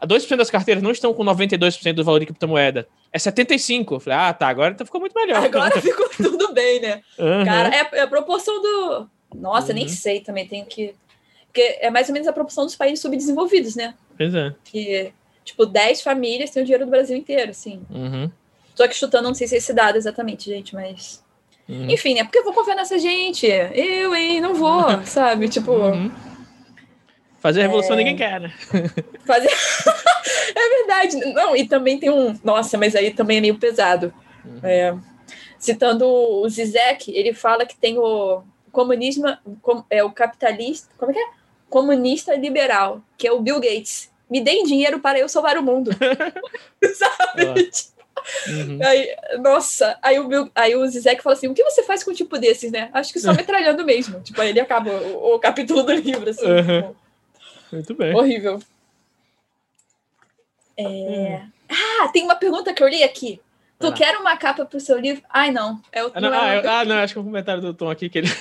Não, 0.06 0.16
2% 0.16 0.36
das 0.36 0.50
carteiras 0.50 0.82
não 0.82 0.90
estão 0.90 1.12
com 1.14 1.24
92% 1.24 1.92
do 1.92 2.04
valor 2.04 2.20
de 2.20 2.26
criptomoeda. 2.26 2.86
É 3.12 3.18
75%. 3.18 3.92
Eu 3.92 4.00
falei, 4.00 4.18
ah, 4.18 4.32
tá, 4.32 4.48
agora 4.48 4.72
então 4.72 4.86
ficou 4.86 5.00
muito 5.00 5.14
melhor. 5.14 5.42
Agora 5.42 5.78
ficou 5.80 6.08
tudo 6.10 6.52
bem, 6.52 6.80
né? 6.80 7.02
Uhum. 7.18 7.44
Cara, 7.44 7.74
é, 7.74 7.88
é, 7.92 8.00
a 8.02 8.06
proporção 8.06 8.60
do... 8.60 9.08
Nossa, 9.34 9.68
uhum. 9.68 9.74
nem 9.74 9.88
sei 9.88 10.20
também, 10.20 10.46
tenho 10.46 10.66
que... 10.66 10.94
Porque 11.46 11.78
é 11.80 11.90
mais 11.90 12.08
ou 12.08 12.12
menos 12.12 12.26
a 12.26 12.32
proporção 12.32 12.64
dos 12.64 12.74
países 12.76 13.00
subdesenvolvidos, 13.00 13.76
né? 13.76 13.94
Pois 14.16 14.34
é. 14.34 14.54
Que, 14.64 15.12
tipo, 15.44 15.64
10 15.64 16.02
famílias 16.02 16.50
têm 16.50 16.62
o 16.62 16.64
dinheiro 16.64 16.84
do 16.84 16.90
Brasil 16.90 17.16
inteiro, 17.16 17.52
assim. 17.52 17.80
Uhum. 17.90 18.30
Tô 18.74 18.82
aqui 18.82 18.96
chutando, 18.96 19.28
não 19.28 19.34
sei 19.34 19.46
se 19.46 19.54
é 19.54 19.58
esse 19.58 19.72
dado 19.72 19.96
exatamente, 19.96 20.50
gente, 20.50 20.74
mas. 20.74 21.22
Uhum. 21.68 21.88
Enfim, 21.88 22.18
é 22.18 22.24
porque 22.24 22.38
eu 22.38 22.44
vou 22.44 22.52
confiar 22.52 22.74
nessa 22.74 22.98
gente. 22.98 23.46
Eu, 23.46 24.14
hein, 24.14 24.40
não 24.40 24.54
vou, 24.54 24.84
sabe? 25.06 25.48
Tipo. 25.48 25.72
Fazer 27.44 27.60
revolução 27.60 27.92
é... 27.92 27.96
ninguém 27.98 28.16
quer, 28.16 28.40
né? 28.40 28.50
Fazer. 29.26 29.50
é 30.56 30.68
verdade. 30.78 31.16
Não, 31.34 31.54
e 31.54 31.68
também 31.68 31.98
tem 31.98 32.08
um. 32.08 32.34
Nossa, 32.42 32.78
mas 32.78 32.96
aí 32.96 33.12
também 33.12 33.36
é 33.36 33.40
meio 33.42 33.58
pesado. 33.58 34.14
Uhum. 34.42 34.60
É... 34.62 34.96
Citando 35.58 36.06
o 36.06 36.48
Zizek, 36.48 37.14
ele 37.14 37.34
fala 37.34 37.66
que 37.66 37.76
tem 37.76 37.98
o 37.98 38.42
comunismo, 38.72 39.26
é 39.90 40.02
o 40.02 40.10
capitalista. 40.10 40.88
Como 40.96 41.12
é 41.12 41.14
que 41.14 41.20
é? 41.20 41.26
Comunista 41.68 42.34
liberal, 42.34 43.02
que 43.18 43.28
é 43.28 43.32
o 43.32 43.42
Bill 43.42 43.60
Gates. 43.60 44.10
Me 44.30 44.40
deem 44.40 44.64
dinheiro 44.64 45.00
para 45.00 45.18
eu 45.18 45.28
salvar 45.28 45.58
o 45.58 45.62
mundo. 45.62 45.90
Sabe? 46.94 47.70
Uhum. 48.48 48.78
Aí, 48.82 49.16
nossa, 49.40 49.98
aí 50.00 50.18
o, 50.18 50.50
aí 50.54 50.74
o 50.74 50.86
Zizek 50.86 51.22
fala 51.22 51.36
assim: 51.36 51.48
o 51.48 51.52
que 51.52 51.62
você 51.62 51.82
faz 51.82 52.02
com 52.02 52.10
um 52.10 52.14
tipo 52.14 52.38
desses, 52.38 52.72
né? 52.72 52.88
Acho 52.90 53.12
que 53.12 53.20
só 53.20 53.34
metralhando 53.34 53.84
mesmo. 53.84 54.18
tipo, 54.20 54.40
aí 54.40 54.48
ele 54.48 54.60
acaba 54.60 54.90
o, 54.90 55.34
o 55.34 55.38
capítulo 55.38 55.82
do 55.82 55.92
livro, 55.92 56.30
assim. 56.30 56.46
Uhum. 56.46 56.82
Tipo, 56.82 57.03
Muito 57.74 57.94
bem. 57.94 58.14
Horrível. 58.14 58.60
É... 60.76 60.84
Hum. 60.86 61.50
Ah, 61.68 62.08
tem 62.08 62.22
uma 62.22 62.36
pergunta 62.36 62.72
que 62.72 62.82
eu 62.82 62.88
li 62.88 63.02
aqui. 63.02 63.40
Tu 63.78 63.86
ah. 63.86 63.92
quer 63.92 64.16
uma 64.16 64.36
capa 64.36 64.64
pro 64.64 64.80
seu 64.80 64.98
livro? 64.98 65.22
Ai, 65.28 65.50
não. 65.50 65.80
É 65.92 66.04
o, 66.04 66.10
ah, 66.14 66.20
não, 66.20 66.34
é 66.34 66.66
ah, 66.66 66.84
não, 66.84 66.96
acho 66.96 67.12
que 67.12 67.18
é 67.18 67.22
um 67.22 67.24
comentário 67.24 67.60
do 67.60 67.74
Tom 67.74 67.90
aqui 67.90 68.08
que 68.08 68.18
ele. 68.18 68.28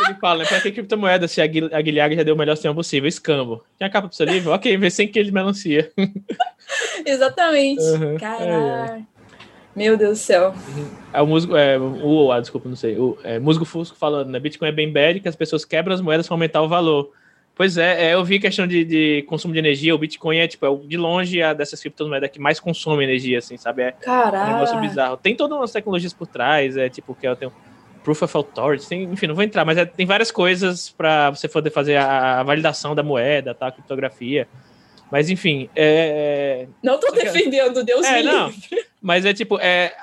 É 0.00 0.10
ele 0.10 0.18
fala, 0.18 0.42
né? 0.42 0.48
Pra 0.48 0.60
que 0.62 0.72
criptomoeda 0.72 1.28
se 1.28 1.42
a 1.42 1.46
Guilherme 1.46 2.16
já 2.16 2.22
deu 2.22 2.34
o 2.34 2.38
melhor 2.38 2.56
sistema 2.56 2.74
possível? 2.74 3.06
Escambo. 3.06 3.62
Tem 3.78 3.86
a 3.86 3.90
capa 3.90 4.08
pro 4.08 4.16
seu 4.16 4.24
livro? 4.24 4.50
Ok, 4.50 4.74
vê 4.78 4.90
sem 4.90 5.06
que 5.06 5.18
ele 5.18 5.30
melancia. 5.30 5.92
Exatamente. 7.04 7.82
Uhum. 7.82 8.16
Caralho. 8.16 8.50
É, 8.50 8.98
é. 8.98 9.02
Meu 9.76 9.96
Deus 9.96 10.18
do 10.18 10.22
céu. 10.22 10.54
É 11.12 11.20
o 11.20 11.26
músico, 11.26 11.54
é, 11.54 11.78
o, 11.78 12.32
ah, 12.32 12.40
desculpa, 12.40 12.68
não 12.68 12.76
sei. 12.76 12.96
O 12.96 13.18
é, 13.22 13.38
músico 13.38 13.66
Fusco 13.66 13.96
falando, 13.96 14.30
né? 14.30 14.40
Bitcoin 14.40 14.68
é 14.68 14.72
bem 14.72 14.90
bad, 14.90 15.20
que 15.20 15.28
as 15.28 15.36
pessoas 15.36 15.64
quebram 15.64 15.94
as 15.94 16.00
moedas 16.00 16.26
para 16.26 16.34
aumentar 16.34 16.62
o 16.62 16.68
valor. 16.68 17.12
Pois 17.56 17.78
é, 17.78 18.06
é, 18.06 18.14
eu 18.14 18.24
vi 18.24 18.40
questão 18.40 18.66
de, 18.66 18.84
de, 18.84 19.22
consumo 19.28 19.52
de 19.52 19.60
energia. 19.60 19.94
O 19.94 19.98
Bitcoin 19.98 20.38
é, 20.38 20.48
tipo, 20.48 20.66
é 20.66 20.86
de 20.88 20.96
longe 20.96 21.40
a 21.40 21.52
dessas 21.52 21.80
criptomoedas 21.80 22.28
que 22.30 22.40
mais 22.40 22.58
consome 22.58 23.04
energia, 23.04 23.38
assim, 23.38 23.56
sabe? 23.56 23.82
É 23.82 23.92
Caralho. 23.92 24.50
um 24.50 24.54
negócio 24.54 24.80
bizarro. 24.80 25.16
Tem 25.16 25.36
todas 25.36 25.56
umas 25.56 25.70
tecnologias 25.70 26.12
por 26.12 26.26
trás, 26.26 26.76
é 26.76 26.88
tipo, 26.88 27.14
que 27.14 27.26
eu 27.26 27.36
tenho 27.36 27.52
Proof 28.02 28.22
of 28.22 28.36
Authority, 28.36 28.88
tem, 28.88 29.04
enfim, 29.04 29.28
não 29.28 29.34
vou 29.36 29.44
entrar, 29.44 29.64
mas 29.64 29.78
é, 29.78 29.86
tem 29.86 30.04
várias 30.04 30.30
coisas 30.30 30.90
para 30.90 31.30
você 31.30 31.48
poder 31.48 31.70
fazer 31.70 31.96
a, 31.96 32.40
a, 32.40 32.42
validação 32.42 32.94
da 32.94 33.02
moeda, 33.02 33.54
tá, 33.54 33.68
a 33.68 33.72
criptografia. 33.72 34.48
Mas 35.10 35.30
enfim, 35.30 35.70
é, 35.76 36.66
é 36.66 36.68
não 36.82 36.98
tô 36.98 37.12
defendendo, 37.12 37.84
Deus 37.84 38.04
é, 38.04 38.16
me 38.16 38.22
não, 38.24 38.52
Mas 39.00 39.24
é 39.24 39.32
tipo, 39.32 39.60
é, 39.60 39.94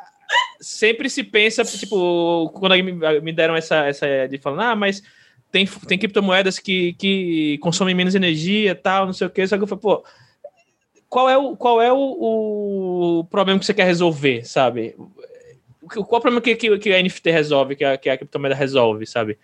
sempre 0.60 1.10
se 1.10 1.24
pensa, 1.24 1.66
tipo, 1.66 2.49
quando 2.56 2.74
me, 2.76 3.22
me 3.22 3.34
deram 3.34 3.56
essa, 3.56 3.86
essa 3.86 4.08
de 4.28 4.38
falar, 4.38 4.72
ah, 4.72 4.76
mas 4.76 5.04
tem, 5.52 5.66
tem 5.66 5.97
criptomoedas 5.97 6.58
que, 6.58 6.93
que 6.93 7.58
consomem 7.60 7.93
menos 7.93 8.16
energia, 8.16 8.74
tal, 8.74 9.06
não 9.06 9.14
sei 9.14 9.28
o 9.28 9.30
que, 9.30 9.45
só 9.45 9.58
que 9.58 9.64
eu 9.64 9.68
falei, 9.68 9.82
pô, 9.82 10.04
qual 11.10 11.30
é 11.30 11.38
o, 11.38 11.58
qual 11.58 11.82
é 11.82 11.91
o, 11.91 13.20
o 13.20 13.24
problema 13.26 13.60
que 13.60 13.66
você 13.66 13.74
quer 13.74 13.86
resolver, 13.86 14.45
sabe? 14.45 14.95
qual 15.88 16.20
o 16.20 16.22
problema 16.22 16.39
que, 16.39 16.56
que, 16.56 16.78
que 16.78 16.93
a 16.93 17.04
NFT 17.04 17.32
resolve, 17.32 17.76
que 17.76 17.84
a, 17.84 17.97
que 17.97 18.10
a 18.10 18.18
criptomoeda 18.18 18.56
resolve, 18.56 19.06
sabe? 19.06 19.38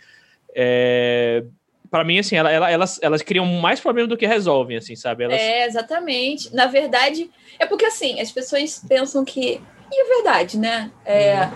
É, 0.56 1.44
para 1.92 2.06
mim, 2.06 2.20
assim, 2.20 2.38
ela, 2.38 2.50
ela, 2.50 2.72
elas, 2.72 3.00
elas 3.02 3.22
criam 3.22 3.46
mais 3.46 3.82
problemas 3.82 4.10
do 4.10 4.16
que 4.16 4.26
resolvem, 4.26 4.78
assim, 4.78 4.96
sabe? 4.96 5.26
Elas... 5.26 5.40
É, 5.40 5.66
exatamente. 5.66 6.54
Na 6.56 6.68
verdade, 6.68 7.30
é 7.60 7.66
porque, 7.66 7.86
assim, 7.86 8.22
as 8.22 8.32
pessoas 8.32 8.82
pensam 8.88 9.26
que... 9.26 9.62
E 9.92 10.02
é 10.02 10.16
verdade, 10.16 10.58
né? 10.58 10.92
É, 11.06 11.46
uhum. 11.46 11.52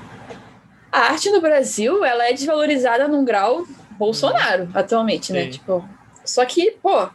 A 0.91 0.99
arte 1.11 1.29
no 1.29 1.39
Brasil, 1.39 2.03
ela 2.03 2.27
é 2.27 2.33
desvalorizada 2.33 3.07
num 3.07 3.23
grau 3.23 3.65
Bolsonaro, 4.01 4.67
atualmente, 4.73 5.31
né? 5.31 5.43
Sim. 5.43 5.49
Tipo, 5.51 5.87
só 6.25 6.43
que, 6.43 6.71
pô, 6.81 7.07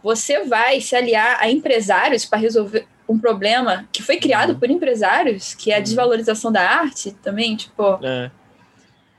você 0.00 0.44
vai 0.44 0.80
se 0.80 0.94
aliar 0.94 1.36
a 1.40 1.50
empresários 1.50 2.24
para 2.24 2.38
resolver 2.38 2.86
um 3.08 3.18
problema 3.18 3.88
que 3.92 4.04
foi 4.04 4.18
criado 4.18 4.50
uhum. 4.50 4.58
por 4.60 4.70
empresários, 4.70 5.54
que 5.54 5.72
é 5.72 5.74
a 5.74 5.78
uhum. 5.78 5.82
desvalorização 5.82 6.52
da 6.52 6.62
arte 6.62 7.10
também, 7.10 7.56
tipo. 7.56 7.98
É, 8.04 8.30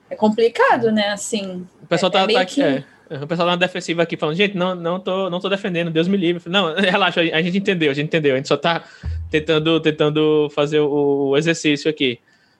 é 0.09 0.15
complicado, 0.15 0.93
né? 0.93 1.09
Assim. 1.09 1.67
O 1.83 1.87
pessoal 1.87 2.09
tá, 2.09 2.21
é, 2.21 2.27
tá 2.27 2.45
que... 2.45 2.61
é, 2.61 2.85
o 3.21 3.27
pessoal 3.27 3.49
tá 3.49 3.51
na 3.51 3.55
defensiva 3.57 4.03
aqui 4.03 4.15
falando, 4.15 4.37
gente, 4.37 4.55
não, 4.55 4.73
não, 4.73 4.97
tô, 4.97 5.29
não 5.29 5.41
tô 5.41 5.49
defendendo, 5.49 5.91
Deus 5.91 6.07
me 6.07 6.15
livre. 6.15 6.41
Não, 6.45 6.73
relaxa, 6.79 7.19
a 7.19 7.41
gente 7.41 7.57
entendeu, 7.57 7.91
a 7.91 7.93
gente 7.93 8.07
entendeu. 8.07 8.35
A 8.35 8.37
gente 8.37 8.47
só 8.47 8.55
tá 8.55 8.81
tentando, 9.29 9.77
tentando 9.81 10.49
fazer 10.55 10.79
o, 10.79 11.31
o 11.31 11.37
exercício 11.37 11.89
aqui. 11.89 12.17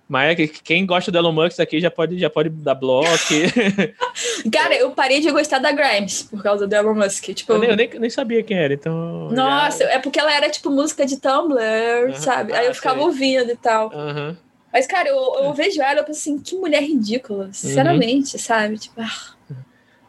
Mas 0.09 0.39
é 0.39 0.47
quem 0.47 0.87
gosta 0.87 1.11
do 1.11 1.19
Elon 1.19 1.31
Musk 1.31 1.59
aqui 1.59 1.79
já 1.79 1.91
pode, 1.91 2.17
já 2.17 2.31
pode 2.31 2.49
dar 2.49 2.73
bloco. 2.73 3.07
Cara, 4.51 4.75
eu 4.75 4.89
parei 4.89 5.21
de 5.21 5.29
gostar 5.29 5.59
da 5.59 5.71
Grimes 5.71 6.23
por 6.23 6.41
causa 6.41 6.65
do 6.65 6.73
Elon 6.73 6.95
Musk. 6.95 7.25
Tipo, 7.25 7.53
eu, 7.53 7.59
nem, 7.59 7.69
eu 7.69 7.75
nem, 7.75 7.89
nem 7.99 8.09
sabia 8.09 8.41
quem 8.41 8.57
era, 8.57 8.73
então. 8.73 9.29
Nossa, 9.29 9.83
já... 9.83 9.91
é 9.91 9.99
porque 9.99 10.19
ela 10.19 10.33
era 10.33 10.49
tipo 10.49 10.71
música 10.71 11.05
de 11.05 11.17
Tumblr, 11.17 12.15
sabe? 12.15 12.53
Ah, 12.53 12.57
Aí 12.57 12.65
eu 12.65 12.73
ficava 12.73 12.95
sei. 12.95 13.05
ouvindo 13.05 13.51
e 13.51 13.55
tal. 13.55 13.91
Mas, 14.73 14.87
cara, 14.87 15.09
eu, 15.09 15.43
eu 15.43 15.53
vejo 15.53 15.79
ela 15.79 16.01
e 16.01 16.03
penso 16.03 16.19
assim, 16.19 16.39
que 16.39 16.55
mulher 16.55 16.81
ridícula, 16.81 17.45
uhum. 17.45 17.53
sinceramente, 17.53 18.35
uhum. 18.35 18.41
sabe? 18.41 18.79
Tipo, 18.79 19.01
ah. 19.01 19.55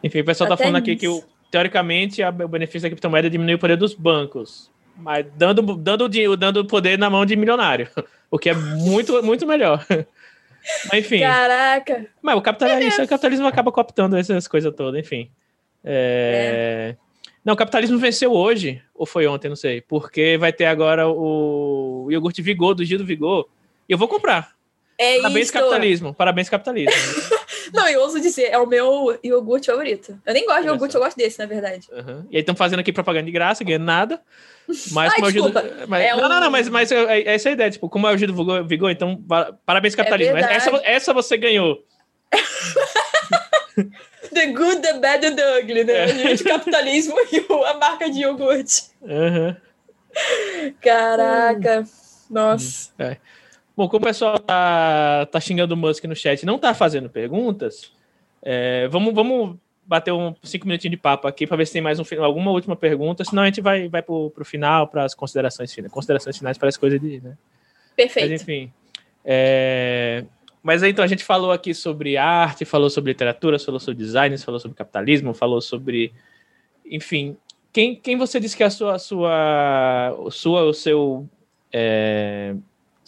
Enfim, 0.03 0.21
o 0.21 0.25
pessoal 0.25 0.49
tá 0.49 0.57
falando 0.57 0.83
nisso. 0.83 0.91
aqui 0.91 1.21
que, 1.21 1.23
teoricamente, 1.51 2.23
a, 2.23 2.29
o 2.29 2.47
benefício 2.47 2.81
da 2.81 2.89
criptomoeda 2.89 3.29
diminui 3.29 3.53
o 3.53 3.59
poder 3.59 3.77
dos 3.77 3.93
bancos. 3.93 4.70
Mas 4.97 5.25
dando, 5.35 5.61
dando, 5.75 6.37
dando 6.37 6.65
poder 6.65 6.97
na 6.97 7.09
mão 7.09 7.25
de 7.25 7.35
milionário. 7.35 7.87
O 8.33 8.39
que 8.39 8.49
é 8.49 8.53
muito, 8.53 9.21
muito 9.21 9.45
melhor. 9.45 9.85
Mas, 10.89 11.05
enfim. 11.05 11.19
Caraca! 11.19 12.07
Mas 12.21 12.37
o 12.37 12.41
capitalismo, 12.41 13.03
o 13.03 13.07
capitalismo 13.09 13.45
acaba 13.45 13.73
cooptando 13.73 14.15
essas 14.15 14.47
coisas 14.47 14.73
todas, 14.73 14.97
enfim. 14.97 15.29
É... 15.83 16.95
É. 16.95 17.11
Não, 17.43 17.55
o 17.55 17.57
capitalismo 17.57 17.97
venceu 17.97 18.31
hoje, 18.31 18.81
ou 18.95 19.05
foi 19.05 19.27
ontem, 19.27 19.49
não 19.49 19.55
sei. 19.57 19.81
Porque 19.81 20.37
vai 20.37 20.53
ter 20.53 20.65
agora 20.65 21.09
o 21.09 22.07
iogurte 22.09 22.41
Vigor, 22.41 22.73
do 22.73 22.85
Gil 22.85 22.99
do 22.99 23.05
Vigor. 23.05 23.49
E 23.89 23.91
eu 23.91 23.97
vou 23.97 24.07
comprar. 24.07 24.55
É 24.97 25.17
Parabéns, 25.17 25.45
isso. 25.47 25.53
capitalismo. 25.53 26.13
Parabéns, 26.13 26.49
capitalismo. 26.49 26.93
Não, 27.73 27.87
eu 27.87 28.01
ouso 28.01 28.19
dizer, 28.19 28.49
é 28.51 28.57
o 28.57 28.65
meu 28.67 29.17
iogurte 29.23 29.67
favorito. 29.67 30.19
Eu 30.25 30.33
nem 30.33 30.45
gosto 30.45 30.61
de 30.61 30.67
iogurte, 30.67 30.95
eu 30.95 31.01
gosto 31.01 31.17
desse, 31.17 31.39
na 31.39 31.45
verdade. 31.45 31.87
Uhum. 31.91 32.25
E 32.29 32.35
aí 32.37 32.41
estão 32.41 32.55
fazendo 32.55 32.79
aqui 32.79 32.91
propaganda 32.91 33.25
de 33.25 33.31
graça, 33.31 33.63
ganhando 33.63 33.85
nada. 33.85 34.21
Mas 34.91 35.11
Ai, 35.11 35.15
como 35.15 35.27
eu 35.27 35.31
desculpa. 35.31 35.63
Mas, 35.87 36.03
É 36.05 36.15
não, 36.15 36.29
não, 36.29 36.39
não, 36.39 36.47
um- 36.47 36.51
mas, 36.51 36.69
mas 36.69 36.91
é, 36.91 37.21
é 37.21 37.33
essa 37.33 37.49
a 37.49 37.51
ideia. 37.51 37.69
Tipo, 37.71 37.89
como 37.89 38.07
ajudo 38.07 38.31
o 38.33 38.35
Vigor, 38.35 38.65
Vigor, 38.67 38.91
então 38.91 39.21
parabéns, 39.65 39.95
capitalismo. 39.95 40.33
verdade. 40.33 40.55
essa, 40.55 40.81
essa 40.83 41.13
você 41.13 41.37
ganhou. 41.37 41.83
The 44.33 44.45
good, 44.53 44.81
the 44.81 44.93
bad 44.99 45.25
and 45.25 45.35
the 45.35 45.59
ugly, 45.59 45.83
né? 45.83 45.93
É. 46.03 46.07
Gente, 46.07 46.43
capitalismo 46.43 47.15
e 47.31 47.39
o- 47.51 47.65
a 47.65 47.73
marca 47.73 48.09
de 48.09 48.19
iogurte. 48.21 48.83
Uhum. 49.01 49.55
Caraca. 50.81 51.83
Nossa. 52.29 52.91
Bom, 53.75 53.87
como 53.87 54.03
o 54.03 54.07
pessoal 54.07 54.37
tá, 54.37 55.25
tá 55.31 55.39
xingando 55.39 55.73
o 55.73 55.77
Musk 55.77 56.03
no 56.05 56.15
chat 56.15 56.45
não 56.45 56.59
tá 56.59 56.73
fazendo 56.73 57.09
perguntas, 57.09 57.91
é, 58.41 58.87
vamos, 58.89 59.13
vamos 59.13 59.57
bater 59.85 60.13
um 60.13 60.33
cinco 60.43 60.67
minutinhos 60.67 60.91
de 60.91 60.97
papo 60.97 61.27
aqui 61.27 61.45
para 61.45 61.57
ver 61.57 61.67
se 61.67 61.73
tem 61.73 61.81
mais 61.81 61.99
um, 61.99 62.23
alguma 62.23 62.51
última 62.51 62.75
pergunta, 62.75 63.23
senão 63.23 63.43
a 63.43 63.45
gente 63.45 63.61
vai, 63.61 63.87
vai 63.87 64.01
pro, 64.01 64.29
pro 64.31 64.45
final, 64.45 64.87
para 64.87 65.03
as 65.03 65.13
considerações 65.13 65.73
finais. 65.73 65.91
Considerações 65.91 66.37
finais 66.37 66.57
parece 66.57 66.79
coisa 66.79 66.97
de. 66.99 67.19
Né? 67.19 67.35
Mas 67.35 67.95
Perfeito. 67.95 68.41
enfim. 68.41 68.71
é, 69.25 70.23
Mas 70.63 70.81
então 70.83 71.03
a 71.03 71.07
gente 71.07 71.23
falou 71.23 71.51
aqui 71.51 71.73
sobre 71.73 72.17
arte, 72.17 72.65
falou 72.65 72.89
sobre 72.89 73.11
literatura, 73.11 73.59
falou 73.59 73.79
sobre 73.79 74.03
design, 74.03 74.37
falou 74.37 74.59
sobre 74.59 74.77
capitalismo, 74.77 75.33
falou 75.33 75.61
sobre. 75.61 76.13
Enfim. 76.85 77.37
Quem, 77.73 77.95
quem 77.95 78.17
você 78.17 78.37
disse 78.39 78.57
que 78.57 78.63
é 78.63 78.65
a 78.65 78.69
sua, 78.69 78.95
a 78.95 78.99
sua, 78.99 80.15
o 80.19 80.29
sua, 80.29 80.63
o 80.63 80.73
seu, 80.73 81.29
é, 81.71 82.53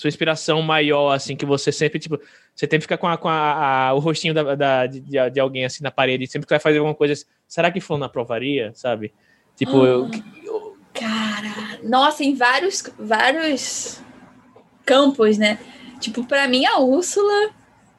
sua 0.03 0.09
inspiração 0.09 0.61
maior, 0.61 1.13
assim, 1.13 1.33
que 1.33 1.45
você 1.45 1.71
sempre, 1.71 1.97
tipo, 1.97 2.17
você 2.53 2.65
sempre 2.65 2.81
fica 2.81 2.97
com, 2.97 3.07
a, 3.07 3.17
com 3.17 3.29
a- 3.29 3.87
a- 3.87 3.93
o 3.93 3.99
rostinho 3.99 4.33
da, 4.33 4.53
da- 4.53 4.85
de, 4.85 4.99
de 4.99 5.39
alguém 5.39 5.63
assim 5.63 5.81
na 5.81 5.89
parede, 5.91 6.27
sempre 6.27 6.45
que 6.45 6.49
vai 6.53 6.59
fazer 6.59 6.79
alguma 6.79 6.93
coisa, 6.93 7.13
será 7.47 7.71
que 7.71 7.79
fulano 7.79 8.03
aprovaria, 8.03 8.73
sabe? 8.75 9.13
Tipo, 9.55 9.85
eu, 9.85 10.09
eu- 10.43 10.77
Cara, 10.93 11.79
nossa, 11.83 12.21
em 12.23 12.35
vários, 12.35 12.83
vários 12.99 14.01
campos, 14.85 15.37
né? 15.37 15.57
Tipo, 16.01 16.25
pra 16.25 16.47
mim, 16.49 16.65
a 16.65 16.79
Úrsula, 16.79 17.51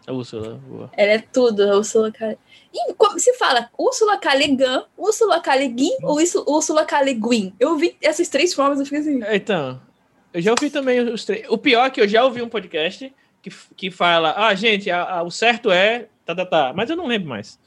a 0.06 0.12
Úrsula, 0.12 0.60
boa. 0.68 0.90
ela 0.96 1.12
é 1.12 1.18
tudo, 1.18 1.62
a 1.62 1.76
Úrsula. 1.78 2.12
E 2.72 2.92
como 2.94 3.18
se 3.18 3.32
fala 3.34 3.70
Úrsula 3.78 4.20
Guin, 4.20 4.58
Úrsula 4.98 5.40
K. 5.40 5.56
Le 5.56 5.68
Guin 5.68 5.96
ou 6.02 6.20
isso, 6.20 6.44
Úrsula 6.46 6.84
K. 6.84 7.00
Le 7.00 7.14
Guin? 7.14 7.54
Eu 7.58 7.76
vi 7.78 7.96
essas 8.02 8.28
três 8.28 8.52
formas, 8.52 8.78
eu 8.78 8.84
fiquei 8.84 9.00
assim. 9.00 9.20
Então, 9.32 9.80
eu 10.34 10.42
já 10.42 10.50
ouvi 10.50 10.68
também 10.68 11.00
os 11.00 11.24
três. 11.24 11.46
O 11.48 11.56
pior 11.56 11.86
é 11.86 11.90
que 11.90 12.00
eu 12.00 12.06
já 12.08 12.22
ouvi 12.24 12.42
um 12.42 12.48
podcast 12.48 13.10
que, 13.40 13.50
que 13.76 13.90
fala, 13.90 14.34
ah, 14.36 14.54
gente, 14.54 14.90
a- 14.90 15.18
a- 15.18 15.22
o 15.22 15.30
certo 15.30 15.70
é. 15.70 16.08
Tá, 16.26 16.34
tá, 16.34 16.44
tá. 16.44 16.72
Mas 16.74 16.90
eu 16.90 16.96
não 16.96 17.06
lembro 17.06 17.28
mais. 17.30 17.58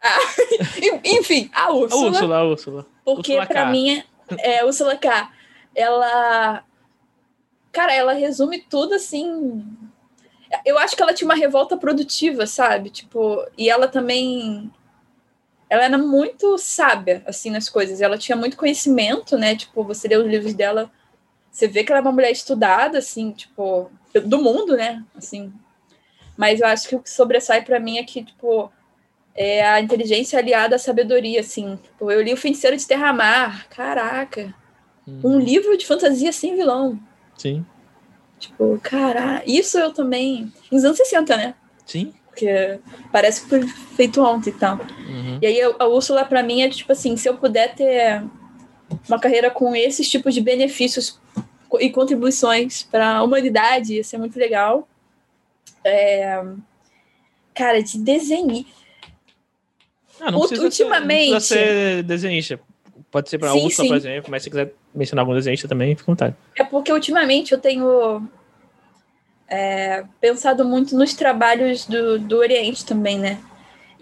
E- 0.80 1.16
Enfim, 1.18 1.50
a 1.54 1.64
A 1.66 1.72
Úrsula. 1.72 2.10
Úrsula, 2.10 2.36
a 2.38 2.44
Úrsula. 2.44 2.86
Porque 3.04 3.32
Úrsula 3.32 3.46
pra 3.46 3.66
mim, 3.66 4.02
é, 4.38 4.64
Úrsula 4.64 4.96
K, 4.96 5.30
ela. 5.74 6.62
Cara, 7.72 7.94
ela 7.94 8.12
resume 8.12 8.60
tudo 8.60 8.94
assim. 8.94 9.64
Eu 10.66 10.78
acho 10.78 10.94
que 10.94 11.02
ela 11.02 11.14
tinha 11.14 11.26
uma 11.26 11.34
revolta 11.34 11.76
produtiva, 11.78 12.46
sabe? 12.46 12.90
Tipo, 12.90 13.42
e 13.56 13.70
ela 13.70 13.88
também. 13.88 14.70
Ela 15.70 15.84
era 15.84 15.96
muito 15.96 16.58
sábia, 16.58 17.22
assim, 17.26 17.48
nas 17.50 17.68
coisas. 17.70 18.02
Ela 18.02 18.18
tinha 18.18 18.36
muito 18.36 18.58
conhecimento, 18.58 19.38
né? 19.38 19.56
Tipo, 19.56 19.82
você 19.82 20.06
lê 20.06 20.16
os 20.16 20.26
livros 20.26 20.52
dela, 20.52 20.90
você 21.52 21.68
vê 21.68 21.84
que 21.84 21.92
ela 21.92 22.00
é 22.00 22.02
uma 22.02 22.12
mulher 22.12 22.32
estudada, 22.32 22.98
assim, 22.98 23.30
tipo, 23.30 23.90
do 24.24 24.42
mundo, 24.42 24.74
né? 24.74 25.04
Assim. 25.14 25.52
Mas 26.36 26.60
eu 26.60 26.66
acho 26.66 26.88
que 26.88 26.96
o 26.96 27.00
que 27.00 27.10
sobressai 27.10 27.62
pra 27.62 27.78
mim 27.78 27.98
é 27.98 28.04
que, 28.04 28.24
tipo, 28.24 28.72
é 29.34 29.62
a 29.62 29.80
inteligência 29.80 30.38
aliada 30.38 30.76
à 30.76 30.78
sabedoria, 30.78 31.40
assim. 31.40 31.76
Tipo, 31.76 32.10
eu 32.10 32.22
li 32.22 32.32
O 32.32 32.36
Feiticeiro 32.38 32.76
de 32.76 32.86
Terramar, 32.86 33.68
caraca. 33.68 34.54
Um 35.22 35.38
livro 35.38 35.76
de 35.76 35.86
fantasia 35.86 36.32
sem 36.32 36.56
vilão. 36.56 36.98
Sim. 37.36 37.66
Tipo, 38.38 38.80
caraca. 38.82 39.42
Isso 39.46 39.78
eu 39.78 39.92
também. 39.92 40.50
Nos 40.70 40.84
anos 40.84 40.96
60, 40.96 41.36
né? 41.36 41.54
Sim. 41.84 42.14
Porque 42.28 42.80
parece 43.10 43.42
que 43.42 43.48
foi 43.48 43.66
feito 43.94 44.22
ontem 44.22 44.50
e 44.50 44.54
tal. 44.54 44.76
Uhum. 44.76 45.38
E 45.42 45.46
aí 45.46 45.60
a 45.60 45.74
a 45.80 45.86
Úrsula, 45.86 46.24
pra 46.24 46.42
mim, 46.42 46.62
é 46.62 46.68
tipo 46.68 46.92
assim: 46.92 47.14
se 47.16 47.28
eu 47.28 47.36
puder 47.36 47.74
ter 47.74 48.22
uma 49.08 49.18
carreira 49.18 49.50
com 49.50 49.74
esses 49.74 50.08
tipos 50.08 50.34
de 50.34 50.40
benefícios 50.40 51.18
e 51.80 51.90
contribuições 51.90 52.82
para 52.82 53.16
a 53.16 53.22
humanidade, 53.22 53.94
ia 53.94 54.04
ser 54.04 54.18
muito 54.18 54.38
legal. 54.38 54.88
É, 55.84 56.42
Cara, 57.54 57.82
de 57.82 57.98
desenhar. 57.98 58.64
Ah, 60.20 60.30
não 60.30 60.38
precisa 60.40 60.60
ser- 60.60 60.64
ultimamente- 60.66 61.30
não 61.30 61.36
precisa 61.38 61.54
ser 61.60 62.02
desenhista. 62.04 62.60
Pode 63.10 63.28
ser 63.28 63.42
Úrsula, 63.44 63.70
sim. 63.70 63.88
por 63.88 63.96
exemplo, 63.96 64.30
mas 64.30 64.42
se 64.42 64.48
quiser 64.48 64.72
mencionar 64.94 65.22
algum 65.24 65.34
desenhista 65.34 65.68
também, 65.68 65.94
fica 65.94 66.10
à 66.10 66.12
vontade. 66.14 66.34
É 66.56 66.64
porque 66.64 66.90
ultimamente 66.92 67.52
eu 67.52 67.58
tenho 67.58 68.26
é, 69.48 70.02
pensado 70.18 70.64
muito 70.64 70.96
nos 70.96 71.12
trabalhos 71.12 71.84
do, 71.84 72.18
do 72.18 72.38
Oriente 72.38 72.86
também, 72.86 73.18
né? 73.18 73.38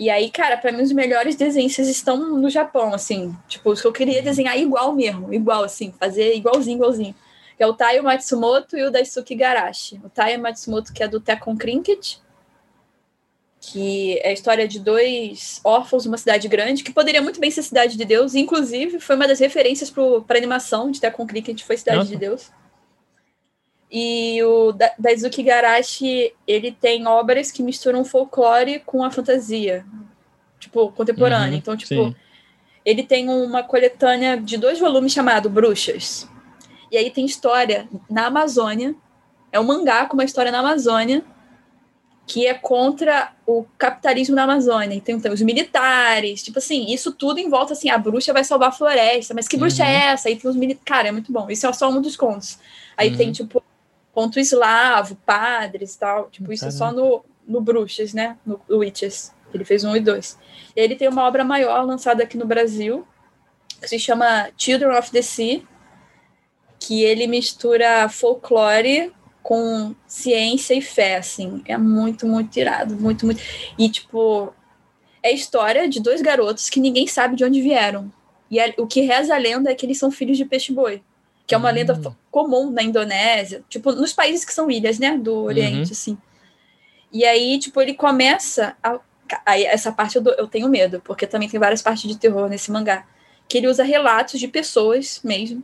E 0.01 0.09
aí, 0.09 0.31
cara, 0.31 0.57
pra 0.57 0.73
mim 0.73 0.81
os 0.81 0.93
melhores 0.93 1.37
desenhistas 1.37 1.87
estão 1.87 2.17
no 2.39 2.49
Japão, 2.49 2.95
assim. 2.95 3.37
Tipo, 3.47 3.71
os 3.71 3.83
que 3.83 3.87
eu 3.87 3.93
queria 3.93 4.23
desenhar 4.23 4.59
igual 4.59 4.95
mesmo, 4.95 5.31
igual, 5.31 5.63
assim, 5.63 5.93
fazer 6.01 6.35
igualzinho, 6.35 6.77
igualzinho. 6.79 7.15
Que 7.55 7.63
é 7.63 7.67
o 7.67 7.75
Taiyo 7.75 8.03
Matsumoto 8.03 8.79
e 8.79 8.83
o 8.83 8.91
Daisuke 8.91 9.35
Garashi. 9.35 10.01
O 10.03 10.09
Taiyo 10.09 10.41
Matsumoto, 10.41 10.91
que 10.95 11.03
é 11.03 11.07
do 11.07 11.21
Tekken 11.21 11.55
Cricket, 11.55 12.15
que 13.61 14.19
é 14.21 14.31
a 14.31 14.33
história 14.33 14.67
de 14.67 14.81
dois 14.81 15.61
órfãos 15.63 16.07
numa 16.07 16.17
cidade 16.17 16.49
grande, 16.49 16.83
que 16.83 16.95
poderia 16.95 17.21
muito 17.21 17.39
bem 17.39 17.51
ser 17.51 17.63
Cidade 17.63 17.99
de 17.99 18.05
Deus, 18.07 18.35
inclusive 18.35 19.01
foi 19.01 19.17
uma 19.17 19.29
das 19.29 19.39
referências 19.39 19.93
para 20.27 20.39
animação 20.39 20.91
de 20.91 20.99
Tekken 20.99 21.27
Cricket, 21.27 21.63
foi 21.63 21.77
Cidade 21.77 21.99
Nossa. 21.99 22.11
de 22.11 22.17
Deus. 22.17 22.51
E 23.91 24.41
o 24.45 24.73
Da- 24.73 24.93
Daisuke 24.99 25.43
Garashi, 25.43 26.33
ele 26.47 26.71
tem 26.71 27.07
obras 27.09 27.51
que 27.51 27.63
misturam 27.63 28.05
folclore 28.05 28.81
com 28.87 29.03
a 29.03 29.11
fantasia, 29.11 29.85
tipo, 30.61 30.93
contemporânea. 30.93 31.51
Uhum, 31.51 31.57
então, 31.57 31.77
tipo, 31.77 31.89
sim. 31.95 32.15
ele 32.85 33.03
tem 33.03 33.29
uma 33.29 33.63
coletânea 33.65 34.37
de 34.37 34.57
dois 34.57 34.79
volumes 34.79 35.13
chamado 35.13 35.51
Bruxas. 35.51 36.29
E 36.91 36.97
aí 36.97 37.11
tem 37.11 37.25
história 37.25 37.89
na 38.09 38.27
Amazônia, 38.27 38.95
é 39.51 39.59
um 39.59 39.65
mangá 39.65 40.07
com 40.07 40.15
uma 40.15 40.25
história 40.25 40.53
na 40.53 40.61
Amazônia, 40.61 41.25
que 42.29 42.47
é 42.47 42.55
contra 42.55 43.33
o 43.45 43.65
capitalismo 43.77 44.37
na 44.37 44.45
Amazônia. 44.45 44.95
Então, 44.95 45.19
tem 45.19 45.33
os 45.33 45.43
militares, 45.43 46.45
tipo 46.45 46.59
assim, 46.61 46.87
isso 46.93 47.11
tudo 47.11 47.39
em 47.41 47.49
volta 47.51 47.73
assim, 47.73 47.91
a 47.91 47.99
bruxa 47.99 48.33
vai 48.33 48.45
salvar 48.45 48.69
a 48.69 48.73
floresta, 48.73 49.35
mas 49.35 49.49
que 49.49 49.57
bruxa 49.57 49.83
Uhum. 49.83 49.89
é 49.89 49.95
essa? 50.13 50.29
Aí 50.29 50.37
tem 50.37 50.49
os 50.49 50.57
militares. 50.57 50.85
Cara, 50.87 51.09
é 51.09 51.13
muito 51.13 51.33
bom. 51.33 51.51
Isso 51.51 51.67
é 51.67 51.73
só 51.73 51.91
um 51.91 52.01
dos 52.01 52.17
contos. 52.17 52.57
Aí 52.97 53.11
Uhum. 53.11 53.17
tem, 53.17 53.33
tipo, 53.33 53.61
conto 54.13 54.39
eslavo, 54.39 55.17
padres 55.17 55.97
tal. 55.97 56.29
Tipo, 56.31 56.53
isso 56.53 56.67
é 56.67 56.71
só 56.71 56.93
no, 56.93 57.25
no 57.47 57.61
Bruxas, 57.61 58.13
né? 58.13 58.37
No 58.45 58.61
Witches. 58.69 59.33
Ele 59.53 59.65
fez 59.65 59.85
um 59.85 59.97
e 59.97 60.01
dois. 60.01 60.39
E 60.77 60.81
ele 60.81 60.95
tem 60.95 61.09
uma 61.09 61.27
obra 61.27 61.45
maior 61.45 61.85
lançada 61.85 62.23
aqui 62.23 62.37
no 62.37 62.47
Brasil, 62.47 63.07
que 63.81 63.89
se 63.89 63.99
chama 63.99 64.51
Children 64.57 64.97
of 64.97 65.11
the 65.11 65.23
Sea, 65.23 65.63
que 66.79 67.03
ele 67.03 67.27
mistura 67.27 68.09
folclore 68.09 69.13
com 69.43 69.95
ciência 70.07 70.75
e 70.75 70.81
fé, 70.81 71.17
assim. 71.17 71.63
É 71.67 71.77
muito, 71.77 72.27
muito 72.27 72.57
irado. 72.59 72.95
Muito, 72.95 73.27
muito. 73.27 73.43
E, 73.79 73.89
tipo, 73.89 74.53
é 75.23 75.29
a 75.29 75.33
história 75.33 75.89
de 75.89 76.01
dois 76.01 76.23
garotos 76.23 76.69
que 76.69 76.81
ninguém 76.81 77.07
sabe 77.07 77.37
de 77.37 77.45
onde 77.45 77.61
vieram. 77.61 78.13
E 78.51 78.59
é- 78.59 78.75
o 78.79 78.87
que 78.87 79.01
reza 79.03 79.35
a 79.35 79.39
lenda 79.39 79.71
é 79.71 79.75
que 79.75 79.87
eles 79.87 79.99
são 79.99 80.11
filhos 80.11 80.37
de 80.37 80.45
peixe-boi. 80.45 81.03
Que 81.51 81.55
é 81.57 81.59
uma 81.59 81.69
Hum. 81.69 81.75
lenda 81.75 81.95
f- 81.95 82.17
comum 82.31 82.71
na 82.71 82.81
Indonésia. 82.81 83.65
Tipo, 83.69 83.91
nos 83.91 84.13
países 84.13 84.45
que 84.45 84.53
são 84.53 84.71
ilhas, 84.71 85.01
né? 85.01 85.19
Do 85.19 85.35
Oriente, 85.43 85.91
assim. 85.93 86.17
E 87.13 87.25
aí, 87.25 87.59
tipo, 87.59 87.81
ele 87.81 87.95
começa 87.95 88.77
a... 88.81 89.01
Aí, 89.45 89.65
essa 89.65 89.91
parte 89.91 90.15
eu, 90.15 90.23
dou- 90.23 90.35
eu 90.35 90.47
tenho 90.47 90.69
medo, 90.69 91.01
porque 91.05 91.27
também 91.27 91.49
tem 91.49 91.59
várias 91.59 91.83
partes 91.83 92.09
de 92.09 92.17
terror 92.17 92.49
nesse 92.49 92.71
mangá. 92.71 93.05
Que 93.49 93.59
ele 93.59 93.67
usa 93.67 93.83
relatos 93.83 94.39
de 94.39 94.47
pessoas 94.47 95.21
mesmo, 95.25 95.61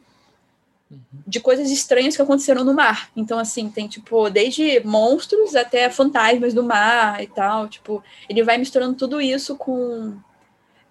de 1.24 1.38
coisas 1.38 1.70
estranhas 1.70 2.16
que 2.16 2.22
aconteceram 2.22 2.64
no 2.64 2.74
mar. 2.74 3.08
Então, 3.16 3.38
assim, 3.38 3.68
tem, 3.70 3.86
tipo, 3.86 4.28
desde 4.28 4.80
monstros 4.84 5.54
até 5.54 5.88
fantasmas 5.88 6.52
do 6.52 6.64
mar 6.64 7.22
e 7.22 7.28
tal. 7.28 7.68
Tipo, 7.68 8.02
ele 8.28 8.42
vai 8.42 8.58
misturando 8.58 8.94
tudo 8.96 9.20
isso 9.20 9.54
com 9.56 10.16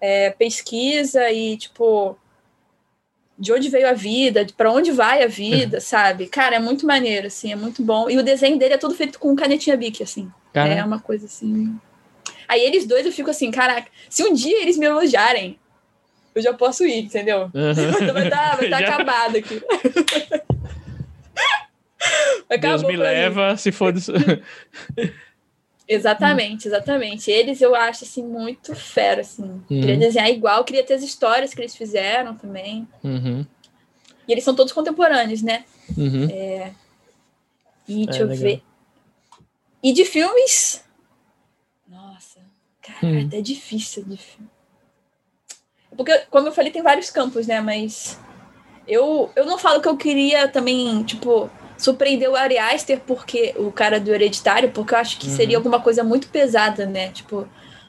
é, 0.00 0.30
pesquisa 0.30 1.30
e, 1.30 1.56
tipo, 1.58 2.16
de 3.38 3.52
onde 3.52 3.68
veio 3.68 3.88
a 3.88 3.92
vida, 3.92 4.46
para 4.56 4.72
onde 4.72 4.90
vai 4.92 5.22
a 5.22 5.26
vida, 5.26 5.78
sabe? 5.82 6.26
Cara, 6.26 6.56
é 6.56 6.58
muito 6.58 6.86
maneiro, 6.86 7.26
assim, 7.26 7.52
é 7.52 7.56
muito 7.56 7.82
bom. 7.82 8.08
E 8.08 8.16
o 8.18 8.22
desenho 8.22 8.58
dele 8.58 8.74
é 8.74 8.78
todo 8.78 8.94
feito 8.94 9.18
com 9.18 9.34
canetinha 9.36 9.76
Bic, 9.76 10.02
assim. 10.02 10.30
Cara, 10.52 10.72
É 10.72 10.84
uma 10.84 10.98
coisa 11.00 11.26
assim. 11.26 11.78
Aí 12.48 12.60
eles 12.62 12.86
dois 12.86 13.04
eu 13.04 13.12
fico 13.12 13.28
assim, 13.30 13.50
caraca, 13.50 13.88
se 14.08 14.22
um 14.22 14.32
dia 14.32 14.62
eles 14.62 14.78
me 14.78 14.86
elogiarem, 14.86 15.58
eu 16.34 16.40
já 16.42 16.54
posso 16.54 16.84
ir, 16.86 17.00
entendeu? 17.04 17.50
Uhum. 17.52 17.74
Vai 18.12 18.24
estar 18.24 18.56
tá 18.56 18.64
Já- 18.68 18.78
acabado 18.78 19.36
aqui. 19.36 19.60
Deus 22.48 22.50
Acabou 22.50 22.78
me 22.88 22.96
pra 22.96 23.08
mim. 23.08 23.14
leva, 23.14 23.56
se 23.56 23.72
for. 23.72 23.92
Exatamente, 25.88 26.66
exatamente. 26.66 27.30
Eles 27.30 27.60
eu 27.60 27.74
acho 27.74 28.04
assim 28.04 28.22
muito 28.24 28.74
fera, 28.74 29.20
assim. 29.20 29.44
Uhum. 29.44 29.62
Queria 29.68 29.96
desenhar 29.96 30.28
igual, 30.30 30.64
queria 30.64 30.84
ter 30.84 30.94
as 30.94 31.02
histórias 31.02 31.54
que 31.54 31.60
eles 31.60 31.76
fizeram 31.76 32.34
também. 32.36 32.88
Uhum. 33.04 33.46
E 34.26 34.32
eles 34.32 34.42
são 34.42 34.54
todos 34.56 34.72
contemporâneos, 34.72 35.42
né? 35.42 35.64
Uhum. 35.96 36.24
E 37.88 38.04
deixa 38.06 38.20
É, 38.20 38.22
eu 38.22 38.26
legal. 38.28 38.42
ver. 38.42 38.62
E 39.82 39.92
de 39.92 40.04
filmes. 40.04 40.84
Nossa, 41.88 42.40
cara, 42.82 42.98
Hum. 43.06 43.18
é 43.20 43.22
até 43.22 43.40
difícil 43.40 44.02
de 44.04 44.16
filme. 44.16 44.50
Porque, 45.96 46.18
como 46.30 46.48
eu 46.48 46.52
falei, 46.52 46.72
tem 46.72 46.82
vários 46.82 47.10
campos, 47.10 47.46
né? 47.46 47.60
Mas 47.60 48.18
eu, 48.88 49.30
eu 49.36 49.46
não 49.46 49.56
falo 49.56 49.80
que 49.80 49.86
eu 49.88 49.96
queria 49.96 50.48
também, 50.48 51.04
tipo, 51.04 51.48
surpreender 51.78 52.30
o 52.30 52.36
Ari 52.36 52.58
Aster, 52.58 53.00
porque 53.06 53.54
o 53.56 53.70
cara 53.70 54.00
do 54.00 54.12
Hereditário, 54.12 54.70
porque 54.72 54.94
eu 54.94 54.98
acho 54.98 55.18
que 55.18 55.26
Uhum. 55.28 55.36
seria 55.36 55.56
alguma 55.56 55.80
coisa 55.80 56.02
muito 56.02 56.28
pesada, 56.28 56.86
né? 56.86 57.10
Tipo, 57.10 57.46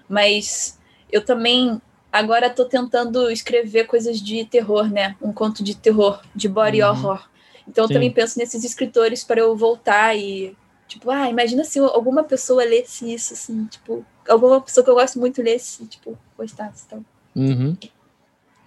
mas 0.09 0.77
eu 1.11 1.23
também 1.23 1.81
agora 2.11 2.49
tô 2.49 2.65
tentando 2.65 3.29
escrever 3.29 3.85
coisas 3.85 4.19
de 4.19 4.45
terror, 4.45 4.89
né? 4.91 5.15
Um 5.21 5.31
conto 5.33 5.63
de 5.63 5.75
terror, 5.75 6.21
de 6.35 6.47
body 6.47 6.81
Uhum. 6.81 6.89
horror. 6.89 7.29
Então 7.67 7.83
eu 7.83 7.87
Sim. 7.87 7.93
também 7.93 8.11
penso 8.11 8.39
nesses 8.39 8.63
escritores 8.63 9.23
para 9.23 9.39
eu 9.41 9.55
voltar 9.55 10.15
e 10.17 10.55
tipo, 10.87 11.11
ah, 11.11 11.29
imagina 11.29 11.63
se 11.65 11.79
alguma 11.79 12.23
pessoa 12.23 12.63
lesse 12.63 13.13
isso 13.13 13.33
assim, 13.33 13.65
tipo, 13.65 14.05
alguma 14.27 14.61
pessoa 14.61 14.83
que 14.83 14.89
eu 14.89 14.95
gosto 14.95 15.19
muito 15.19 15.41
lesse, 15.41 15.85
tipo, 15.85 16.17
gostasse, 16.37 16.85
então. 16.87 17.05
Uhum. 17.35 17.75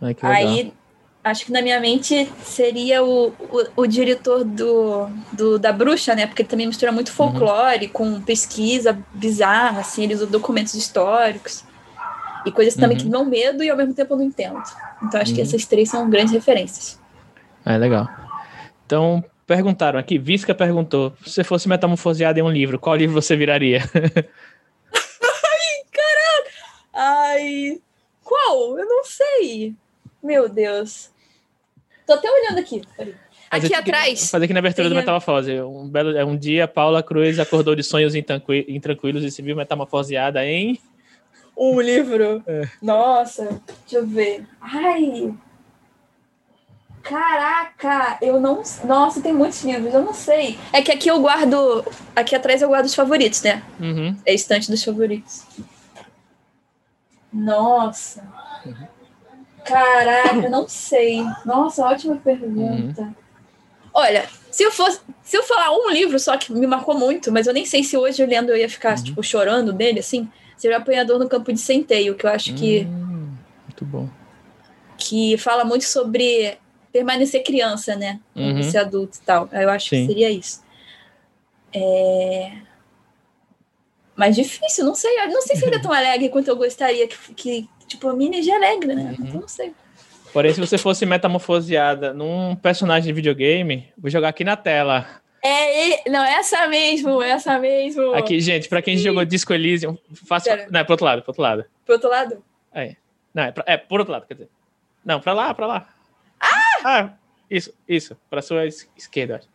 Ai. 0.02 0.16
Aí 0.22 0.72
acho 1.22 1.44
que 1.47 1.52
na 1.52 1.60
minha 1.62 1.78
mente 1.80 2.30
seria 2.42 3.02
o, 3.05 3.28
o, 3.28 3.82
o 3.82 3.86
diretor 3.86 4.42
do, 4.44 5.06
do 5.32 5.59
da 5.59 5.72
bruxa, 5.72 6.14
né? 6.14 6.26
Porque 6.26 6.42
ele 6.42 6.48
também 6.48 6.66
mistura 6.66 6.90
Uhum. 6.90 6.94
muito 6.97 7.12
folclore 7.12 7.88
com 7.88 8.20
pesquisa 8.22 8.98
bizarra, 9.12 9.80
assim, 9.80 10.05
ele 10.05 10.14
usa 10.14 10.26
documentos 10.26 10.74
históricos 10.74 11.64
e 12.47 12.51
coisas 12.51 12.74
também 12.74 12.97
Uhum. 12.97 13.05
que 13.05 13.10
dão 13.10 13.24
medo 13.24 13.62
e 13.62 13.68
ao 13.70 13.76
mesmo 13.76 13.92
tempo 13.94 14.14
eu 14.14 14.18
não 14.18 14.24
entendo. 14.24 14.62
Então 15.02 15.20
acho 15.20 15.32
que 15.34 15.40
Uhum. 15.40 15.47
essas 15.47 15.64
três 15.66 15.90
são 15.90 16.09
grandes 16.09 16.32
referências. 16.32 16.98
É 17.66 17.76
legal. 17.76 18.09
Então, 18.86 19.22
perguntaram 19.47 19.98
aqui, 19.98 20.18
Visca 20.18 20.55
perguntou, 20.55 21.12
se 21.24 21.30
você 21.34 21.44
fosse 21.44 21.68
metamorfoseado 21.68 22.38
em 22.38 22.42
um 22.42 22.51
livro, 22.51 22.78
qual 22.78 22.97
livro 22.97 23.20
você 23.20 23.36
viraria? 23.36 23.82
Ai, 26.92 27.80
qual? 28.22 28.78
Eu 28.78 28.84
não 28.86 29.05
sei. 29.05 29.74
Meu 30.22 30.48
Deus. 30.48 31.10
Tô 32.06 32.14
até 32.14 32.28
olhando 32.30 32.59
aqui. 32.59 32.82
Aqui 33.51 33.68
Fazer 33.68 33.74
atrás. 33.74 34.30
Fazer 34.30 34.44
aqui 34.44 34.52
na 34.55 34.59
abertura 34.60 34.88
do 34.88 34.90
tem 34.92 34.98
a- 34.98 35.01
Metamorfose. 35.01 35.60
Um, 35.60 35.88
belo, 35.88 36.16
é 36.16 36.24
um 36.24 36.36
dia, 36.36 36.68
Paula 36.68 37.02
Cruz 37.02 37.38
acordou 37.38 37.74
de 37.74 37.82
sonhos 37.82 38.14
intranqui- 38.14 38.66
intranquilos 38.68 39.24
e 39.24 39.30
se 39.30 39.42
viu 39.42 39.56
metamorfoseada 39.56 40.44
em... 40.44 40.78
Um 41.56 41.80
livro. 41.80 42.42
É. 42.47 42.68
Nossa, 42.80 43.60
deixa 43.82 43.97
eu 43.97 44.06
ver. 44.06 44.47
Ai. 44.60 45.34
Caraca, 47.02 48.18
eu 48.22 48.38
não. 48.40 48.62
Nossa, 48.84 49.20
tem 49.20 49.32
muitos 49.32 49.62
livros, 49.64 49.92
eu 49.92 50.02
não 50.02 50.14
sei. 50.14 50.59
É 50.72 50.80
que 50.82 50.92
aqui 50.92 51.09
eu 51.09 51.20
guardo. 51.20 51.84
Aqui 52.14 52.34
atrás 52.34 52.62
eu 52.62 52.68
guardo 52.68 52.86
os 52.86 52.94
favoritos, 52.94 53.42
né? 53.42 53.62
Uhum. 53.80 54.16
É 54.24 54.32
a 54.32 54.34
estante 54.34 54.70
dos 54.70 54.82
favoritos. 54.84 55.44
Nossa. 57.32 58.22
Caraca, 59.65 60.49
não 60.49 60.69
sei. 60.69 61.23
Nossa, 61.45 61.85
ótima 61.87 62.16
pergunta. 62.16 63.15
Olha, 63.93 64.28
se 64.51 64.62
eu 64.62 64.70
fosse. 64.73 65.01
Se 65.23 65.37
eu 65.37 65.43
falar 65.43 65.70
um 65.73 65.91
livro 65.91 66.19
só 66.19 66.37
que 66.37 66.53
me 66.53 66.66
marcou 66.66 66.95
muito, 66.99 67.31
mas 67.31 67.47
eu 67.47 67.53
nem 67.53 67.65
sei 67.65 67.82
se 67.85 67.97
hoje 67.97 68.23
eu 68.23 68.27
lendo 68.27 68.51
eu 68.51 68.57
ia 68.57 68.69
ficar, 68.69 68.97
Uhum. 68.99 69.05
tipo, 69.05 69.23
chorando 69.23 69.73
dele, 69.73 70.01
assim, 70.01 70.28
seria 70.57 70.77
Apanhador 70.78 71.19
no 71.19 71.28
Campo 71.28 71.53
de 71.53 71.61
Centeio, 71.61 72.15
que 72.15 72.27
eu 72.27 72.31
acho 72.31 72.55
que, 72.55 72.81
Hum, 72.85 73.32
muito 73.65 73.85
bom. 73.85 74.09
que 74.97 75.37
fala 75.39 75.65
muito 75.65 75.85
sobre 75.85 76.59
permanecer 76.93 77.43
criança, 77.45 77.95
né? 77.97 78.19
Uhum. 78.35 78.62
Ser 78.62 78.78
adulto 78.78 79.19
e 79.19 79.24
tal. 79.24 79.49
Eu 79.53 79.70
acho 79.70 79.89
Sim. 79.89 80.01
que 80.03 80.07
seria 80.09 80.31
isso. 80.31 80.62
É... 81.73 82.53
Mas 84.16 84.35
difícil, 84.37 84.85
não 84.85 84.95
sei. 84.95 85.15
Não 85.28 85.41
sei 85.43 85.57
se 85.57 85.65
ele 85.65 85.77
é 85.77 85.78
tão 85.78 85.93
alegre 85.93 86.28
quanto 86.28 86.49
eu 86.49 86.57
gostaria. 86.57 87.07
Que, 87.09 87.35
que 87.35 87.69
tipo, 87.90 88.10
energia 88.22 88.54
é 88.54 88.56
alegre, 88.56 88.94
né? 88.94 89.14
Uhum. 89.18 89.26
Então 89.26 89.40
não 89.40 89.48
sei. 89.48 89.74
Porém, 90.32 90.54
se 90.54 90.60
você 90.60 90.78
fosse 90.78 91.04
metamorfoseada 91.04 92.14
num 92.14 92.54
personagem 92.54 93.08
de 93.08 93.12
videogame, 93.12 93.92
vou 93.98 94.08
jogar 94.08 94.28
aqui 94.28 94.44
na 94.44 94.56
tela. 94.56 95.04
É, 95.42 96.08
não, 96.08 96.22
essa 96.22 96.68
mesmo, 96.68 97.20
essa 97.20 97.58
mesmo. 97.58 98.14
Aqui, 98.14 98.40
gente, 98.40 98.68
pra 98.68 98.80
quem 98.80 98.96
jogou 98.96 99.24
Disco 99.24 99.52
Elysium, 99.52 99.98
faça... 100.26 100.50
Pera. 100.50 100.68
Não, 100.70 100.80
é 100.80 100.84
pro 100.84 100.92
outro 100.92 101.04
lado, 101.06 101.22
pro 101.22 101.30
outro 101.30 101.42
lado. 101.42 101.64
Pro 101.84 101.94
outro 101.94 102.08
lado? 102.10 102.44
Não, 103.34 103.42
é, 103.42 103.50
pra... 103.52 103.64
é 103.66 103.76
por 103.76 103.98
outro 104.00 104.12
lado, 104.12 104.26
quer 104.26 104.34
dizer. 104.34 104.48
Não, 105.04 105.18
pra 105.20 105.32
lá, 105.32 105.52
pra 105.52 105.66
lá. 105.66 105.88
Ah! 106.84 107.10
isso, 107.50 107.72
isso. 107.88 108.16
Pra 108.28 108.40
sua 108.42 108.66
es- 108.66 108.88
esquerda, 108.96 109.36
acho. 109.36 109.48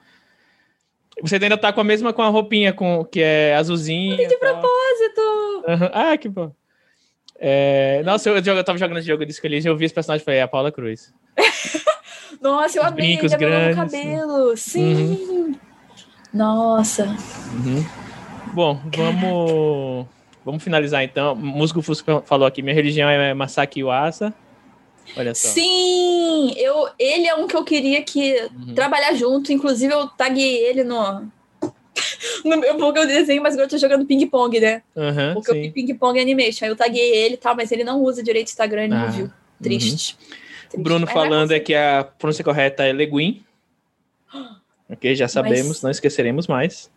Você 1.22 1.36
ainda 1.36 1.58
tá 1.58 1.72
com 1.72 1.80
a 1.80 1.84
mesma 1.84 2.12
com 2.12 2.22
a 2.22 2.28
roupinha 2.28 2.74
com, 2.74 3.06
que 3.06 3.22
é 3.22 3.56
azulzinha. 3.56 4.28
De 4.28 4.38
propósito. 4.38 5.64
Aham. 5.68 5.92
Ah, 5.94 6.18
que 6.18 6.28
bom. 6.28 6.52
É, 7.38 8.02
Nossa, 8.06 8.30
eu, 8.30 8.36
eu 8.38 8.64
tava 8.64 8.78
jogando 8.78 8.98
esse 8.98 9.08
jogo 9.08 9.26
Disco 9.26 9.46
Elysium 9.46 9.72
e 9.72 9.74
eu 9.74 9.78
vi 9.78 9.86
esse 9.86 9.94
personagem 9.94 10.22
e 10.22 10.26
falei, 10.26 10.40
é 10.40 10.44
a 10.44 10.48
Paula 10.48 10.72
Cruz. 10.72 11.14
Nossa, 12.42 12.78
eu 12.78 12.82
Os 12.84 12.88
amei 12.90 13.18
brincos 13.18 13.34
grandes, 13.34 13.78
né? 13.78 13.84
cabelo. 13.84 14.56
Sim. 14.58 15.56
Nossa. 16.34 17.06
Uhum. 17.06 17.86
Bom, 18.54 18.80
vamos, 18.96 20.06
vamos 20.44 20.64
finalizar 20.64 21.04
então. 21.04 21.34
O 21.34 21.38
Músico 21.38 21.82
Fusco 21.82 22.24
falou 22.26 22.48
aqui, 22.48 22.62
minha 22.62 22.76
religião 22.76 23.10
é 23.10 23.34
Masaki 23.34 23.82
Yuasa. 23.82 24.34
Olha 25.16 25.36
só. 25.36 25.50
Sim, 25.50 26.54
eu, 26.58 26.90
ele 26.98 27.28
é 27.28 27.36
um 27.36 27.48
que 27.48 27.56
eu 27.56 27.64
queria 27.64 28.02
que 28.02 28.50
Uhum. 28.56 28.74
trabalhar 28.74 29.14
junto. 29.14 29.52
Inclusive, 29.54 29.94
eu 29.94 30.08
taguei 30.08 30.58
ele 30.66 30.84
no. 30.84 31.30
no 32.44 32.58
meu, 32.58 32.76
porque 32.78 33.00
eu 33.00 33.08
desenho, 33.08 33.42
mas 33.42 33.54
agora 33.54 33.66
eu 33.68 33.70
tô 33.70 33.78
jogando 33.78 34.06
ping-pong, 34.06 34.60
né? 34.60 34.82
Aham, 34.98 35.34
Porque 35.36 35.52
eu 35.52 35.56
sim. 35.56 35.62
fiz 35.64 35.74
ping-pong 35.74 36.20
animation. 36.20 36.66
Aí 36.66 36.72
eu 36.72 36.76
taguei 36.76 37.16
ele 37.16 37.36
e 37.36 37.38
tal, 37.38 37.56
mas 37.56 37.72
ele 37.72 37.84
não 37.84 38.02
usa 38.02 38.22
direito 38.24 38.48
o 38.48 38.52
Instagram, 38.52 38.84
ele 38.86 38.94
Ah, 38.94 39.06
não 39.06 39.12
viu. 39.12 39.32
Triste. 39.62 40.14
O 40.16 40.18
Triste. 40.18 40.18
Bruno 40.78 41.06
Mas 41.06 41.14
falando 41.14 41.52
é 41.52 41.60
que 41.60 41.74
a 41.74 42.04
pronúncia 42.04 42.44
correta 42.44 42.84
é 42.84 42.92
Leguin. 42.92 43.44
Ok, 44.88 45.16
já 45.16 45.28
sabemos, 45.28 45.68
Mas- 45.68 45.82
não 45.82 45.90
esqueceremos 45.90 46.46
mais. 46.48 46.92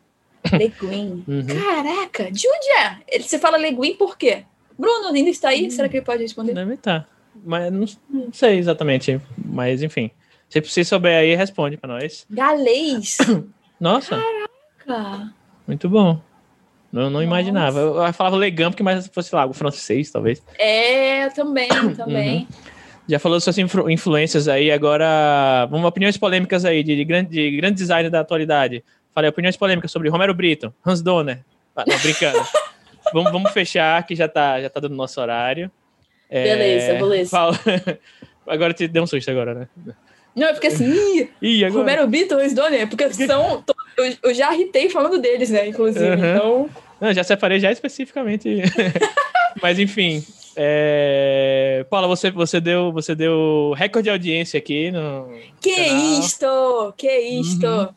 Leguin. 0.52 1.24
Uhum. 1.28 1.46
Caraca, 1.46 2.30
de 2.30 2.46
onde 2.46 2.68
é? 2.80 2.96
Ele- 3.08 3.24
Você 3.24 3.38
fala 3.38 3.56
Leguin 3.56 3.94
por 3.94 4.16
quê? 4.18 4.44
Bruno 4.78 5.08
ainda 5.08 5.30
está 5.30 5.48
aí? 5.48 5.70
Será 5.70 5.88
que 5.88 5.96
ele 5.96 6.04
pode 6.04 6.22
responder? 6.22 6.52
Deve 6.54 6.74
estar. 6.74 7.08
Mas 7.44 7.72
não, 7.72 7.86
não 8.10 8.32
sei 8.32 8.58
exatamente. 8.58 9.20
Mas 9.44 9.82
enfim. 9.82 10.10
Se 10.50 10.60
você 10.60 10.84
souber 10.84 11.16
aí, 11.18 11.34
responde 11.34 11.76
pra 11.76 11.88
nós. 11.94 12.26
Galês. 12.30 13.16
Nossa, 13.80 14.16
Muito 15.66 15.88
bom. 15.88 16.20
Não, 16.90 17.10
não 17.10 17.22
imaginava. 17.22 17.78
Eu, 17.80 17.96
eu 18.02 18.12
falava 18.12 18.36
legam 18.36 18.70
porque 18.70 18.82
mais 18.82 19.06
fosse 19.08 19.34
lá, 19.34 19.44
o 19.46 19.52
francês, 19.52 20.10
talvez. 20.10 20.42
É, 20.58 21.28
também, 21.30 21.68
também. 21.94 22.48
Já 23.08 23.18
falou 23.18 23.40
suas 23.40 23.56
influ- 23.58 23.90
influências 23.90 24.48
aí, 24.48 24.70
agora 24.70 25.66
vamos 25.70 25.86
opiniões 25.86 26.16
polêmicas 26.16 26.64
aí 26.64 26.82
de, 26.82 26.94
de, 26.96 27.04
grande, 27.04 27.30
de 27.30 27.56
grande 27.56 27.76
design 27.76 28.08
da 28.10 28.20
atualidade. 28.20 28.84
Falei 29.14 29.30
opiniões 29.30 29.56
polêmicas 29.56 29.90
sobre 29.90 30.08
Romero 30.08 30.34
Brito, 30.34 30.72
Hans 30.84 31.02
Donner. 31.02 31.44
Ah, 31.76 31.84
não, 31.86 31.98
brincando. 31.98 32.38
vamos, 33.12 33.32
vamos 33.32 33.50
fechar, 33.52 34.02
que 34.06 34.14
já 34.14 34.28
tá, 34.28 34.60
já 34.60 34.68
tá 34.70 34.80
dando 34.80 34.94
nosso 34.94 35.20
horário. 35.20 35.70
É, 36.30 36.42
Beleza, 36.44 36.94
beleza. 36.94 37.30
fala- 37.30 37.58
Agora 38.46 38.72
te 38.72 38.88
deu 38.88 39.02
um 39.02 39.06
susto 39.06 39.30
agora, 39.30 39.54
né? 39.54 39.68
Não, 40.38 40.48
eu 40.48 40.54
fiquei 40.54 40.70
assim, 40.70 40.84
ih, 41.18 41.28
Ih, 41.42 41.64
agora. 41.64 41.80
Romero 41.80 42.06
Beatles, 42.06 42.54
Donner, 42.54 42.88
porque 42.88 43.12
são. 43.12 43.64
Eu, 43.96 44.16
eu 44.22 44.34
já 44.34 44.54
irritei 44.54 44.88
falando 44.88 45.18
deles, 45.18 45.50
né? 45.50 45.68
Inclusive. 45.68 46.04
Uhum. 46.04 46.14
Então. 46.14 46.70
Não, 47.00 47.12
já 47.12 47.22
separei 47.24 47.60
já 47.60 47.70
especificamente. 47.70 48.62
Mas 49.62 49.78
enfim. 49.78 50.24
É... 50.56 51.86
Paula, 51.88 52.08
você, 52.08 52.32
você, 52.32 52.60
deu, 52.60 52.92
você 52.92 53.14
deu 53.14 53.72
recorde 53.76 54.04
de 54.04 54.10
audiência 54.10 54.58
aqui 54.58 54.90
no, 54.90 55.28
Que 55.60 55.76
Canal. 55.76 56.20
isto! 56.20 56.94
Que 56.96 57.18
isto! 57.18 57.66
Uhum. 57.66 57.88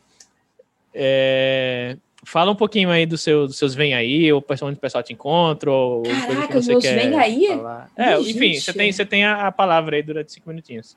É, 0.93 1.97
Fala 2.23 2.51
um 2.51 2.55
pouquinho 2.55 2.91
aí 2.91 3.05
do 3.05 3.18
seu, 3.18 3.47
dos 3.47 3.57
seus 3.57 3.73
vem 3.73 3.95
aí, 3.95 4.31
ou 4.31 4.45
onde 4.61 4.77
o 4.77 4.80
pessoal 4.80 5.03
te 5.03 5.11
encontra, 5.11 5.72
ou 5.72 6.03
coisa 6.03 6.22
que 6.22 6.27
Caraca, 6.27 6.61
você 6.61 6.72
meus 6.72 6.84
quer 6.84 6.95
vem 6.95 7.19
aí? 7.19 7.47
falar. 7.47 7.89
É, 7.97 8.19
enfim, 8.19 8.53
gente. 8.53 8.61
você 8.61 8.73
tem, 8.73 8.91
você 8.91 9.05
tem 9.05 9.26
a, 9.26 9.47
a 9.47 9.51
palavra 9.51 9.95
aí 9.95 10.03
durante 10.03 10.31
cinco 10.31 10.49
minutinhos. 10.49 10.95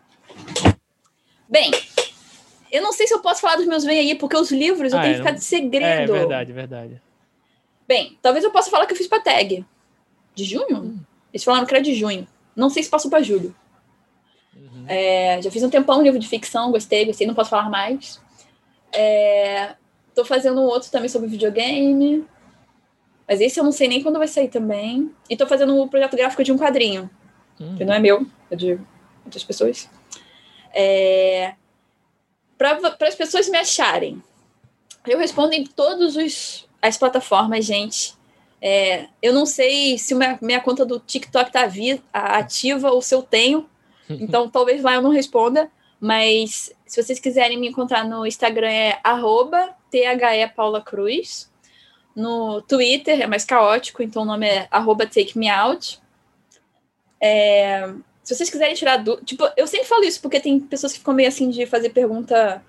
Bem, 1.48 1.70
eu 2.72 2.82
não 2.82 2.92
sei 2.92 3.06
se 3.06 3.14
eu 3.14 3.20
posso 3.20 3.40
falar 3.40 3.56
dos 3.56 3.66
meus 3.66 3.84
vem 3.84 3.98
aí, 3.98 4.14
porque 4.14 4.36
os 4.36 4.50
livros 4.50 4.92
eu 4.92 4.98
Ah, 4.98 5.02
tenho 5.02 5.12
é, 5.12 5.14
que 5.14 5.20
ficar 5.20 5.30
não- 5.32 5.38
de 5.38 5.44
segredo. 5.44 6.14
É 6.14 6.18
verdade, 6.18 6.52
verdade. 6.52 7.02
Bem, 7.86 8.18
talvez 8.22 8.44
eu 8.44 8.50
possa 8.50 8.70
falar 8.70 8.86
que 8.86 8.92
eu 8.92 8.96
fiz 8.96 9.06
pra 9.06 9.20
tag. 9.20 9.64
De 10.34 10.44
junho? 10.44 10.76
Hum. 10.78 10.98
Eles 11.32 11.44
falaram 11.44 11.66
que 11.66 11.74
era 11.74 11.82
de 11.82 11.94
junho. 11.94 12.26
Não 12.56 12.70
sei 12.70 12.82
se 12.82 12.88
passou 12.90 13.10
pra 13.10 13.22
julho. 13.22 13.54
Uhum. 14.56 14.84
É, 14.88 15.40
já 15.42 15.50
fiz 15.50 15.62
um 15.62 15.70
tempão 15.70 15.98
um 15.98 16.02
livro 16.02 16.18
de 16.18 16.28
ficção, 16.28 16.70
gostei, 16.70 17.04
gostei, 17.04 17.26
não 17.26 17.34
posso 17.34 17.50
falar 17.50 17.68
mais. 17.68 18.20
É, 18.92 19.74
tô 20.14 20.24
fazendo 20.24 20.60
um 20.60 20.64
outro 20.64 20.90
também 20.90 21.08
sobre 21.08 21.28
videogame. 21.28 22.24
Mas 23.28 23.40
esse 23.40 23.58
eu 23.58 23.64
não 23.64 23.72
sei 23.72 23.88
nem 23.88 24.02
quando 24.02 24.18
vai 24.18 24.28
sair 24.28 24.48
também. 24.48 25.10
E 25.28 25.36
tô 25.36 25.46
fazendo 25.46 25.74
um 25.80 25.88
projeto 25.88 26.16
gráfico 26.16 26.42
de 26.44 26.52
um 26.52 26.58
quadrinho. 26.58 27.10
Hum. 27.60 27.74
Que 27.76 27.84
não 27.84 27.94
é 27.94 27.98
meu, 27.98 28.26
é 28.50 28.56
de 28.56 28.78
outras 29.24 29.44
pessoas. 29.44 29.88
É... 30.74 31.54
Para 32.58 32.78
as 33.08 33.14
pessoas 33.14 33.48
me 33.48 33.58
acharem. 33.58 34.22
Eu 35.06 35.18
respondo 35.18 35.54
em 35.54 35.64
todas 35.64 36.66
as 36.80 36.96
plataformas, 36.96 37.64
gente. 37.64 38.14
É, 38.60 39.08
eu 39.20 39.34
não 39.34 39.44
sei 39.44 39.98
se 39.98 40.14
minha, 40.14 40.38
minha 40.40 40.60
conta 40.60 40.86
do 40.86 40.98
TikTok 40.98 41.52
tá 41.52 41.68
ativa 42.12 42.90
ou 42.90 43.02
se 43.02 43.14
eu 43.14 43.22
tenho. 43.22 43.68
Então, 44.06 44.50
talvez 44.50 44.82
lá 44.82 44.94
eu 44.94 45.02
não 45.02 45.10
responda. 45.10 45.70
Mas 45.98 46.70
se 46.86 47.02
vocês 47.02 47.18
quiserem 47.18 47.58
me 47.58 47.68
encontrar 47.68 48.04
no 48.04 48.26
Instagram 48.26 48.70
é 48.70 49.00
arroba 49.02 49.74
Cruz. 50.84 51.50
No 52.14 52.60
Twitter 52.60 53.22
é 53.22 53.26
mais 53.26 53.44
caótico, 53.44 54.02
então 54.02 54.22
o 54.22 54.26
nome 54.26 54.46
é 54.46 54.68
arroba 54.70 55.06
takemeout. 55.06 55.98
É, 57.20 57.90
se 58.24 58.34
vocês 58.34 58.50
quiserem 58.50 58.74
tirar 58.74 58.96
dúvida. 58.96 59.24
Tipo, 59.24 59.48
eu 59.56 59.66
sempre 59.66 59.86
falo 59.86 60.02
isso 60.02 60.20
porque 60.20 60.40
tem 60.40 60.58
pessoas 60.58 60.92
que 60.92 60.98
ficam 60.98 61.14
meio 61.14 61.28
assim 61.28 61.50
de 61.50 61.66
fazer 61.66 61.90
pergunta 61.90 62.60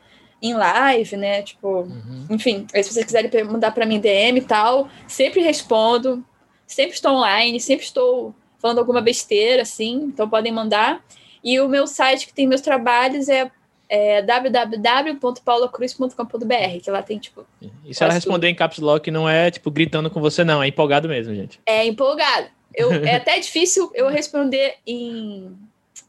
em 0.42 0.54
live, 0.54 1.18
né? 1.18 1.42
Tipo, 1.42 1.84
uhum. 1.84 2.28
enfim, 2.30 2.68
aí 2.74 2.84
se 2.84 2.94
vocês 2.94 3.06
quiserem 3.06 3.32
mandar 3.46 3.72
para 3.72 3.86
mim 3.86 4.00
DM 4.00 4.38
e 4.38 4.44
tal, 4.44 4.90
sempre 5.08 5.42
respondo. 5.42 6.24
Sempre 6.68 6.96
estou 6.96 7.14
online, 7.14 7.60
sempre 7.60 7.86
estou 7.86 8.34
falando 8.60 8.80
alguma 8.80 9.00
besteira, 9.00 9.62
assim, 9.62 10.06
então 10.06 10.28
podem 10.28 10.52
mandar. 10.52 11.06
E 11.44 11.60
o 11.60 11.70
meu 11.70 11.86
site 11.86 12.26
que 12.26 12.34
tem 12.34 12.48
meus 12.48 12.62
trabalhos 12.62 13.30
é, 13.30 13.52
é 13.88 14.24
www.paulacruz.com.br, 14.24 16.80
que 16.82 16.90
lá 16.90 17.04
tem, 17.04 17.20
tipo. 17.20 17.46
E 17.86 17.94
se 17.94 18.04
ela 18.04 18.12
responder 18.12 18.48
tudo. 18.48 18.54
em 18.54 18.56
caps 18.56 18.80
lock, 18.80 19.12
não 19.12 19.30
é, 19.30 19.52
tipo, 19.52 19.70
gritando 19.70 20.10
com 20.10 20.20
você, 20.20 20.44
não, 20.44 20.64
é 20.64 20.68
empolgado 20.68 21.08
mesmo, 21.08 21.36
gente. 21.36 21.60
É 21.68 21.86
empolgado. 21.86 22.48
Eu, 22.76 22.92
é 23.06 23.16
até 23.16 23.40
difícil 23.40 23.92
eu 23.94 24.08
responder 24.08 24.76
em. 24.86 25.56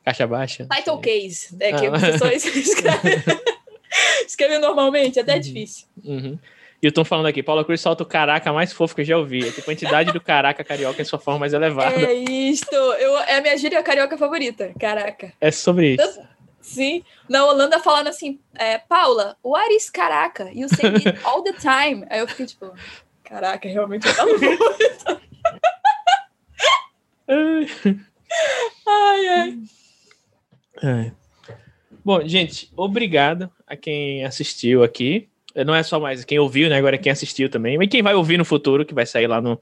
Caixa 0.04 0.26
baixa? 0.26 0.66
Title 0.72 0.98
case, 0.98 1.56
né? 1.56 1.72
Que 1.72 1.86
ah. 1.86 1.92
pessoas 1.92 2.44
escrevem, 2.44 3.22
escrevem 4.26 4.58
normalmente, 4.58 5.18
até 5.18 5.32
é 5.32 5.34
uhum. 5.36 5.40
difícil. 5.40 5.86
Uhum. 6.04 6.38
E 6.82 6.86
eu 6.86 6.92
tô 6.92 7.04
falando 7.04 7.26
aqui, 7.26 7.42
Paula 7.42 7.64
Cruz 7.64 7.80
solta 7.80 8.02
o 8.02 8.06
caraca 8.06 8.52
mais 8.52 8.72
fofo 8.72 8.94
que 8.94 9.00
eu 9.00 9.04
já 9.04 9.16
ouvi. 9.16 9.48
É 9.48 9.50
tipo 9.50 9.68
a 9.68 9.72
entidade 9.72 10.12
do 10.12 10.20
caraca 10.20 10.62
carioca 10.62 11.00
em 11.00 11.04
sua 11.04 11.18
forma 11.18 11.40
mais 11.40 11.54
elevada. 11.54 11.96
É 12.00 12.12
isto. 12.14 12.74
Eu, 12.74 13.16
é 13.20 13.38
a 13.38 13.40
minha 13.40 13.56
gíria 13.56 13.82
carioca 13.82 14.18
favorita. 14.18 14.72
Caraca. 14.78 15.32
É 15.40 15.50
sobre 15.50 15.94
isso. 15.94 16.20
sim. 16.60 17.02
Na 17.28 17.46
Holanda 17.46 17.80
falando 17.80 18.08
assim, 18.08 18.38
é, 18.54 18.76
Paula, 18.76 19.36
what 19.42 19.74
is 19.74 19.88
caraca? 19.88 20.50
You 20.52 20.68
say 20.68 20.90
it 20.90 21.18
all 21.24 21.42
the 21.42 21.54
time. 21.54 22.04
Aí 22.10 22.20
eu 22.20 22.28
fiquei 22.28 22.44
tipo, 22.44 22.70
caraca, 23.24 23.66
realmente 23.66 24.06
eu 24.06 24.14
tava 24.14 24.30
muito. 24.36 25.25
Ai, 27.28 27.66
ai. 29.28 29.58
ai. 30.82 31.12
Bom, 32.04 32.26
gente, 32.26 32.70
obrigado 32.76 33.50
a 33.66 33.76
quem 33.76 34.24
assistiu 34.24 34.84
aqui 34.84 35.28
não 35.64 35.74
é 35.74 35.82
só 35.82 35.98
mais 35.98 36.24
quem 36.24 36.38
ouviu, 36.38 36.68
né? 36.68 36.76
Agora 36.76 36.96
é 36.96 36.98
quem 36.98 37.12
assistiu 37.12 37.48
também. 37.48 37.80
E 37.80 37.88
quem 37.88 38.02
vai 38.02 38.14
ouvir 38.14 38.36
no 38.36 38.44
futuro, 38.44 38.84
que 38.84 38.94
vai 38.94 39.06
sair 39.06 39.26
lá 39.26 39.40
no, 39.40 39.60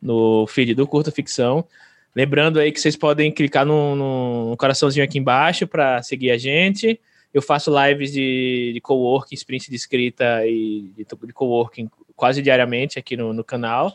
no 0.00 0.46
feed 0.46 0.74
do 0.74 0.86
Curta 0.86 1.10
Ficção. 1.10 1.66
Lembrando 2.14 2.60
aí 2.60 2.70
que 2.70 2.80
vocês 2.80 2.96
podem 2.96 3.30
clicar 3.30 3.66
no, 3.66 3.96
no 3.96 4.56
coraçãozinho 4.56 5.04
aqui 5.04 5.18
embaixo 5.18 5.66
para 5.66 6.02
seguir 6.02 6.30
a 6.30 6.38
gente. 6.38 7.00
Eu 7.32 7.42
faço 7.42 7.72
lives 7.76 8.12
de, 8.12 8.70
de 8.74 8.80
coworking, 8.80 9.34
sprint 9.34 9.68
de 9.68 9.76
escrita 9.76 10.46
e 10.46 10.92
de, 10.96 11.04
de 11.04 11.32
coworking 11.32 11.90
quase 12.14 12.40
diariamente 12.40 12.98
aqui 12.98 13.16
no, 13.16 13.32
no 13.32 13.42
canal. 13.42 13.92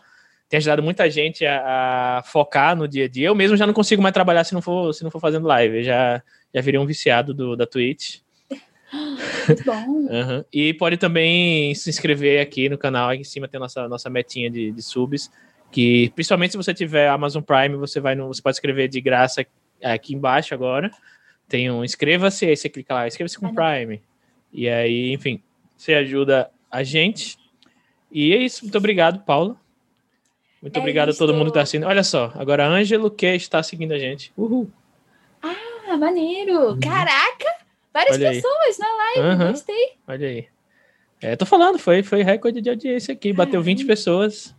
Tem 0.49 0.57
ajudado 0.57 0.81
muita 0.81 1.07
gente 1.11 1.45
a, 1.45 2.17
a, 2.17 2.23
focar 2.23 2.75
no 2.75 2.87
dia 2.87 3.05
a 3.05 3.07
dia. 3.07 3.27
Eu 3.27 3.35
mesmo 3.35 3.55
já 3.55 3.67
não 3.67 3.73
consigo 3.73 4.01
mais 4.01 4.13
trabalhar 4.13 4.43
se 4.43 4.53
não 4.53 4.63
for, 4.63 4.91
se 4.93 5.03
não 5.03 5.11
for 5.11 5.19
fazendo 5.19 5.47
live. 5.47 5.77
Eu 5.77 5.83
já, 5.83 6.23
já 6.53 6.59
virei 6.59 6.79
um 6.79 6.87
viciado 6.87 7.35
do, 7.35 7.55
da 7.55 7.67
Twitch. 7.67 8.21
Muito 9.47 9.63
bom. 9.63 9.85
Uhum. 10.09 10.43
E 10.51 10.73
pode 10.73 10.97
também 10.97 11.75
se 11.75 11.87
inscrever 11.87 12.41
aqui 12.41 12.67
no 12.67 12.79
canal. 12.79 13.09
Aqui 13.09 13.21
em 13.21 13.23
cima 13.23 13.47
tem 13.47 13.59
a 13.59 13.61
nossa, 13.61 13.87
nossa 13.87 14.09
metinha 14.09 14.49
de, 14.49 14.71
de 14.71 14.81
subs. 14.81 15.29
Que 15.71 16.09
principalmente 16.15 16.51
se 16.51 16.57
você 16.57 16.73
tiver 16.73 17.07
Amazon 17.07 17.43
Prime, 17.43 17.75
você 17.75 17.99
vai 17.99 18.15
no, 18.15 18.27
você 18.27 18.41
pode 18.41 18.55
escrever 18.55 18.87
de 18.87 18.99
graça 18.99 19.45
aqui 19.83 20.15
embaixo 20.15 20.55
agora. 20.55 20.89
Tem 21.47 21.69
um 21.69 21.83
inscreva-se, 21.83 22.47
aí 22.47 22.57
você 22.57 22.69
clica 22.69 22.95
lá, 22.95 23.07
inscreva-se 23.07 23.37
com 23.37 23.53
Prime. 23.53 24.01
E 24.51 24.67
aí, 24.67 25.13
enfim, 25.13 25.43
você 25.77 25.93
ajuda 25.93 26.49
a 26.71 26.81
gente. 26.81 27.37
E 28.11 28.33
é 28.33 28.37
isso. 28.37 28.63
Muito 28.63 28.77
obrigado, 28.79 29.23
Paula. 29.23 29.55
Muito 30.61 30.75
é 30.75 30.79
obrigado 30.79 31.09
isso. 31.09 31.23
a 31.23 31.25
todo 31.25 31.35
mundo 31.35 31.45
que 31.45 31.51
está 31.51 31.61
assistindo. 31.61 31.87
Olha 31.87 32.03
só, 32.03 32.31
agora 32.35 32.67
Ângelo 32.67 33.09
que 33.09 33.27
está 33.27 33.63
seguindo 33.63 33.93
a 33.93 33.97
gente. 33.97 34.33
Uhul. 34.37 34.69
Ah, 35.41 35.97
maneiro. 35.97 36.71
Uhum. 36.71 36.79
Caraca! 36.79 37.59
Várias 37.93 38.17
Olha 38.17 38.29
pessoas 38.29 38.79
aí. 38.79 38.79
na 38.79 38.95
live, 38.95 39.43
uhum. 39.43 39.51
gostei. 39.51 39.93
Olha 40.07 40.27
aí. 40.27 40.47
É, 41.21 41.35
tô 41.35 41.45
falando, 41.45 41.77
foi, 41.77 42.01
foi 42.03 42.23
recorde 42.23 42.61
de 42.61 42.69
audiência 42.69 43.13
aqui, 43.13 43.33
bateu 43.33 43.61
20 43.61 43.85
pessoas. 43.85 44.55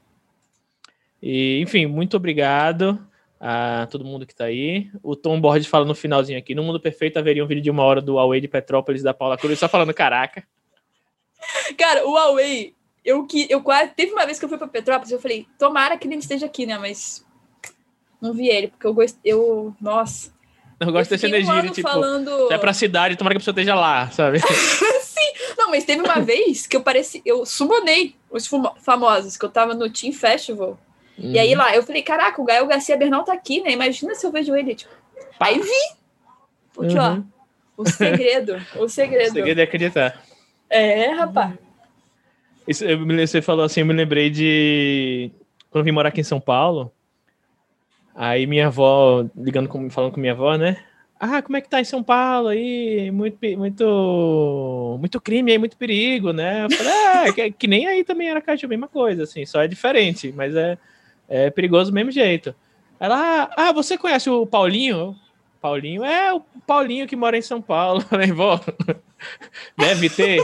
E, 1.23 1.61
enfim, 1.61 1.87
muito 1.87 2.17
obrigado 2.17 2.99
a 3.39 3.87
todo 3.91 4.05
mundo 4.05 4.27
que 4.27 4.35
tá 4.35 4.45
aí. 4.45 4.91
O 5.03 5.17
Tom 5.17 5.41
Borges 5.41 5.67
fala 5.67 5.85
no 5.85 5.95
finalzinho 5.95 6.39
aqui: 6.39 6.55
no 6.55 6.63
mundo 6.63 6.81
perfeito 6.81 7.19
haveria 7.19 7.43
um 7.43 7.47
vídeo 7.47 7.63
de 7.63 7.71
uma 7.71 7.83
hora 7.83 8.01
do 8.01 8.15
Huawei 8.15 8.41
de 8.41 8.49
Petrópolis 8.49 9.03
da 9.03 9.15
Paula 9.15 9.39
Cruz, 9.39 9.59
só 9.59 9.69
falando 9.69 9.95
caraca. 9.95 10.45
Cara, 11.79 12.07
o 12.07 12.13
Huawei, 12.13 12.75
eu, 13.05 13.27
que, 13.27 13.47
eu 13.49 13.63
quase. 13.63 13.93
Teve 13.93 14.13
uma 14.13 14.27
vez 14.27 14.39
que 14.39 14.45
eu 14.45 14.49
fui 14.49 14.59
pra 14.59 14.69
Petrópolis, 14.69 15.11
eu 15.11 15.21
falei: 15.21 15.47
tomara 15.59 15.97
que 15.97 16.07
ele 16.07 16.17
esteja 16.17 16.47
aqui, 16.47 16.67
né? 16.67 16.79
Mas 16.79 17.25
não 18.21 18.33
vi 18.33 18.49
ele, 18.49 18.69
porque 18.69 18.87
eu 18.87 18.95
gostei. 18.95 19.33
Eu, 19.33 19.75
nossa. 19.81 20.33
Eu 20.79 20.93
gosto 20.93 21.11
eu 21.11 21.17
dessa 21.17 21.27
energia 21.27 21.53
um 21.53 21.63
de, 21.63 21.71
tipo, 21.71 21.89
falando... 21.89 22.51
é 22.51 22.57
pra 22.57 22.73
cidade, 22.73 23.17
tomara 23.17 23.35
que 23.35 23.39
a 23.39 23.41
pessoa 23.41 23.53
esteja 23.53 23.75
lá, 23.75 24.11
sabe? 24.11 24.41
Sim, 25.03 25.55
não, 25.59 25.71
mas 25.71 25.85
teve 25.85 26.03
uma 26.03 26.21
vez 26.25 26.67
que 26.67 26.75
eu 26.75 26.83
pareci, 26.83 27.21
eu 27.25 27.45
sumonei 27.45 28.17
os 28.31 28.49
famosos, 28.81 29.37
que 29.37 29.45
eu 29.45 29.51
tava 29.51 29.75
no 29.75 29.91
Team 29.91 30.13
Festival. 30.13 30.79
Uhum. 31.19 31.33
E 31.33 31.39
aí 31.39 31.53
uhum. 31.53 31.59
lá, 31.59 31.77
eu 31.77 31.83
falei, 31.83 32.03
caraca, 32.03 32.41
o 32.41 32.45
Gael 32.45 32.67
Garcia 32.67 32.97
Bernal 32.97 33.25
tá 33.25 33.35
aqui, 33.35 33.61
né? 33.61 33.73
Imagina 33.73 34.15
se 34.15 34.27
eu 34.27 34.33
vejo 34.33 34.57
ele, 34.57 34.75
tipo. 34.75 34.93
Aí 35.39 35.59
vi! 35.59 36.01
Porque, 36.73 36.99
uhum. 36.99 37.25
ó, 37.77 37.83
o 37.83 37.87
segredo, 37.87 38.57
o 38.77 38.89
segredo. 38.89 39.31
O 39.31 39.35
segredo 39.35 39.61
é 39.61 39.65
acreditar. 39.65 40.23
É, 40.71 41.11
rapaz. 41.11 41.55
Eu, 42.81 43.27
você 43.27 43.43
falou 43.43 43.65
assim, 43.65 43.81
eu 43.81 43.87
me 43.87 43.95
lembrei 43.95 44.31
de. 44.31 45.31
Quando 45.71 45.83
eu 45.83 45.85
vim 45.85 45.93
morar 45.93 46.09
aqui 46.09 46.21
em 46.21 46.25
São 46.25 46.41
Paulo, 46.41 46.93
Aí 48.15 48.47
minha 48.47 48.67
avó, 48.67 49.25
ligando 49.37 49.69
com, 49.69 49.89
falando 49.89 50.13
com 50.13 50.21
minha 50.21 50.33
avó, 50.33 50.55
né? 50.57 50.77
Ah, 51.19 51.41
como 51.43 51.57
é 51.57 51.61
que 51.61 51.69
tá 51.69 51.81
em 51.81 51.85
São 51.85 52.03
Paulo 52.03 52.49
aí? 52.49 53.11
Muito, 53.11 53.39
muito, 53.57 54.97
muito 54.99 55.21
crime 55.21 55.53
aí, 55.53 55.59
muito 55.59 55.77
perigo, 55.77 56.33
né? 56.33 56.65
Eu 56.65 56.71
falei, 56.71 56.93
ah, 56.93 57.33
que, 57.33 57.51
que 57.53 57.67
nem 57.67 57.87
aí 57.87 58.05
também 58.05 58.29
era 58.29 58.41
caixa 58.41 58.67
a 58.67 58.69
mesma 58.69 58.89
coisa, 58.89 59.23
assim, 59.25 59.45
só 59.47 59.63
é 59.63 59.69
diferente, 59.69 60.33
mas 60.37 60.55
é, 60.57 60.79
é 61.29 61.51
perigoso 61.51 61.91
do 61.91 61.95
mesmo 61.95 62.11
jeito. 62.11 62.55
Ela, 62.99 63.51
ah, 63.57 63.73
você 63.73 63.97
conhece 63.97 64.29
o 64.29 64.47
Paulinho? 64.47 65.17
Paulinho 65.61 66.05
é 66.05 66.33
o 66.33 66.41
Paulinho 66.67 67.07
que 67.07 67.17
mora 67.17 67.39
em 67.39 67.43
São 67.43 67.63
Paulo, 67.63 68.05
né, 68.13 68.27
vó? 68.27 68.61
Deve 69.79 70.11
ter 70.11 70.41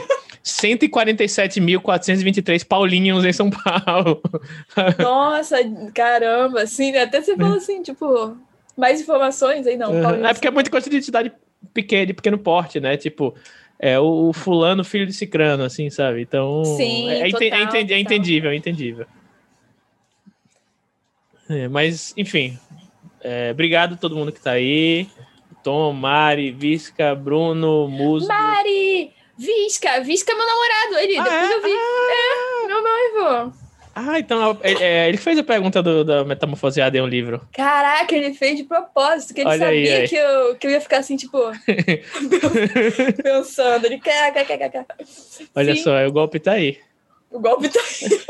147.423 0.47 2.65
Paulinhos 2.65 3.25
em 3.25 3.33
São 3.33 3.51
Paulo. 3.51 4.23
Nossa, 5.03 5.57
caramba, 5.93 6.65
sim, 6.69 6.97
até 6.97 7.21
você 7.21 7.37
falou 7.37 7.57
assim, 7.57 7.83
tipo, 7.83 8.37
mais 8.77 9.01
informações 9.01 9.67
aí, 9.67 9.77
não. 9.77 9.91
Uhum. 9.91 10.25
É 10.25 10.33
porque 10.33 10.47
é 10.47 10.53
muita 10.53 10.71
coisa 10.71 10.89
de 10.89 11.03
cidade 11.03 11.33
pequena, 11.75 12.07
de 12.07 12.15
pequeno 12.15 12.39
porte, 12.39 12.79
né? 12.79 12.97
Tipo, 12.97 13.35
é 13.77 13.99
o 13.99 14.33
fulano 14.33 14.85
filho 14.85 15.05
de 15.05 15.13
cicrano, 15.13 15.65
assim, 15.65 15.91
sabe? 15.91 16.23
Então, 16.23 16.65
sim, 16.65 17.11
é, 17.11 17.29
é 17.29 17.31
total, 17.31 17.75
é, 17.75 17.81
é 17.93 17.99
entendível, 17.99 18.53
é 18.53 18.55
entendível. 18.55 19.05
É, 21.51 21.67
mas, 21.67 22.15
enfim, 22.17 22.57
é, 23.21 23.51
obrigado 23.51 23.95
a 23.95 23.97
todo 23.97 24.15
mundo 24.15 24.31
que 24.31 24.41
tá 24.41 24.53
aí. 24.53 25.09
Tom, 25.65 25.93
Mari, 25.93 26.53
Visca, 26.53 27.17
Bruno, 27.17 27.89
Muso. 27.89 28.29
Mari! 28.29 29.16
Visca, 29.39 30.01
Visca 30.01 30.33
é 30.33 30.35
meu 30.35 30.47
namorado, 30.47 30.99
ele, 30.99 31.19
ah, 31.19 31.23
depois 31.23 31.51
é? 31.51 31.55
eu 31.55 31.63
vi. 31.63 31.73
Ah. 31.73 32.65
É, 32.65 32.67
meu 32.67 32.83
noivo. 32.83 33.53
Ah, 33.99 34.19
então 34.19 34.59
é, 34.63 34.73
é, 34.73 35.09
ele 35.09 35.17
fez 35.17 35.39
a 35.39 35.43
pergunta 35.43 35.83
do, 35.83 36.05
da 36.05 36.23
metamorfoseada 36.23 36.99
em 36.99 37.01
um 37.01 37.07
livro. 37.07 37.41
Caraca, 37.55 38.15
ele 38.15 38.35
fez 38.35 38.59
de 38.59 38.65
propósito, 38.65 39.33
que 39.33 39.41
ele 39.41 39.49
Olha 39.49 39.59
sabia 39.59 39.71
aí, 39.71 40.03
aí. 40.03 40.09
Que, 40.09 40.17
eu, 40.17 40.55
que 40.57 40.67
eu 40.67 40.71
ia 40.71 40.81
ficar 40.83 40.99
assim, 40.99 41.17
tipo, 41.17 41.39
pensando. 43.23 43.87
Ele 43.87 43.99
quer, 43.99 44.35
quer, 44.35 44.45
quer, 44.45 44.69
quer. 44.69 44.87
Olha 45.55 45.75
Sim. 45.75 45.83
só, 45.83 46.07
o 46.07 46.13
golpe 46.13 46.39
tá 46.39 46.53
aí. 46.53 46.79
O 47.31 47.41
golpe 47.41 47.71
tá 47.71 47.81
aí. 47.81 48.21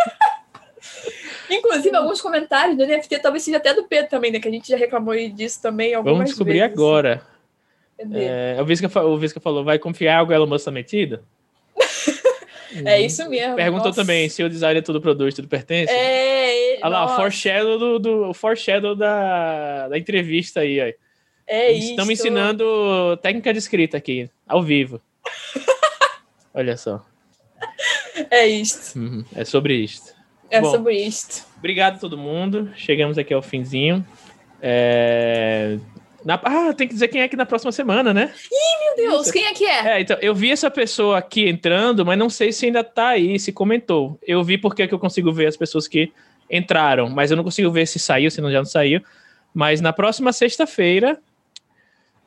Inclusive, 1.51 1.97
alguns 1.97 2.21
comentários 2.21 2.77
do 2.77 2.87
NFT 2.87 3.19
talvez 3.19 3.43
seja 3.43 3.57
até 3.57 3.75
do 3.75 3.85
Pedro 3.85 4.11
também, 4.11 4.31
né? 4.31 4.39
Que 4.39 4.47
a 4.49 4.53
gente 4.53 4.69
já 4.69 4.77
reclamou 4.77 5.15
disso 5.31 5.61
também 5.61 5.95
algumas 5.95 6.17
Vamos 6.17 6.31
descobrir 6.31 6.61
vezes. 6.61 6.73
agora. 6.73 7.23
É, 7.99 8.57
o, 8.61 8.65
Visca, 8.65 9.05
o 9.05 9.19
Visca 9.19 9.41
falou, 9.41 9.65
vai 9.65 9.79
confiar 9.79 10.19
algo 10.19 10.33
Elon 10.33 10.47
Musk 10.47 10.65
tá 10.65 10.71
metido? 10.71 11.21
É 12.85 13.01
isso 13.01 13.27
mesmo. 13.31 13.55
Perguntou 13.57 13.87
nossa. 13.87 14.03
também 14.03 14.29
se 14.29 14.43
o 14.43 14.51
design 14.51 14.79
é 14.79 14.83
tudo 14.83 15.01
produz, 15.01 15.35
tudo 15.35 15.49
pertence. 15.49 15.91
É, 15.91 16.79
Olha 16.83 16.89
lá, 16.89 16.99
o 16.99 17.07
nossa, 17.07 17.17
foreshadow, 17.17 17.79
do, 17.79 17.99
do, 17.99 18.35
foreshadow 18.35 18.95
da, 18.95 19.89
da 19.89 19.97
entrevista 19.97 20.61
aí, 20.61 20.81
ó. 20.81 20.93
é 21.47 21.73
Estamos 21.73 22.13
isto. 22.13 22.27
ensinando 22.27 23.17
técnica 23.23 23.53
de 23.53 23.61
escrita 23.61 23.97
aqui, 23.97 24.29
ao 24.47 24.63
vivo. 24.63 25.01
Olha 26.53 26.77
só. 26.77 27.03
É 28.31 28.47
isto. 28.47 28.99
Uhum, 28.99 29.25
É 29.35 29.45
sobre 29.45 29.75
isto. 29.77 30.15
É 30.51 30.61
Bom. 30.61 30.71
sobre 30.71 30.97
isto. 30.97 31.47
Obrigado 31.59 31.97
a 31.97 31.99
todo 31.99 32.19
mundo. 32.19 32.71
Chegamos 32.77 33.17
aqui 33.17 33.33
ao 33.33 33.43
finzinho. 33.43 34.05
É, 34.61 35.79
na- 36.27 36.41
Ah, 36.45 36.75
tem 36.75 36.87
que 36.89 36.93
dizer 36.95 37.09
quem 37.09 37.21
é 37.21 37.25
aqui 37.25 37.37
na 37.37 37.47
próxima 37.47 37.71
semana, 37.73 38.13
né? 38.13 38.35
Meu 38.97 39.11
Deus, 39.11 39.31
quem 39.31 39.45
é 39.47 39.55
que 39.55 39.65
é? 39.65 39.97
É, 39.97 40.01
então, 40.01 40.19
eu 40.21 40.35
vi 40.35 40.51
essa 40.51 40.71
pessoa 40.71 41.19
aqui 41.19 41.49
entrando, 41.49 42.05
mas 42.05 42.19
não 42.19 42.29
sei 42.29 42.53
se 42.53 42.67
ainda 42.67 42.83
tá 42.85 43.09
aí, 43.09 43.39
se 43.39 43.53
comentou. 43.53 44.19
Eu 44.27 44.43
vi 44.45 44.59
porque 44.59 44.87
que 44.87 44.93
eu 44.95 44.99
consigo 44.99 45.33
ver 45.33 45.47
as 45.47 45.57
pessoas 45.57 45.87
que 45.89 46.13
entraram, 46.51 47.09
mas 47.09 47.31
eu 47.31 47.37
não 47.37 47.45
consigo 47.45 47.71
ver 47.71 47.87
se 47.87 47.99
saiu, 47.99 48.31
se 48.31 48.41
não 48.41 48.51
já 48.51 48.59
não 48.59 48.65
saiu. 48.67 49.01
Mas 49.55 49.81
na 49.81 49.93
próxima 49.93 50.33
sexta-feira, 50.33 51.19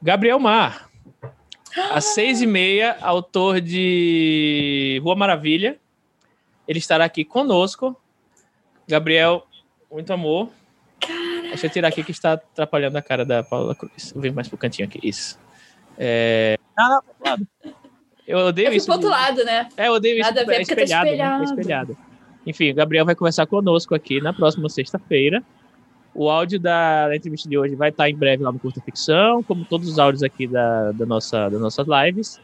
Gabriel 0.02 0.40
Mar. 0.40 0.90
Às 1.92 2.06
seis 2.06 2.42
e 2.42 2.48
meia, 2.48 2.98
autor 3.02 3.62
de 3.62 5.00
Rua 5.04 5.16
Maravilha. 5.16 5.78
Ele 6.68 6.80
estará 6.80 7.06
aqui 7.06 7.24
conosco. 7.24 7.96
Gabriel, 8.88 9.46
muito 9.92 10.12
amor. 10.12 10.50
Deixa 11.08 11.66
eu 11.66 11.70
tirar 11.70 11.88
aqui 11.88 12.04
que 12.04 12.12
está 12.12 12.34
atrapalhando 12.34 12.98
a 12.98 13.02
cara 13.02 13.26
da 13.26 13.44
Paula 13.44 13.76
Cruz. 13.76 14.12
Vou 14.12 14.22
vir 14.22 14.34
mais 14.34 14.48
pro 14.48 14.58
cantinho 14.58 14.88
aqui. 14.88 15.00
Isso. 15.04 15.40
É... 15.98 16.58
Não, 16.78 16.90
não, 16.90 17.02
pro 17.02 17.30
lado. 17.30 17.48
Eu 18.28 18.38
odeio 18.40 18.68
Eu 18.68 18.74
isso. 18.74 18.86
pro 18.86 18.96
outro 18.96 19.10
lado, 19.10 19.44
né? 19.44 19.68
É, 19.76 19.88
eu 19.88 19.94
odeio 19.94 20.20
isso. 20.20 20.30
Nada 20.30 20.42
a 20.42 20.46
ver, 20.46 20.54
é 20.54 20.60
porque 20.60 20.76
tá 20.76 20.84
espelhado, 20.84 21.06
né? 21.06 21.12
É 21.12 21.16
espelhado. 21.16 21.44
espelhado. 21.44 21.98
Enfim, 22.46 22.72
o 22.72 22.76
Gabriel 22.76 23.06
vai 23.06 23.16
conversar 23.16 23.48
conosco 23.48 23.96
aqui 23.96 24.22
na 24.22 24.32
próxima 24.32 24.70
sexta-feira. 24.70 25.44
O 26.14 26.30
áudio 26.30 26.60
da, 26.60 27.08
da 27.08 27.16
entrevista 27.16 27.48
de 27.48 27.58
hoje 27.58 27.76
vai 27.76 27.90
estar 27.90 28.10
em 28.10 28.16
breve 28.16 28.44
lá 28.44 28.52
no 28.52 28.60
Curta 28.60 28.82
Ficção, 28.82 29.44
como 29.44 29.66
todos 29.66 29.88
os 29.88 30.00
áudios 30.00 30.24
aqui 30.24 30.48
da, 30.48 30.92
da 30.92 31.06
nossa, 31.06 31.50
das 31.50 31.60
nossas 31.60 31.88
lives. 31.88 32.40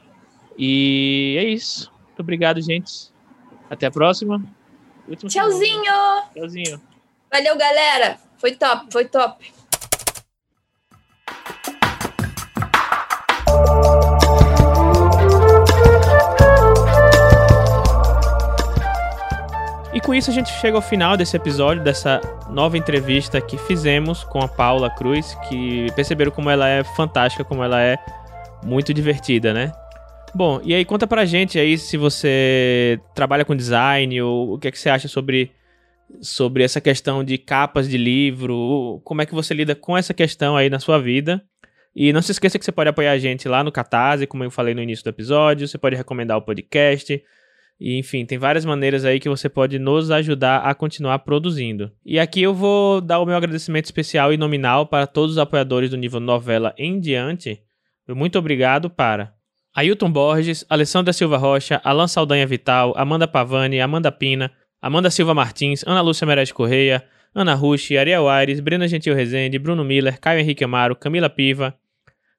E 0.58 1.36
é 1.40 1.44
isso. 1.44 1.92
Muito 2.08 2.20
obrigado, 2.20 2.62
gente. 2.62 3.12
Até 3.70 3.88
a 3.88 3.92
próxima. 3.92 4.42
Último 5.08 5.30
Tchauzinho! 5.30 5.84
segundo. 5.84 6.34
Tchauzinho. 6.34 6.82
Valeu, 7.32 7.58
galera! 7.58 8.25
Foi 8.38 8.52
top, 8.54 8.86
foi 8.92 9.06
top. 9.06 9.54
E 19.94 20.02
com 20.02 20.14
isso 20.14 20.30
a 20.30 20.34
gente 20.34 20.52
chega 20.60 20.76
ao 20.76 20.82
final 20.82 21.16
desse 21.16 21.38
episódio, 21.38 21.82
dessa 21.82 22.20
nova 22.50 22.78
entrevista 22.78 23.40
que 23.40 23.58
fizemos 23.58 24.26
com 24.26 24.40
a 24.40 24.48
Paula 24.48 24.90
Cruz, 24.90 25.34
que 25.48 25.88
perceberam 25.96 26.32
como 26.32 26.50
ela 26.50 26.68
é 26.68 26.84
fantástica, 26.84 27.46
como 27.46 27.64
ela 27.64 27.82
é 27.82 27.98
muito 28.62 28.94
divertida, 28.94 29.54
né? 29.54 29.72
Bom, 30.34 30.60
e 30.62 30.76
aí 30.76 30.84
conta 30.84 31.08
pra 31.08 31.24
gente 31.24 31.58
aí 31.58 31.78
se 31.78 31.96
você 31.96 33.00
trabalha 33.14 33.46
com 33.46 33.56
design 33.56 34.22
ou 34.22 34.56
o 34.56 34.60
que 34.60 34.68
é 34.68 34.72
que 34.72 34.78
você 34.78 34.90
acha 34.90 35.08
sobre, 35.08 35.54
sobre 36.22 36.64
essa 36.64 36.80
questão 36.80 37.24
de 37.24 37.38
capas 37.38 37.90
de 37.90 37.98
livro, 37.98 39.02
como 39.04 39.22
é 39.22 39.26
que 39.26 39.34
você 39.34 39.54
lida 39.54 39.76
com 39.76 39.98
essa 39.98 40.14
questão 40.14 40.56
aí 40.56 40.70
na 40.70 40.80
sua 40.80 41.00
vida. 41.00 41.44
E 41.96 42.12
não 42.12 42.22
se 42.22 42.32
esqueça 42.32 42.60
que 42.60 42.66
você 42.66 42.72
pode 42.72 42.90
apoiar 42.90 43.12
a 43.12 43.18
gente 43.18 43.48
lá 43.48 43.64
no 43.64 43.72
Catarse, 43.72 44.28
como 44.28 44.44
eu 44.44 44.52
falei 44.52 44.74
no 44.74 44.82
início 44.82 45.04
do 45.04 45.10
episódio, 45.10 45.68
você 45.68 45.78
pode 45.78 45.96
recomendar 45.96 46.38
o 46.38 46.42
podcast, 46.42 47.24
e, 47.80 47.98
enfim, 47.98 48.26
tem 48.26 48.38
várias 48.38 48.64
maneiras 48.64 49.04
aí 49.04 49.20
que 49.20 49.28
você 49.28 49.50
pode 49.50 49.78
nos 49.78 50.10
ajudar 50.10 50.60
a 50.60 50.74
continuar 50.74 51.20
produzindo. 51.20 51.92
E 52.06 52.18
aqui 52.18 52.42
eu 52.42 52.54
vou 52.54 53.02
dar 53.02 53.20
o 53.20 53.26
meu 53.26 53.36
agradecimento 53.36 53.86
especial 53.86 54.34
e 54.34 54.38
nominal 54.38 54.86
para 54.86 55.06
todos 55.06 55.32
os 55.32 55.38
apoiadores 55.38 55.90
do 55.90 55.98
nível 55.98 56.20
novela 56.20 56.74
em 56.78 57.00
diante. 57.00 57.62
Muito 58.08 58.40
obrigado 58.40 58.90
para 58.90 59.34
Ailton 59.76 60.10
Borges, 60.10 60.66
Alessandra 60.70 61.12
Silva 61.12 61.38
Rocha, 61.38 61.82
Alan 61.84 62.08
Saldanha 62.08 62.48
Vital, 62.48 62.94
Amanda 62.96 63.28
Pavani, 63.28 63.82
Amanda 63.82 64.12
Pina, 64.12 64.52
Amanda 64.82 65.10
Silva 65.10 65.34
Martins, 65.34 65.84
Ana 65.88 66.02
Lúcia 66.02 66.26
Meirelles 66.26 66.52
Correia, 66.52 67.04
Ana 67.34 67.56
Rushi, 67.56 67.98
Ariel 67.98 68.28
Aires, 68.30 68.60
Brena 68.60 68.88
Gentil 68.88 69.14
Rezende, 69.16 69.60
Bruno 69.60 69.84
Miller, 69.84 70.20
Caio 70.20 70.40
Henrique 70.40 70.64
Amaro, 70.64 70.96
Camila 70.96 71.30
Piva, 71.30 71.76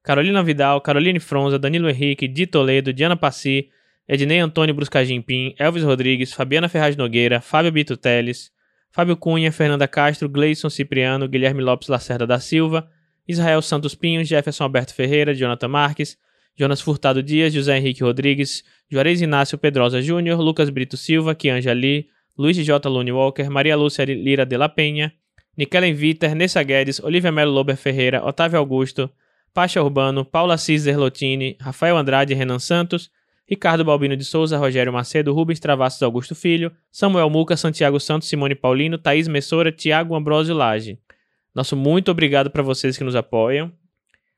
Carolina 0.03 0.43
Vidal, 0.43 0.81
Caroline 0.81 1.19
Fronza, 1.19 1.59
Danilo 1.59 1.89
Henrique, 1.89 2.29
Di 2.29 2.47
Toledo, 2.47 2.93
Diana 2.93 3.17
Passi, 3.17 3.69
Ednei 4.09 4.39
Antônio 4.39 4.73
Bruscagim 4.73 5.21
Pim, 5.21 5.53
Elvis 5.59 5.83
Rodrigues, 5.83 6.33
Fabiana 6.33 6.69
Ferraz 6.69 6.97
Nogueira, 6.97 7.41
Fábio 7.41 7.73
Bito 7.73 7.97
Teles, 7.97 8.53
Fábio 8.93 9.17
Cunha, 9.17 9.51
Fernanda 9.51 9.89
Castro, 9.89 10.29
Gleison 10.29 10.71
Cipriano, 10.71 11.29
Guilherme 11.29 11.61
Lopes 11.61 11.89
Lacerda 11.89 12.27
da 12.27 12.39
Silva, 12.39 12.89
Israel 13.27 13.61
Santos 13.61 13.95
Pinho, 13.95 14.25
Jefferson 14.25 14.65
Alberto 14.65 14.95
Ferreira, 14.95 15.35
Jonathan 15.35 15.69
Marques, 15.69 16.17
Jonas 16.57 16.81
Furtado 16.81 17.21
Dias, 17.21 17.53
José 17.53 17.77
Henrique 17.77 18.03
Rodrigues, 18.03 18.65
Juarez 18.91 19.21
Inácio 19.21 19.59
Pedrosa 19.59 20.01
Júnior, 20.01 20.41
Lucas 20.41 20.71
Brito 20.71 20.97
Silva, 20.97 21.35
Kianja 21.35 21.75
Lee, 21.75 22.09
Luiz 22.39 22.57
J. 22.57 22.89
Lune 22.89 23.13
Walker, 23.13 23.49
Maria 23.49 23.77
Lúcia 23.77 24.05
Lira 24.05 24.45
de 24.45 24.59
la 24.59 24.69
Penha, 24.69 25.13
Nikelen 25.57 25.95
Viter, 25.95 26.35
Nessa 26.35 26.63
Guedes, 26.63 27.01
Olivia 27.01 27.33
Melo 27.33 27.53
Lober 27.53 27.77
Ferreira, 27.77 28.25
Otávio 28.25 28.59
Augusto, 28.59 29.11
Pacha 29.55 29.83
Urbano, 29.83 30.25
Paula 30.25 30.59
Ciser 30.59 30.99
Lotini, 30.99 31.57
Rafael 31.59 31.97
Andrade 31.97 32.35
Renan 32.35 32.59
Santos, 32.59 33.11
Ricardo 33.49 33.85
Balbino 33.85 34.17
de 34.17 34.25
Souza, 34.25 34.59
Rogério 34.59 34.93
Macedo, 34.93 35.33
Rubens 35.33 35.61
Travassos 35.61 36.03
Augusto 36.03 36.35
Filho, 36.35 36.73
Samuel 36.91 37.31
Muca, 37.31 37.57
Santiago 37.57 37.99
Santos, 37.99 38.29
Simone 38.29 38.55
Paulino, 38.55 38.99
Thaís 38.99 39.29
Messora, 39.29 39.73
Tiago 39.73 40.15
Ambrosio 40.15 40.55
Lage. 40.55 40.99
Nosso 41.55 41.75
muito 41.75 42.11
obrigado 42.11 42.51
para 42.51 42.63
vocês 42.63 42.99
que 42.99 43.05
nos 43.05 43.17
apoiam. 43.17 43.73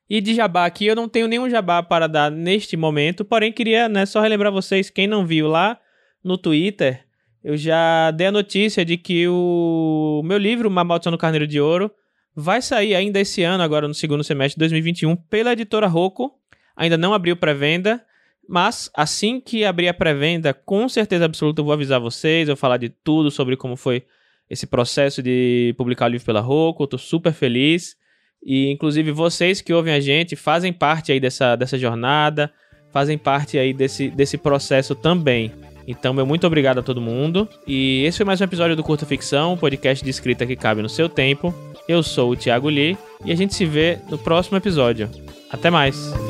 E 0.08 0.20
de 0.20 0.34
jabá 0.34 0.66
aqui, 0.66 0.86
eu 0.86 0.94
não 0.94 1.08
tenho 1.08 1.26
nenhum 1.26 1.50
jabá 1.50 1.82
para 1.82 2.06
dar 2.06 2.30
neste 2.30 2.76
momento, 2.76 3.24
porém 3.24 3.50
queria 3.50 3.88
né, 3.88 4.06
só 4.06 4.20
relembrar 4.20 4.52
vocês, 4.52 4.88
quem 4.88 5.06
não 5.06 5.26
viu 5.26 5.48
lá 5.48 5.78
no 6.22 6.38
Twitter, 6.38 7.04
eu 7.42 7.56
já 7.56 8.10
dei 8.10 8.26
a 8.26 8.32
notícia 8.32 8.84
de 8.84 8.96
que 8.96 9.26
o 9.28 10.22
meu 10.24 10.38
livro, 10.38 10.68
Uma 10.68 10.84
Maldição 10.84 11.10
no 11.10 11.18
Carneiro 11.18 11.46
de 11.46 11.60
Ouro, 11.60 11.90
vai 12.34 12.60
sair 12.60 12.94
ainda 12.94 13.20
esse 13.20 13.42
ano, 13.42 13.62
agora 13.62 13.88
no 13.88 13.94
segundo 13.94 14.22
semestre 14.22 14.54
de 14.54 14.60
2021, 14.60 15.16
pela 15.16 15.52
editora 15.52 15.86
Rocco. 15.86 16.32
Ainda 16.76 16.96
não 16.96 17.12
abriu 17.12 17.36
pré-venda, 17.36 18.04
mas 18.48 18.90
assim 18.94 19.40
que 19.40 19.64
abrir 19.64 19.88
a 19.88 19.94
pré-venda, 19.94 20.54
com 20.54 20.88
certeza 20.88 21.24
absoluta 21.24 21.60
eu 21.60 21.64
vou 21.64 21.72
avisar 21.72 22.00
vocês, 22.00 22.48
eu 22.48 22.54
vou 22.54 22.60
falar 22.60 22.76
de 22.76 22.88
tudo 22.88 23.30
sobre 23.30 23.56
como 23.56 23.76
foi 23.76 24.04
esse 24.48 24.66
processo 24.66 25.22
de 25.22 25.74
publicar 25.76 26.06
o 26.06 26.08
livro 26.08 26.24
pela 26.24 26.40
Rocco, 26.40 26.82
eu 26.82 26.86
tô 26.86 26.98
super 26.98 27.32
feliz. 27.32 27.96
E 28.42 28.70
inclusive 28.70 29.10
vocês 29.10 29.60
que 29.60 29.72
ouvem 29.72 29.92
a 29.92 30.00
gente 30.00 30.36
fazem 30.36 30.72
parte 30.72 31.12
aí 31.12 31.20
dessa, 31.20 31.56
dessa 31.56 31.76
jornada, 31.76 32.52
fazem 32.92 33.18
parte 33.18 33.58
aí 33.58 33.72
desse, 33.72 34.08
desse 34.10 34.38
processo 34.38 34.94
também. 34.94 35.52
Então, 35.88 36.12
meu 36.12 36.26
muito 36.26 36.46
obrigado 36.46 36.78
a 36.78 36.82
todo 36.82 37.00
mundo. 37.00 37.48
E 37.66 38.04
esse 38.04 38.18
foi 38.18 38.26
mais 38.26 38.38
um 38.42 38.44
episódio 38.44 38.76
do 38.76 38.84
Curta 38.84 39.06
Ficção, 39.06 39.56
podcast 39.56 40.04
de 40.04 40.10
escrita 40.10 40.44
que 40.44 40.54
cabe 40.54 40.82
no 40.82 40.88
seu 40.88 41.08
tempo. 41.08 41.54
Eu 41.88 42.02
sou 42.02 42.32
o 42.32 42.36
Thiago 42.36 42.68
Lee 42.68 42.98
e 43.24 43.32
a 43.32 43.34
gente 43.34 43.54
se 43.54 43.64
vê 43.64 43.98
no 44.10 44.18
próximo 44.18 44.58
episódio. 44.58 45.08
Até 45.50 45.70
mais! 45.70 46.27